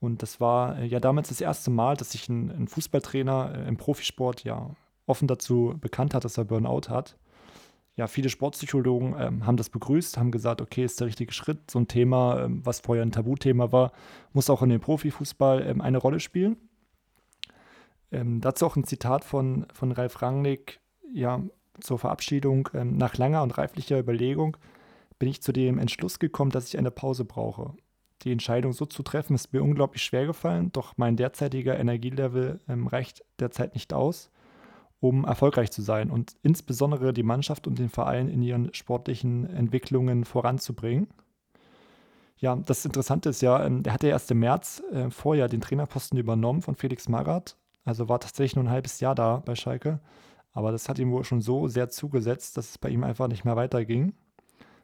Und 0.00 0.22
das 0.22 0.40
war 0.40 0.78
äh, 0.78 0.86
ja 0.86 1.00
damals 1.00 1.28
das 1.28 1.40
erste 1.40 1.70
Mal, 1.70 1.96
dass 1.96 2.12
sich 2.12 2.28
ein, 2.28 2.50
ein 2.50 2.68
Fußballtrainer 2.68 3.54
äh, 3.54 3.68
im 3.68 3.76
Profisport 3.76 4.44
ja 4.44 4.70
offen 5.06 5.28
dazu 5.28 5.76
bekannt 5.80 6.14
hat, 6.14 6.24
dass 6.24 6.38
er 6.38 6.44
Burnout 6.44 6.88
hat. 6.88 7.16
Ja, 7.96 8.06
viele 8.06 8.30
Sportpsychologen 8.30 9.14
ähm, 9.18 9.46
haben 9.46 9.58
das 9.58 9.68
begrüßt, 9.68 10.16
haben 10.16 10.30
gesagt, 10.30 10.62
okay, 10.62 10.84
ist 10.84 11.00
der 11.00 11.08
richtige 11.08 11.32
Schritt. 11.32 11.70
So 11.70 11.78
ein 11.78 11.88
Thema, 11.88 12.44
ähm, 12.44 12.64
was 12.64 12.80
vorher 12.80 13.04
ein 13.04 13.12
Tabuthema 13.12 13.72
war, 13.72 13.92
muss 14.32 14.48
auch 14.48 14.62
in 14.62 14.70
den 14.70 14.80
Profifußball 14.80 15.66
ähm, 15.66 15.82
eine 15.82 15.98
Rolle 15.98 16.20
spielen. 16.20 16.56
Ähm, 18.12 18.40
dazu 18.40 18.66
auch 18.66 18.76
ein 18.76 18.84
Zitat 18.84 19.24
von, 19.24 19.66
von 19.72 19.92
Ralf 19.92 20.22
Rangnick, 20.22 20.80
ja, 21.12 21.42
zur 21.80 21.98
Verabschiedung. 21.98 22.68
Ähm, 22.74 22.96
nach 22.96 23.16
langer 23.16 23.42
und 23.42 23.56
reiflicher 23.56 23.98
Überlegung 23.98 24.56
bin 25.18 25.28
ich 25.28 25.42
zu 25.42 25.52
dem 25.52 25.78
Entschluss 25.78 26.18
gekommen, 26.18 26.50
dass 26.50 26.68
ich 26.68 26.78
eine 26.78 26.90
Pause 26.90 27.24
brauche. 27.24 27.74
Die 28.22 28.32
Entscheidung 28.32 28.72
so 28.72 28.84
zu 28.84 29.02
treffen, 29.02 29.34
ist 29.34 29.52
mir 29.52 29.62
unglaublich 29.62 30.02
schwer 30.02 30.26
gefallen, 30.26 30.72
doch 30.72 30.94
mein 30.96 31.16
derzeitiger 31.16 31.78
Energielevel 31.78 32.58
ähm, 32.68 32.86
reicht 32.86 33.24
derzeit 33.38 33.74
nicht 33.74 33.94
aus, 33.94 34.30
um 35.00 35.24
erfolgreich 35.24 35.70
zu 35.70 35.80
sein 35.80 36.10
und 36.10 36.34
insbesondere 36.42 37.14
die 37.14 37.22
Mannschaft 37.22 37.66
und 37.66 37.78
den 37.78 37.88
Verein 37.88 38.28
in 38.28 38.42
ihren 38.42 38.74
sportlichen 38.74 39.48
Entwicklungen 39.48 40.24
voranzubringen. 40.24 41.08
Ja, 42.36 42.56
das 42.56 42.84
Interessante 42.84 43.30
ist 43.30 43.42
ja, 43.42 43.64
ähm, 43.64 43.82
er 43.84 43.94
hatte 43.94 44.08
erst 44.08 44.30
im 44.30 44.40
März 44.40 44.82
äh, 44.92 45.10
vorher 45.10 45.48
den 45.48 45.60
Trainerposten 45.60 46.18
übernommen 46.18 46.62
von 46.62 46.74
Felix 46.74 47.08
Magath 47.08 47.56
also 47.90 48.08
war 48.08 48.20
tatsächlich 48.20 48.56
nur 48.56 48.64
ein 48.64 48.70
halbes 48.70 49.00
Jahr 49.00 49.14
da 49.14 49.42
bei 49.44 49.54
Schalke. 49.54 50.00
Aber 50.52 50.72
das 50.72 50.88
hat 50.88 50.98
ihm 50.98 51.10
wohl 51.10 51.24
schon 51.24 51.40
so 51.40 51.68
sehr 51.68 51.90
zugesetzt, 51.90 52.56
dass 52.56 52.70
es 52.70 52.78
bei 52.78 52.88
ihm 52.88 53.04
einfach 53.04 53.28
nicht 53.28 53.44
mehr 53.44 53.56
weiterging. 53.56 54.14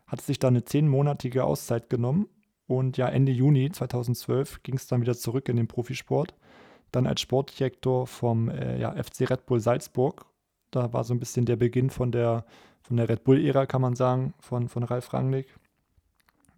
Hat 0.07 0.20
sich 0.20 0.38
dann 0.38 0.54
eine 0.54 0.64
zehnmonatige 0.64 1.44
Auszeit 1.44 1.88
genommen 1.88 2.28
und 2.66 2.96
ja, 2.96 3.09
Ende 3.09 3.32
Juni 3.32 3.70
2012 3.70 4.62
ging 4.64 4.74
es 4.74 4.88
dann 4.88 5.00
wieder 5.00 5.16
zurück 5.16 5.48
in 5.48 5.57
den 5.57 5.68
Profisport. 5.68 6.34
dann 6.92 7.07
als 7.07 7.20
Sportdirektor 7.20 8.07
vom 8.07 8.48
äh, 8.48 8.78
ja, 8.78 8.92
FC 8.92 9.28
Red 9.30 9.46
Bull 9.46 9.61
Salzburg. 9.61 10.26
Da 10.70 10.92
war 10.92 11.04
so 11.04 11.14
ein 11.14 11.20
bisschen 11.20 11.46
der 11.46 11.57
Beginn 11.57 11.90
von 11.90 12.12
der, 12.12 12.44
von 12.82 12.96
der 12.96 13.09
Red 13.09 13.24
Bull-Ära, 13.24 13.66
kann 13.66 13.82
man 13.82 13.96
sagen, 13.96 14.34
von, 14.40 14.68
von 14.68 14.82
Ralf 14.82 15.12
Rangnick. 15.12 15.48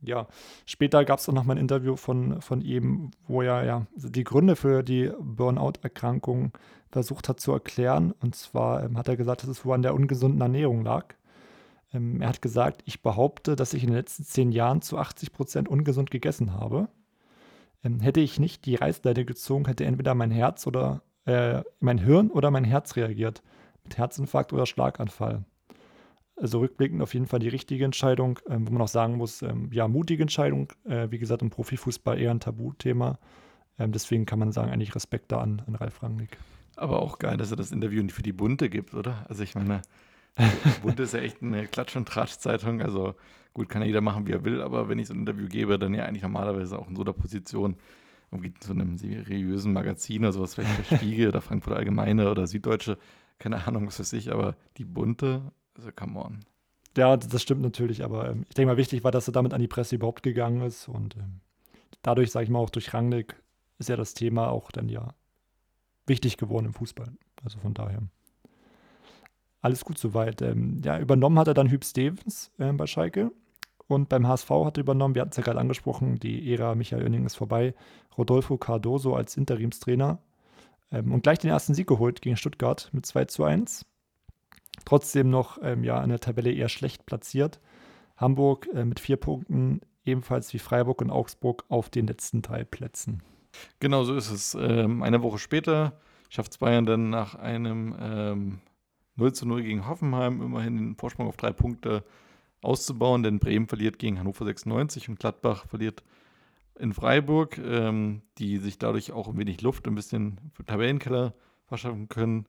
Ja, 0.03 0.28
später 0.64 1.05
gab 1.05 1.18
es 1.18 1.28
auch 1.28 1.32
noch 1.32 1.44
mal 1.44 1.55
ein 1.55 1.59
Interview 1.59 1.96
von, 1.96 2.40
von 2.40 2.61
ihm, 2.61 3.11
wo 3.26 3.42
er 3.42 3.64
ja 3.64 3.86
die 3.96 4.24
Gründe 4.24 4.55
für 4.55 4.82
die 4.82 5.11
Burnout-Erkrankung 5.18 6.53
versucht 6.90 7.28
hat 7.28 7.40
zu 7.40 7.53
erklären. 7.53 8.12
Und 8.20 8.34
zwar 8.36 8.84
ähm, 8.84 8.96
hat 8.96 9.09
er 9.09 9.16
gesagt, 9.16 9.42
dass 9.42 9.51
es 9.51 9.64
wohl 9.64 9.74
an 9.74 9.82
der 9.82 9.94
ungesunden 9.94 10.40
Ernährung 10.40 10.82
lag. 10.84 11.14
Ähm, 11.92 12.20
er 12.20 12.28
hat 12.28 12.42
gesagt, 12.42 12.82
ich 12.84 13.03
behaupte, 13.03 13.57
dass 13.57 13.74
ich 13.74 13.82
in 13.82 13.90
den 13.90 13.96
letzten 13.96 14.24
zehn 14.24 14.53
Jahren 14.53 14.82
zu 14.82 14.99
80 14.99 15.32
Prozent 15.32 15.68
ungesund 15.68 16.11
gegessen 16.11 16.53
habe. 16.55 16.88
Ähm, 17.84 18.01
hätte 18.01 18.20
ich 18.20 18.38
nicht 18.38 18.66
die 18.66 18.76
Reißleine 18.76 19.24
gezogen, 19.24 19.66
hätte 19.66 19.84
entweder 19.84 20.14
mein 20.14 20.30
Herz 20.30 20.66
oder 20.66 21.03
äh, 21.24 21.62
mein 21.80 21.99
Hirn 21.99 22.30
oder 22.30 22.51
mein 22.51 22.64
Herz 22.64 22.96
reagiert. 22.96 23.42
Mit 23.84 23.99
Herzinfarkt 23.99 24.53
oder 24.53 24.66
Schlaganfall. 24.66 25.44
Also 26.41 26.61
rückblickend 26.61 27.03
auf 27.03 27.14
jeden 27.14 27.26
Fall 27.26 27.41
die 27.41 27.49
richtige 27.49 27.84
Entscheidung, 27.84 28.39
ähm, 28.49 28.66
wo 28.68 28.72
man 28.72 28.82
auch 28.82 28.89
sagen 28.89 29.16
muss, 29.16 29.43
ähm, 29.43 29.70
ja, 29.72 29.89
mutige 29.89 30.22
Entscheidung. 30.22 30.72
Äh, 30.84 31.11
wie 31.11 31.18
gesagt, 31.18 31.43
im 31.43 31.51
Profifußball 31.51 32.20
eher 32.20 32.30
ein 32.30 32.41
Tabuthema. 32.41 33.18
Ähm, 33.78 33.93
deswegen 33.93 34.26
kann 34.26 34.39
man 34.39 34.53
sagen, 34.53 34.70
eigentlich 34.70 34.95
Respekt 34.95 35.32
da 35.32 35.41
an, 35.41 35.62
an 35.66 35.74
Ralf 35.74 36.03
Rangnick. 36.03 36.39
Aber 36.76 37.03
auch 37.03 37.18
geil, 37.18 37.36
dass 37.36 37.51
er 37.51 37.57
das 37.57 37.72
Interview 37.72 38.03
nicht 38.03 38.14
für 38.14 38.22
die 38.22 38.32
Bunte 38.32 38.70
gibt, 38.70 38.95
oder? 38.95 39.26
Also 39.28 39.43
ich 39.43 39.55
meine, 39.55 39.82
Bunte 40.82 41.03
ist 41.03 41.14
ja 41.14 41.20
echt 41.20 41.43
eine 41.43 41.66
Klatsch- 41.66 41.97
und 41.97 42.09
Tratsch-Zeitung. 42.09 42.82
Also 42.82 43.14
gut, 43.53 43.68
kann 43.68 43.82
ja 43.82 43.89
jeder 43.89 44.01
machen, 44.01 44.26
wie 44.26 44.32
er 44.32 44.45
will, 44.45 44.62
aber 44.62 44.89
wenn 44.89 44.99
ich 44.99 45.09
so 45.09 45.14
ein 45.14 45.20
Interview 45.20 45.49
gebe, 45.49 45.78
dann 45.78 45.95
ja 45.95 46.05
eigentlich 46.05 46.22
normalerweise 46.22 46.78
auch 46.78 46.89
in 46.89 46.97
so 46.97 47.03
einer 47.03 47.12
Position, 47.12 47.76
irgendwie 48.30 48.53
zu 48.61 48.72
einem 48.72 48.97
seriösen 48.97 49.72
Magazin 49.72 50.22
oder 50.22 50.32
sowas, 50.32 50.55
vielleicht 50.55 50.91
der 50.91 50.97
Spiegel 50.97 51.28
oder 51.28 51.41
Frankfurt 51.41 51.76
Allgemeine 51.76 52.30
oder 52.30 52.47
Süddeutsche, 52.47 52.99
keine 53.39 53.66
Ahnung, 53.66 53.86
was 53.86 53.99
weiß 53.99 54.12
ich, 54.12 54.32
aber 54.32 54.57
die 54.76 54.84
Bunte, 54.84 55.53
also 55.79 55.91
come 55.93 56.18
on. 56.18 56.41
Ja, 56.97 57.16
das 57.16 57.41
stimmt 57.41 57.62
natürlich, 57.62 58.05
aber 58.05 58.31
ähm, 58.31 58.45
ich 58.49 58.55
denke 58.55 58.72
mal, 58.72 58.76
wichtig 58.76 59.05
war, 59.05 59.12
dass 59.12 59.29
er 59.29 59.33
damit 59.33 59.55
an 59.55 59.61
die 59.61 59.68
Presse 59.68 59.95
überhaupt 59.95 60.22
gegangen 60.22 60.62
ist 60.62 60.89
und 60.89 61.16
ähm, 61.16 61.41
dadurch, 62.03 62.31
sage 62.31 62.45
ich 62.45 62.51
mal, 62.51 62.59
auch 62.59 62.70
durch 62.70 62.93
Rangnick 62.93 63.41
ist 63.79 63.89
ja 63.89 63.97
das 63.97 64.14
Thema 64.14 64.49
auch 64.51 64.70
dann 64.72 64.89
ja 64.89 65.14
wichtig 66.07 66.37
geworden 66.37 66.66
im 66.66 66.74
Fußball. 66.74 67.09
Also 67.45 67.59
von 67.61 67.74
daher. 67.74 68.03
Alles 69.61 69.85
gut 69.85 69.99
soweit. 69.99 70.43
Ähm, 70.43 70.81
ja, 70.85 70.99
übernommen 70.99 71.39
hat 71.39 71.49
er 71.49 71.55
dann 71.55 71.70
Hüb 71.70 71.85
Stevens 71.85 72.51
äh, 72.59 72.72
bei 72.72 72.87
Schalke. 72.87 73.31
Und 73.87 74.09
beim 74.09 74.26
HSV 74.26 74.51
hat 74.51 74.76
er 74.76 74.83
übernommen, 74.83 75.14
wir 75.14 75.22
hatten 75.22 75.31
es 75.31 75.37
ja 75.37 75.43
gerade 75.43 75.59
angesprochen, 75.59 76.16
die 76.16 76.53
Ära 76.53 76.74
Michael 76.74 77.03
Oenning 77.03 77.24
ist 77.24 77.37
vorbei. 77.37 77.74
Rodolfo 78.16 78.59
Cardoso 78.59 79.14
als 79.14 79.37
Interimstrainer. 79.37 80.18
Ähm, 80.91 81.12
und 81.12 81.22
gleich 81.22 81.39
den 81.39 81.51
ersten 81.51 81.74
Sieg 81.74 81.87
geholt 81.87 82.22
gegen 82.22 82.37
Stuttgart 82.37 82.89
mit 82.93 83.07
2 83.07 83.26
zu 83.26 83.45
1. 83.45 83.87
Trotzdem 84.85 85.31
noch 85.31 85.59
ähm, 85.62 85.85
ja, 85.85 86.03
in 86.03 86.11
der 86.11 86.20
Tabelle 86.20 86.53
eher 86.53 86.68
schlecht 86.68 87.07
platziert. 87.07 87.61
Hamburg 88.16 88.68
äh, 88.74 88.85
mit 88.85 89.01
vier 89.01 89.16
Punkten, 89.16 89.81
ebenfalls 90.05 90.53
wie 90.55 90.59
Freiburg 90.59 91.01
und 91.03 91.11
Augsburg 91.11 91.64
auf 91.68 91.89
den 91.91 92.07
letzten 92.07 92.43
drei 92.43 92.64
Plätzen. 92.64 93.22
Genau 93.81 94.05
so 94.05 94.14
ist 94.14 94.31
es. 94.31 94.55
Ähm, 94.55 95.03
eine 95.03 95.22
Woche 95.22 95.39
später 95.39 96.01
schafft 96.29 96.53
es 96.53 96.59
Bayern 96.59 96.87
dann 96.87 97.11
nach 97.11 97.35
einem 97.35 97.97
ähm, 98.01 98.61
0 99.16 99.33
zu 99.33 99.47
0 99.47 99.62
gegen 99.62 99.89
Hoffenheim 99.89 100.41
immerhin 100.43 100.76
den 100.76 100.97
Vorsprung 100.97 101.26
auf 101.26 101.37
drei 101.37 101.53
Punkte 101.53 102.05
auszubauen, 102.62 103.22
denn 103.22 103.39
Bremen 103.39 103.68
verliert 103.68 103.99
gegen 103.99 104.18
Hannover 104.18 104.45
96 104.45 105.09
und 105.09 105.18
Gladbach 105.18 105.66
verliert 105.66 106.03
in 106.79 106.93
Freiburg, 106.93 107.59
ähm, 107.59 108.22
die 108.39 108.59
sich 108.59 108.79
dadurch 108.79 109.12
auch 109.12 109.29
ein 109.29 109.39
wenig 109.39 109.61
Luft, 109.62 109.87
ein 109.87 109.95
bisschen 109.95 110.39
für 110.53 110.64
Tabellenkeller 110.64 111.35
verschaffen 111.66 112.09
können. 112.09 112.47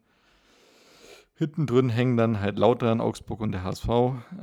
Hinten 1.40 1.68
drin 1.68 1.88
hängen 1.88 2.18
dann 2.18 2.42
halt 2.42 2.60
Lautern, 2.60 3.00
Augsburg 3.00 3.40
und 3.40 3.54
der 3.54 3.64
HSV, 3.64 3.88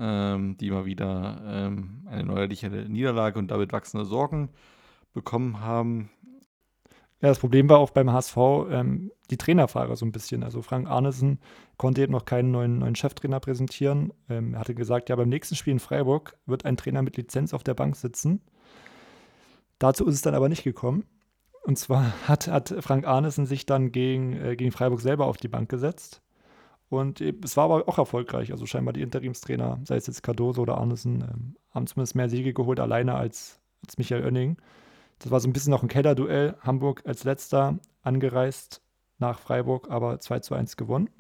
ähm, 0.01 0.57
die 0.57 0.71
mal 0.71 0.87
wieder 0.87 1.43
ähm, 1.47 2.07
eine 2.07 2.25
neuerliche 2.25 2.71
Niederlage 2.71 3.39
und 3.39 3.51
damit 3.51 3.71
wachsende 3.75 4.07
Sorgen 4.07 4.49
bekommen 5.13 5.61
haben. 5.61 6.09
Ja, 7.21 7.29
das 7.29 7.39
Problem 7.39 7.69
war 7.69 7.81
auch 7.81 7.91
beim 7.91 8.11
HSV 8.11 8.39
ähm, 8.71 9.13
die 9.31 9.37
Trainerfrage 9.37 9.95
so 9.95 10.07
ein 10.07 10.13
bisschen. 10.13 10.43
Also 10.43 10.63
Frank 10.63 10.89
Arnesen 10.89 11.39
konnte 11.77 12.01
eben 12.01 12.13
noch 12.13 12.25
keinen 12.25 12.51
neuen, 12.51 12.79
neuen 12.79 12.97
Cheftrainer 12.97 13.41
präsentieren. 13.41 14.15
Ähm, 14.31 14.55
er 14.55 14.61
hatte 14.61 14.75
gesagt, 14.75 15.11
ja, 15.11 15.17
beim 15.17 15.29
nächsten 15.29 15.55
Spiel 15.55 15.75
in 15.75 15.81
Freiburg 15.81 16.39
wird 16.47 16.65
ein 16.65 16.79
Trainer 16.79 17.03
mit 17.03 17.19
Lizenz 17.19 17.53
auf 17.53 17.63
der 17.63 17.75
Bank 17.75 17.97
sitzen. 17.97 18.41
Dazu 19.79 20.07
ist 20.07 20.15
es 20.15 20.23
dann 20.23 20.35
aber 20.35 20.49
nicht 20.49 20.65
gekommen. 20.65 21.05
Und 21.63 21.79
zwar 21.79 22.15
hat, 22.27 22.49
hat 22.49 22.75
Frank 22.81 23.07
Arnesen 23.07 23.45
sich 23.45 23.67
dann 23.67 23.93
gegen, 23.93 24.33
äh, 24.33 24.57
gegen 24.57 24.73
Freiburg 24.73 25.03
selber 25.03 25.27
auf 25.27 25.37
die 25.37 25.49
Bank 25.49 25.69
gesetzt. 25.69 26.23
Und 26.89 27.21
es 27.21 27.57
war 27.57 27.65
aber 27.65 27.89
auch 27.89 27.99
erfolgreich. 27.99 28.53
Also 28.53 28.67
scheinbar 28.67 28.93
die 28.93 29.03
Interimstrainer, 29.03 29.81
sei 29.85 29.97
es 29.97 30.07
jetzt 30.07 30.23
Cardoso 30.23 30.63
oder 30.63 30.79
Arnesen, 30.79 31.23
ähm, 31.23 31.57
haben 31.71 31.87
zumindest 31.87 32.15
mehr 32.15 32.29
Siege 32.29 32.53
geholt, 32.53 32.81
alleine 32.81 33.15
als, 33.15 33.59
als 33.85 33.99
Michael 33.99 34.25
Oenning. 34.25 34.57
Das 35.19 35.31
war 35.31 35.41
so 35.41 35.49
ein 35.49 35.53
bisschen 35.53 35.71
noch 35.71 35.83
ein 35.83 35.89
Kellerduell. 35.89 36.55
Hamburg 36.61 37.03
als 37.05 37.25
letzter 37.25 37.79
angereist 38.03 38.83
nach 39.19 39.39
Freiburg, 39.41 39.91
aber 39.91 40.21
2 40.21 40.41
zu 40.41 40.55
1 40.55 40.77
gewonnen. 40.77 41.11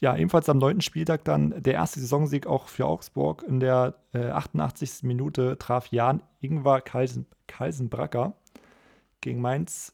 Ja, 0.00 0.16
ebenfalls 0.16 0.48
am 0.48 0.58
neunten 0.58 0.80
Spieltag 0.80 1.24
dann 1.24 1.60
der 1.60 1.74
erste 1.74 1.98
Saisonsieg 1.98 2.46
auch 2.46 2.68
für 2.68 2.86
Augsburg. 2.86 3.42
In 3.42 3.58
der 3.58 3.94
äh, 4.12 4.28
88. 4.28 5.02
Minute 5.02 5.58
traf 5.58 5.88
Jan 5.88 6.22
Ingvar 6.40 6.80
Kalsen, 6.80 7.26
Kalsenbracker 7.48 8.34
gegen 9.20 9.40
Mainz. 9.40 9.92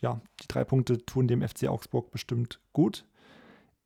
Ja, 0.00 0.20
die 0.42 0.48
drei 0.48 0.64
Punkte 0.64 1.04
tun 1.04 1.28
dem 1.28 1.46
FC 1.46 1.68
Augsburg 1.68 2.10
bestimmt 2.10 2.60
gut. 2.72 3.04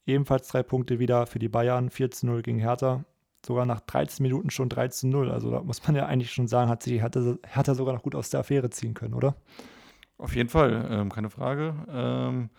Ebenfalls 0.07 0.48
drei 0.48 0.62
Punkte 0.62 0.98
wieder 0.98 1.26
für 1.26 1.38
die 1.38 1.48
Bayern, 1.48 1.90
4 1.90 2.11
zu 2.11 2.26
0 2.26 2.42
gegen 2.42 2.59
Hertha 2.59 3.05
sogar 3.44 3.66
nach 3.66 3.80
13 3.80 4.22
Minuten 4.22 4.50
schon 4.50 4.68
3 4.68 4.88
zu 4.88 5.09
0. 5.09 5.30
Also 5.30 5.50
da 5.50 5.62
muss 5.62 5.84
man 5.86 5.96
ja 5.96 6.07
eigentlich 6.07 6.32
schon 6.32 6.46
sagen, 6.46 6.70
hat 6.70 6.82
sich 6.82 7.00
Hertha, 7.00 7.36
Hertha 7.46 7.74
sogar 7.74 7.94
noch 7.94 8.03
gut 8.03 8.14
aus 8.14 8.30
der 8.30 8.40
Affäre 8.40 8.70
ziehen 8.70 8.94
können, 8.94 9.14
oder? 9.14 9.36
Auf 10.18 10.36
jeden 10.36 10.48
Fall, 10.48 10.86
ähm, 10.90 11.11
keine 11.11 11.30
Frage. 11.30 11.74
Ähm, 11.88 12.50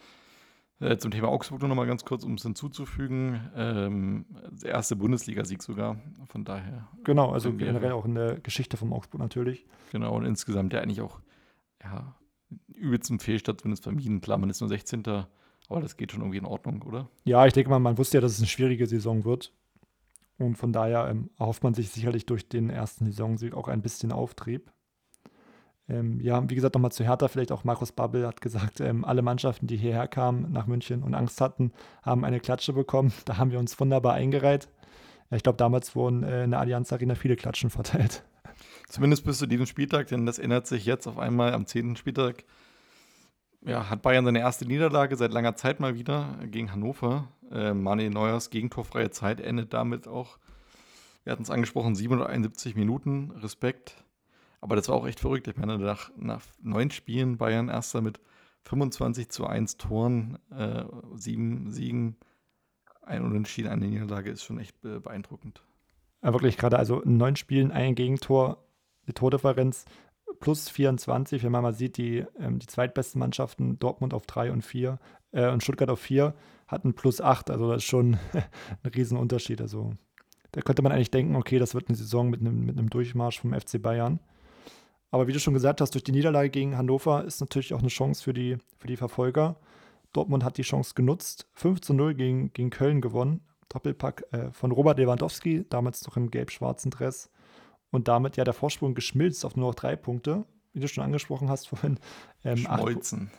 äh, 0.80 0.98
zum 0.98 1.12
Thema 1.12 1.30
Augsburg 1.30 1.62
nur 1.62 1.70
noch 1.70 1.76
mal 1.76 1.88
ganz 1.88 2.04
kurz, 2.04 2.26
um 2.26 2.34
es 2.34 2.44
hinzuzufügen. 2.44 3.50
Ähm, 3.56 4.26
der 4.62 4.72
erste 4.72 4.98
Bundesligasieg 4.98 5.64
sogar, 5.64 5.98
von 6.28 6.44
daher. 6.44 6.90
Genau, 7.06 7.32
also 7.32 7.54
generell 7.54 7.94
auch 7.94 8.06
in 8.06 8.16
der 8.16 8.40
Geschichte 8.42 8.76
vom 8.76 8.92
Augsburg 8.92 9.22
natürlich. 9.22 9.66
Genau, 9.92 10.16
und 10.16 10.26
insgesamt 10.26 10.74
ja 10.74 10.82
eigentlich 10.82 11.02
auch 11.02 11.22
ja, 11.82 12.16
übelst 12.68 13.06
zum 13.06 13.20
Fehlstart 13.20 13.62
zumindest 13.62 13.84
vermieden. 13.84 14.20
Klar, 14.20 14.38
man 14.38 14.50
ist 14.50 14.60
nur 14.60 14.68
16. 14.68 15.04
Aber 15.70 15.82
das 15.82 15.98
geht 15.98 16.12
schon 16.12 16.22
irgendwie 16.22 16.38
in 16.38 16.46
Ordnung, 16.46 16.82
oder? 16.84 17.10
Ja, 17.24 17.46
ich 17.46 17.54
denke 17.54 17.70
mal, 17.70 17.80
man 17.80 17.98
wusste 17.98 18.18
ja, 18.18 18.22
dass 18.22 18.34
es 18.34 18.40
eine 18.40 18.48
schwierige 18.48 18.86
Saison 18.86 19.24
wird. 19.24 19.52
Und 20.38 20.56
von 20.56 20.74
daher 20.74 21.08
ähm, 21.10 21.30
erhofft 21.38 21.64
man 21.64 21.74
sich 21.74 21.90
sicherlich 21.90 22.26
durch 22.26 22.50
den 22.50 22.70
ersten 22.70 23.06
Saisonsieg 23.06 23.54
auch 23.54 23.68
ein 23.68 23.82
bisschen 23.82 24.12
Auftrieb. 24.12 24.72
Ähm, 25.90 26.20
ja, 26.22 26.50
wie 26.50 26.56
gesagt, 26.56 26.76
nochmal 26.76 26.92
zu 26.92 27.04
Hertha, 27.04 27.28
vielleicht 27.28 27.52
auch 27.52 27.66
Markus 27.66 27.92
Babbel 27.92 28.26
hat 28.26 28.42
gesagt, 28.42 28.80
ähm, 28.80 29.04
alle 29.04 29.22
Mannschaften, 29.22 29.68
die 29.68 29.78
hierher 29.78 30.08
kamen 30.08 30.52
nach 30.52 30.66
München 30.66 31.04
und 31.04 31.14
Angst 31.14 31.42
hatten, 31.42 31.72
haben 32.04 32.24
eine 32.24 32.40
Klatsche 32.40 32.74
bekommen. 32.74 33.12
Da 33.26 33.38
haben 33.38 33.52
wir 33.52 33.60
uns 33.60 33.80
wunderbar 33.80 34.14
eingereiht. 34.14 34.70
Ja, 35.30 35.38
ich 35.38 35.44
glaube, 35.44 35.58
damals 35.58 35.96
wurden 35.96 36.24
äh, 36.24 36.46
in 36.46 36.52
der 36.52 36.60
Allianz 36.60 36.92
Arena 36.94 37.16
viele 37.16 37.36
Klatschen 37.36 37.70
verteilt. 37.70 38.24
Zumindest 38.88 39.26
bis 39.26 39.40
zu 39.40 39.48
diesem 39.48 39.66
Spieltag, 39.66 40.08
denn 40.08 40.26
das 40.26 40.40
ändert 40.40 40.68
sich 40.68 40.86
jetzt 40.86 41.08
auf 41.08 41.18
einmal 41.18 41.54
am 41.54 41.66
10. 41.66 41.96
Spieltag. 41.96 42.44
Ja, 43.66 43.90
hat 43.90 44.02
Bayern 44.02 44.26
seine 44.26 44.40
erste 44.40 44.66
Niederlage 44.66 45.16
seit 45.16 45.32
langer 45.32 45.56
Zeit 45.56 45.80
mal 45.80 45.96
wieder 45.96 46.38
gegen 46.46 46.72
Hannover. 46.72 47.30
Äh, 47.50 47.74
Manuel 47.74 48.10
Neuers 48.10 48.50
gegentorfreie 48.50 49.10
Zeit 49.12 49.40
endet 49.40 49.74
damit 49.74 50.08
auch, 50.08 50.38
wir 51.24 51.32
hatten 51.32 51.44
es 51.44 51.50
angesprochen, 51.50 51.96
771 51.96 52.76
Minuten, 52.76 53.32
Respekt. 53.32 54.04
Aber 54.60 54.76
das 54.76 54.90
war 54.90 54.96
auch 54.96 55.08
echt 55.08 55.22
verrückt. 55.22 55.48
Ich 55.48 55.56
meine, 55.56 55.78
nach, 55.78 56.12
nach 56.18 56.42
neun 56.62 56.92
Spielen 56.92 57.38
Bayern 57.38 57.70
erster 57.70 58.02
mit 58.02 58.20
25 58.64 59.30
zu 59.30 59.46
1 59.46 59.78
Toren, 59.78 60.40
äh, 60.52 60.84
sieben 61.16 61.72
Siegen, 61.72 62.18
ein 63.02 63.24
Unentschieden, 63.24 63.70
eine 63.70 63.88
Niederlage 63.88 64.32
ist 64.32 64.44
schon 64.44 64.60
echt 64.60 64.80
beeindruckend. 64.82 65.62
Ja, 66.22 66.32
wirklich 66.34 66.58
gerade, 66.58 66.80
also 66.80 67.02
neun 67.06 67.36
Spielen 67.36 67.72
ein 67.72 67.96
Gegentor, 67.96 68.64
die 69.08 69.14
Tordifferenz 69.14 69.86
plus 70.44 70.68
24, 70.68 71.42
wenn 71.42 71.54
man 71.54 71.64
mal 71.64 71.74
sieht, 71.74 71.96
die, 71.96 72.26
ähm, 72.38 72.60
die 72.60 72.68
zweitbesten 72.68 73.18
Mannschaften, 73.18 73.80
Dortmund 73.80 74.14
auf 74.14 74.26
3 74.26 74.52
und 74.52 74.62
4 74.62 75.00
äh, 75.32 75.50
und 75.50 75.64
Stuttgart 75.64 75.90
auf 75.90 76.02
4, 76.02 76.34
hatten 76.68 76.94
plus 76.96 77.22
8. 77.22 77.50
Also 77.50 77.70
das 77.70 77.78
ist 77.78 77.86
schon 77.86 78.18
ein 78.34 78.92
Riesenunterschied. 78.94 79.62
Also 79.62 79.94
da 80.52 80.60
könnte 80.60 80.82
man 80.82 80.92
eigentlich 80.92 81.12
denken, 81.12 81.38
okay, 81.38 81.60
das 81.60 81.76
wird 81.76 81.88
eine 81.88 81.96
Saison 81.96 82.30
mit 82.30 82.42
einem, 82.42 82.66
mit 82.66 82.78
einem 82.78 82.90
Durchmarsch 82.90 83.40
vom 83.40 83.54
FC 83.54 83.82
Bayern. 83.82 84.20
Aber 85.12 85.28
wie 85.28 85.32
du 85.32 85.40
schon 85.40 85.54
gesagt 85.54 85.80
hast, 85.80 85.92
durch 85.92 86.04
die 86.04 86.12
Niederlage 86.12 86.50
gegen 86.50 86.76
Hannover 86.78 87.24
ist 87.24 87.40
natürlich 87.40 87.74
auch 87.74 87.80
eine 87.80 87.88
Chance 87.88 88.22
für 88.22 88.34
die, 88.34 88.58
für 88.78 88.88
die 88.88 88.98
Verfolger. 88.98 89.56
Dortmund 90.12 90.44
hat 90.44 90.58
die 90.58 90.64
Chance 90.64 90.94
genutzt, 90.94 91.48
5 91.54 91.80
zu 91.80 91.94
0 91.94 92.16
gegen, 92.16 92.52
gegen 92.52 92.70
Köln 92.70 93.00
gewonnen. 93.00 93.40
Doppelpack 93.70 94.26
äh, 94.34 94.52
von 94.52 94.74
Robert 94.74 95.00
Lewandowski, 95.00 95.66
damals 95.70 96.06
noch 96.06 96.18
im 96.18 96.30
gelb-schwarzen 96.30 96.92
Dress. 96.92 97.30
Und 97.94 98.08
damit 98.08 98.38
ja 98.38 98.44
der 98.44 98.56
Vorsprung 98.56 98.96
geschmilzt 98.96 99.46
auf 99.46 99.56
nur 99.56 99.68
noch 99.68 99.76
drei 99.76 99.96
Punkte. 99.96 100.46
Wie 100.74 100.80
du 100.80 100.88
schon 100.88 101.04
angesprochen 101.04 101.50
hast 101.50 101.68
vorhin. 101.68 102.00
Ähm, 102.46 102.58
Schmolzen. 102.58 103.32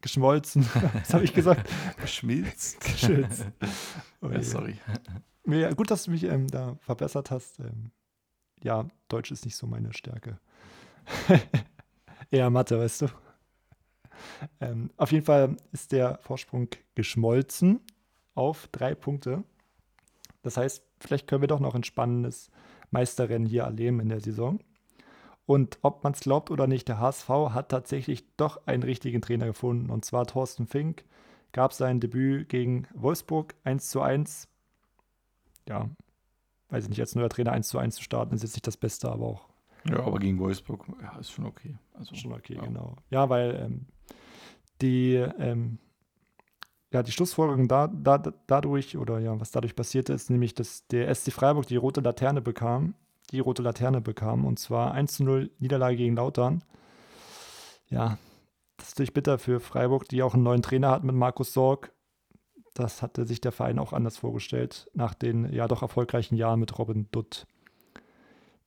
geschmolzen. 0.00 0.66
Was 0.94 1.14
habe 1.14 1.22
ich 1.22 1.32
gesagt? 1.34 1.70
Geschmilzt. 2.00 2.80
Geschmilzt. 2.80 3.44
Oh 4.20 4.28
ja, 4.28 4.42
sorry. 4.42 4.76
Ja, 5.46 5.72
gut, 5.72 5.92
dass 5.92 6.02
du 6.02 6.10
mich 6.10 6.24
ähm, 6.24 6.48
da 6.48 6.76
verbessert 6.80 7.30
hast. 7.30 7.60
Ähm, 7.60 7.92
ja, 8.60 8.88
Deutsch 9.06 9.30
ist 9.30 9.44
nicht 9.44 9.54
so 9.54 9.68
meine 9.68 9.92
Stärke. 9.92 10.40
Eher 12.32 12.50
Mathe, 12.50 12.76
weißt 12.76 13.02
du. 13.02 13.06
Ähm, 14.60 14.90
auf 14.96 15.12
jeden 15.12 15.24
Fall 15.24 15.56
ist 15.70 15.92
der 15.92 16.18
Vorsprung 16.22 16.68
geschmolzen 16.96 17.78
auf 18.34 18.66
drei 18.72 18.96
Punkte. 18.96 19.44
Das 20.42 20.56
heißt, 20.56 20.82
vielleicht 20.98 21.28
können 21.28 21.42
wir 21.42 21.48
doch 21.48 21.60
noch 21.60 21.76
ein 21.76 21.84
spannendes 21.84 22.50
Meisterrennen 22.90 23.46
hier 23.46 23.64
erleben 23.64 24.00
in 24.00 24.08
der 24.08 24.20
Saison. 24.20 24.60
Und 25.46 25.78
ob 25.82 26.04
man 26.04 26.12
es 26.12 26.20
glaubt 26.20 26.50
oder 26.50 26.66
nicht, 26.66 26.86
der 26.88 27.00
HSV 27.00 27.28
hat 27.28 27.70
tatsächlich 27.70 28.24
doch 28.36 28.66
einen 28.66 28.82
richtigen 28.84 29.20
Trainer 29.20 29.46
gefunden. 29.46 29.90
Und 29.90 30.04
zwar 30.04 30.26
Thorsten 30.26 30.66
Fink 30.66 31.04
gab 31.52 31.72
sein 31.72 31.98
Debüt 31.98 32.48
gegen 32.48 32.86
Wolfsburg 32.94 33.54
1 33.64 33.88
zu 33.88 34.00
1. 34.00 34.48
Ja, 35.68 35.90
weiß 36.68 36.84
ich 36.84 36.90
nicht, 36.90 37.00
als 37.00 37.14
neuer 37.14 37.28
Trainer 37.28 37.52
1 37.52 37.68
zu 37.68 37.78
1 37.78 37.96
zu 37.96 38.02
starten, 38.02 38.34
ist 38.34 38.42
jetzt 38.42 38.54
nicht 38.54 38.66
das 38.66 38.76
Beste, 38.76 39.10
aber 39.10 39.26
auch 39.26 39.48
Ja, 39.88 40.04
aber 40.04 40.18
gegen 40.18 40.38
Wolfsburg, 40.38 40.86
ja, 41.02 41.16
ist 41.18 41.32
schon 41.32 41.46
okay. 41.46 41.76
Also, 41.94 42.14
Schon 42.14 42.32
okay, 42.32 42.54
ja. 42.54 42.62
genau. 42.62 42.96
Ja, 43.10 43.28
weil 43.28 43.56
ähm, 43.56 43.86
die, 44.80 45.14
ähm, 45.14 45.78
ja, 46.92 47.02
die 47.02 47.12
Schlussfolgerung 47.12 47.68
da, 47.68 47.86
da, 47.86 48.18
dadurch, 48.46 48.96
oder 48.96 49.20
ja, 49.20 49.38
was 49.38 49.52
dadurch 49.52 49.76
passierte, 49.76 50.12
ist 50.12 50.30
nämlich, 50.30 50.54
dass 50.54 50.86
der 50.88 51.14
SC 51.14 51.32
Freiburg 51.32 51.66
die 51.66 51.76
rote 51.76 52.00
Laterne 52.00 52.42
bekam, 52.42 52.94
die 53.30 53.38
rote 53.38 53.62
Laterne 53.62 54.00
bekam, 54.00 54.44
und 54.44 54.58
zwar 54.58 54.92
1 54.92 55.14
zu 55.14 55.24
0 55.24 55.50
Niederlage 55.58 55.96
gegen 55.96 56.16
Lautern. 56.16 56.64
Ja, 57.88 58.18
das 58.76 58.88
ist 58.88 58.94
natürlich 58.96 59.14
bitter 59.14 59.38
für 59.38 59.60
Freiburg, 59.60 60.08
die 60.08 60.22
auch 60.22 60.34
einen 60.34 60.42
neuen 60.42 60.62
Trainer 60.62 60.90
hat 60.90 61.04
mit 61.04 61.14
Markus 61.14 61.52
Sorg. 61.52 61.92
Das 62.74 63.02
hatte 63.02 63.26
sich 63.26 63.40
der 63.40 63.52
Verein 63.52 63.78
auch 63.78 63.92
anders 63.92 64.16
vorgestellt, 64.16 64.88
nach 64.94 65.14
den 65.14 65.52
ja 65.52 65.68
doch 65.68 65.82
erfolgreichen 65.82 66.36
Jahren 66.36 66.60
mit 66.60 66.76
Robin 66.78 67.08
Dutt. 67.12 67.46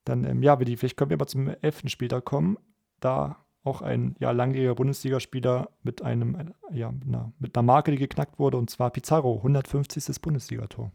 Dann, 0.05 0.23
ähm, 0.25 0.43
ja, 0.43 0.57
vielleicht 0.57 0.97
können 0.97 1.09
wir 1.09 1.17
mal 1.17 1.27
zum 1.27 1.47
elften 1.61 1.89
Spieltag 1.89 2.25
kommen. 2.25 2.57
Da 2.99 3.43
auch 3.63 3.81
ein 3.81 4.15
ja, 4.19 4.31
langjähriger 4.31 4.75
Bundesligaspieler 4.75 5.69
mit 5.83 6.01
einem, 6.01 6.53
ja, 6.71 6.91
mit 6.91 7.07
einer, 7.07 7.31
mit 7.39 7.57
einer 7.57 7.63
Marke, 7.63 7.91
die 7.91 7.97
geknackt 7.97 8.39
wurde, 8.39 8.57
und 8.57 8.69
zwar 8.69 8.89
Pizarro, 8.89 9.37
150. 9.37 10.21
Bundesligator. 10.21 10.91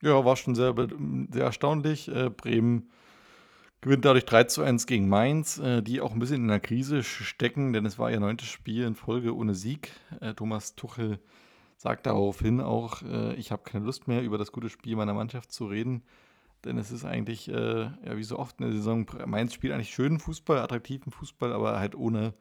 Ja, 0.00 0.24
war 0.24 0.36
schon 0.36 0.54
sehr, 0.54 0.74
sehr 1.30 1.44
erstaunlich. 1.44 2.08
Äh, 2.08 2.30
Bremen 2.30 2.90
gewinnt 3.80 4.04
dadurch 4.04 4.24
3 4.24 4.44
zu 4.44 4.62
1 4.62 4.86
gegen 4.86 5.08
Mainz, 5.08 5.58
äh, 5.58 5.82
die 5.82 6.00
auch 6.00 6.12
ein 6.12 6.20
bisschen 6.20 6.42
in 6.42 6.48
der 6.48 6.60
Krise 6.60 7.02
stecken, 7.02 7.72
denn 7.72 7.84
es 7.84 7.98
war 7.98 8.10
ihr 8.10 8.20
neuntes 8.20 8.48
Spiel 8.48 8.84
in 8.84 8.94
Folge 8.94 9.34
ohne 9.34 9.54
Sieg. 9.54 9.90
Äh, 10.20 10.34
Thomas 10.34 10.76
Tuchel 10.76 11.18
sagt 11.76 12.06
daraufhin 12.06 12.60
auch, 12.60 13.02
ich 13.36 13.52
habe 13.52 13.62
keine 13.62 13.84
Lust 13.84 14.08
mehr, 14.08 14.22
über 14.22 14.36
das 14.36 14.50
gute 14.50 14.68
Spiel 14.68 14.96
meiner 14.96 15.14
Mannschaft 15.14 15.52
zu 15.52 15.66
reden. 15.66 16.02
Denn 16.64 16.76
es 16.78 16.90
ist 16.90 17.04
eigentlich, 17.04 17.48
äh, 17.48 17.82
ja, 17.82 18.16
wie 18.16 18.22
so 18.24 18.38
oft 18.38 18.58
in 18.60 18.66
der 18.66 18.72
Saison, 18.72 19.06
Mainz 19.26 19.54
spielt 19.54 19.72
eigentlich 19.72 19.90
schönen 19.90 20.18
Fußball, 20.18 20.58
attraktiven 20.58 21.12
Fußball, 21.12 21.52
aber 21.52 21.78
halt 21.78 21.94
ohne 21.94 22.34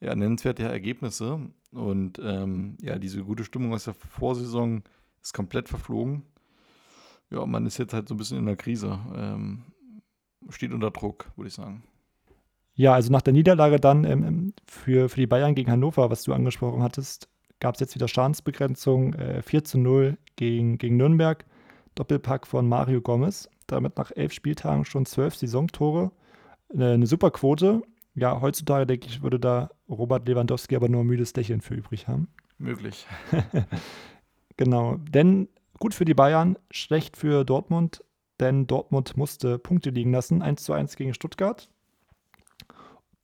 ja, 0.00 0.14
nennenswerte 0.14 0.62
Ergebnisse. 0.62 1.40
Und 1.72 2.20
ähm, 2.22 2.76
ja, 2.80 2.98
diese 2.98 3.22
gute 3.22 3.44
Stimmung 3.44 3.72
aus 3.74 3.84
der 3.84 3.94
Vorsaison 3.94 4.82
ist 5.22 5.34
komplett 5.34 5.68
verflogen. 5.68 6.22
Ja, 7.30 7.44
man 7.46 7.66
ist 7.66 7.78
jetzt 7.78 7.92
halt 7.92 8.08
so 8.08 8.14
ein 8.14 8.18
bisschen 8.18 8.38
in 8.38 8.46
der 8.46 8.56
Krise. 8.56 8.98
Ähm, 9.14 9.62
steht 10.48 10.72
unter 10.72 10.90
Druck, 10.90 11.30
würde 11.36 11.48
ich 11.48 11.54
sagen. 11.54 11.82
Ja, 12.74 12.94
also 12.94 13.12
nach 13.12 13.22
der 13.22 13.32
Niederlage 13.32 13.78
dann 13.78 14.04
ähm, 14.04 14.24
ähm, 14.24 14.52
für, 14.66 15.08
für 15.08 15.20
die 15.20 15.26
Bayern 15.26 15.54
gegen 15.54 15.70
Hannover, 15.70 16.10
was 16.10 16.22
du 16.22 16.32
angesprochen 16.32 16.82
hattest, 16.82 17.28
gab 17.60 17.74
es 17.74 17.80
jetzt 17.80 17.94
wieder 17.94 18.08
Schadensbegrenzung, 18.08 19.14
äh, 19.14 19.42
4 19.42 19.64
zu 19.64 19.78
0 19.78 20.16
gegen, 20.36 20.78
gegen 20.78 20.96
Nürnberg. 20.96 21.44
Doppelpack 22.00 22.46
von 22.46 22.66
Mario 22.66 23.02
Gomez. 23.02 23.50
Damit 23.66 23.98
nach 23.98 24.10
elf 24.16 24.32
Spieltagen 24.32 24.86
schon 24.86 25.04
zwölf 25.04 25.36
Saisontore. 25.36 26.12
Eine, 26.72 26.92
eine 26.92 27.06
super 27.06 27.30
Quote. 27.30 27.82
Ja, 28.14 28.40
heutzutage 28.40 28.86
denke 28.86 29.06
ich, 29.06 29.22
würde 29.22 29.38
da 29.38 29.70
Robert 29.86 30.26
Lewandowski 30.26 30.76
aber 30.76 30.88
nur 30.88 31.02
ein 31.02 31.06
müdes 31.06 31.36
Lächeln 31.36 31.60
für 31.60 31.74
übrig 31.74 32.08
haben. 32.08 32.28
Möglich. 32.58 33.06
Genau, 34.56 34.96
denn 34.98 35.48
gut 35.78 35.94
für 35.94 36.04
die 36.04 36.12
Bayern, 36.12 36.58
schlecht 36.70 37.16
für 37.16 37.46
Dortmund, 37.46 38.04
denn 38.40 38.66
Dortmund 38.66 39.16
musste 39.16 39.58
Punkte 39.58 39.88
liegen 39.88 40.12
lassen, 40.12 40.42
1 40.42 40.62
zu 40.62 40.74
1 40.74 40.96
gegen 40.96 41.14
Stuttgart. 41.14 41.70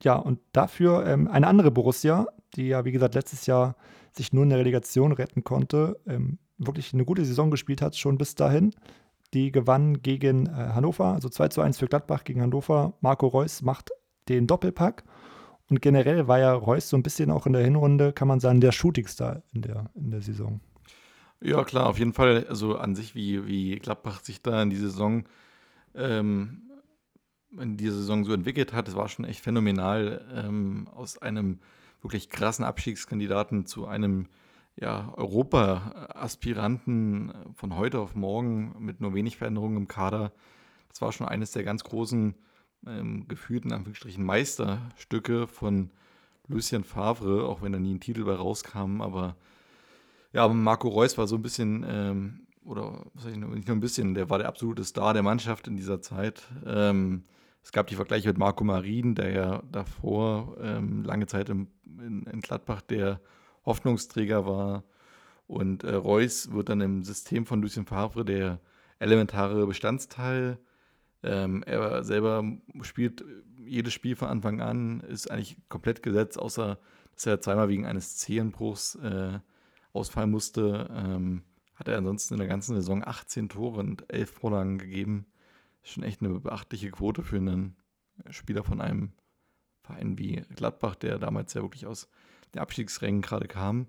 Ja, 0.03 0.15
und 0.17 0.41
dafür 0.53 1.05
ähm, 1.05 1.29
eine 1.29 1.47
andere 1.47 1.71
Borussia, 1.71 2.27
die 2.55 2.69
ja, 2.69 2.87
wie 2.87 2.93
gesagt, 2.93 3.15
letztes 3.15 3.45
Jahr 3.45 3.77
sich 4.13 4.33
nur 4.33 4.45
in 4.45 4.49
der 4.49 4.61
Relegation 4.61 5.13
retten 5.13 5.45
konnte, 5.45 6.01
ähm, 6.07 6.39
wirklich 6.59 6.93
eine 6.95 7.05
gute 7.05 7.25
Saison 7.25 7.51
gespielt 7.51 7.83
hat, 7.83 7.97
schon 7.97 8.19
bis 8.19 8.35
dahin. 8.35 8.75
Die 9.35 9.51
gewann 9.51 10.03
gegen 10.03 10.47
äh, 10.47 10.51
Hannover, 10.51 11.07
also 11.07 11.29
2 11.29 11.49
zu 11.49 11.61
1 11.61 11.79
für 11.79 11.87
Gladbach 11.87 12.25
gegen 12.25 12.41
Hannover. 12.41 12.95
Marco 13.01 13.27
Reus 13.27 13.63
macht 13.63 13.91
den 14.29 14.47
Doppelpack. 14.47 15.05
Und 15.69 15.83
generell 15.83 16.29
war 16.29 16.39
ja 16.39 16.53
Reus 16.53 16.89
so 16.89 16.97
ein 16.97 17.03
bisschen 17.03 17.31
auch 17.31 17.47
in 17.47 17.53
der 17.53 17.65
Hinrunde, 17.65 18.13
kann 18.13 18.29
man 18.29 18.39
sagen, 18.39 18.61
der 18.61 18.73
Shootingstar 18.73 19.43
in 19.53 19.63
der, 19.63 19.91
in 19.95 20.11
der 20.11 20.23
Saison. 20.23 20.61
Ja, 21.41 21.65
klar, 21.65 21.89
auf 21.89 21.99
jeden 21.99 22.13
Fall. 22.13 22.47
Also 22.49 22.77
an 22.77 22.95
sich, 22.95 23.15
wie, 23.15 23.47
wie 23.47 23.77
Gladbach 23.77 24.23
sich 24.23 24.43
da 24.43 24.63
in 24.63 24.71
die 24.71 24.77
Saison, 24.77 25.25
ähm, 25.95 26.63
in 27.59 27.77
dieser 27.77 27.97
Saison 27.97 28.25
so 28.25 28.33
entwickelt 28.33 28.73
hat, 28.73 28.89
das 28.89 28.97
war 28.97 29.09
schon 29.09 29.25
echt 29.25 29.41
phänomenal. 29.41 30.25
Ähm, 30.35 30.89
aus 30.95 31.19
einem 31.19 31.59
wirklich 32.01 32.31
krassen 32.31 32.65
Abstiegskandidaten 32.65 33.67
zu 33.67 33.87
einem 33.87 34.29
ja, 34.77 35.13
Europa-Aspiranten 35.17 37.33
von 37.55 37.77
heute 37.77 37.99
auf 37.99 38.15
morgen 38.15 38.77
mit 38.79 39.01
nur 39.01 39.15
wenig 39.15 39.39
Veränderungen 39.39 39.77
im 39.77 39.89
Kader. 39.89 40.33
Das 40.89 41.01
war 41.01 41.13
schon 41.13 41.27
eines 41.27 41.53
der 41.53 41.65
ganz 41.65 41.83
großen, 41.85 42.35
ähm, 42.87 43.27
gefühlten, 43.27 43.73
Anführungsstrichen, 43.73 44.25
Meisterstücke 44.25 45.47
von 45.47 45.91
Lucien 46.49 46.85
Favre, 46.85 47.47
auch 47.47 47.63
wenn 47.63 47.73
da 47.73 47.79
nie 47.79 47.95
ein 47.95 48.01
Titel 48.01 48.25
bei 48.25 48.35
rauskam, 48.35 49.01
aber 49.01 49.37
ja, 50.33 50.47
Marco 50.49 50.89
Reus 50.89 51.17
war 51.17 51.27
so 51.27 51.37
ein 51.37 51.43
bisschen, 51.43 51.85
ähm, 51.89 52.47
oder 52.65 53.07
was 53.15 53.27
ich 53.27 53.37
nicht 53.37 53.69
nur 53.69 53.77
ein 53.77 53.81
bisschen, 53.81 54.15
der 54.15 54.29
war 54.29 54.39
der 54.39 54.49
absolute 54.49 54.85
Star 54.85 55.15
der 55.15 55.23
Mannschaft 55.23 55.67
in 55.67 55.77
dieser 55.77 56.03
Zeit. 56.03 56.43
Ähm, 56.67 57.25
es 57.63 57.73
gab 57.73 57.87
die 57.87 57.95
Vergleiche 57.95 58.29
mit 58.29 58.39
Marco 58.39 58.63
Marin, 58.63 59.15
der 59.15 59.33
ja 59.33 59.63
davor 59.73 60.57
ähm, 60.61 61.05
lange 61.05 61.27
Zeit 61.27 61.49
im, 61.49 61.69
in, 61.85 62.25
in 62.25 62.41
Gladbach 62.41 62.83
der 62.83 63.21
Hoffnungsträger 63.67 64.47
war. 64.47 64.85
Und 65.47 65.85
äh, 65.85 65.95
Reus 65.95 66.53
wird 66.53 66.69
dann 66.71 66.81
im 66.81 67.05
System 67.05 67.47
von 67.47 67.61
Lucien 67.61 67.87
Favre 67.87 68.25
der 68.25 68.61
elementare 68.99 69.67
Bestandteil. 69.67 70.59
Ähm, 71.23 71.63
er 71.65 72.05
selber 72.05 72.45
spielt 72.83 73.25
jedes 73.65 73.93
Spiel 73.93 74.17
von 74.17 74.29
Anfang 74.29 74.61
an, 74.61 75.01
ist 75.01 75.31
eigentlich 75.31 75.57
komplett 75.69 76.03
gesetzt, 76.03 76.39
außer 76.39 76.79
dass 77.15 77.27
er 77.27 77.41
zweimal 77.41 77.69
wegen 77.69 77.87
eines 77.87 78.17
Zehenbruchs 78.17 78.95
äh, 78.97 79.39
ausfallen 79.93 80.31
musste, 80.31 80.89
ähm, 80.95 81.43
hat 81.75 81.89
er 81.89 81.99
ansonsten 81.99 82.35
in 82.35 82.39
der 82.39 82.49
ganzen 82.49 82.77
Saison 82.77 83.03
18 83.05 83.49
Tore 83.49 83.81
und 83.81 84.11
11 84.13 84.31
Vorlagen 84.31 84.79
gegeben. 84.79 85.27
Ist 85.83 85.93
schon 85.93 86.03
echt 86.03 86.21
eine 86.21 86.41
beachtliche 86.41 86.91
Quote 86.91 87.23
für 87.23 87.37
einen 87.37 87.77
Spieler 88.31 88.65
von 88.65 88.81
einem 88.81 89.13
Verein 89.83 90.19
wie 90.19 90.43
Gladbach, 90.55 90.95
der 90.97 91.19
damals 91.19 91.55
ja 91.55 91.63
wirklich 91.63 91.87
aus 91.87 92.09
den 92.55 92.61
Abstiegsrängen 92.61 93.23
gerade 93.23 93.49
kam. 93.49 93.87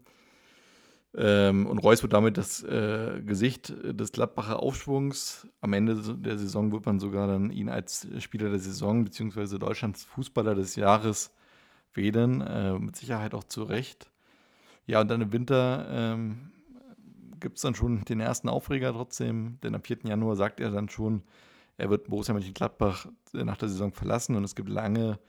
Ähm, 1.15 1.65
und 1.65 1.79
Reus 1.79 2.03
wird 2.03 2.13
damit 2.13 2.37
das 2.37 2.63
äh, 2.63 3.21
Gesicht 3.25 3.73
des 3.83 4.11
Gladbacher 4.11 4.59
Aufschwungs. 4.59 5.47
Am 5.61 5.73
Ende 5.73 5.95
der 6.17 6.37
Saison 6.37 6.71
wird 6.71 6.85
man 6.85 6.99
sogar 6.99 7.27
dann 7.27 7.51
ihn 7.51 7.69
als 7.69 8.07
Spieler 8.19 8.49
der 8.49 8.59
Saison 8.59 9.03
bzw. 9.03 9.57
Deutschlands 9.57 10.03
Fußballer 10.03 10.53
des 10.53 10.75
Jahres 10.75 11.33
wählen. 11.93 12.41
Äh, 12.41 12.77
mit 12.77 12.95
Sicherheit 12.95 13.33
auch 13.33 13.45
zu 13.45 13.63
Recht. 13.63 14.11
Ja, 14.85 15.01
und 15.01 15.09
dann 15.09 15.21
im 15.21 15.33
Winter 15.33 15.87
ähm, 15.89 16.51
gibt 17.39 17.57
es 17.57 17.61
dann 17.61 17.75
schon 17.75 18.03
den 18.05 18.19
ersten 18.19 18.49
Aufreger 18.49 18.93
trotzdem, 18.93 19.59
denn 19.63 19.75
am 19.75 19.81
4. 19.81 19.99
Januar 20.03 20.35
sagt 20.35 20.59
er 20.59 20.71
dann 20.71 20.89
schon, 20.89 21.23
er 21.77 21.89
wird 21.89 22.07
Borussia 22.07 22.33
Mönchengladbach 22.33 23.07
nach 23.33 23.57
der 23.57 23.69
Saison 23.69 23.91
verlassen 23.91 24.35
und 24.35 24.43
es 24.43 24.55
gibt 24.55 24.69
lange 24.69 25.19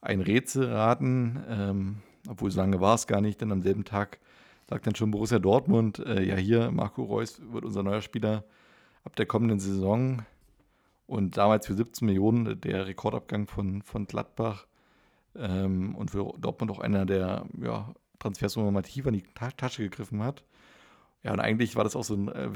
ein 0.00 0.20
Rätselraten, 0.20 1.44
ähm, 1.48 1.96
obwohl 2.28 2.50
so 2.50 2.60
lange 2.60 2.80
war 2.80 2.94
es 2.94 3.06
gar 3.06 3.20
nicht, 3.20 3.40
denn 3.40 3.52
am 3.52 3.62
selben 3.62 3.84
Tag 3.84 4.18
sagt 4.68 4.86
dann 4.86 4.94
schon 4.94 5.10
Borussia 5.10 5.38
Dortmund, 5.38 5.98
äh, 6.00 6.22
ja 6.22 6.36
hier, 6.36 6.70
Marco 6.70 7.02
Reus 7.04 7.40
wird 7.52 7.64
unser 7.64 7.82
neuer 7.82 8.02
Spieler 8.02 8.44
ab 9.04 9.16
der 9.16 9.26
kommenden 9.26 9.60
Saison. 9.60 10.22
Und 11.06 11.36
damals 11.36 11.66
für 11.66 11.74
17 11.74 12.04
Millionen 12.04 12.60
der 12.60 12.86
Rekordabgang 12.86 13.46
von, 13.46 13.82
von 13.82 14.06
Gladbach. 14.06 14.66
Ähm, 15.36 15.94
und 15.94 16.10
für 16.10 16.32
Dortmund 16.38 16.72
auch 16.72 16.80
einer 16.80 17.06
der 17.06 17.46
ja, 17.62 17.94
Transfers, 18.18 18.56
wo 18.56 18.62
man 18.62 18.74
mal 18.74 18.82
tiefer 18.82 19.08
in 19.08 19.14
die 19.14 19.24
Ta 19.34 19.50
Tasche 19.52 19.82
gegriffen 19.82 20.22
hat. 20.22 20.42
Ja, 21.22 21.32
und 21.32 21.40
eigentlich 21.40 21.76
war 21.76 21.84
das 21.84 21.94
auch 21.94 22.04
so 22.04 22.14
ein 22.14 22.28
äh, 22.28 22.50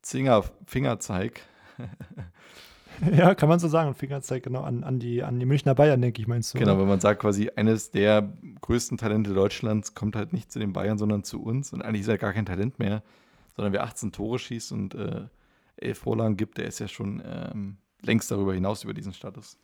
Zinger 0.00 0.44
Fingerzeig 0.66 1.42
Ja, 3.16 3.34
kann 3.34 3.48
man 3.48 3.58
so 3.58 3.68
sagen. 3.68 3.94
Fingerzeig 3.94 4.42
genau 4.42 4.62
an, 4.62 4.84
an, 4.84 4.98
die, 4.98 5.22
an 5.22 5.38
die 5.38 5.46
Münchner 5.46 5.74
Bayern, 5.74 6.00
denke 6.00 6.20
ich, 6.20 6.28
meinst 6.28 6.54
du? 6.54 6.58
Genau, 6.58 6.72
oder? 6.72 6.82
wenn 6.82 6.88
man 6.88 7.00
sagt, 7.00 7.20
quasi 7.20 7.50
eines 7.56 7.90
der 7.90 8.32
größten 8.60 8.98
Talente 8.98 9.34
Deutschlands 9.34 9.94
kommt 9.94 10.16
halt 10.16 10.32
nicht 10.32 10.52
zu 10.52 10.58
den 10.58 10.72
Bayern, 10.72 10.98
sondern 10.98 11.24
zu 11.24 11.42
uns. 11.42 11.72
Und 11.72 11.82
eigentlich 11.82 12.02
ist 12.02 12.08
er 12.08 12.18
gar 12.18 12.32
kein 12.32 12.46
Talent 12.46 12.78
mehr, 12.78 13.02
sondern 13.56 13.72
wer 13.72 13.84
18 13.84 14.12
Tore 14.12 14.38
schießt 14.38 14.72
und 14.72 14.94
äh, 14.94 15.22
elf 15.76 15.98
Vorlagen 15.98 16.36
gibt, 16.36 16.58
der 16.58 16.66
ist 16.66 16.78
ja 16.78 16.88
schon 16.88 17.22
ähm, 17.24 17.76
längst 18.02 18.30
darüber 18.30 18.54
hinaus 18.54 18.84
über 18.84 18.94
diesen 18.94 19.12
Status. 19.12 19.58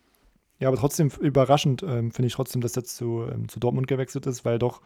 Ja, 0.61 0.69
aber 0.69 0.77
trotzdem 0.77 1.11
überraschend 1.21 1.83
ähm, 1.83 2.13
finde 2.13 2.29
ich 2.29 2.35
trotzdem, 2.35 2.61
dass 2.61 2.77
er 2.77 2.83
jetzt 2.83 2.97
zu, 2.97 3.25
ähm, 3.31 3.49
zu 3.49 3.59
Dortmund 3.59 3.89
gewechselt 3.89 4.27
ist, 4.27 4.45
weil 4.45 4.59
doch 4.59 4.81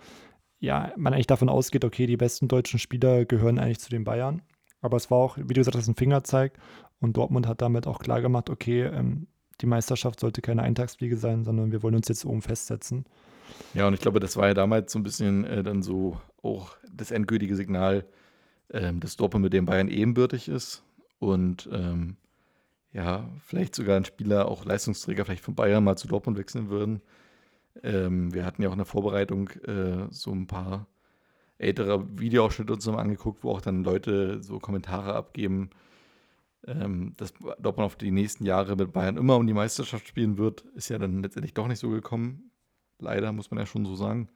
ja, 0.61 0.93
man 0.97 1.15
eigentlich 1.15 1.27
davon 1.27 1.49
ausgeht, 1.49 1.85
okay, 1.85 2.07
die 2.07 2.16
besten 2.16 2.49
deutschen 2.49 2.79
Spieler 2.79 3.25
gehören 3.25 3.59
eigentlich 3.59 3.79
zu 3.79 3.91
den 3.91 4.05
Bayern. 4.05 4.43
Aber 4.81 4.97
es 4.97 5.11
war 5.11 5.19
auch, 5.19 5.37
wie 5.37 5.55
du 5.55 5.61
gesagt 5.61 5.77
hast, 5.77 5.89
ein 5.89 5.95
Fingerzeig. 5.95 6.59
Und 7.01 7.16
Dortmund 7.16 7.47
hat 7.47 7.62
damit 7.62 7.87
auch 7.87 8.01
klar 8.01 8.20
gemacht, 8.20 8.51
okay, 8.51 8.83
ähm, 8.83 9.27
die 9.61 9.66
Meisterschaft 9.66 10.20
sollte 10.20 10.41
keine 10.41 10.62
Eintagsfliege 10.62 11.16
sein, 11.16 11.45
sondern 11.45 11.73
wir 11.73 11.83
wollen 11.83 11.95
uns 11.95 12.09
jetzt 12.09 12.25
oben 12.25 12.43
festsetzen. 12.43 13.05
Ja, 13.75 13.87
und 13.87 13.95
ich 13.95 14.01
glaube, 14.01 14.20
das 14.20 14.37
war 14.37 14.49
ja 14.49 14.55
damals 14.55 14.93
so 14.93 14.99
ein 14.99 15.03
bisschen 15.03 15.45
äh, 15.45 15.62
dann 15.62 15.83
so 15.83 16.20
auch 16.43 16.77
das 16.91 17.11
endgültige 17.11 17.57
Signal, 17.57 18.05
ähm, 18.73 19.01
dass 19.01 19.16
Dortmund 19.16 19.45
mit 19.45 19.53
dem 19.53 19.66
Bayern 19.66 19.89
ebenbürtig 19.89 20.49
ist. 20.49 20.83
Und 21.19 21.69
ähm, 21.73 22.16
ja, 22.93 23.29
vielleicht 23.45 23.75
sogar 23.75 23.97
ein 23.97 24.05
Spieler, 24.05 24.47
auch 24.49 24.65
Leistungsträger, 24.65 25.25
vielleicht 25.25 25.45
von 25.45 25.55
Bayern 25.55 25.85
mal 25.85 25.97
zu 25.97 26.09
Dortmund 26.09 26.39
wechseln 26.39 26.69
würden. 26.69 27.03
Ähm, 27.83 28.33
wir 28.33 28.45
hatten 28.45 28.62
ja 28.62 28.69
auch 28.69 28.73
in 28.73 28.79
der 28.79 28.87
Vorbereitung 28.87 29.51
äh, 29.66 30.07
so 30.11 30.33
ein 30.33 30.47
paar 30.47 30.87
ältere 31.59 32.07
Videoausschnitte 32.19 32.73
uns 32.73 32.87
angeguckt, 32.89 33.43
wo 33.43 33.51
auch 33.51 33.61
dann 33.61 33.85
Leute 33.85 34.43
so 34.43 34.59
Kommentare 34.59 35.15
abgeben, 35.15 35.70
ähm, 36.66 37.14
dass 37.16 37.32
Dortmund 37.59 37.86
auf 37.86 37.97
die 37.97 38.10
nächsten 38.10 38.44
Jahre 38.44 38.76
mit 38.76 38.93
Bayern 38.93 39.16
immer 39.16 39.36
um 39.36 39.47
die 39.47 39.55
Meisterschaft 39.55 40.09
spielen 40.09 40.39
wird, 40.39 40.62
ist 40.74 40.89
ja 40.89 40.98
dann 40.98 41.22
letztendlich 41.22 41.55
doch 41.55 41.68
nicht 41.68 41.78
so 41.78 41.90
gekommen. 41.90 42.51
Leider, 42.98 43.32
muss 43.32 43.51
man 43.51 43.60
ja 43.60 43.66
schon 43.66 43.85
so 43.85 43.94
sagen. 43.94 44.28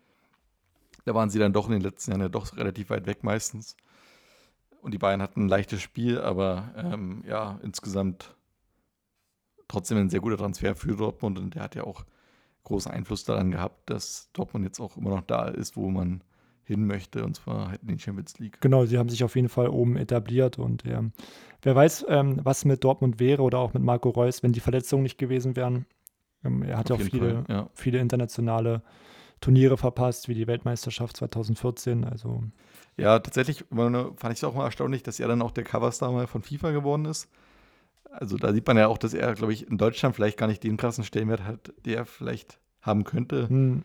Da 1.04 1.14
waren 1.14 1.30
sie 1.30 1.38
dann 1.38 1.52
doch 1.52 1.66
in 1.66 1.72
den 1.72 1.82
letzten 1.82 2.12
Jahren 2.12 2.20
ja 2.20 2.28
doch 2.28 2.56
relativ 2.56 2.90
weit 2.90 3.06
weg 3.06 3.24
meistens. 3.24 3.76
Und 4.82 4.94
die 4.94 4.98
Bayern 4.98 5.22
hatten 5.22 5.44
ein 5.44 5.48
leichtes 5.48 5.80
Spiel, 5.82 6.20
aber 6.20 6.72
ähm, 6.76 7.22
ja, 7.26 7.58
insgesamt 7.62 8.34
trotzdem 9.68 9.98
ein 9.98 10.10
sehr 10.10 10.20
guter 10.20 10.36
Transfer 10.36 10.74
für 10.74 10.96
Dortmund 10.96 11.38
und 11.38 11.54
der 11.54 11.62
hat 11.62 11.74
ja 11.74 11.84
auch 11.84 12.04
großen 12.64 12.92
Einfluss 12.92 13.24
daran 13.24 13.50
gehabt, 13.50 13.90
dass 13.90 14.30
Dortmund 14.32 14.64
jetzt 14.64 14.80
auch 14.80 14.96
immer 14.96 15.10
noch 15.10 15.22
da 15.22 15.48
ist, 15.48 15.76
wo 15.76 15.90
man 15.90 16.22
hin 16.64 16.86
möchte, 16.86 17.24
und 17.24 17.36
zwar 17.36 17.70
halt 17.70 17.82
in 17.82 17.88
die 17.88 17.98
Champions 17.98 18.38
League. 18.38 18.60
Genau, 18.60 18.84
sie 18.86 18.98
haben 18.98 19.08
sich 19.08 19.24
auf 19.24 19.36
jeden 19.36 19.48
Fall 19.48 19.68
oben 19.68 19.96
etabliert 19.96 20.58
und 20.58 20.84
ja, 20.84 21.04
wer 21.62 21.74
weiß, 21.74 22.06
ähm, 22.08 22.40
was 22.42 22.64
mit 22.64 22.84
Dortmund 22.84 23.20
wäre 23.20 23.42
oder 23.42 23.58
auch 23.58 23.74
mit 23.74 23.82
Marco 23.82 24.10
Reus, 24.10 24.42
wenn 24.42 24.52
die 24.52 24.60
Verletzungen 24.60 25.02
nicht 25.02 25.18
gewesen 25.18 25.56
wären. 25.56 25.86
Ähm, 26.44 26.62
er 26.62 26.78
hat 26.78 26.90
ja 26.90 26.96
auch 26.96 27.00
viele, 27.00 27.44
Fall, 27.44 27.44
ja. 27.48 27.68
viele 27.74 27.98
internationale 27.98 28.82
Turniere 29.40 29.76
verpasst, 29.76 30.28
wie 30.28 30.34
die 30.34 30.46
Weltmeisterschaft 30.46 31.16
2014. 31.16 32.04
Also 32.04 32.44
ja, 32.96 33.18
tatsächlich 33.18 33.64
fand 33.70 34.32
ich 34.32 34.38
es 34.38 34.44
auch 34.44 34.54
mal 34.54 34.64
erstaunlich, 34.64 35.02
dass 35.02 35.18
er 35.18 35.28
dann 35.28 35.42
auch 35.42 35.50
der 35.50 35.64
Coverstar 35.64 36.12
mal 36.12 36.26
von 36.26 36.42
FIFA 36.42 36.70
geworden 36.70 37.06
ist. 37.06 37.28
Also 38.10 38.36
da 38.36 38.52
sieht 38.52 38.66
man 38.66 38.76
ja 38.76 38.88
auch, 38.88 38.98
dass 38.98 39.14
er, 39.14 39.34
glaube 39.34 39.52
ich, 39.52 39.66
in 39.66 39.78
Deutschland 39.78 40.14
vielleicht 40.14 40.38
gar 40.38 40.46
nicht 40.46 40.62
den 40.62 40.76
krassen 40.76 41.02
Stellenwert 41.02 41.44
hat, 41.44 41.72
der 41.84 41.98
er 41.98 42.06
vielleicht 42.06 42.60
haben 42.82 43.04
könnte. 43.04 43.48
Hm. 43.48 43.84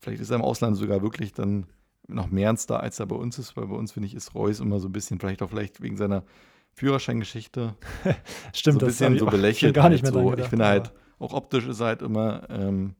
Vielleicht 0.00 0.22
ist 0.22 0.30
er 0.30 0.36
im 0.36 0.42
Ausland 0.42 0.76
sogar 0.76 1.02
wirklich 1.02 1.32
dann 1.32 1.66
noch 2.08 2.30
mehr 2.30 2.50
ein 2.50 2.56
Star, 2.56 2.80
als 2.80 2.98
er 2.98 3.06
bei 3.06 3.16
uns 3.16 3.38
ist, 3.38 3.56
weil 3.56 3.66
bei 3.66 3.76
uns, 3.76 3.92
finde 3.92 4.06
ich, 4.06 4.14
ist 4.14 4.34
Reus 4.34 4.60
immer 4.60 4.80
so 4.80 4.88
ein 4.88 4.92
bisschen, 4.92 5.20
vielleicht 5.20 5.42
auch 5.42 5.50
vielleicht 5.50 5.82
wegen 5.82 5.96
seiner 5.96 6.24
Führerscheingeschichte. 6.72 7.76
Stimmt, 8.52 8.80
so 8.80 8.86
ein 8.86 8.88
bisschen 8.88 9.12
das 9.12 9.20
so 9.20 9.26
belächelt. 9.26 9.74
Gar 9.74 9.90
nicht 9.90 10.02
mehr 10.02 10.12
halt 10.12 10.22
so. 10.22 10.30
Gedacht, 10.30 10.44
ich 10.44 10.50
finde 10.50 10.66
halt, 10.66 10.92
auch 11.18 11.34
optisch 11.34 11.66
ist 11.66 11.80
er 11.80 11.86
halt 11.88 12.02
immer, 12.02 12.48
ähm, 12.50 12.94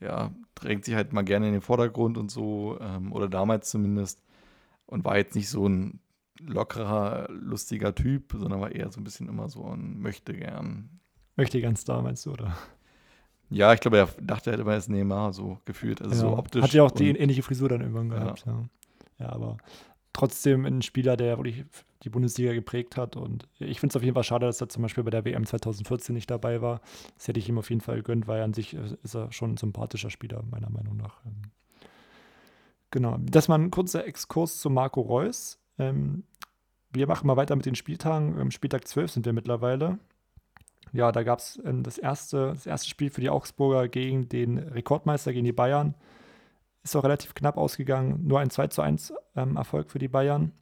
ja, 0.00 0.32
drängt 0.54 0.84
sich 0.84 0.94
halt 0.94 1.12
mal 1.12 1.22
gerne 1.22 1.46
in 1.46 1.52
den 1.52 1.62
Vordergrund 1.62 2.18
und 2.18 2.30
so, 2.30 2.78
ähm, 2.80 3.12
oder 3.12 3.28
damals 3.28 3.70
zumindest. 3.70 4.22
Und 4.86 5.04
war 5.04 5.16
jetzt 5.16 5.36
nicht 5.36 5.48
so 5.48 5.68
ein 5.68 6.00
lockerer, 6.40 7.28
lustiger 7.30 7.94
Typ, 7.94 8.34
sondern 8.36 8.60
war 8.60 8.72
eher 8.72 8.90
so 8.90 9.00
ein 9.00 9.04
bisschen 9.04 9.28
immer 9.28 9.48
so 9.48 9.64
ein 9.64 10.00
möchte 10.00 10.34
gern. 10.34 11.00
Möchte 11.36 11.60
gern 11.60 11.76
Star, 11.76 12.02
meinst 12.02 12.26
du, 12.26 12.32
oder? 12.32 12.56
Ja, 13.50 13.74
ich 13.74 13.80
glaube, 13.80 13.98
er 13.98 14.08
dachte, 14.20 14.50
er 14.50 14.54
hätte 14.54 14.64
mal 14.64 14.76
das 14.76 14.88
Neymar 14.88 15.32
so 15.32 15.58
gefühlt. 15.64 16.00
Also 16.00 16.14
ja. 16.14 16.30
so 16.30 16.38
optisch. 16.38 16.62
Hat 16.62 16.72
ja 16.72 16.84
auch 16.84 16.92
die 16.92 17.10
ähnliche 17.10 17.42
Frisur 17.42 17.68
dann 17.68 17.80
irgendwann 17.80 18.08
gehabt. 18.08 18.44
Ja. 18.46 18.52
ja. 18.52 19.26
ja, 19.26 19.32
aber 19.32 19.56
trotzdem 20.12 20.64
ein 20.64 20.82
Spieler, 20.82 21.16
der 21.16 21.36
wirklich 21.36 21.64
die 22.02 22.10
Bundesliga 22.10 22.52
geprägt 22.52 22.96
hat. 22.96 23.16
Und 23.16 23.48
ich 23.58 23.80
finde 23.80 23.92
es 23.92 23.96
auf 23.96 24.02
jeden 24.02 24.14
Fall 24.14 24.24
schade, 24.24 24.46
dass 24.46 24.60
er 24.60 24.68
zum 24.68 24.82
Beispiel 24.82 25.04
bei 25.04 25.10
der 25.10 25.24
WM 25.24 25.44
2014 25.44 26.14
nicht 26.14 26.30
dabei 26.30 26.62
war. 26.62 26.80
Das 27.16 27.28
hätte 27.28 27.40
ich 27.40 27.48
ihm 27.48 27.58
auf 27.58 27.68
jeden 27.70 27.80
Fall 27.80 27.96
gegönnt, 27.96 28.26
weil 28.28 28.42
an 28.42 28.54
sich 28.54 28.74
äh, 28.74 28.96
ist 29.02 29.14
er 29.14 29.32
schon 29.32 29.52
ein 29.52 29.56
sympathischer 29.56 30.10
Spieler, 30.10 30.42
meiner 30.50 30.70
Meinung 30.70 30.96
nach. 30.96 31.20
Ähm, 31.26 31.42
genau. 32.90 33.18
Das 33.20 33.48
war 33.48 33.58
ein 33.58 33.70
kurzer 33.70 34.06
Exkurs 34.06 34.60
zu 34.60 34.70
Marco 34.70 35.00
Reus. 35.00 35.58
Ähm, 35.78 36.22
wir 36.92 37.06
machen 37.06 37.26
mal 37.26 37.36
weiter 37.36 37.56
mit 37.56 37.66
den 37.66 37.74
Spieltagen. 37.74 38.50
Spieltag 38.50 38.86
12 38.86 39.10
sind 39.10 39.26
wir 39.26 39.32
mittlerweile 39.32 39.98
ja, 40.92 41.12
da 41.12 41.22
gab 41.22 41.38
es 41.38 41.60
ähm, 41.64 41.82
das, 41.82 41.98
erste, 41.98 42.48
das 42.48 42.66
erste 42.66 42.88
Spiel 42.88 43.10
für 43.10 43.20
die 43.20 43.30
Augsburger 43.30 43.88
gegen 43.88 44.28
den 44.28 44.58
Rekordmeister, 44.58 45.32
gegen 45.32 45.44
die 45.44 45.52
Bayern. 45.52 45.94
Ist 46.82 46.96
auch 46.96 47.04
relativ 47.04 47.34
knapp 47.34 47.56
ausgegangen. 47.56 48.26
Nur 48.26 48.40
ein 48.40 48.50
2 48.50 48.68
zu 48.68 48.82
1 48.82 49.12
ähm, 49.36 49.56
Erfolg 49.56 49.90
für 49.90 49.98
die 49.98 50.08
Bayern. 50.08 50.52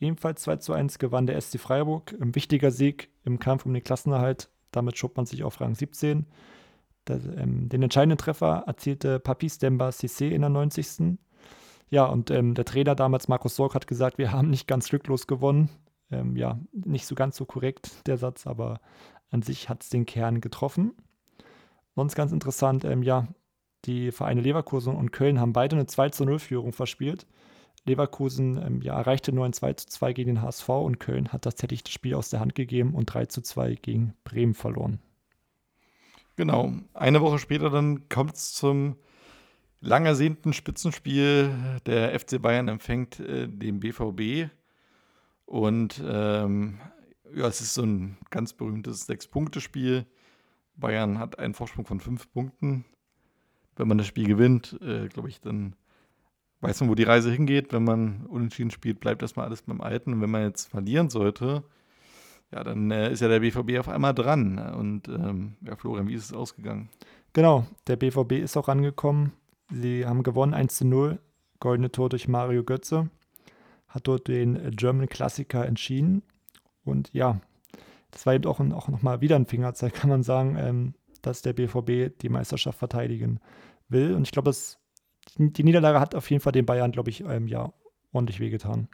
Ebenfalls 0.00 0.42
2 0.42 0.56
zu 0.56 0.72
1 0.72 0.98
gewann 0.98 1.26
der 1.26 1.40
SC 1.40 1.58
Freiburg. 1.58 2.14
Ein 2.20 2.34
wichtiger 2.34 2.70
Sieg 2.70 3.10
im 3.24 3.38
Kampf 3.38 3.66
um 3.66 3.74
den 3.74 3.82
Klassenerhalt. 3.82 4.48
Damit 4.70 4.96
schob 4.96 5.16
man 5.16 5.26
sich 5.26 5.44
auf 5.44 5.60
Rang 5.60 5.74
17. 5.74 6.26
Das, 7.04 7.24
ähm, 7.24 7.68
den 7.68 7.82
entscheidenden 7.82 8.18
Treffer 8.18 8.64
erzielte 8.66 9.18
Papis 9.18 9.58
Demba 9.58 9.88
Cissé 9.88 10.28
in 10.28 10.42
der 10.42 10.50
90. 10.50 11.18
Ja, 11.90 12.04
und 12.04 12.30
ähm, 12.30 12.54
der 12.54 12.64
Trainer 12.64 12.94
damals, 12.94 13.28
Markus 13.28 13.56
Sorg, 13.56 13.74
hat 13.74 13.86
gesagt, 13.86 14.18
wir 14.18 14.32
haben 14.32 14.50
nicht 14.50 14.66
ganz 14.66 14.88
glücklos 14.88 15.26
gewonnen. 15.26 15.70
Ähm, 16.10 16.36
ja, 16.36 16.58
nicht 16.72 17.06
so 17.06 17.14
ganz 17.14 17.36
so 17.36 17.44
korrekt 17.44 18.06
der 18.06 18.16
Satz, 18.16 18.46
aber 18.46 18.80
an 19.30 19.42
sich 19.42 19.68
hat 19.68 19.82
es 19.82 19.88
den 19.88 20.06
Kern 20.06 20.40
getroffen. 20.40 20.92
Sonst 21.94 22.14
ganz 22.14 22.32
interessant, 22.32 22.84
ähm, 22.84 23.02
ja, 23.02 23.28
die 23.84 24.12
Vereine 24.12 24.40
Leverkusen 24.40 24.94
und 24.94 25.12
Köln 25.12 25.40
haben 25.40 25.52
beide 25.52 25.76
eine 25.76 25.86
2 25.86 26.10
zu 26.10 26.24
0 26.24 26.38
Führung 26.38 26.72
verspielt. 26.72 27.26
Leverkusen 27.84 28.60
ähm, 28.62 28.82
ja, 28.82 28.96
erreichte 28.96 29.32
nur 29.32 29.44
ein 29.44 29.52
2 29.52 29.72
zu 29.74 29.86
2 29.88 30.12
gegen 30.12 30.34
den 30.34 30.42
HSV 30.42 30.68
und 30.68 30.98
Köln 31.00 31.28
hat 31.28 31.42
tatsächlich 31.42 31.84
das 31.84 31.92
Spiel 31.92 32.14
aus 32.14 32.30
der 32.30 32.40
Hand 32.40 32.54
gegeben 32.54 32.94
und 32.94 33.06
3 33.06 33.26
zu 33.26 33.40
2 33.40 33.74
gegen 33.76 34.14
Bremen 34.24 34.54
verloren. 34.54 35.00
Genau. 36.36 36.72
Eine 36.94 37.20
Woche 37.20 37.38
später 37.38 37.70
dann 37.70 38.08
kommt 38.08 38.34
es 38.34 38.52
zum 38.52 38.96
lang 39.80 40.06
ersehnten 40.06 40.52
Spitzenspiel. 40.52 41.80
Der 41.86 42.18
FC 42.18 42.40
Bayern 42.40 42.68
empfängt 42.68 43.20
äh, 43.20 43.48
den 43.48 43.80
BVB. 43.80 44.50
Und 45.46 46.02
ähm, 46.06 46.78
ja, 47.34 47.46
es 47.46 47.60
ist 47.60 47.74
so 47.74 47.82
ein 47.82 48.16
ganz 48.30 48.52
berühmtes 48.52 49.06
Sechs-Punkte-Spiel. 49.06 50.06
Bayern 50.76 51.18
hat 51.18 51.38
einen 51.38 51.54
Vorsprung 51.54 51.86
von 51.86 52.00
fünf 52.00 52.30
Punkten. 52.32 52.84
Wenn 53.76 53.88
man 53.88 53.98
das 53.98 54.06
Spiel 54.06 54.26
gewinnt, 54.26 54.78
äh, 54.82 55.08
glaube 55.08 55.28
ich, 55.28 55.40
dann 55.40 55.74
weiß 56.60 56.80
man, 56.80 56.90
wo 56.90 56.94
die 56.94 57.04
Reise 57.04 57.30
hingeht. 57.30 57.72
Wenn 57.72 57.84
man 57.84 58.26
unentschieden 58.26 58.70
spielt, 58.70 59.00
bleibt 59.00 59.22
erstmal 59.22 59.46
alles 59.46 59.62
beim 59.62 59.80
Alten. 59.80 60.14
Und 60.14 60.20
wenn 60.20 60.30
man 60.30 60.42
jetzt 60.42 60.66
verlieren 60.66 61.10
sollte, 61.10 61.64
ja, 62.52 62.64
dann 62.64 62.90
äh, 62.90 63.12
ist 63.12 63.20
ja 63.20 63.28
der 63.28 63.40
BVB 63.40 63.78
auf 63.78 63.88
einmal 63.88 64.14
dran. 64.14 64.58
Und 64.58 65.08
ähm, 65.08 65.56
ja, 65.60 65.76
Florian, 65.76 66.08
wie 66.08 66.14
ist 66.14 66.24
es 66.24 66.32
ausgegangen? 66.32 66.88
Genau, 67.32 67.66
der 67.86 67.96
BVB 67.96 68.32
ist 68.32 68.56
auch 68.56 68.68
angekommen. 68.68 69.32
Sie 69.70 70.06
haben 70.06 70.22
gewonnen 70.22 70.54
1 70.54 70.76
zu 70.76 70.86
0. 70.86 71.18
Goldene 71.60 71.90
Tor 71.90 72.08
durch 72.08 72.28
Mario 72.28 72.64
Götze. 72.64 73.10
Hat 73.88 74.06
dort 74.06 74.28
den 74.28 74.70
German 74.72 75.08
Klassiker 75.08 75.66
entschieden. 75.66 76.22
Und 76.88 77.10
ja, 77.12 77.40
das 78.10 78.26
war 78.26 78.34
eben 78.34 78.46
auch, 78.46 78.60
auch 78.60 78.88
nochmal 78.88 79.20
wieder 79.20 79.36
ein 79.36 79.46
Fingerzeig, 79.46 79.94
kann 79.94 80.10
man 80.10 80.22
sagen, 80.22 80.56
ähm, 80.58 80.94
dass 81.22 81.42
der 81.42 81.52
BVB 81.52 82.18
die 82.20 82.28
Meisterschaft 82.28 82.78
verteidigen 82.78 83.40
will. 83.88 84.14
Und 84.14 84.22
ich 84.22 84.32
glaube, 84.32 84.52
die 85.36 85.64
Niederlage 85.64 86.00
hat 86.00 86.14
auf 86.14 86.30
jeden 86.30 86.40
Fall 86.42 86.52
den 86.52 86.66
Bayern, 86.66 86.92
glaube 86.92 87.10
ich, 87.10 87.24
ähm, 87.24 87.48
ja, 87.48 87.72
ordentlich 88.12 88.40
wehgetan. 88.40 88.88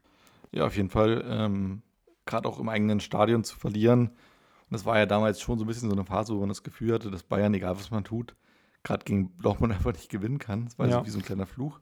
Ja, 0.53 0.67
auf 0.67 0.77
jeden 0.77 0.91
Fall. 0.91 1.25
Ähm, 1.27 1.83
Gerade 2.27 2.49
auch 2.49 2.59
im 2.59 2.69
eigenen 2.69 3.01
Stadion 3.01 3.45
zu 3.45 3.57
verlieren. 3.57 4.09
Und 4.09 4.71
das 4.71 4.87
war 4.87 4.99
ja 4.99 5.07
damals 5.07 5.41
schon 5.41 5.59
so 5.59 5.65
ein 5.65 5.69
bisschen 5.69 5.91
so 5.91 5.95
eine 5.95 6.05
Phase, 6.05 6.35
wo 6.35 6.41
man 6.41 6.49
das 6.49 6.63
Gefühl 6.63 6.95
hatte, 6.95 7.11
dass 7.11 7.23
Bayern, 7.23 7.53
egal 7.55 7.77
was 7.77 7.91
man 7.91 8.05
tut, 8.05 8.35
gerade 8.83 9.05
gegen 9.05 9.37
Dortmund 9.39 9.73
einfach 9.75 9.93
nicht 9.93 10.09
gewinnen 10.09 10.39
kann. 10.39 10.65
Das 10.65 10.79
war 10.79 10.89
ja. 10.89 10.99
so 10.99 11.07
wie 11.07 11.11
so 11.11 11.19
ein 11.19 11.25
kleiner 11.25 11.47
Fluch. 11.47 11.81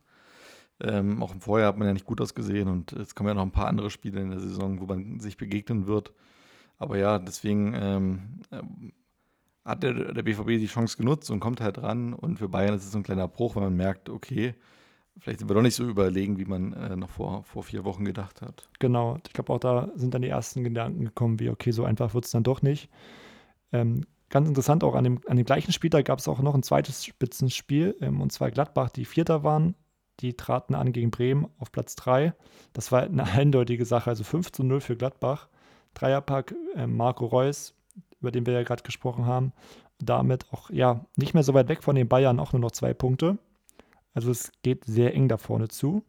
Ähm, 0.83 1.23
auch 1.23 1.33
im 1.33 1.41
Vorjahr 1.41 1.69
hat 1.69 1.79
man 1.79 1.87
ja 1.87 1.95
nicht 1.95 2.07
gut 2.07 2.21
ausgesehen 2.21 2.69
und 2.69 2.93
es 2.93 3.15
kommen 3.15 3.29
ja 3.29 3.35
noch 3.35 3.43
ein 3.43 3.53
paar 3.53 3.69
andere 3.69 3.91
Spiele 3.91 4.21
in 4.21 4.31
der 4.31 4.41
Saison, 4.41 4.81
wo 4.81 4.87
man 4.87 5.21
sich 5.21 5.37
begegnen 5.37 5.87
wird. 5.87 6.13
Aber 6.79 6.99
ja, 6.99 7.19
deswegen 7.19 7.75
ähm, 7.75 8.41
ähm 8.51 8.93
hat 9.65 9.83
der, 9.83 10.13
der 10.13 10.23
BVB 10.23 10.59
die 10.59 10.67
Chance 10.67 10.97
genutzt 10.97 11.31
und 11.31 11.41
kommt 11.41 11.61
halt 11.61 11.79
ran. 11.79 12.15
Und 12.15 12.39
für 12.39 12.49
Bayern 12.49 12.75
ist 12.75 12.85
es 12.85 12.97
ein 12.97 13.03
kleiner 13.03 13.29
Bruch, 13.29 13.57
weil 13.57 13.65
man 13.65 13.77
merkt, 13.77 14.09
okay, 14.09 14.55
vielleicht 15.19 15.41
sind 15.41 15.49
wir 15.49 15.55
doch 15.55 15.63
nicht 15.63 15.77
so 15.77 15.85
überlegen, 15.85 16.39
wie 16.39 16.45
man 16.45 16.73
äh, 16.73 16.97
noch 16.97 17.11
vor, 17.11 17.45
vor 17.45 17.63
vier 17.63 17.85
Wochen 17.85 18.05
gedacht 18.05 18.43
hat. 18.43 18.69
Genau, 18.79 19.19
ich 19.27 19.33
glaube 19.33 19.53
auch 19.53 19.61
da 19.61 19.91
sind 19.95 20.15
dann 20.15 20.23
die 20.23 20.29
ersten 20.29 20.65
Gedanken 20.65 21.05
gekommen, 21.05 21.39
wie, 21.39 21.51
okay, 21.51 21.71
so 21.71 21.85
einfach 21.85 22.15
wird 22.15 22.25
es 22.25 22.33
dann 22.33 22.43
doch 22.43 22.63
nicht. 22.63 22.89
Ähm, 23.73 24.05
ganz 24.31 24.49
interessant, 24.49 24.83
auch 24.85 24.95
an 24.95 25.05
dem, 25.05 25.21
an 25.29 25.37
dem 25.37 25.47
gleichen 25.47 25.73
Spieltag 25.73 26.07
gab 26.07 26.19
es 26.19 26.29
auch 26.29 26.41
noch 26.41 26.55
ein 26.55 26.63
zweites 26.63 27.05
Spitzenspiel, 27.05 27.97
ähm, 28.01 28.21
und 28.21 28.33
zwar 28.33 28.51
Gladbach, 28.51 28.91
die 28.91 29.05
Vierter 29.05 29.45
waren. 29.45 29.75
Die 30.21 30.37
traten 30.37 30.75
an 30.75 30.93
gegen 30.93 31.11
Bremen 31.11 31.49
auf 31.59 31.73
Platz 31.73 31.97
3. 31.97 32.35
Das 32.73 32.93
war 32.93 33.03
eine 33.03 33.25
eindeutige 33.33 33.85
Sache, 33.85 34.11
also 34.11 34.25
5 34.25 34.53
zu 34.53 34.65
0 34.65 34.81
für 34.81 34.97
Gladbach. 34.97 35.49
Dreierpack 35.95 36.55
äh, 36.75 36.87
Marco 36.87 37.27
Reus, 37.27 37.75
über 38.21 38.31
den 38.31 38.47
wir 38.47 38.55
ja 38.55 38.63
gerade 38.63 38.83
gesprochen 38.83 39.27
haben. 39.27 39.53
Damit 39.99 40.47
auch 40.53 40.71
ja 40.71 41.05
nicht 41.17 41.35
mehr 41.35 41.43
so 41.43 41.55
weit 41.55 41.69
weg 41.69 41.83
von 41.83 41.95
den 41.95 42.09
Bayern, 42.09 42.41
auch 42.41 42.53
nur 42.53 42.61
noch 42.61 42.73
zwei 42.73 42.95
Punkte. 42.95 43.39
Also 44.15 44.31
es 44.31 44.53
geht 44.63 44.85
sehr 44.85 45.15
eng 45.15 45.29
da 45.29 45.37
vorne 45.37 45.69
zu. 45.69 46.05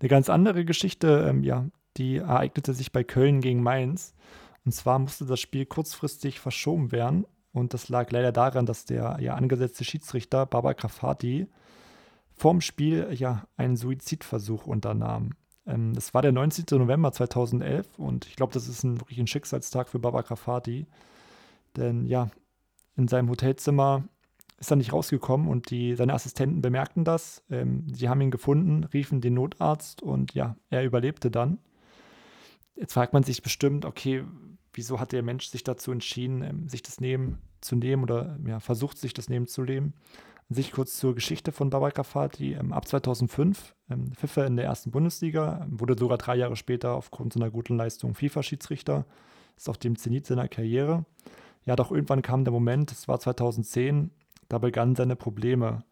Eine 0.00 0.08
ganz 0.08 0.30
andere 0.30 0.64
Geschichte, 0.64 1.26
ähm, 1.28 1.42
ja, 1.42 1.66
die 1.96 2.18
ereignete 2.18 2.72
sich 2.72 2.92
bei 2.92 3.02
Köln 3.02 3.40
gegen 3.40 3.62
Mainz. 3.62 4.14
Und 4.64 4.72
zwar 4.72 4.98
musste 4.98 5.26
das 5.26 5.40
Spiel 5.40 5.66
kurzfristig 5.66 6.40
verschoben 6.40 6.92
werden. 6.92 7.26
Und 7.52 7.74
das 7.74 7.88
lag 7.88 8.10
leider 8.12 8.30
daran, 8.30 8.66
dass 8.66 8.84
der 8.84 9.18
ja 9.20 9.34
angesetzte 9.34 9.84
Schiedsrichter 9.84 10.46
Baba 10.46 10.74
Grafati 10.74 11.48
vorm 12.38 12.60
Spiel 12.60 13.08
ja 13.12 13.46
einen 13.56 13.76
Suizidversuch 13.76 14.66
unternahm. 14.66 15.32
Ähm, 15.66 15.94
das 15.94 16.14
war 16.14 16.22
der 16.22 16.32
19. 16.32 16.66
November 16.78 17.12
2011 17.12 17.98
und 17.98 18.26
ich 18.26 18.36
glaube, 18.36 18.52
das 18.52 18.68
ist 18.68 18.84
ein, 18.84 19.00
wirklich 19.00 19.18
ein 19.18 19.26
Schicksalstag 19.26 19.88
für 19.88 19.98
Baba 19.98 20.22
Grafati. 20.22 20.86
Denn 21.76 22.06
ja, 22.06 22.30
in 22.96 23.08
seinem 23.08 23.28
Hotelzimmer 23.28 24.04
ist 24.58 24.72
er 24.72 24.76
nicht 24.76 24.92
rausgekommen 24.92 25.48
und 25.48 25.70
die, 25.70 25.94
seine 25.94 26.14
Assistenten 26.14 26.62
bemerkten 26.62 27.04
das. 27.04 27.44
Ähm, 27.50 27.86
sie 27.92 28.08
haben 28.08 28.20
ihn 28.20 28.30
gefunden, 28.30 28.84
riefen 28.84 29.20
den 29.20 29.34
Notarzt 29.34 30.02
und 30.02 30.34
ja, 30.34 30.56
er 30.70 30.84
überlebte 30.84 31.30
dann. 31.30 31.58
Jetzt 32.74 32.92
fragt 32.92 33.12
man 33.12 33.22
sich 33.22 33.42
bestimmt, 33.42 33.84
okay, 33.84 34.24
wieso 34.72 35.00
hat 35.00 35.12
der 35.12 35.22
Mensch 35.22 35.48
sich 35.48 35.64
dazu 35.64 35.92
entschieden, 35.92 36.42
ähm, 36.42 36.68
sich 36.68 36.82
das 36.82 37.00
Nehmen 37.00 37.38
zu 37.60 37.76
nehmen 37.76 38.02
oder 38.02 38.38
ja, 38.46 38.60
versucht 38.60 38.98
sich 38.98 39.14
das 39.14 39.28
Nehmen 39.28 39.46
zu 39.46 39.62
nehmen? 39.62 39.94
Sich 40.50 40.72
kurz 40.72 40.96
zur 40.96 41.14
Geschichte 41.14 41.52
von 41.52 41.68
Babak 41.68 42.04
Fati. 42.06 42.54
Ähm, 42.54 42.72
ab 42.72 42.88
2005 42.88 43.74
ähm, 43.90 44.12
pfiff 44.12 44.36
er 44.38 44.46
in 44.46 44.56
der 44.56 44.64
ersten 44.64 44.90
Bundesliga, 44.90 45.66
wurde 45.70 45.96
sogar 45.98 46.16
drei 46.16 46.36
Jahre 46.36 46.56
später 46.56 46.94
aufgrund 46.94 47.34
seiner 47.34 47.50
guten 47.50 47.76
Leistung 47.76 48.14
FIFA-Schiedsrichter, 48.14 49.04
ist 49.56 49.68
auf 49.68 49.76
dem 49.76 49.96
Zenit 49.96 50.26
seiner 50.26 50.48
Karriere. 50.48 51.04
Ja, 51.66 51.76
doch 51.76 51.90
irgendwann 51.90 52.22
kam 52.22 52.44
der 52.44 52.52
Moment, 52.52 52.92
es 52.92 53.08
war 53.08 53.20
2010, 53.20 54.10
da 54.48 54.56
begannen 54.56 54.96
seine 54.96 55.16
Probleme. 55.16 55.84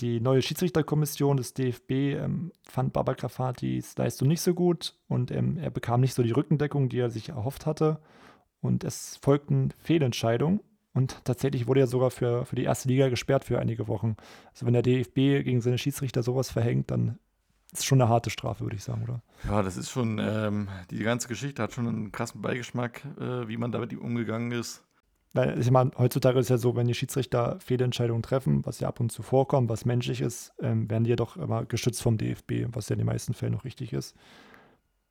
Die 0.00 0.20
neue 0.20 0.42
Schiedsrichterkommission 0.42 1.36
des 1.36 1.52
DFB 1.54 1.90
ähm, 1.90 2.52
fand 2.64 2.92
Babak 2.94 3.30
Fatis 3.30 3.96
Leistung 3.96 4.28
nicht 4.28 4.42
so 4.42 4.54
gut 4.54 4.94
und 5.08 5.30
ähm, 5.30 5.58
er 5.58 5.70
bekam 5.70 6.00
nicht 6.00 6.14
so 6.14 6.22
die 6.22 6.32
Rückendeckung, 6.32 6.88
die 6.88 6.98
er 6.98 7.10
sich 7.10 7.30
erhofft 7.30 7.66
hatte. 7.66 8.00
Und 8.60 8.84
es 8.84 9.18
folgten 9.22 9.72
Fehlentscheidungen. 9.78 10.60
Und 10.96 11.22
tatsächlich 11.26 11.66
wurde 11.66 11.80
er 11.80 11.86
sogar 11.86 12.10
für, 12.10 12.46
für 12.46 12.56
die 12.56 12.64
erste 12.64 12.88
Liga 12.88 13.10
gesperrt 13.10 13.44
für 13.44 13.58
einige 13.58 13.86
Wochen. 13.86 14.16
Also 14.52 14.64
wenn 14.64 14.72
der 14.72 14.80
DFB 14.80 15.44
gegen 15.44 15.60
seine 15.60 15.76
Schiedsrichter 15.76 16.22
sowas 16.22 16.50
verhängt, 16.50 16.90
dann 16.90 17.18
ist 17.70 17.80
es 17.80 17.84
schon 17.84 18.00
eine 18.00 18.08
harte 18.08 18.30
Strafe, 18.30 18.64
würde 18.64 18.76
ich 18.76 18.82
sagen, 18.82 19.02
oder? 19.02 19.20
Ja, 19.44 19.60
das 19.60 19.76
ist 19.76 19.90
schon, 19.90 20.18
ähm, 20.18 20.68
die 20.90 21.02
ganze 21.02 21.28
Geschichte 21.28 21.62
hat 21.62 21.74
schon 21.74 21.86
einen 21.86 22.12
krassen 22.12 22.40
Beigeschmack, 22.40 23.02
äh, 23.20 23.46
wie 23.46 23.58
man 23.58 23.72
damit 23.72 23.92
umgegangen 23.92 24.52
ist. 24.52 24.84
Weil 25.34 25.60
ich 25.60 25.70
meine, 25.70 25.90
heutzutage 25.98 26.38
ist 26.38 26.48
ja 26.48 26.56
so, 26.56 26.76
wenn 26.76 26.86
die 26.86 26.94
Schiedsrichter 26.94 27.60
Fehlentscheidungen 27.60 28.22
treffen, 28.22 28.64
was 28.64 28.80
ja 28.80 28.88
ab 28.88 28.98
und 28.98 29.12
zu 29.12 29.22
vorkommt, 29.22 29.68
was 29.68 29.84
menschlich 29.84 30.22
ist, 30.22 30.54
ähm, 30.62 30.88
werden 30.88 31.04
die 31.04 31.10
ja 31.10 31.16
doch 31.16 31.36
immer 31.36 31.66
geschützt 31.66 32.02
vom 32.02 32.16
DFB, 32.16 32.68
was 32.68 32.88
ja 32.88 32.94
in 32.94 33.00
den 33.00 33.06
meisten 33.06 33.34
Fällen 33.34 33.52
noch 33.52 33.64
richtig 33.64 33.92
ist. 33.92 34.16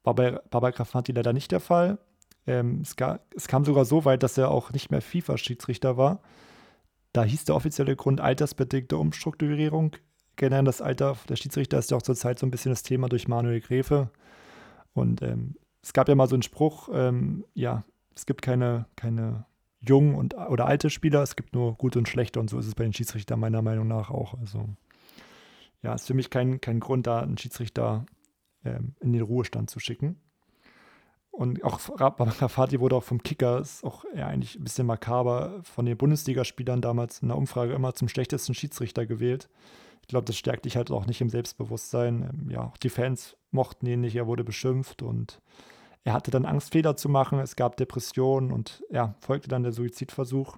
War 0.04 0.16
bei 0.16 0.32
Baba 0.50 0.72
Grafati 0.72 1.12
leider 1.12 1.32
nicht 1.32 1.52
der 1.52 1.60
Fall. 1.60 2.00
Ähm, 2.48 2.82
es, 2.82 2.96
gar, 2.96 3.22
es, 3.36 3.48
kam 3.48 3.66
sogar 3.66 3.86
so 3.86 4.06
weit, 4.06 4.24
dass 4.24 4.38
er 4.38 4.52
auch 4.52 4.72
nicht 4.72 4.92
mehr 4.92 5.02
FIFA-Schiedsrichter 5.02 5.98
war. 5.98 6.22
Da 7.14 7.24
hieß 7.24 7.46
der 7.46 7.56
offizielle 7.56 7.96
Grund 7.96 8.22
altersbedingte 8.22 8.98
Umstrukturierung. 8.98 9.96
Generell 10.36 10.66
das 10.66 10.82
Alter 10.82 11.18
der 11.30 11.38
Schiedsrichter 11.38 11.80
ist 11.80 11.92
ja 11.92 11.98
auch 11.98 12.02
zurzeit 12.02 12.40
so 12.40 12.46
ein 12.46 12.52
bisschen 12.52 12.72
das 12.72 12.84
Thema 12.84 13.08
durch 13.08 13.28
Manuel 13.28 13.62
Gräfe. 13.62 14.12
Und 14.94 15.22
ähm, 15.22 15.56
es 15.82 15.94
gab 15.94 16.10
ja 16.10 16.16
mal 16.16 16.28
so 16.28 16.36
einen 16.36 16.44
Spruch, 16.44 16.90
ähm, 16.94 17.46
ja, 17.54 17.84
es 18.16 18.26
gibt 18.26 18.42
keine, 18.42 18.86
keine 18.96 19.46
jungen 19.80 20.16
und, 20.16 20.36
oder 20.36 20.66
alte 20.66 20.90
Spieler, 20.90 21.22
es 21.22 21.36
gibt 21.36 21.54
nur 21.54 21.76
gute 21.76 22.00
und 22.00 22.08
schlechte 22.08 22.40
und 22.40 22.50
so 22.50 22.58
ist 22.58 22.68
es 22.68 22.76
bei 22.76 22.84
den 22.84 22.94
Schiedsrichtern 22.94 23.40
meiner 23.40 23.62
Meinung 23.62 23.88
nach 23.88 24.10
auch. 24.10 24.34
Also 24.40 24.68
ja, 25.84 25.94
ist 25.94 26.08
für 26.08 26.14
mich 26.14 26.30
kein, 26.30 26.60
kein 26.62 26.80
Grund, 26.80 27.08
da 27.08 27.20
einen 27.20 27.38
Schiedsrichter 27.38 28.06
ähm, 28.64 28.96
in 29.00 29.14
den 29.14 29.22
Ruhestand 29.22 29.70
zu 29.70 29.80
schicken. 29.80 30.20
Und 31.36 31.62
auch 31.66 31.80
Rafati 32.00 32.80
wurde 32.80 32.96
auch 32.96 33.04
vom 33.04 33.22
Kicker, 33.22 33.60
ist 33.60 33.84
auch 33.84 34.06
eher 34.14 34.28
eigentlich 34.28 34.56
ein 34.56 34.64
bisschen 34.64 34.88
makaber, 34.88 35.60
von 35.64 35.86
den 35.86 35.98
Bundesligaspielern 35.98 36.80
damals 36.80 37.20
in 37.20 37.28
der 37.28 37.38
Umfrage 37.38 37.74
immer 37.74 37.94
zum 37.94 38.08
schlechtesten 38.08 38.54
Schiedsrichter 38.54 39.06
gewählt. 39.06 39.50
Ich 40.02 40.08
glaube, 40.08 40.26
das 40.26 40.38
stärkt 40.38 40.64
dich 40.64 40.78
halt 40.78 40.92
auch 40.92 41.08
nicht 41.08 41.20
im 41.20 41.30
Selbstbewusstsein. 41.30 42.30
Ähm, 42.30 42.52
ja, 42.52 42.62
auch 42.64 42.78
die 42.78 42.90
Fans 42.90 43.36
mochten 43.52 43.86
ihn 43.86 44.02
nicht, 44.02 44.16
er 44.16 44.28
wurde 44.28 44.46
beschimpft 44.46 45.02
und 45.02 45.42
er 46.06 46.14
hatte 46.14 46.32
dann 46.32 46.46
Angst, 46.46 46.72
Fehler 46.72 46.96
zu 46.96 47.10
machen. 47.10 47.40
Es 47.40 47.58
gab 47.58 47.76
Depressionen 47.76 48.54
und 48.54 48.84
ja, 48.90 49.16
folgte 49.20 49.50
dann 49.50 49.64
der 49.64 49.74
Suizidversuch. 49.74 50.58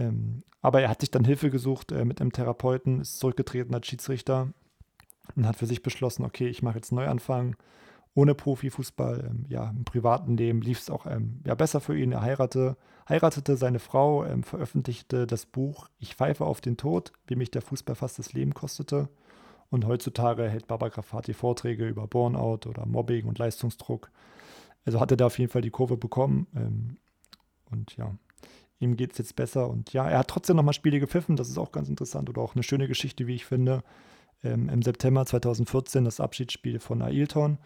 Ähm, 0.00 0.42
aber 0.60 0.82
er 0.82 0.88
hat 0.88 1.02
sich 1.02 1.10
dann 1.12 1.24
Hilfe 1.24 1.50
gesucht 1.50 1.92
äh, 1.92 2.04
mit 2.04 2.20
einem 2.20 2.32
Therapeuten, 2.32 3.00
ist 3.00 3.20
zurückgetreten 3.20 3.74
als 3.74 3.86
Schiedsrichter 3.86 4.48
und 5.36 5.46
hat 5.46 5.56
für 5.56 5.66
sich 5.66 5.82
beschlossen, 5.82 6.24
okay, 6.24 6.48
ich 6.48 6.62
mache 6.62 6.78
jetzt 6.78 6.90
einen 6.90 7.04
Neuanfang 7.04 7.56
ohne 8.14 8.34
Profifußball. 8.34 9.28
Ähm, 9.30 9.46
ja, 9.48 9.70
im 9.70 9.84
privaten 9.84 10.36
Leben 10.36 10.60
lief 10.60 10.80
es 10.80 10.90
auch 10.90 11.06
ähm, 11.06 11.40
ja, 11.46 11.54
besser 11.54 11.80
für 11.80 11.98
ihn. 11.98 12.12
Er 12.12 12.22
heiratete, 12.22 12.76
heiratete 13.08 13.56
seine 13.56 13.78
Frau, 13.78 14.24
ähm, 14.24 14.42
veröffentlichte 14.42 15.26
das 15.26 15.46
Buch 15.46 15.88
Ich 15.98 16.14
pfeife 16.14 16.44
auf 16.44 16.60
den 16.60 16.76
Tod, 16.76 17.12
wie 17.26 17.36
mich 17.36 17.50
der 17.50 17.62
Fußball 17.62 17.96
fast 17.96 18.18
das 18.18 18.32
Leben 18.32 18.54
kostete. 18.54 19.08
Und 19.70 19.86
heutzutage 19.86 20.48
hält 20.48 20.66
Baba 20.66 20.88
Grafati 20.88 21.32
Vorträge 21.32 21.88
über 21.88 22.06
Burnout 22.06 22.68
oder 22.68 22.84
Mobbing 22.84 23.26
und 23.26 23.38
Leistungsdruck. 23.38 24.10
Also 24.84 25.00
hat 25.00 25.10
er 25.10 25.16
da 25.16 25.26
auf 25.26 25.38
jeden 25.38 25.50
Fall 25.50 25.62
die 25.62 25.70
Kurve 25.70 25.96
bekommen. 25.96 26.46
Ähm, 26.54 26.98
und 27.70 27.96
ja, 27.96 28.14
ihm 28.80 28.96
geht 28.96 29.12
es 29.12 29.18
jetzt 29.18 29.36
besser. 29.36 29.70
Und 29.70 29.94
ja, 29.94 30.06
er 30.06 30.18
hat 30.18 30.28
trotzdem 30.28 30.56
nochmal 30.56 30.74
Spiele 30.74 31.00
gepfiffen. 31.00 31.36
Das 31.36 31.48
ist 31.48 31.56
auch 31.56 31.72
ganz 31.72 31.88
interessant 31.88 32.28
oder 32.28 32.42
auch 32.42 32.54
eine 32.54 32.62
schöne 32.62 32.86
Geschichte, 32.86 33.26
wie 33.26 33.34
ich 33.34 33.46
finde. 33.46 33.82
Ähm, 34.44 34.68
Im 34.68 34.82
September 34.82 35.24
2014 35.24 36.04
das 36.04 36.20
Abschiedsspiel 36.20 36.78
von 36.78 37.00
Ailton 37.00 37.58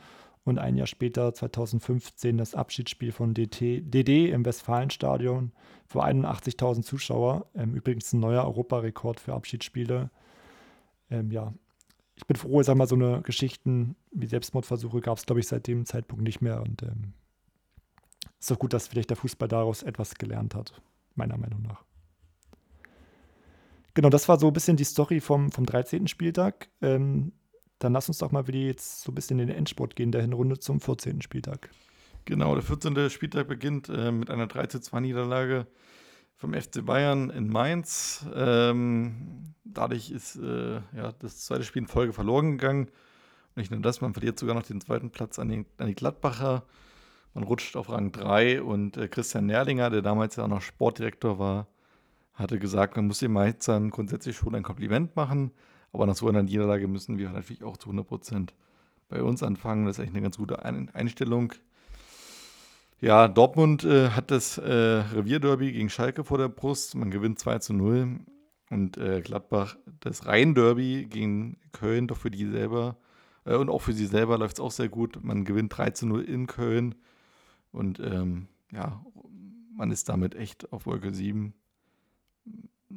und 0.47 0.61
ein 0.61 0.77
Jahr 0.77 0.87
später, 0.87 1.35
2015, 1.35 2.39
das 2.39 2.55
Abschiedsspiel 2.55 3.11
von 3.11 3.35
DT, 3.35 3.83
DD 3.83 4.31
im 4.31 4.45
Westfalenstadion 4.45 5.51
für 5.87 6.05
81.000 6.05 6.83
Zuschauer. 6.83 7.47
Ähm, 7.57 7.75
übrigens 7.75 8.13
ein 8.13 8.21
neuer 8.21 8.45
Europarekord 8.45 9.19
für 9.19 9.35
Abschiedsspiele. 9.35 10.09
Ähm, 11.11 11.33
ja, 11.33 11.53
ich 12.15 12.27
bin 12.27 12.37
froh, 12.37 12.63
sag 12.63 12.77
mal, 12.77 12.87
so 12.87 12.95
eine 12.95 13.23
Geschichten 13.23 13.97
wie 14.13 14.27
Selbstmordversuche 14.27 15.01
gab 15.01 15.19
es, 15.19 15.27
glaube 15.27 15.41
ich, 15.41 15.49
seit 15.49 15.67
dem 15.67 15.85
Zeitpunkt 15.85 16.23
nicht 16.23 16.41
mehr. 16.41 16.63
Und 16.63 16.83
ähm, 16.85 17.13
ist 18.39 18.49
doch 18.49 18.59
gut, 18.59 18.73
dass 18.73 18.87
vielleicht 18.87 19.11
der 19.11 19.17
Fußball 19.17 19.49
daraus 19.49 19.83
etwas 19.83 20.15
gelernt 20.15 20.55
hat, 20.55 20.81
meiner 21.17 21.37
Meinung 21.37 21.63
nach. 21.63 21.85
Genau, 23.95 24.11
das 24.11 24.29
war 24.29 24.39
so 24.39 24.47
ein 24.47 24.53
bisschen 24.53 24.77
die 24.77 24.85
Story 24.85 25.19
vom, 25.19 25.51
vom 25.51 25.67
13. 25.67 26.07
Spieltag. 26.07 26.69
Ähm, 26.83 27.33
dann 27.79 27.93
lass 27.93 28.09
uns 28.09 28.19
doch 28.19 28.33
mal 28.33 28.47
wieder 28.47 28.59
jetzt 28.59 29.03
so 29.03 29.13
ein 29.13 29.15
bisschen 29.15 29.39
in 29.39 29.49
den 29.49 29.57
Endsport 29.57 29.97
gehen, 29.97 30.13
der 30.13 30.23
Hinrunde 30.23 30.59
zum 30.59 30.81
14. 30.81 31.23
Spieltag. 31.23 31.71
Genau, 32.25 32.55
der 32.55 32.63
14. 32.63 33.11
Spieltag 33.11 33.49
beginnt 33.49 33.89
äh, 33.89 34.11
mit 34.11 34.31
einer 34.31 34.47
3-2-Niederlage 34.47 35.67
vom 36.35 36.55
FC 36.55 36.85
Bayern 36.85 37.31
in 37.31 37.49
Mainz. 37.49 38.27
Ähm, 38.35 39.55
dadurch 39.65 40.11
ist 40.11 40.37
äh, 40.37 40.81
ja, 40.97 41.13
das 41.19 41.45
zweite 41.45 41.65
Spiel 41.65 41.83
in 41.83 41.89
Folge 41.89 42.13
verloren 42.13 42.59
gegangen. 42.59 42.87
Und 42.87 43.57
nicht 43.57 43.71
nur 43.71 43.81
das, 43.81 44.01
man 44.01 44.13
verliert 44.13 44.39
sogar 44.39 44.55
noch 44.55 44.65
den 44.65 44.81
zweiten 44.81 45.11
Platz 45.11 45.39
an 45.39 45.49
die, 45.49 45.65
an 45.79 45.87
die 45.87 45.95
Gladbacher. 45.95 46.65
Man 47.33 47.45
rutscht 47.45 47.77
auf 47.77 47.91
Rang 47.91 48.13
3 48.13 48.63
und 48.63 48.97
äh, 48.97 49.09
Christian 49.09 49.47
Nerlinger, 49.47 49.91
der 49.91 50.03
damals 50.03 50.37
ja 50.37 50.45
auch 50.45 50.49
noch 50.49 50.63
Sportdirektor 50.63 51.39
war, 51.39 51.69
hatte 52.35 52.59
gesagt, 52.59 52.97
man 52.97 53.07
muss 53.07 53.19
den 53.19 53.33
Mainzern 53.33 53.91
grundsätzlich 53.91 54.37
schon 54.37 54.55
ein 54.55 54.63
Kompliment 54.63 55.17
machen. 55.17 55.53
Aber 55.93 56.07
nach 56.07 56.17
so 56.17 56.29
einer 56.29 56.43
Niederlage 56.43 56.89
müssen 56.89 57.19
wir 57.19 57.31
natürlich 57.31 57.65
auch 57.65 57.77
zu 57.77 57.89
100 57.89 58.07
Prozent 58.07 58.55
bei 59.09 59.23
uns 59.23 59.43
anfangen. 59.43 59.87
Das 59.87 59.97
ist 59.97 60.01
eigentlich 60.01 60.15
eine 60.15 60.23
ganz 60.23 60.37
gute 60.37 60.65
Einstellung. 60.65 61.53
Ja, 63.01 63.29
Dortmund 63.29 63.85
äh, 63.85 64.11
hat 64.11 64.31
das 64.31 64.57
äh, 64.59 64.73
Revierderby 64.73 65.73
gegen 65.73 65.91
Schalke 65.91 66.25
vor 66.25 66.39
der 66.39 66.49
Brust. 66.49 66.95
Man 66.95 67.11
gewinnt 67.11 67.39
2 67.39 67.59
zu 67.59 67.75
0. 67.75 68.21
Und 68.71 68.97
äh, 68.97 69.21
Gladbach 69.21 69.77
das 70.01 70.27
Rhein-Derby 70.27 71.07
gegen 71.09 71.59
Köln, 71.73 72.09
doch 72.09 72.17
für 72.17 72.31
die 72.31 72.47
selber. 72.47 72.97
Äh, 73.45 73.57
und 73.57 73.71
auch 73.71 73.81
für 73.81 73.93
sie 73.93 74.07
selber 74.07 74.39
läuft 74.39 74.57
es 74.57 74.61
auch 74.61 74.71
sehr 74.71 74.89
gut. 74.89 75.23
Man 75.23 75.45
gewinnt 75.45 75.77
3 75.77 75.91
zu 75.91 76.07
0 76.07 76.23
in 76.23 76.47
Köln. 76.47 76.95
Und 77.71 78.01
ähm, 78.01 78.49
ja, 78.73 79.05
man 79.77 79.91
ist 79.91 80.09
damit 80.09 80.35
echt 80.35 80.73
auf 80.73 80.87
Wolke 80.87 81.13
7. 81.13 81.55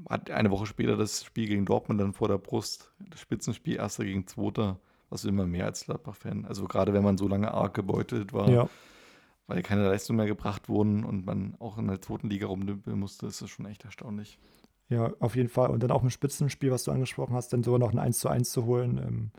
Hat 0.10 0.30
eine 0.32 0.52
Woche 0.52 0.66
später 0.66 0.98
das 0.98 1.24
Spiel 1.24 1.48
gegen 1.48 1.66
Dortmund 1.66 2.00
dann 2.00 2.14
vor 2.14 2.28
der 2.28 2.38
Brust. 2.38 2.94
Das 3.10 3.20
Spitzenspiel, 3.20 3.78
erster 3.78 4.06
gegen 4.06 4.28
zweiter. 4.28 4.80
Was 5.10 5.26
will 5.26 5.32
man 5.32 5.50
mehr 5.50 5.66
als 5.66 5.86
Gladbach-Fan? 5.86 6.46
Also 6.46 6.68
gerade 6.68 6.94
wenn 6.94 7.04
man 7.04 7.18
so 7.18 7.28
lange 7.28 7.52
arg 7.52 7.74
gebeutelt 7.74 8.32
war. 8.32 8.50
Ja 8.50 8.70
weil 9.50 9.64
keine 9.64 9.84
Leistungen 9.84 10.18
mehr 10.18 10.28
gebracht 10.28 10.70
wurden 10.70 11.04
und 11.04 11.26
man 11.26 11.56
auch 11.58 11.80
in 11.80 11.88
der 11.88 12.00
zweiten 12.00 12.30
Liga 12.30 12.46
rumdümpeln 12.46 12.98
musste, 12.98 13.26
ist 13.26 13.42
das 13.42 13.50
schon 13.50 13.66
echt 13.66 13.84
erstaunlich. 13.84 14.38
Ja, 14.90 15.12
auf 15.20 15.36
jeden 15.36 15.50
Fall. 15.50 15.72
Und 15.72 15.82
dann 15.82 15.92
auch 15.92 16.04
im 16.04 16.12
Spitzenspiel, 16.12 16.70
was 16.72 16.84
du 16.84 16.92
angesprochen 16.92 17.34
hast, 17.34 17.52
dann 17.52 17.64
sogar 17.64 17.80
noch 17.80 17.92
ein 17.92 18.00
1 18.00 18.20
zu 18.20 18.30
1 18.30 18.52
zu 18.52 18.66
holen, 18.66 19.00
ähm, 19.04 19.32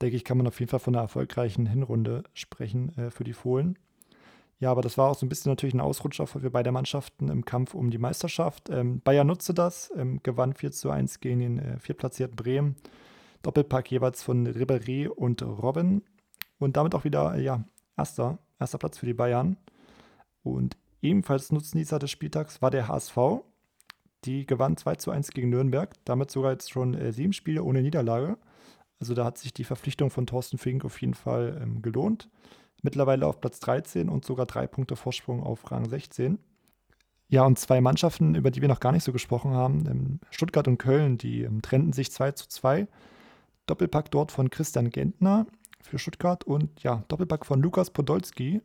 denke 0.00 0.16
ich, 0.16 0.24
kann 0.24 0.36
man 0.36 0.48
auf 0.48 0.58
jeden 0.58 0.68
Fall 0.68 0.80
von 0.80 0.94
einer 0.94 1.02
erfolgreichen 1.02 1.66
Hinrunde 1.66 2.24
sprechen 2.34 2.96
äh, 2.98 3.10
für 3.10 3.22
die 3.22 3.32
Fohlen. 3.32 3.78
Ja, 4.62 4.70
aber 4.70 4.82
das 4.82 4.96
war 4.96 5.10
auch 5.10 5.16
so 5.16 5.26
ein 5.26 5.28
bisschen 5.28 5.50
natürlich 5.50 5.74
ein 5.74 5.80
Ausrutscher 5.80 6.28
für 6.28 6.48
beide 6.48 6.70
Mannschaften 6.70 7.28
im 7.30 7.44
Kampf 7.44 7.74
um 7.74 7.90
die 7.90 7.98
Meisterschaft. 7.98 8.70
Ähm, 8.70 9.00
Bayern 9.00 9.26
nutzte 9.26 9.54
das, 9.54 9.90
ähm, 9.96 10.20
gewann 10.22 10.54
4 10.54 10.70
zu 10.70 10.88
1 10.88 11.18
gegen 11.18 11.40
den 11.40 11.58
äh, 11.58 11.80
viertplatzierten 11.80 12.36
Bremen. 12.36 12.76
Doppelpack 13.42 13.90
jeweils 13.90 14.22
von 14.22 14.46
Ribéry 14.46 15.08
und 15.08 15.42
Robin. 15.42 16.02
Und 16.60 16.76
damit 16.76 16.94
auch 16.94 17.02
wieder, 17.02 17.34
äh, 17.34 17.42
ja, 17.42 17.64
erster, 17.96 18.38
erster 18.60 18.78
Platz 18.78 18.98
für 18.98 19.06
die 19.06 19.14
Bayern. 19.14 19.56
Und 20.44 20.76
ebenfalls 21.00 21.50
Nutznießer 21.50 21.98
des 21.98 22.12
Spieltags 22.12 22.62
war 22.62 22.70
der 22.70 22.86
HSV. 22.86 23.16
Die 24.26 24.46
gewann 24.46 24.76
2 24.76 24.94
zu 24.94 25.10
1 25.10 25.32
gegen 25.32 25.50
Nürnberg. 25.50 25.92
Damit 26.04 26.30
sogar 26.30 26.52
jetzt 26.52 26.70
schon 26.70 26.94
äh, 26.94 27.12
sieben 27.12 27.32
Spiele 27.32 27.64
ohne 27.64 27.82
Niederlage. 27.82 28.38
Also 29.00 29.14
da 29.14 29.24
hat 29.24 29.38
sich 29.38 29.52
die 29.52 29.64
Verpflichtung 29.64 30.10
von 30.10 30.28
Thorsten 30.28 30.56
Fink 30.56 30.84
auf 30.84 31.00
jeden 31.00 31.14
Fall 31.14 31.60
ähm, 31.60 31.82
gelohnt. 31.82 32.28
Mittlerweile 32.82 33.26
auf 33.26 33.40
Platz 33.40 33.60
13 33.60 34.08
und 34.08 34.24
sogar 34.24 34.46
drei 34.46 34.66
Punkte 34.66 34.96
Vorsprung 34.96 35.42
auf 35.42 35.70
Rang 35.70 35.88
16. 35.88 36.38
Ja, 37.28 37.44
und 37.44 37.58
zwei 37.58 37.80
Mannschaften, 37.80 38.34
über 38.34 38.50
die 38.50 38.60
wir 38.60 38.68
noch 38.68 38.80
gar 38.80 38.92
nicht 38.92 39.04
so 39.04 39.12
gesprochen 39.12 39.52
haben, 39.52 39.86
ähm, 39.86 40.20
Stuttgart 40.30 40.68
und 40.68 40.78
Köln, 40.78 41.16
die 41.16 41.42
ähm, 41.42 41.62
trennten 41.62 41.92
sich 41.92 42.12
2 42.12 42.32
zu 42.32 42.48
2. 42.48 42.88
Doppelpack 43.66 44.10
dort 44.10 44.32
von 44.32 44.50
Christian 44.50 44.90
Gentner 44.90 45.46
für 45.80 45.98
Stuttgart 45.98 46.44
und 46.44 46.82
ja, 46.82 47.04
Doppelpack 47.08 47.46
von 47.46 47.62
Lukas 47.62 47.90
Podolski, 47.90 48.60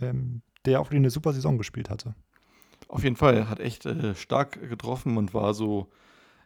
ähm, 0.00 0.42
der 0.64 0.80
auch 0.80 0.90
eine 0.90 1.10
super 1.10 1.32
Saison 1.32 1.58
gespielt 1.58 1.90
hatte. 1.90 2.14
Auf 2.88 3.04
jeden 3.04 3.16
Fall, 3.16 3.48
hat 3.48 3.60
echt 3.60 3.86
äh, 3.86 4.14
stark 4.14 4.68
getroffen 4.68 5.16
und 5.16 5.34
war 5.34 5.54
so 5.54 5.88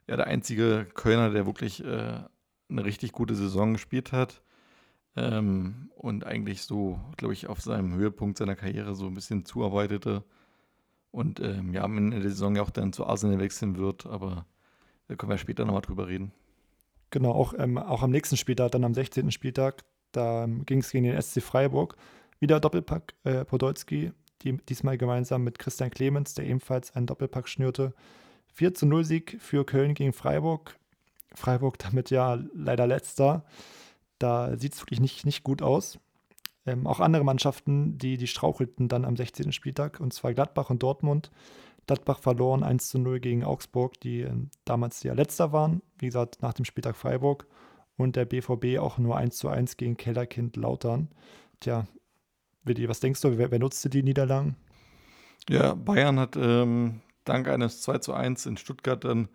ja, 0.07 0.16
der 0.16 0.27
einzige 0.27 0.86
Kölner, 0.93 1.31
der 1.31 1.47
wirklich 1.47 1.85
äh, 1.85 2.19
eine 2.69 2.85
richtig 2.85 3.12
gute 3.12 3.35
Saison 3.35 3.73
gespielt 3.73 4.12
hat. 4.12 4.41
Ähm, 5.17 5.91
und 5.97 6.25
eigentlich 6.25 6.63
so, 6.63 6.99
glaube 7.17 7.35
ich, 7.35 7.49
auf 7.49 7.61
seinem 7.61 7.95
Höhepunkt 7.95 8.39
seiner 8.39 8.57
Karriere 8.57 8.95
so 8.95 9.07
ein 9.07 9.15
bisschen 9.15 9.45
zuarbeitete. 9.45 10.25
Und 11.11 11.41
ähm, 11.41 11.75
ja, 11.75 11.83
am 11.83 11.99
Ende 11.99 12.21
der 12.21 12.31
Saison 12.31 12.57
ja 12.57 12.63
auch 12.63 12.71
dann 12.71 12.93
zu 12.93 13.07
Arsenal 13.07 13.39
wechseln 13.39 13.77
wird, 13.77 14.07
aber 14.07 14.47
da 15.09 15.15
können 15.15 15.31
wir 15.31 15.39
später 15.39 15.65
nochmal 15.65 15.83
drüber 15.83 16.09
reden. 16.09 16.33
Genau, 17.11 17.33
auch, 17.33 17.53
ähm, 17.59 17.77
auch 17.77 18.03
am 18.03 18.11
nächsten 18.11 18.39
Spieltag, 18.39 18.73
dann 18.73 18.85
am 18.85 18.95
16. 18.95 19.31
Spieltag, 19.31 19.85
da 20.13 20.45
ähm, 20.45 20.65
ging 20.65 20.79
es 20.79 20.91
gegen 20.91 21.05
den 21.05 21.21
SC 21.21 21.43
Freiburg. 21.43 21.97
Wieder 22.41 22.59
Doppelpack 22.59 23.15
äh, 23.25 23.45
Podolski, 23.45 24.13
die, 24.41 24.57
diesmal 24.57 24.97
gemeinsam 24.97 25.45
mit 25.45 25.59
Christian 25.59 25.91
Clemens, 25.91 26.33
der 26.35 26.47
ebenfalls 26.47 26.97
einen 26.97 27.07
Doppelpack 27.07 27.49
schnürte. 27.49 27.95
4 28.55 28.75
zu 28.75 28.87
0 28.87 29.05
Sieg 29.05 29.37
für 29.41 29.65
Köln 29.65 29.93
gegen 29.93 30.15
Freiburg. 30.15 30.77
Freiburg 31.35 31.79
damit 31.79 32.11
ja 32.11 32.43
leider 32.55 32.87
letzter. 32.87 33.45
Da 34.23 34.57
sieht 34.57 34.74
es 34.74 34.81
wirklich 34.81 35.01
nicht, 35.01 35.27
nicht 35.27 35.43
gut 35.43 35.62
aus. 35.62 35.99
Ähm, 36.65 36.86
auch 36.86 37.01
andere 37.01 37.24
Mannschaften, 37.24 37.99
die, 37.99 38.16
die 38.16 38.28
strauchelten 38.28 38.89
dann 38.89 39.05
am 39.05 39.16
16. 39.16 39.51
Spieltag, 39.51 39.99
und 39.99 40.12
zwar 40.12 40.32
Gladbach 40.32 40.70
und 40.70 40.82
Dortmund. 40.82 41.32
Gladbach 41.89 42.20
verloren 42.20 42.62
1 42.62 42.89
zu 42.89 43.01
0 43.01 43.19
gegen 43.19 43.43
Augsburg, 43.43 43.99
die 43.99 44.20
äh, 44.20 44.32
damals 44.65 45.03
ja 45.03 45.15
letzter 45.15 45.53
waren, 45.53 45.82
wie 45.99 46.07
gesagt, 46.07 46.40
nach 46.40 46.53
dem 46.53 46.65
Spieltag 46.65 46.94
Freiburg. 46.97 47.49
Und 47.97 48.15
der 48.15 48.24
BVB 48.24 48.78
auch 48.78 48.99
nur 48.99 49.16
1 49.16 49.36
zu 49.36 49.49
1 49.49 49.77
gegen 49.77 49.97
Kellerkind 49.97 50.57
Lautern. 50.57 51.09
Tja, 51.61 51.86
Willi, 52.62 52.89
was 52.89 53.01
denkst 53.01 53.20
du, 53.20 53.36
wer, 53.39 53.51
wer 53.51 53.59
nutzte 53.59 53.90
die 53.90 54.05
Niederlagen? 54.05 54.57
Ja, 55.51 55.74
Bayern 55.74 56.20
hat 56.20 56.36
ähm, 56.36 57.01
dank 57.24 57.49
eines 57.49 57.82
2 57.82 57.99
zu 57.99 58.15
1 58.15 58.47
in 58.47 58.57
Stuttgart 58.57 59.05
dann 59.05 59.28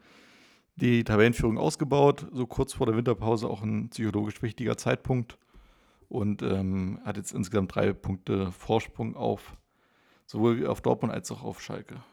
die 0.77 1.03
Tabellenführung 1.03 1.57
ausgebaut, 1.57 2.27
so 2.31 2.45
kurz 2.45 2.73
vor 2.73 2.85
der 2.85 2.95
Winterpause 2.95 3.49
auch 3.49 3.63
ein 3.63 3.89
psychologisch 3.89 4.41
wichtiger 4.41 4.77
Zeitpunkt 4.77 5.37
und 6.07 6.41
ähm, 6.43 6.99
hat 7.03 7.17
jetzt 7.17 7.33
insgesamt 7.33 7.75
drei 7.75 7.93
Punkte 7.93 8.51
Vorsprung 8.51 9.15
auf 9.15 9.57
sowohl 10.25 10.67
auf 10.67 10.81
Dortmund 10.81 11.13
als 11.13 11.31
auch 11.31 11.43
auf 11.43 11.61
Schalke. 11.61 12.03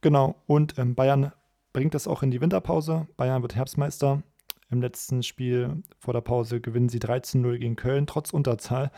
Genau, 0.00 0.36
und 0.46 0.78
ähm, 0.78 0.94
Bayern 0.94 1.32
bringt 1.72 1.94
das 1.94 2.08
auch 2.08 2.22
in 2.22 2.30
die 2.30 2.40
Winterpause. 2.40 3.06
Bayern 3.16 3.42
wird 3.42 3.54
Herbstmeister. 3.54 4.22
Im 4.70 4.80
letzten 4.80 5.22
Spiel 5.22 5.82
vor 5.98 6.14
der 6.14 6.22
Pause 6.22 6.60
gewinnen 6.60 6.88
sie 6.88 6.98
13-0 6.98 7.58
gegen 7.58 7.76
Köln, 7.76 8.06
trotz 8.06 8.32
Unterzahl. 8.32 8.90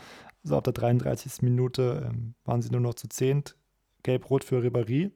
Also 0.43 0.57
ab 0.57 0.63
der 0.63 0.73
33. 0.73 1.43
Minute 1.43 2.09
ähm, 2.09 2.33
waren 2.45 2.61
sie 2.61 2.71
nur 2.71 2.81
noch 2.81 2.95
zu 2.95 3.07
zehnt. 3.07 3.55
Gelb-Rot 4.03 4.43
für 4.43 4.59
Ribéry 4.59 5.11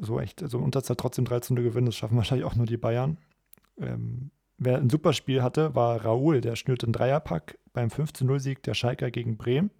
so 0.00 0.20
echt, 0.20 0.42
so 0.48 0.58
Unterzahl 0.58 0.96
trotzdem 0.96 1.24
13 1.24 1.56
gewinnen, 1.56 1.86
das 1.86 1.96
schaffen 1.96 2.16
wahrscheinlich 2.16 2.46
auch 2.46 2.56
nur 2.56 2.66
die 2.66 2.76
Bayern. 2.76 3.18
Ähm, 3.78 4.30
wer 4.58 4.78
ein 4.78 4.90
super 4.90 5.12
Spiel 5.12 5.42
hatte, 5.42 5.74
war 5.74 6.04
Raoul, 6.04 6.40
der 6.40 6.56
schnürte 6.56 6.86
einen 6.86 6.92
Dreierpack 6.92 7.58
beim 7.72 7.88
15-0-Sieg 7.88 8.62
der 8.62 8.74
Schalker 8.74 9.10
gegen 9.10 9.36
Bremen. 9.36 9.70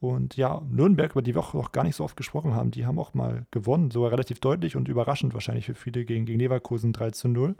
Und 0.00 0.36
ja, 0.36 0.60
Nürnberg, 0.68 1.12
über 1.12 1.22
die 1.22 1.34
wir 1.34 1.40
auch 1.40 1.54
noch 1.54 1.72
gar 1.72 1.82
nicht 1.82 1.96
so 1.96 2.04
oft 2.04 2.16
gesprochen 2.16 2.54
haben, 2.54 2.70
die 2.70 2.84
haben 2.84 2.98
auch 2.98 3.14
mal 3.14 3.46
gewonnen, 3.50 3.90
sogar 3.90 4.12
relativ 4.12 4.38
deutlich 4.38 4.76
und 4.76 4.88
überraschend 4.88 5.32
wahrscheinlich 5.32 5.64
für 5.64 5.74
viele 5.74 6.04
gegen, 6.04 6.26
gegen 6.26 6.38
Leverkusen 6.38 6.92
3 6.92 7.12
zu 7.12 7.28
0. 7.28 7.54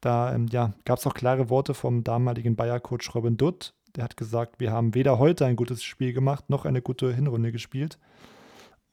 Da 0.00 0.34
ähm, 0.34 0.46
ja, 0.50 0.72
gab 0.86 0.98
es 0.98 1.06
auch 1.06 1.12
klare 1.12 1.50
Worte 1.50 1.74
vom 1.74 2.04
damaligen 2.04 2.56
Bayer-Coach 2.56 3.14
Robin 3.14 3.36
Dutt. 3.36 3.74
Der 3.96 4.04
hat 4.04 4.16
gesagt, 4.16 4.60
wir 4.60 4.72
haben 4.72 4.94
weder 4.94 5.18
heute 5.18 5.44
ein 5.44 5.56
gutes 5.56 5.82
Spiel 5.82 6.14
gemacht, 6.14 6.48
noch 6.48 6.64
eine 6.64 6.80
gute 6.80 7.12
Hinrunde 7.12 7.52
gespielt. 7.52 7.98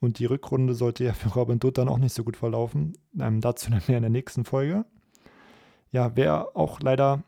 Und 0.00 0.18
die 0.18 0.26
Rückrunde 0.26 0.74
sollte 0.74 1.04
ja 1.04 1.12
für 1.14 1.30
Robin 1.30 1.58
Dutt 1.58 1.78
dann 1.78 1.88
auch 1.88 1.98
nicht 1.98 2.14
so 2.14 2.24
gut 2.24 2.36
verlaufen. 2.36 2.96
Ähm, 3.18 3.40
dazu 3.40 3.70
dann 3.70 3.82
mehr 3.86 3.98
in 3.98 4.02
der 4.02 4.10
nächsten 4.10 4.44
Folge. 4.44 4.84
Ja, 5.90 6.12
wer 6.14 6.56
auch 6.56 6.80
leider 6.80 7.22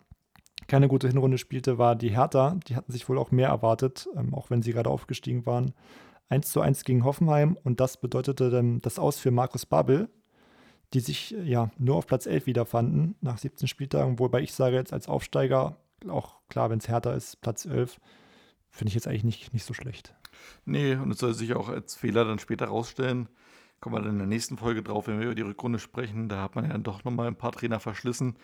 keine 0.66 0.88
gute 0.88 1.08
Hinrunde 1.08 1.38
spielte, 1.38 1.78
war 1.78 1.96
die 1.96 2.10
Hertha. 2.10 2.56
Die 2.68 2.76
hatten 2.76 2.92
sich 2.92 3.08
wohl 3.08 3.18
auch 3.18 3.30
mehr 3.30 3.48
erwartet, 3.48 4.08
ähm, 4.16 4.34
auch 4.34 4.50
wenn 4.50 4.62
sie 4.62 4.72
gerade 4.72 4.90
aufgestiegen 4.90 5.46
waren. 5.46 5.72
1 6.28 6.52
zu 6.52 6.60
1 6.60 6.84
gegen 6.84 7.04
Hoffenheim 7.04 7.58
und 7.64 7.80
das 7.80 7.96
bedeutete 7.96 8.50
dann 8.50 8.80
das 8.80 8.98
Aus 8.98 9.18
für 9.18 9.32
Markus 9.32 9.66
Babbel, 9.66 10.08
die 10.94 11.00
sich 11.00 11.32
ja 11.42 11.70
nur 11.76 11.96
auf 11.96 12.06
Platz 12.06 12.26
11 12.26 12.46
wiederfanden 12.46 13.16
nach 13.20 13.38
17 13.38 13.66
Spieltagen. 13.66 14.18
Wobei 14.20 14.40
ich 14.40 14.54
sage 14.54 14.76
jetzt 14.76 14.92
als 14.92 15.08
Aufsteiger, 15.08 15.76
auch 16.08 16.36
klar, 16.48 16.70
wenn 16.70 16.78
es 16.78 16.88
härter 16.88 17.14
ist, 17.14 17.40
Platz 17.40 17.64
11, 17.64 18.00
finde 18.70 18.90
ich 18.90 18.94
jetzt 18.94 19.08
eigentlich 19.08 19.24
nicht, 19.24 19.52
nicht 19.52 19.64
so 19.64 19.74
schlecht. 19.74 20.14
Nee, 20.64 20.94
und 20.94 21.10
es 21.10 21.18
soll 21.18 21.34
sich 21.34 21.54
auch 21.54 21.68
als 21.68 21.96
Fehler 21.96 22.24
dann 22.24 22.38
später 22.38 22.66
rausstellen. 22.66 23.28
Kommen 23.80 23.96
wir 23.96 24.02
dann 24.02 24.12
in 24.12 24.18
der 24.18 24.26
nächsten 24.26 24.58
Folge 24.58 24.82
drauf, 24.82 25.06
wenn 25.06 25.18
wir 25.18 25.26
über 25.26 25.34
die 25.34 25.42
Rückrunde 25.42 25.78
sprechen. 25.78 26.28
Da 26.28 26.42
hat 26.42 26.54
man 26.54 26.64
ja 26.64 26.72
dann 26.72 26.82
doch 26.82 27.04
nochmal 27.04 27.28
ein 27.28 27.36
paar 27.36 27.52
Trainer 27.52 27.80
verschlissen. 27.80 28.36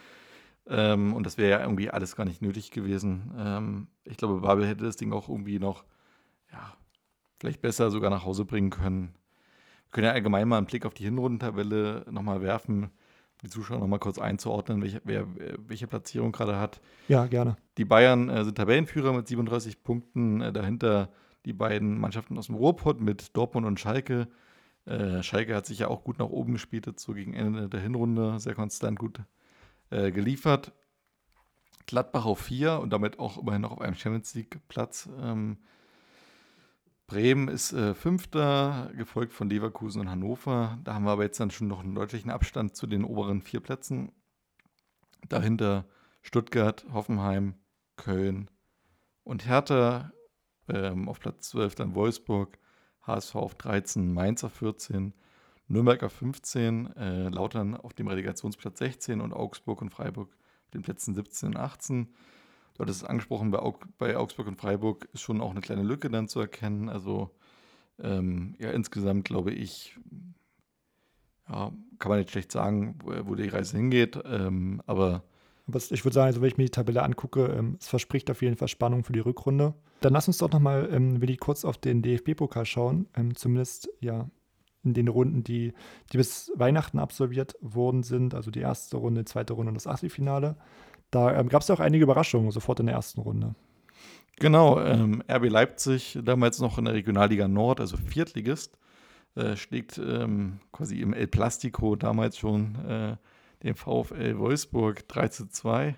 Ähm, 0.66 1.14
und 1.14 1.24
das 1.24 1.38
wäre 1.38 1.50
ja 1.50 1.60
irgendwie 1.60 1.90
alles 1.90 2.16
gar 2.16 2.24
nicht 2.24 2.42
nötig 2.42 2.70
gewesen. 2.70 3.32
Ähm, 3.38 3.86
ich 4.04 4.16
glaube, 4.16 4.40
Babel 4.40 4.66
hätte 4.66 4.84
das 4.84 4.96
Ding 4.96 5.12
auch 5.12 5.28
irgendwie 5.28 5.58
noch, 5.58 5.84
ja, 6.52 6.74
vielleicht 7.38 7.60
besser 7.60 7.90
sogar 7.90 8.10
nach 8.10 8.24
Hause 8.24 8.44
bringen 8.44 8.70
können. 8.70 9.14
Wir 9.86 9.92
können 9.92 10.06
ja 10.06 10.12
allgemein 10.12 10.48
mal 10.48 10.58
einen 10.58 10.66
Blick 10.66 10.86
auf 10.86 10.94
die 10.94 11.04
Hinrundentabelle 11.04 12.06
nochmal 12.10 12.42
werfen 12.42 12.90
die 13.42 13.48
Zuschauer 13.48 13.78
nochmal 13.78 13.98
kurz 13.98 14.18
einzuordnen, 14.18 14.82
welche, 14.82 15.00
wer, 15.04 15.26
welche 15.66 15.86
Platzierung 15.86 16.32
gerade 16.32 16.58
hat. 16.58 16.80
Ja, 17.08 17.26
gerne. 17.26 17.56
Die 17.76 17.84
Bayern 17.84 18.28
äh, 18.28 18.44
sind 18.44 18.56
Tabellenführer 18.56 19.12
mit 19.12 19.28
37 19.28 19.82
Punkten. 19.82 20.40
Äh, 20.40 20.52
dahinter 20.52 21.10
die 21.46 21.52
beiden 21.52 21.98
Mannschaften 21.98 22.36
aus 22.36 22.46
dem 22.46 22.56
Ruhrpott 22.56 23.00
mit 23.00 23.36
Dortmund 23.36 23.66
und 23.66 23.80
Schalke. 23.80 24.28
Äh, 24.84 25.22
Schalke 25.22 25.54
hat 25.54 25.64
sich 25.64 25.78
ja 25.78 25.88
auch 25.88 26.02
gut 26.04 26.18
nach 26.18 26.28
oben 26.28 26.52
gespielt, 26.52 26.98
so 26.98 27.14
gegen 27.14 27.34
Ende 27.34 27.68
der 27.68 27.80
Hinrunde 27.80 28.38
sehr 28.40 28.54
konstant 28.54 28.98
gut 28.98 29.20
äh, 29.90 30.10
geliefert. 30.10 30.72
Gladbach 31.86 32.24
auf 32.24 32.40
4 32.40 32.80
und 32.80 32.90
damit 32.90 33.20
auch 33.20 33.38
immerhin 33.38 33.62
noch 33.62 33.70
auf 33.70 33.80
einem 33.80 33.94
Champions 33.94 34.34
League-Platz. 34.34 35.08
Ähm, 35.22 35.58
Bremen 37.06 37.46
ist 37.46 37.72
äh, 37.72 37.94
Fünfter, 37.94 38.90
gefolgt 38.96 39.32
von 39.32 39.48
Leverkusen 39.48 40.00
und 40.00 40.10
Hannover. 40.10 40.78
Da 40.82 40.94
haben 40.94 41.04
wir 41.04 41.12
aber 41.12 41.22
jetzt 41.22 41.38
dann 41.38 41.52
schon 41.52 41.68
noch 41.68 41.84
einen 41.84 41.94
deutlichen 41.94 42.30
Abstand 42.30 42.74
zu 42.74 42.88
den 42.88 43.04
oberen 43.04 43.40
vier 43.40 43.60
Plätzen. 43.60 44.10
Dahinter 45.28 45.84
Stuttgart, 46.22 46.84
Hoffenheim, 46.92 47.54
Köln 47.94 48.50
und 49.22 49.46
Hertha 49.46 50.10
ähm, 50.68 51.08
auf 51.08 51.20
Platz 51.20 51.50
12 51.50 51.74
dann 51.74 51.94
Wolfsburg, 51.94 52.58
HSV 53.02 53.34
auf 53.36 53.54
13, 53.54 54.12
Mainz 54.12 54.44
auf 54.44 54.52
14, 54.54 55.12
Nürnberg 55.68 56.02
auf 56.02 56.12
15, 56.12 56.96
äh, 56.96 57.28
Lautern 57.28 57.76
auf 57.76 57.92
dem 57.92 58.08
Relegationsplatz 58.08 58.78
16 58.78 59.20
und 59.20 59.32
Augsburg 59.32 59.82
und 59.82 59.90
Freiburg 59.90 60.30
auf 60.30 60.70
den 60.70 60.82
Plätzen 60.82 61.14
17 61.14 61.50
und 61.50 61.56
18. 61.56 62.08
Du 62.74 62.82
hattest 62.82 63.02
es 63.02 63.08
angesprochen, 63.08 63.50
bei, 63.50 63.58
Aug 63.58 63.80
bei 63.98 64.16
Augsburg 64.16 64.46
und 64.46 64.60
Freiburg 64.60 65.08
ist 65.12 65.22
schon 65.22 65.40
auch 65.40 65.50
eine 65.50 65.60
kleine 65.60 65.82
Lücke 65.82 66.10
dann 66.10 66.28
zu 66.28 66.40
erkennen. 66.40 66.88
Also 66.88 67.30
ähm, 67.98 68.54
ja, 68.58 68.70
insgesamt 68.70 69.24
glaube 69.24 69.52
ich, 69.52 69.98
ja, 71.48 71.72
kann 71.98 72.10
man 72.10 72.18
nicht 72.18 72.30
schlecht 72.30 72.52
sagen, 72.52 72.98
wo, 73.02 73.12
wo 73.28 73.34
die 73.34 73.48
Reise 73.48 73.76
hingeht. 73.76 74.18
Ähm, 74.24 74.82
aber 74.86 75.24
Aber 75.68 75.78
ich 75.78 76.04
würde 76.04 76.14
sagen, 76.14 76.26
also 76.26 76.40
wenn 76.40 76.48
ich 76.48 76.58
mir 76.58 76.64
die 76.64 76.70
Tabelle 76.70 77.02
angucke, 77.02 77.46
ähm, 77.46 77.76
es 77.80 77.88
verspricht 77.88 78.30
auf 78.30 78.42
jeden 78.42 78.56
Fall 78.56 78.68
Spannung 78.68 79.02
für 79.02 79.12
die 79.12 79.20
Rückrunde. 79.20 79.74
Dann 80.00 80.12
lass 80.12 80.28
uns 80.28 80.38
doch 80.38 80.50
nochmal, 80.50 80.88
ähm, 80.92 81.20
Willi, 81.20 81.36
kurz 81.36 81.64
auf 81.64 81.78
den 81.78 82.02
DFB-Pokal 82.02 82.64
schauen. 82.64 83.08
Ähm, 83.16 83.34
zumindest 83.34 83.88
ja 84.00 84.28
in 84.84 84.94
den 84.94 85.08
Runden, 85.08 85.42
die, 85.42 85.72
die 86.12 86.16
bis 86.16 86.52
Weihnachten 86.54 86.98
absolviert 86.98 87.56
worden 87.60 88.04
sind. 88.04 88.34
Also 88.34 88.50
die 88.50 88.60
erste 88.60 88.96
Runde, 88.96 89.24
zweite 89.24 89.54
Runde 89.54 89.70
und 89.70 89.74
das 89.74 89.88
Achtelfinale. 89.88 90.56
Da 91.10 91.36
ähm, 91.36 91.48
gab 91.48 91.62
es 91.62 91.68
ja 91.68 91.74
auch 91.74 91.80
einige 91.80 92.04
Überraschungen 92.04 92.52
sofort 92.52 92.80
in 92.80 92.86
der 92.86 92.94
ersten 92.94 93.20
Runde. 93.20 93.54
Genau, 94.38 94.78
ähm, 94.80 95.22
RB 95.30 95.48
Leipzig, 95.48 96.18
damals 96.22 96.60
noch 96.60 96.78
in 96.78 96.84
der 96.84 96.94
Regionalliga 96.94 97.48
Nord, 97.48 97.80
also 97.80 97.96
Viertligist, 97.96 98.78
äh, 99.34 99.56
schlägt 99.56 99.98
ähm, 99.98 100.60
quasi 100.72 101.00
im 101.00 101.14
El 101.14 101.26
Plastico 101.26 101.96
damals 101.96 102.36
schon 102.36 102.74
äh, 102.86 103.16
den 103.66 103.74
VfL 103.74 104.38
Wolfsburg 104.38 105.06
3 105.08 105.28
zu 105.28 105.48
2. 105.48 105.96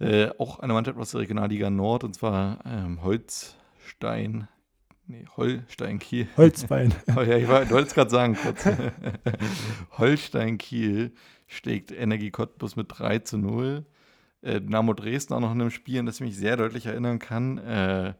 Äh, 0.00 0.30
auch 0.38 0.58
eine 0.58 0.72
Mannschaft 0.72 0.98
aus 0.98 1.12
der 1.12 1.20
Regionalliga 1.20 1.70
Nord, 1.70 2.02
und 2.02 2.14
zwar 2.14 2.58
ähm, 2.66 3.02
Holstein, 3.02 4.48
nee, 5.06 5.24
Holstein 5.36 5.98
Kiel. 6.00 6.26
Holzbein. 6.36 6.92
oh, 7.16 7.20
ja, 7.20 7.36
ich 7.36 7.46
wollte 7.48 7.76
es 7.76 7.94
gerade 7.94 8.10
sagen 8.10 8.34
kurz. 8.34 8.66
Holstein 9.98 10.58
Kiel 10.58 11.12
schlägt 11.46 11.92
Energie 11.92 12.30
Cottbus 12.30 12.74
mit 12.74 12.86
3 12.88 13.20
zu 13.20 13.38
0 13.38 13.86
äh, 14.42 14.60
Dynamo 14.60 14.92
Dresden 14.92 15.34
auch 15.34 15.40
noch 15.40 15.52
in 15.52 15.60
einem 15.60 15.70
Spiel, 15.70 16.00
an 16.00 16.06
das 16.06 16.16
ich 16.16 16.22
mich 16.22 16.36
sehr 16.36 16.56
deutlich 16.56 16.86
erinnern 16.86 17.18
kann. 17.18 17.58
Äh, 17.58 18.14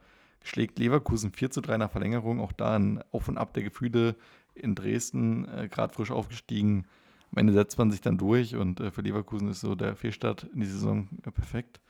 schlägt 0.45 0.79
Leverkusen 0.79 1.33
4 1.33 1.51
zu 1.51 1.61
3 1.61 1.79
nach 1.79 1.91
Verlängerung. 1.91 2.41
Auch 2.41 2.53
da 2.53 2.77
ein 2.77 3.03
Auf 3.11 3.29
und 3.29 3.39
Ab 3.39 3.55
der 3.55 3.65
Gefühle 3.65 4.17
in 4.55 4.75
Dresden, 4.75 5.49
äh, 5.49 5.69
gerade 5.69 5.93
frisch 5.93 6.11
aufgestiegen. 6.11 6.87
Am 7.33 7.39
Ende 7.39 7.53
setzt 7.53 7.79
man 7.79 7.91
sich 7.91 8.01
dann 8.01 8.19
durch 8.19 8.57
und 8.57 8.81
äh, 8.81 8.91
für 8.91 9.01
Leverkusen 9.01 9.49
ist 9.49 9.61
so 9.61 9.75
der 9.75 9.97
Fehlstart 9.97 10.45
in 10.53 10.61
die 10.61 10.67
Saison 10.67 11.09
äh, 11.25 11.31
perfekt. 11.31 11.81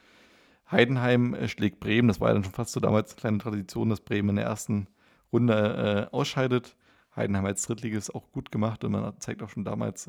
Heidenheim 0.70 1.34
äh, 1.34 1.48
schlägt 1.48 1.80
Bremen. 1.80 2.08
Das 2.08 2.20
war 2.20 2.28
ja 2.28 2.34
dann 2.34 2.44
schon 2.44 2.52
fast 2.52 2.72
so 2.72 2.80
damals 2.80 3.12
eine 3.12 3.20
kleine 3.20 3.38
Tradition, 3.38 3.90
dass 3.90 4.00
Bremen 4.00 4.30
in 4.30 4.36
der 4.36 4.44
ersten 4.44 4.86
Runde 5.32 6.08
äh, 6.10 6.14
ausscheidet. 6.14 6.76
Heidenheim 7.14 7.44
als 7.44 7.66
Drittliges 7.66 8.08
auch 8.08 8.30
gut 8.32 8.50
gemacht 8.50 8.84
und 8.84 8.92
man 8.92 9.12
zeigt 9.18 9.42
auch 9.42 9.50
schon 9.50 9.64
damals, 9.64 10.08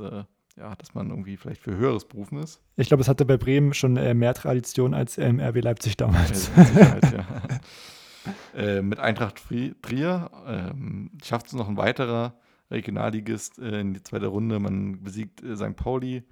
ja, 0.57 0.76
dass 0.76 0.93
man 0.93 1.10
irgendwie 1.10 1.38
vielleicht 1.38 1.61
für 1.61 1.76
höheres 1.76 2.05
berufen 2.05 2.38
ist. 2.38 2.61
Ich 2.76 2.88
glaube, 2.88 3.01
es 3.01 3.07
hatte 3.07 3.26
bei 3.26 3.38
Bremen 3.38 3.73
schon 3.73 3.97
äh, 3.97 4.14
mehr 4.14 4.34
Tradition 4.34 4.93
als 4.93 5.18
ähm, 5.18 5.39
RB 5.39 5.61
Leipzig 5.64 5.97
damals. 5.97 6.51
Ja. 6.55 7.26
äh, 8.55 8.81
mit 8.81 8.99
Eintracht 8.99 9.41
Trier 9.81 10.31
ähm, 10.47 11.11
schafft 11.23 11.47
es 11.47 11.53
noch 11.53 11.68
ein 11.68 11.77
weiterer 11.77 12.35
Regionalligist 12.72 13.60
äh, 13.60 13.80
in 13.81 13.94
die 13.94 14.03
zweite 14.03 14.27
Runde. 14.27 14.60
Man 14.60 15.03
besiegt 15.03 15.44
äh, 15.44 15.56
St. 15.56 15.76
Pauli 15.76 16.23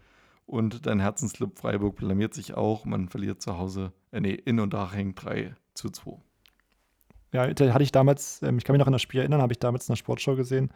und 0.45 0.85
dein 0.85 0.99
Herzensclub 0.99 1.57
Freiburg 1.59 1.97
blamiert 1.97 2.33
sich 2.33 2.55
auch. 2.55 2.85
Man 2.85 3.09
verliert 3.09 3.41
zu 3.41 3.57
Hause, 3.57 3.93
äh, 4.11 4.19
nee, 4.19 4.33
in 4.33 4.59
Unterhaching 4.59 5.15
3 5.15 5.55
zu 5.73 5.89
2. 5.89 6.17
Ja, 7.33 7.53
da 7.53 7.73
hatte 7.73 7.83
ich 7.83 7.91
damals, 7.91 8.41
ähm, 8.43 8.57
ich 8.57 8.63
kann 8.63 8.73
mich 8.73 8.79
noch 8.79 8.87
an 8.87 8.93
das 8.93 9.01
Spiel 9.01 9.21
erinnern, 9.21 9.41
habe 9.41 9.53
ich 9.53 9.59
damals 9.59 9.87
in 9.87 9.93
der 9.93 9.97
Sportschau 9.97 10.35
gesehen 10.35 10.71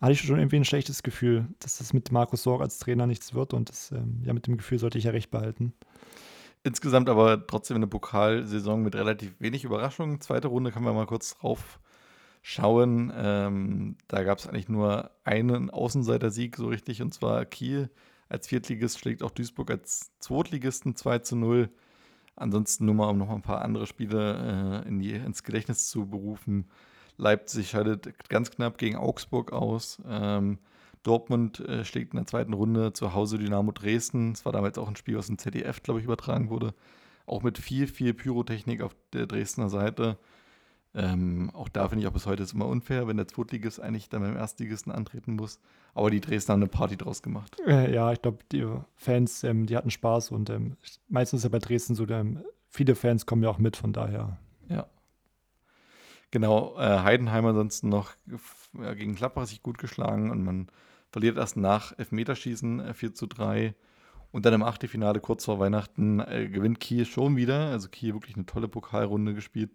hatte 0.00 0.12
ich 0.12 0.20
schon 0.20 0.38
irgendwie 0.38 0.56
ein 0.56 0.64
schlechtes 0.64 1.02
Gefühl, 1.02 1.48
dass 1.58 1.78
das 1.78 1.92
mit 1.92 2.12
Markus 2.12 2.42
Sorg 2.42 2.60
als 2.60 2.78
Trainer 2.78 3.06
nichts 3.06 3.34
wird 3.34 3.54
und 3.54 3.68
das, 3.68 3.92
ähm, 3.92 4.22
ja, 4.24 4.32
mit 4.32 4.46
dem 4.46 4.56
Gefühl 4.56 4.78
sollte 4.78 4.98
ich 4.98 5.04
ja 5.04 5.10
recht 5.10 5.30
behalten. 5.30 5.72
Insgesamt 6.62 7.08
aber 7.08 7.46
trotzdem 7.46 7.76
eine 7.76 7.86
Pokalsaison 7.86 8.82
mit 8.82 8.94
relativ 8.94 9.40
wenig 9.40 9.64
Überraschungen. 9.64 10.20
Zweite 10.20 10.48
Runde 10.48 10.72
können 10.72 10.84
wir 10.84 10.92
mal 10.92 11.06
kurz 11.06 11.38
drauf 11.38 11.78
schauen. 12.48 13.12
Ähm, 13.16 13.96
da 14.06 14.22
gab 14.22 14.38
es 14.38 14.46
eigentlich 14.46 14.68
nur 14.68 15.10
einen 15.24 15.68
Außenseiter-Sieg 15.68 16.56
so 16.56 16.68
richtig 16.68 17.02
und 17.02 17.12
zwar 17.12 17.44
Kiel 17.44 17.90
als 18.28 18.46
Viertligist 18.46 19.00
schlägt 19.00 19.24
auch 19.24 19.32
Duisburg 19.32 19.70
als 19.70 20.12
Zweitligisten 20.20 20.94
2 20.94 21.18
zu 21.20 21.36
0. 21.36 21.70
Ansonsten 22.36 22.84
nur 22.84 22.94
mal, 22.94 23.10
um 23.10 23.18
noch 23.18 23.30
ein 23.30 23.42
paar 23.42 23.62
andere 23.62 23.86
Spiele 23.86 24.82
äh, 24.84 24.88
in 24.88 25.00
die, 25.00 25.12
ins 25.12 25.42
Gedächtnis 25.42 25.88
zu 25.88 26.06
berufen. 26.06 26.68
Leipzig 27.16 27.70
scheidet 27.70 28.28
ganz 28.28 28.50
knapp 28.52 28.78
gegen 28.78 28.96
Augsburg 28.96 29.52
aus. 29.52 30.00
Ähm, 30.08 30.58
Dortmund 31.02 31.60
äh, 31.60 31.84
schlägt 31.84 32.12
in 32.12 32.18
der 32.18 32.26
zweiten 32.26 32.52
Runde 32.52 32.92
zu 32.92 33.12
Hause 33.12 33.38
Dynamo 33.38 33.72
Dresden. 33.72 34.32
Es 34.32 34.44
war 34.44 34.52
damals 34.52 34.78
auch 34.78 34.88
ein 34.88 34.96
Spiel, 34.96 35.16
was 35.16 35.28
im 35.28 35.38
ZDF, 35.38 35.82
glaube 35.82 36.00
ich, 36.00 36.04
übertragen 36.04 36.50
wurde. 36.50 36.74
Auch 37.26 37.42
mit 37.42 37.58
viel, 37.58 37.86
viel 37.88 38.14
Pyrotechnik 38.14 38.82
auf 38.82 38.94
der 39.12 39.26
Dresdner 39.26 39.68
Seite. 39.68 40.18
Ähm, 40.96 41.50
auch 41.52 41.68
da 41.68 41.88
finde 41.88 42.02
ich 42.02 42.08
auch 42.08 42.12
bis 42.12 42.24
heute 42.24 42.42
ist 42.42 42.54
immer 42.54 42.66
unfair, 42.66 43.06
wenn 43.06 43.18
der 43.18 43.28
Zweitligist 43.28 43.82
eigentlich 43.82 44.08
dann 44.08 44.22
beim 44.22 44.34
Erstligisten 44.34 44.90
antreten 44.90 45.36
muss. 45.36 45.60
Aber 45.94 46.10
die 46.10 46.22
Dresdner 46.22 46.54
haben 46.54 46.62
eine 46.62 46.70
Party 46.70 46.96
draus 46.96 47.22
gemacht. 47.22 47.54
Äh, 47.66 47.94
ja, 47.94 48.12
ich 48.12 48.22
glaube, 48.22 48.38
die 48.50 48.66
Fans, 48.94 49.44
ähm, 49.44 49.66
die 49.66 49.76
hatten 49.76 49.90
Spaß 49.90 50.30
und 50.30 50.48
ähm, 50.48 50.76
meistens 51.08 51.40
ist 51.40 51.44
ja 51.44 51.50
bei 51.50 51.58
Dresden 51.58 51.94
so, 51.94 52.08
ähm, 52.08 52.42
viele 52.70 52.94
Fans 52.94 53.26
kommen 53.26 53.42
ja 53.42 53.50
auch 53.50 53.58
mit, 53.58 53.76
von 53.76 53.92
daher. 53.92 54.38
Ja. 54.70 54.86
Genau, 56.30 56.76
äh, 56.78 57.00
Heidenheim 57.00 57.44
ansonsten 57.44 57.90
noch 57.90 58.12
ja, 58.80 58.94
gegen 58.94 59.16
Klappbach 59.16 59.46
sich 59.46 59.62
gut 59.62 59.76
geschlagen 59.76 60.30
und 60.30 60.42
man 60.42 60.68
verliert 61.10 61.36
erst 61.36 61.58
nach 61.58 61.96
Elfmeterschießen 61.98 62.80
äh, 62.80 62.94
4 62.94 63.14
zu 63.14 63.26
3. 63.26 63.74
Und 64.32 64.44
dann 64.44 64.54
im 64.54 64.62
Achtelfinale 64.62 65.20
kurz 65.20 65.44
vor 65.44 65.58
Weihnachten 65.58 66.20
äh, 66.20 66.48
gewinnt 66.48 66.80
Kiel 66.80 67.04
schon 67.04 67.36
wieder. 67.36 67.70
Also 67.70 67.88
Kiel 67.88 68.14
wirklich 68.14 68.36
eine 68.36 68.44
tolle 68.44 68.68
Pokalrunde 68.68 69.34
gespielt. 69.34 69.70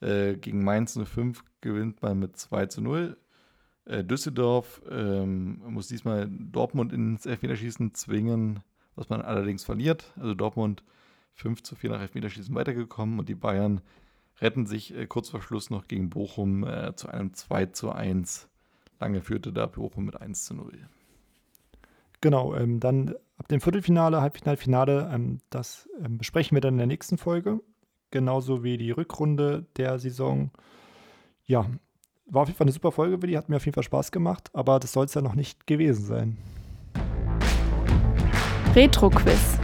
Äh, 0.00 0.36
gegen 0.36 0.62
Mainz 0.62 0.98
05 0.98 1.44
gewinnt 1.60 2.02
man 2.02 2.18
mit 2.18 2.36
2 2.36 2.66
zu 2.66 2.80
0. 2.80 3.16
Äh, 3.84 4.04
Düsseldorf 4.04 4.82
ähm, 4.90 5.60
muss 5.66 5.88
diesmal 5.88 6.28
Dortmund 6.30 6.92
ins 6.92 7.26
Elfmeterschießen 7.26 7.94
zwingen, 7.94 8.60
was 8.94 9.08
man 9.08 9.22
allerdings 9.22 9.64
verliert. 9.64 10.12
Also 10.16 10.34
Dortmund 10.34 10.82
5 11.34 11.62
zu 11.62 11.74
4 11.74 11.90
nach 11.90 12.00
Elfmeterschießen 12.00 12.54
weitergekommen 12.54 13.18
und 13.18 13.28
die 13.28 13.34
Bayern 13.34 13.80
retten 14.40 14.66
sich 14.66 14.94
äh, 14.94 15.06
kurz 15.06 15.30
vor 15.30 15.42
Schluss 15.42 15.70
noch 15.70 15.88
gegen 15.88 16.10
Bochum 16.10 16.64
äh, 16.64 16.94
zu 16.94 17.08
einem 17.08 17.34
2 17.34 17.66
zu 17.66 17.90
1. 17.90 18.48
Lange 19.00 19.20
führte 19.20 19.52
da 19.52 19.66
Bochum 19.66 20.04
mit 20.04 20.20
1 20.20 20.44
zu 20.44 20.54
0. 20.54 20.72
Genau, 22.20 22.54
ähm, 22.54 22.80
dann 22.80 23.14
ab 23.36 23.48
dem 23.48 23.60
Viertelfinale, 23.60 24.20
Halbfinale, 24.20 24.56
Finale, 24.56 25.10
ähm, 25.12 25.38
das 25.50 25.88
ähm, 26.04 26.18
besprechen 26.18 26.56
wir 26.56 26.60
dann 26.60 26.74
in 26.74 26.78
der 26.78 26.86
nächsten 26.88 27.16
Folge. 27.16 27.60
Genauso 28.10 28.64
wie 28.64 28.78
die 28.78 28.90
Rückrunde 28.90 29.66
der 29.76 29.98
Saison. 29.98 30.50
Ja, 31.44 31.66
war 32.26 32.42
auf 32.42 32.48
jeden 32.48 32.56
Fall 32.56 32.66
eine 32.66 32.72
super 32.72 32.92
Folge, 32.92 33.20
Willi, 33.20 33.34
hat 33.34 33.48
mir 33.48 33.56
auf 33.56 33.64
jeden 33.64 33.74
Fall 33.74 33.82
Spaß 33.82 34.12
gemacht, 34.12 34.50
aber 34.52 34.78
das 34.78 34.92
soll 34.92 35.06
es 35.06 35.14
ja 35.14 35.20
noch 35.20 35.34
nicht 35.34 35.66
gewesen 35.66 36.04
sein. 36.04 36.36
Retro-Quiz. 38.74 39.58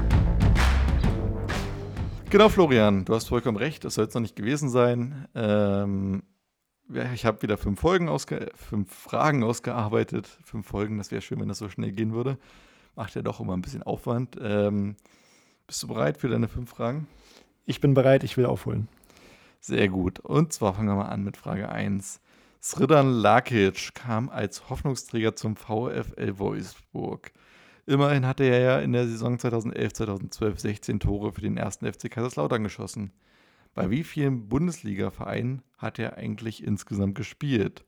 Genau, 2.30 2.48
Florian, 2.48 3.04
du 3.04 3.14
hast 3.14 3.28
vollkommen 3.28 3.56
recht, 3.56 3.84
das 3.84 3.94
soll 3.94 4.06
es 4.06 4.14
noch 4.14 4.20
nicht 4.20 4.34
gewesen 4.34 4.68
sein. 4.68 5.28
Ähm, 5.34 6.22
ich 7.14 7.24
habe 7.24 7.40
wieder 7.42 7.56
fünf 7.56 7.80
Folgen 7.80 8.08
ausge 8.08 8.50
fünf 8.54 8.92
Fragen 8.92 9.42
ausgearbeitet. 9.42 10.26
Fünf 10.44 10.66
Folgen, 10.66 10.98
das 10.98 11.10
wäre 11.10 11.22
schön, 11.22 11.40
wenn 11.40 11.48
das 11.48 11.58
so 11.58 11.68
schnell 11.68 11.92
gehen 11.92 12.12
würde. 12.12 12.38
Macht 12.94 13.14
ja 13.14 13.22
doch 13.22 13.40
immer 13.40 13.56
ein 13.56 13.62
bisschen 13.62 13.82
Aufwand. 13.82 14.36
Ähm, 14.40 14.96
bist 15.66 15.82
du 15.82 15.88
bereit 15.88 16.18
für 16.18 16.28
deine 16.28 16.48
fünf 16.48 16.70
Fragen? 16.70 17.06
Ich 17.66 17.80
bin 17.80 17.94
bereit, 17.94 18.24
ich 18.24 18.36
will 18.36 18.44
aufholen. 18.44 18.88
Sehr 19.58 19.88
gut. 19.88 20.20
Und 20.20 20.52
zwar 20.52 20.74
fangen 20.74 20.88
wir 20.88 20.96
mal 20.96 21.08
an 21.08 21.24
mit 21.24 21.38
Frage 21.38 21.70
1. 21.70 22.20
Sridan 22.62 23.10
Lakic 23.10 23.94
kam 23.94 24.28
als 24.28 24.68
Hoffnungsträger 24.68 25.34
zum 25.34 25.56
VfL 25.56 26.38
Wolfsburg. 26.38 27.32
Immerhin 27.86 28.26
hatte 28.26 28.44
er 28.44 28.60
ja 28.60 28.78
in 28.80 28.92
der 28.92 29.06
Saison 29.06 29.38
2011, 29.38 29.92
2012 29.94 30.58
16 30.58 31.00
Tore 31.00 31.32
für 31.32 31.40
den 31.40 31.56
ersten 31.56 31.90
FC 31.90 32.10
Kaiserslautern 32.10 32.64
geschossen. 32.64 33.12
Bei 33.74 33.88
wie 33.90 34.04
vielen 34.04 34.48
Bundesliga-Vereinen 34.48 35.62
hat 35.78 35.98
er 35.98 36.18
eigentlich 36.18 36.62
insgesamt 36.62 37.14
gespielt? 37.14 37.86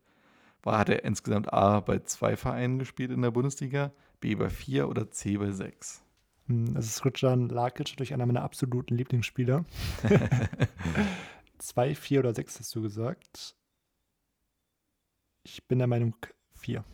War, 0.63 0.79
hat 0.79 0.89
er 0.89 1.05
insgesamt 1.05 1.53
A 1.53 1.81
bei 1.81 1.99
zwei 1.99 2.37
Vereinen 2.37 2.79
gespielt 2.79 3.11
in 3.11 3.23
der 3.23 3.31
Bundesliga, 3.31 3.93
B 4.21 4.35
bei 4.35 4.49
vier 4.49 4.89
oder 4.89 5.11
C 5.11 5.37
bei 5.37 5.53
sechs? 5.53 6.06
Hm, 6.47 6.75
das 6.75 6.87
ist 6.87 7.05
Rutschan 7.05 7.49
Lakic, 7.49 7.97
durch 7.97 8.13
einer 8.13 8.27
meiner 8.27 8.43
absoluten 8.43 8.97
Lieblingsspieler. 8.97 9.65
zwei, 11.59 11.95
vier 11.95 12.21
oder 12.21 12.35
sechs 12.35 12.59
hast 12.59 12.75
du 12.75 12.83
gesagt. 12.83 13.57
Ich 15.45 15.67
bin 15.67 15.79
der 15.79 15.89
Meinung 15.89 16.15
vier. 16.55 16.85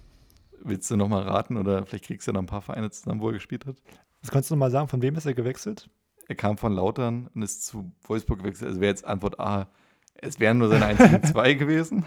Willst 0.62 0.90
du 0.90 0.96
nochmal 0.96 1.22
raten 1.22 1.56
oder 1.56 1.84
vielleicht 1.86 2.04
kriegst 2.04 2.26
du 2.26 2.30
ja 2.30 2.34
noch 2.34 2.42
ein 2.42 2.46
paar 2.46 2.62
Vereine 2.62 2.90
zusammen, 2.90 3.20
wo 3.20 3.28
er 3.28 3.34
gespielt 3.34 3.66
hat? 3.66 3.76
Was 4.20 4.30
kannst 4.30 4.50
du 4.50 4.54
nochmal 4.54 4.70
sagen? 4.70 4.88
Von 4.88 5.02
wem 5.02 5.16
ist 5.16 5.26
er 5.26 5.34
gewechselt? 5.34 5.90
Er 6.28 6.36
kam 6.36 6.56
von 6.56 6.72
Lautern 6.72 7.28
und 7.34 7.42
ist 7.42 7.66
zu 7.66 7.92
Wolfsburg 8.04 8.38
gewechselt. 8.38 8.68
Also 8.68 8.80
wäre 8.80 8.90
jetzt 8.90 9.04
Antwort 9.04 9.40
A. 9.40 9.68
Es 10.14 10.38
wären 10.38 10.58
nur 10.58 10.68
seine 10.68 10.86
einzigen 10.86 11.22
zwei 11.24 11.54
gewesen. 11.54 12.04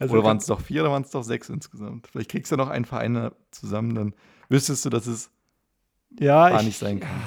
Also 0.00 0.14
oder 0.14 0.24
waren 0.24 0.38
es 0.38 0.46
doch 0.46 0.60
vier 0.60 0.82
oder 0.82 0.90
waren 0.90 1.04
es 1.04 1.10
doch 1.10 1.22
sechs 1.22 1.48
insgesamt? 1.48 2.08
Vielleicht 2.08 2.30
kriegst 2.30 2.50
du 2.50 2.56
noch 2.56 2.68
einen 2.68 2.84
Verein 2.84 3.30
zusammen, 3.52 3.94
dann 3.94 4.14
wüsstest 4.48 4.84
du, 4.84 4.90
dass 4.90 5.06
es 5.06 5.30
ja, 6.18 6.50
gar 6.50 6.62
nicht 6.62 6.78
sein 6.78 7.00
kann. 7.00 7.20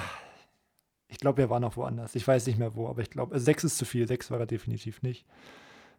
Ich 1.07 1.17
glaube, 1.19 1.41
er 1.41 1.49
war 1.49 1.59
noch 1.59 1.75
woanders. 1.75 2.15
Ich 2.15 2.25
weiß 2.27 2.47
nicht 2.47 2.57
mehr 2.57 2.75
wo, 2.75 2.87
aber 2.87 3.01
ich 3.01 3.09
glaube, 3.09 3.33
also 3.33 3.43
sechs 3.43 3.63
ist 3.63 3.77
zu 3.77 3.85
viel. 3.85 4.07
Sechs 4.07 4.31
war 4.31 4.39
er 4.39 4.45
definitiv 4.45 5.01
nicht. 5.01 5.25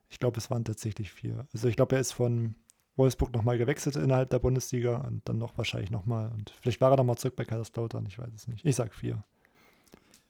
Ich 0.09 0.18
glaube, 0.18 0.38
es 0.38 0.50
waren 0.50 0.64
tatsächlich 0.64 1.12
vier. 1.12 1.46
Also 1.52 1.68
ich 1.68 1.76
glaube, 1.76 1.94
er 1.96 2.00
ist 2.00 2.12
von 2.12 2.54
Wolfsburg 2.96 3.32
nochmal 3.32 3.59
gewechselt 3.59 3.96
innerhalb 3.96 4.30
der 4.30 4.38
Bundesliga 4.38 4.96
und 4.96 5.22
dann 5.28 5.38
noch 5.38 5.56
wahrscheinlich 5.59 5.90
nochmal. 5.90 6.30
Und 6.32 6.52
vielleicht 6.60 6.80
war 6.80 6.90
er 6.90 6.96
nochmal 6.96 7.16
zurück 7.18 7.36
bei 7.36 7.44
Kaiserslautern, 7.44 8.06
ich 8.06 8.18
weiß 8.18 8.30
es 8.34 8.48
nicht. 8.48 8.64
Ich 8.64 8.76
sag 8.76 8.94
vier. 8.94 9.22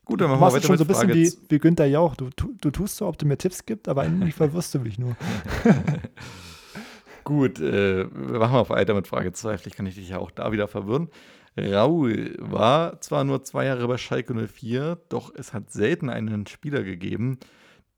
Gut, 0.05 0.21
dann 0.21 0.31
machen 0.31 0.41
wir 0.41 0.53
weiter 0.53 0.67
schon 0.67 0.79
so 0.79 0.85
ein 0.85 0.89
bisschen 0.89 1.15
wie, 1.15 1.33
wie 1.49 1.59
Günther 1.61 1.87
Jauch. 1.87 2.17
Du, 2.17 2.31
tu- 2.31 2.55
du 2.61 2.71
tust 2.73 2.97
so, 2.97 3.07
ob 3.07 3.19
du 3.19 3.27
mir 3.27 3.39
Tipps 3.39 3.65
gibst, 3.67 3.89
aber 3.89 4.03
eigentlich 4.03 4.35
verwirrst 4.35 4.75
du 4.75 4.81
mich 4.81 4.99
nur. 4.99 5.17
Gut, 7.25 7.61
äh, 7.61 8.07
wir 8.13 8.39
machen 8.41 8.53
mal 8.53 8.69
weiter 8.69 8.95
mit 8.95 9.07
Frage 9.07 9.33
2. 9.33 9.59
Vielleicht 9.59 9.77
kann 9.77 9.87
ich 9.87 9.95
dich 9.95 10.09
ja 10.09 10.19
auch 10.19 10.33
da 10.33 10.51
wieder 10.51 10.67
verwirren. 10.67 11.09
Raul 11.57 12.35
war 12.39 13.01
zwar 13.01 13.25
nur 13.25 13.45
zwei 13.45 13.67
Jahre 13.67 13.87
bei 13.87 13.99
Schalke 13.99 14.35
04, 14.35 14.99
doch 15.09 15.35
es 15.35 15.53
hat 15.53 15.71
selten 15.71 16.09
einen 16.09 16.47
Spieler 16.47 16.83
gegeben, 16.83 17.39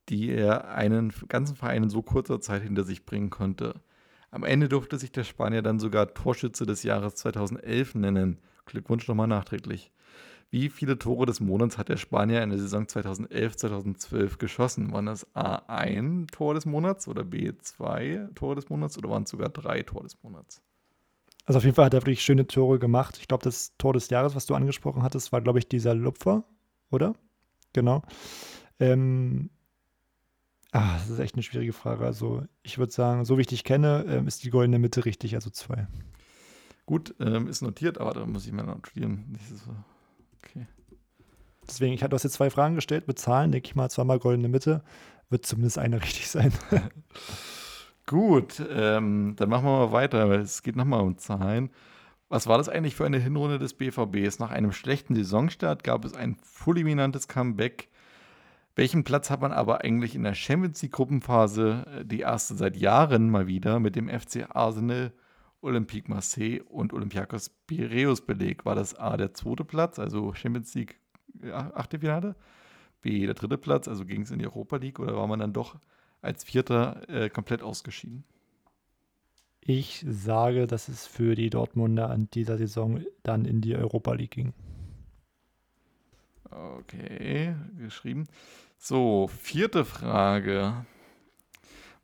die 0.08 0.30
er 0.30 0.74
einen 0.74 1.12
ganzen 1.28 1.54
Verein 1.54 1.84
in 1.84 1.90
so 1.90 2.02
kurzer 2.02 2.40
Zeit 2.40 2.62
hinter 2.62 2.84
sich 2.84 3.06
bringen 3.06 3.30
konnte. 3.30 3.80
Am 4.32 4.42
Ende 4.42 4.68
durfte 4.68 4.98
sich 4.98 5.12
der 5.12 5.22
Spanier 5.22 5.62
dann 5.62 5.78
sogar 5.78 6.12
Torschütze 6.12 6.66
des 6.66 6.82
Jahres 6.82 7.14
2011 7.14 7.94
nennen. 7.94 8.38
Glückwunsch 8.66 9.06
nochmal 9.06 9.28
nachträglich. 9.28 9.92
Wie 10.50 10.68
viele 10.68 10.98
Tore 10.98 11.26
des 11.26 11.40
Monats 11.40 11.78
hat 11.78 11.88
der 11.88 11.96
Spanier 11.96 12.42
in 12.42 12.50
der 12.50 12.58
Saison 12.58 12.84
2011-2012 12.84 14.38
geschossen? 14.38 14.92
Waren 14.92 15.06
das 15.06 15.26
A 15.34 15.62
ein 15.68 16.26
Tor 16.32 16.54
des 16.54 16.66
Monats 16.66 17.06
oder 17.06 17.24
B 17.24 17.52
zwei 17.60 18.28
Tore 18.34 18.56
des 18.56 18.68
Monats 18.68 18.98
oder 18.98 19.10
waren 19.10 19.22
es 19.22 19.30
sogar 19.30 19.48
drei 19.48 19.82
Tore 19.82 20.04
des 20.04 20.20
Monats? 20.22 20.60
Also 21.44 21.58
auf 21.58 21.64
jeden 21.64 21.74
Fall 21.74 21.86
hat 21.86 21.94
er 21.94 22.00
wirklich 22.00 22.22
schöne 22.22 22.46
Tore 22.46 22.78
gemacht. 22.78 23.18
Ich 23.20 23.28
glaube, 23.28 23.44
das 23.44 23.76
Tor 23.76 23.92
des 23.92 24.08
Jahres, 24.08 24.34
was 24.34 24.46
du 24.46 24.54
angesprochen 24.54 25.02
hattest, 25.02 25.32
war, 25.32 25.42
glaube 25.42 25.58
ich, 25.58 25.68
dieser 25.68 25.94
Lupfer, 25.94 26.44
oder? 26.90 27.14
Genau. 27.74 28.02
Ähm, 28.80 29.50
ah, 30.72 30.94
das 30.94 31.10
ist 31.10 31.18
echt 31.18 31.34
eine 31.34 31.42
schwierige 31.42 31.74
Frage. 31.74 32.04
Also 32.04 32.42
ich 32.62 32.78
würde 32.78 32.92
sagen, 32.92 33.24
so 33.24 33.36
wie 33.36 33.42
ich 33.42 33.46
dich 33.46 33.64
kenne, 33.64 34.06
ähm, 34.08 34.26
ist 34.26 34.44
die 34.44 34.50
goldene 34.50 34.78
Mitte 34.78 35.04
richtig, 35.04 35.34
also 35.34 35.50
zwei. 35.50 35.86
Gut, 36.86 37.14
ähm, 37.20 37.48
ist 37.48 37.62
notiert, 37.62 37.98
aber 37.98 38.12
da 38.12 38.26
muss 38.26 38.46
ich 38.46 38.52
mal 38.52 38.64
notieren. 38.64 39.38
Okay. 40.38 40.66
Deswegen, 41.66 41.94
ich 41.94 42.02
hatte 42.02 42.16
jetzt 42.16 42.30
zwei 42.30 42.50
Fragen 42.50 42.74
gestellt 42.74 43.06
mit 43.06 43.18
Zahlen, 43.18 43.52
denke 43.52 43.68
ich 43.68 43.74
mal, 43.74 43.90
zweimal 43.90 44.18
goldene 44.18 44.48
Mitte. 44.48 44.82
Wird 45.30 45.44
zumindest 45.44 45.78
eine 45.78 46.00
richtig 46.02 46.28
sein. 46.28 46.52
Gut, 48.06 48.62
ähm, 48.70 49.34
dann 49.36 49.48
machen 49.48 49.64
wir 49.64 49.86
mal 49.86 49.92
weiter, 49.92 50.30
es 50.32 50.62
geht 50.62 50.76
nochmal 50.76 51.00
um 51.00 51.16
Zahlen. 51.16 51.70
Was 52.28 52.46
war 52.46 52.58
das 52.58 52.68
eigentlich 52.68 52.94
für 52.96 53.06
eine 53.06 53.18
Hinrunde 53.18 53.58
des 53.58 53.74
BVBs? 53.74 54.38
Nach 54.40 54.50
einem 54.50 54.72
schlechten 54.72 55.14
Saisonstart 55.14 55.84
gab 55.84 56.04
es 56.04 56.14
ein 56.14 56.36
fulminantes 56.42 57.28
Comeback. 57.28 57.88
Welchen 58.76 59.04
Platz 59.04 59.30
hat 59.30 59.40
man 59.40 59.52
aber 59.52 59.84
eigentlich 59.84 60.14
in 60.14 60.24
der 60.24 60.34
Champions 60.34 60.82
League 60.82 60.92
Gruppenphase, 60.92 61.86
äh, 62.00 62.04
die 62.04 62.20
erste 62.20 62.56
seit 62.56 62.76
Jahren 62.76 63.30
mal 63.30 63.46
wieder, 63.46 63.80
mit 63.80 63.96
dem 63.96 64.08
FC 64.08 64.46
Arsenal, 64.50 65.12
Olympique 65.62 66.10
Marseille 66.10 66.60
und 66.62 66.92
Olympiakos 66.92 67.48
Piraeus 67.66 68.20
belegt? 68.20 68.66
War 68.66 68.74
das 68.74 68.94
A 68.96 69.16
der 69.16 69.32
zweite 69.32 69.64
Platz, 69.64 69.98
also 69.98 70.34
Champions 70.34 70.74
League 70.74 71.00
Achtelfinale? 71.52 72.36
B 73.00 73.24
der 73.26 73.34
dritte 73.34 73.58
Platz, 73.58 73.88
also 73.88 74.04
ging 74.04 74.22
es 74.22 74.30
in 74.30 74.40
die 74.40 74.46
Europa 74.46 74.76
League 74.76 74.98
oder 74.98 75.16
war 75.16 75.26
man 75.26 75.38
dann 75.38 75.52
doch 75.52 75.76
als 76.24 76.44
Vierter 76.44 77.08
äh, 77.08 77.28
komplett 77.30 77.62
ausgeschieden? 77.62 78.24
Ich 79.60 80.04
sage, 80.06 80.66
dass 80.66 80.88
es 80.88 81.06
für 81.06 81.34
die 81.34 81.48
Dortmunder 81.48 82.10
an 82.10 82.28
dieser 82.34 82.58
Saison 82.58 83.00
dann 83.22 83.44
in 83.46 83.60
die 83.60 83.74
Europa 83.74 84.12
League 84.12 84.32
ging. 84.32 84.52
Okay, 86.50 87.54
geschrieben. 87.78 88.26
So, 88.78 89.28
vierte 89.28 89.84
Frage. 89.84 90.84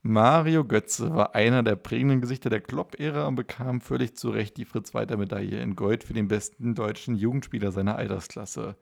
Mario 0.02 0.64
Götze 0.64 1.14
war 1.14 1.34
einer 1.34 1.62
der 1.62 1.76
prägenden 1.76 2.22
Gesichter 2.22 2.48
der 2.48 2.62
Klopp-Ära 2.62 3.26
und 3.26 3.34
bekam 3.34 3.82
völlig 3.82 4.16
zu 4.16 4.30
Recht 4.30 4.56
die 4.56 4.64
Fritz-Walter-Medaille 4.64 5.60
in 5.60 5.76
Gold 5.76 6.04
für 6.04 6.14
den 6.14 6.28
besten 6.28 6.74
deutschen 6.74 7.14
Jugendspieler 7.16 7.70
seiner 7.70 7.96
Altersklasse. 7.96 8.76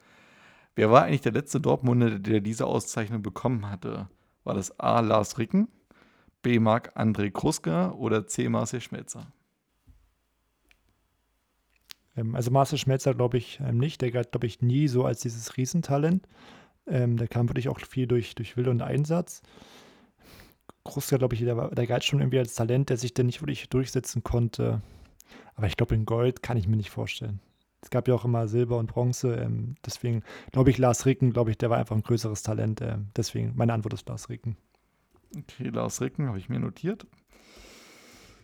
Wer 0.77 0.93
war 0.93 1.03
eigentlich 1.03 1.23
der 1.23 1.33
letzte 1.33 1.61
Dortmunder, 1.61 2.21
der 2.21 2.41
diese 2.41 2.67
Auszeichnung 2.67 3.23
bekommen 3.23 3.69
hatte? 3.69 4.09
War 4.49 4.55
das 4.55 4.81
A. 4.81 5.01
Lars 5.01 5.37
Ricken, 5.37 5.69
B. 6.41 6.59
Marc-André 6.59 7.31
Kruska 7.31 7.91
oder 7.91 8.27
C. 8.27 8.49
Marcel 8.49 8.81
Schmelzer? 8.81 9.31
Ähm, 12.17 12.35
also 12.35 12.51
Marcel 12.51 12.79
Schmelzer 12.79 13.13
glaube 13.13 13.37
ich 13.37 13.61
ähm, 13.61 13.77
nicht. 13.77 14.01
Der 14.01 14.11
galt, 14.11 14.31
glaube 14.31 14.47
ich, 14.47 14.63
nie 14.63 14.89
so 14.89 15.05
als 15.05 15.21
dieses 15.21 15.59
Riesentalent. 15.59 16.27
Ähm, 16.87 17.19
der 17.19 17.29
kam 17.29 17.51
wirklich 17.51 17.69
auch 17.69 17.79
viel 17.79 18.07
durch, 18.07 18.35
durch 18.37 18.57
Wille 18.57 18.71
und 18.71 18.81
Einsatz. 18.81 19.43
Kruska, 20.83 21.19
glaube 21.19 21.35
ich, 21.35 21.43
der, 21.43 21.69
der 21.69 21.87
galt 21.87 22.05
schon 22.05 22.21
irgendwie 22.21 22.39
als 22.39 22.55
Talent, 22.55 22.89
der 22.89 22.97
sich 22.97 23.13
dann 23.13 23.27
nicht 23.27 23.43
wirklich 23.43 23.69
durchsetzen 23.69 24.25
konnte. 24.25 24.81
Aber 25.57 25.67
ich 25.67 25.77
glaube, 25.77 25.95
in 25.95 26.07
Gold 26.07 26.43
kann 26.43 26.57
ich 26.57 26.67
mir 26.67 26.79
nicht 26.79 26.89
vorstellen. 26.89 27.41
Es 27.81 27.91
gab 27.91 28.09
ja 28.09 28.15
auch 28.15 28.25
immer 28.25 28.49
Silber 28.49 28.79
und 28.79 28.89
Bronze. 28.89 29.35
Ähm, 29.35 29.77
deswegen 29.85 30.23
glaube 30.53 30.71
ich, 30.71 30.79
Lars 30.79 31.07
Ricken, 31.07 31.33
glaube 31.33 31.51
ich, 31.51 31.59
der 31.59 31.71
war 31.71 31.79
einfach 31.79 31.97
ein 31.97 32.03
größeres 32.03 32.43
Talent. 32.43 32.81
Ähm, 32.81 33.09
deswegen, 33.17 33.53
meine 33.57 33.73
Antwort 33.73 33.95
ist 33.95 34.09
Lars 34.09 34.29
Ricken. 34.29 34.57
Okay, 35.37 35.69
Lars 35.69 36.01
Ricken 36.01 36.27
habe 36.27 36.39
ich 36.39 36.49
mir 36.49 36.59
notiert. 36.59 37.07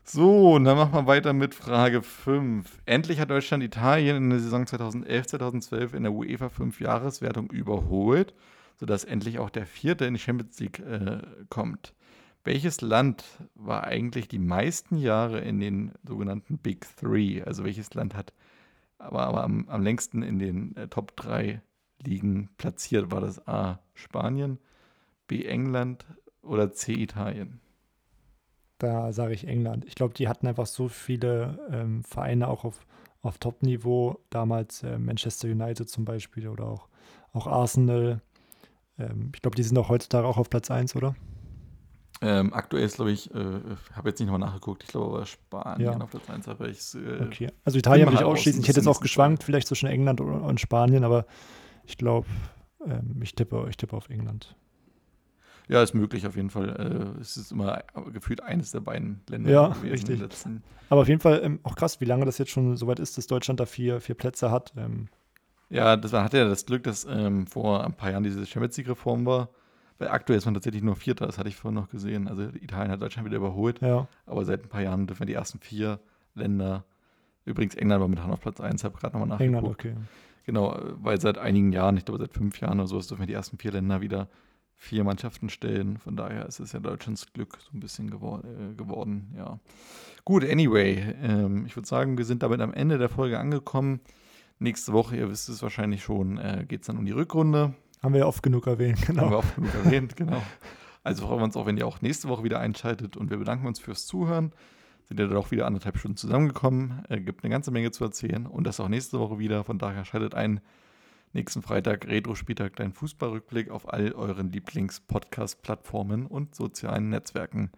So, 0.06 0.52
und 0.52 0.65
dann 0.65 0.77
machen 0.77 0.93
wir 0.93 1.06
weiter 1.06 1.32
mit 1.32 1.55
Frage 1.55 2.02
5. 2.02 2.82
Endlich 2.85 3.20
hat 3.20 3.31
Deutschland 3.31 3.65
Italien 3.65 4.16
in 4.16 4.31
der 4.31 4.39
Saison 4.39 4.65
2011-2012 4.65 5.94
in 5.94 6.02
der 6.02 6.12
UEFA 6.12 6.48
5-Jahreswertung 6.48 7.51
überholt, 7.51 8.35
sodass 8.78 9.05
endlich 9.05 9.39
auch 9.39 9.48
der 9.48 9.65
Vierte 9.65 10.05
in 10.05 10.12
die 10.15 10.20
Champions 10.20 10.61
League 10.61 10.81
äh, 10.81 11.23
kommt. 11.48 11.94
Welches 12.44 12.82
Land 12.82 13.24
war 13.55 13.85
eigentlich 13.85 14.28
die 14.28 14.39
meisten 14.39 14.98
Jahre 14.98 15.40
in 15.40 15.59
den 15.59 15.93
sogenannten 16.06 16.59
Big 16.59 16.86
Three? 16.98 17.43
Also 17.43 17.65
welches 17.65 17.94
Land 17.94 18.15
hat 18.15 18.35
aber, 19.05 19.26
aber 19.26 19.44
am, 19.44 19.68
am 19.68 19.82
längsten 19.82 20.22
in 20.22 20.39
den 20.39 20.76
äh, 20.76 20.89
Top 20.89 21.16
3 21.16 21.60
Ligen 22.02 22.51
platziert? 22.56 23.10
War 23.10 23.20
das 23.20 23.47
A. 23.47 23.81
Spanien, 23.94 24.59
B. 25.26 25.44
England 25.44 26.05
oder 26.43 26.72
C. 26.72 26.93
Italien? 26.93 27.60
Da 28.78 29.12
sage 29.12 29.35
ich 29.35 29.47
England. 29.47 29.85
Ich 29.85 29.94
glaube, 29.94 30.14
die 30.14 30.28
hatten 30.28 30.47
einfach 30.47 30.66
so 30.66 30.89
viele 30.89 31.59
ähm, 31.70 32.02
Vereine 32.02 32.48
auch 32.48 32.64
auf, 32.64 32.86
auf 33.22 33.39
Top-Niveau. 33.39 34.18
Damals 34.31 34.82
äh, 34.82 34.98
Manchester 34.98 35.48
United 35.48 35.89
zum 35.89 36.05
Beispiel 36.05 36.48
oder 36.48 36.66
auch, 36.66 36.89
auch 37.32 37.47
Arsenal. 37.47 38.20
Ähm, 38.98 39.31
ich 39.35 39.40
glaube, 39.40 39.56
die 39.56 39.62
sind 39.62 39.78
auch 39.78 39.89
heutzutage 39.89 40.26
auch 40.26 40.39
auf 40.39 40.51
Platz 40.51 40.70
1, 40.70 40.97
oder? 40.97 41.14
Ähm, 42.26 42.55
aktuell 42.55 42.84
ist, 42.84 42.96
glaube 42.96 43.10
ich, 43.12 43.32
äh, 43.34 43.36
habe 43.92 44.09
jetzt 44.09 44.18
nicht 44.18 44.30
nochmal 44.30 44.48
nachgeguckt, 44.48 44.82
ich 44.84 44.88
glaube 44.88 45.16
aber 45.16 45.26
Spanien 45.26 45.92
Ja. 45.92 46.01
auf 46.01 46.10
Platz 46.10 46.30
1, 46.30 46.48
aber 46.48 46.68
ich. 46.68 46.94
Äh, 46.94 47.22
Okay. 47.24 47.51
Also 47.64 47.78
Italien 47.78 48.06
würde 48.06 48.16
ich 48.16 48.24
ausschließen. 48.24 48.62
Ich 48.62 48.68
hätte 48.68 48.80
jetzt 48.80 48.86
auch 48.88 49.01
geschwankt, 49.01 49.42
vielleicht 49.44 49.68
zwischen 49.68 49.86
England 49.88 50.20
und, 50.22 50.59
Spanien, 50.59 51.05
aber 51.05 51.26
ich 51.84 51.98
glaube, 51.98 52.26
ähm, 52.86 53.20
ich, 53.22 53.34
tippe, 53.34 53.66
ich 53.68 53.76
tippe 53.76 53.94
auf 53.94 54.09
England. 54.09 54.56
Ja, 55.68 55.82
ist 55.82 55.94
möglich 55.94 56.26
auf 56.26 56.36
jeden 56.36 56.51
Fall. 56.51 57.14
Äh, 57.16 57.20
es 57.20 57.36
ist 57.36 57.52
immer 57.52 57.82
gefühlt 58.12 58.42
eines 58.42 58.70
der 58.70 58.80
beiden 58.80 59.20
Länder 59.28 59.51
Ja, 59.51 59.66
richtig. 59.82 60.22
Aber 60.88 61.02
auf 61.02 61.09
jeden 61.09 61.20
Fall 61.20 61.40
ähm, 61.42 61.60
auch 61.62 61.74
krass, 61.74 62.01
wie 62.01 62.05
lange 62.06 62.24
das 62.26 62.38
jetzt 62.38 62.51
schon 62.51 62.76
soweit 62.76 62.98
ist, 63.01 63.18
dass 63.18 63.26
Deutschland 63.26 63.60
da 63.60 63.66
vier, 63.66 64.01
vier 64.01 64.14
Plätze 64.14 64.51
hat. 64.51 64.72
Ähm, 64.76 65.09
Ja, 65.70 65.96
das, 65.96 66.12
man 66.12 66.24
hatte 66.24 66.38
ja 66.38 66.48
das 66.48 66.66
Glück, 66.66 66.84
dass 66.84 67.06
ähm, 67.09 67.46
vor 67.46 67.84
ein 67.84 67.94
paar 67.94 68.10
Jahren 68.10 68.22
diese 68.22 68.44
Champions 68.46 68.76
League-Reform 68.76 69.24
war. 69.26 69.48
Weil 69.98 70.08
aktuell 70.08 70.38
ist 70.38 70.44
man 70.44 70.54
tatsächlich 70.54 70.82
nur 70.82 70.96
Vierter, 70.96 71.26
das 71.26 71.38
hatte 71.38 71.48
ich 71.48 71.56
vorhin 71.56 71.80
noch 71.80 71.88
gesehen. 71.88 72.28
Also 72.28 72.42
Italien 72.60 72.90
hat 72.90 73.00
Deutschland 73.00 73.26
wieder 73.26 73.36
überholt, 73.36 73.80
ja, 73.80 74.08
aber 74.26 74.44
seit 74.44 74.64
ein 74.64 74.68
paar 74.68 74.82
Jahren 74.82 75.06
dürfen 75.06 75.26
die 75.26 75.34
ersten 75.34 75.60
vier 75.60 76.00
Länder. 76.34 76.84
Übrigens, 77.44 77.74
England 77.74 78.00
war 78.00 78.08
momentan 78.08 78.32
auf 78.32 78.40
Platz 78.40 78.60
1, 78.60 78.82
habe 78.84 78.98
gerade 78.98 79.16
nochmal 79.16 79.28
nachgeguckt. 79.28 79.84
England, 79.84 80.00
okay. 80.00 80.16
Genau, 80.46 80.78
weil 80.96 81.20
seit 81.20 81.38
einigen 81.38 81.72
Jahren, 81.72 81.96
ich 81.96 82.04
glaube 82.04 82.18
seit 82.18 82.32
fünf 82.32 82.60
Jahren 82.60 82.78
oder 82.80 82.88
sowas, 82.88 83.06
dürfen 83.06 83.22
wir 83.22 83.26
die 83.26 83.34
ersten 83.34 83.58
vier 83.58 83.72
Länder 83.72 84.00
wieder 84.00 84.28
vier 84.76 85.04
Mannschaften 85.04 85.48
stellen. 85.48 85.98
Von 85.98 86.16
daher 86.16 86.46
ist 86.46 86.60
es 86.60 86.72
ja 86.72 86.80
Deutschlands 86.80 87.32
Glück 87.32 87.58
so 87.60 87.76
ein 87.76 87.80
bisschen 87.80 88.10
gewor 88.10 88.42
äh, 88.44 88.74
geworden, 88.74 89.32
ja. 89.36 89.58
Gut, 90.24 90.44
anyway, 90.44 91.14
ähm, 91.22 91.66
ich 91.66 91.76
würde 91.76 91.88
sagen, 91.88 92.18
wir 92.18 92.24
sind 92.24 92.42
damit 92.42 92.60
am 92.60 92.72
Ende 92.72 92.98
der 92.98 93.08
Folge 93.08 93.38
angekommen. 93.38 94.00
Nächste 94.58 94.92
Woche, 94.92 95.16
ihr 95.16 95.30
wisst 95.30 95.48
es 95.48 95.62
wahrscheinlich 95.62 96.02
schon, 96.02 96.38
äh, 96.38 96.64
geht 96.66 96.82
es 96.82 96.86
dann 96.86 96.98
um 96.98 97.04
die 97.04 97.12
Rückrunde. 97.12 97.74
Haben 98.05 98.12
wir 98.12 98.20
ja 98.20 98.26
oft 98.26 98.43
genug 98.43 98.66
erwähnt, 98.66 99.09
Haben 99.09 99.16
genau. 99.16 99.31
wir 99.31 99.39
auch 99.39 99.55
genug 99.55 99.74
erwähnt, 99.74 100.14
genau. 100.14 100.43
Also 101.02 101.26
freuen 101.26 101.40
wir 101.40 101.44
uns 101.44 101.56
auch, 101.56 101.64
wenn 101.64 101.78
ihr 101.78 101.86
auch 101.86 102.02
nächste 102.02 102.28
Woche 102.28 102.44
wieder 102.44 102.60
einschaltet 102.60 103.16
und 103.16 103.31
wir 103.31 103.39
bedanken 103.39 103.66
uns 103.66 103.81
fürs 103.81 104.06
Zuhören. 104.06 104.52
Sind 105.05 105.18
ja 105.18 105.26
dann 105.26 105.39
auch 105.39 105.51
wieder 105.51 105.66
anderthalb 105.66 105.97
Stunden 105.97 106.18
zusammengekommen. 106.18 107.02
Äh, 107.09 107.20
gibt 107.20 107.44
eine 107.44 107.51
ganze 107.51 107.70
Menge 107.70 107.93
zu 107.93 108.05
erzählen 108.05 108.47
und 108.47 108.66
das 108.66 108.78
auch 108.78 108.89
nächste 108.89 109.18
Woche 109.18 109.39
wieder. 109.39 109.64
Von 109.64 109.78
daher 109.78 110.05
schaltet 110.05 110.35
ein. 110.35 110.60
Nächsten 111.32 111.62
Freitag, 111.62 112.06
Retro-Spieltag, 112.06 112.76
dein 112.76 112.93
Fußballrückblick 112.93 113.70
auf 113.70 113.90
all 113.90 114.12
euren 114.12 114.52
Lieblings-Podcast-Plattformen 114.52 116.26
und 116.26 116.55
sozialen 116.55 117.09
Netzwerken. 117.09 117.70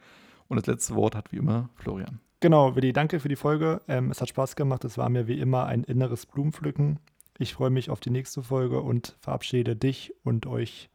Und 0.49 0.57
das 0.57 0.67
letzte 0.67 0.97
Wort 0.97 1.15
hat 1.15 1.31
wie 1.31 1.37
immer 1.37 1.71
Florian. 1.77 2.19
Genau, 2.41 2.75
Willi, 2.75 2.93
danke 2.93 3.21
für 3.21 3.29
die 3.29 3.37
Folge. 3.37 3.81
Ähm, 3.87 4.11
es 4.11 4.21
hat 4.21 4.29
Spaß 4.29 4.57
gemacht. 4.57 4.85
Es 4.85 4.99
war 4.99 5.09
mir 5.09 5.29
wie 5.29 5.39
immer 5.39 5.67
ein 5.67 5.85
inneres 5.85 6.27
Blumenpflücken. 6.27 6.99
Ich 7.39 7.55
freue 7.55 7.71
mich 7.71 7.91
auf 7.91 8.01
die 8.01 8.11
nächste 8.11 8.43
Folge 8.43 8.81
und 8.81 9.17
verabschiede 9.21 9.77
dich 9.77 10.15
und 10.25 10.47
euch. 10.47 10.89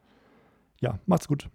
Ja, 0.79 0.99
macht's 1.05 1.27
gut. 1.27 1.49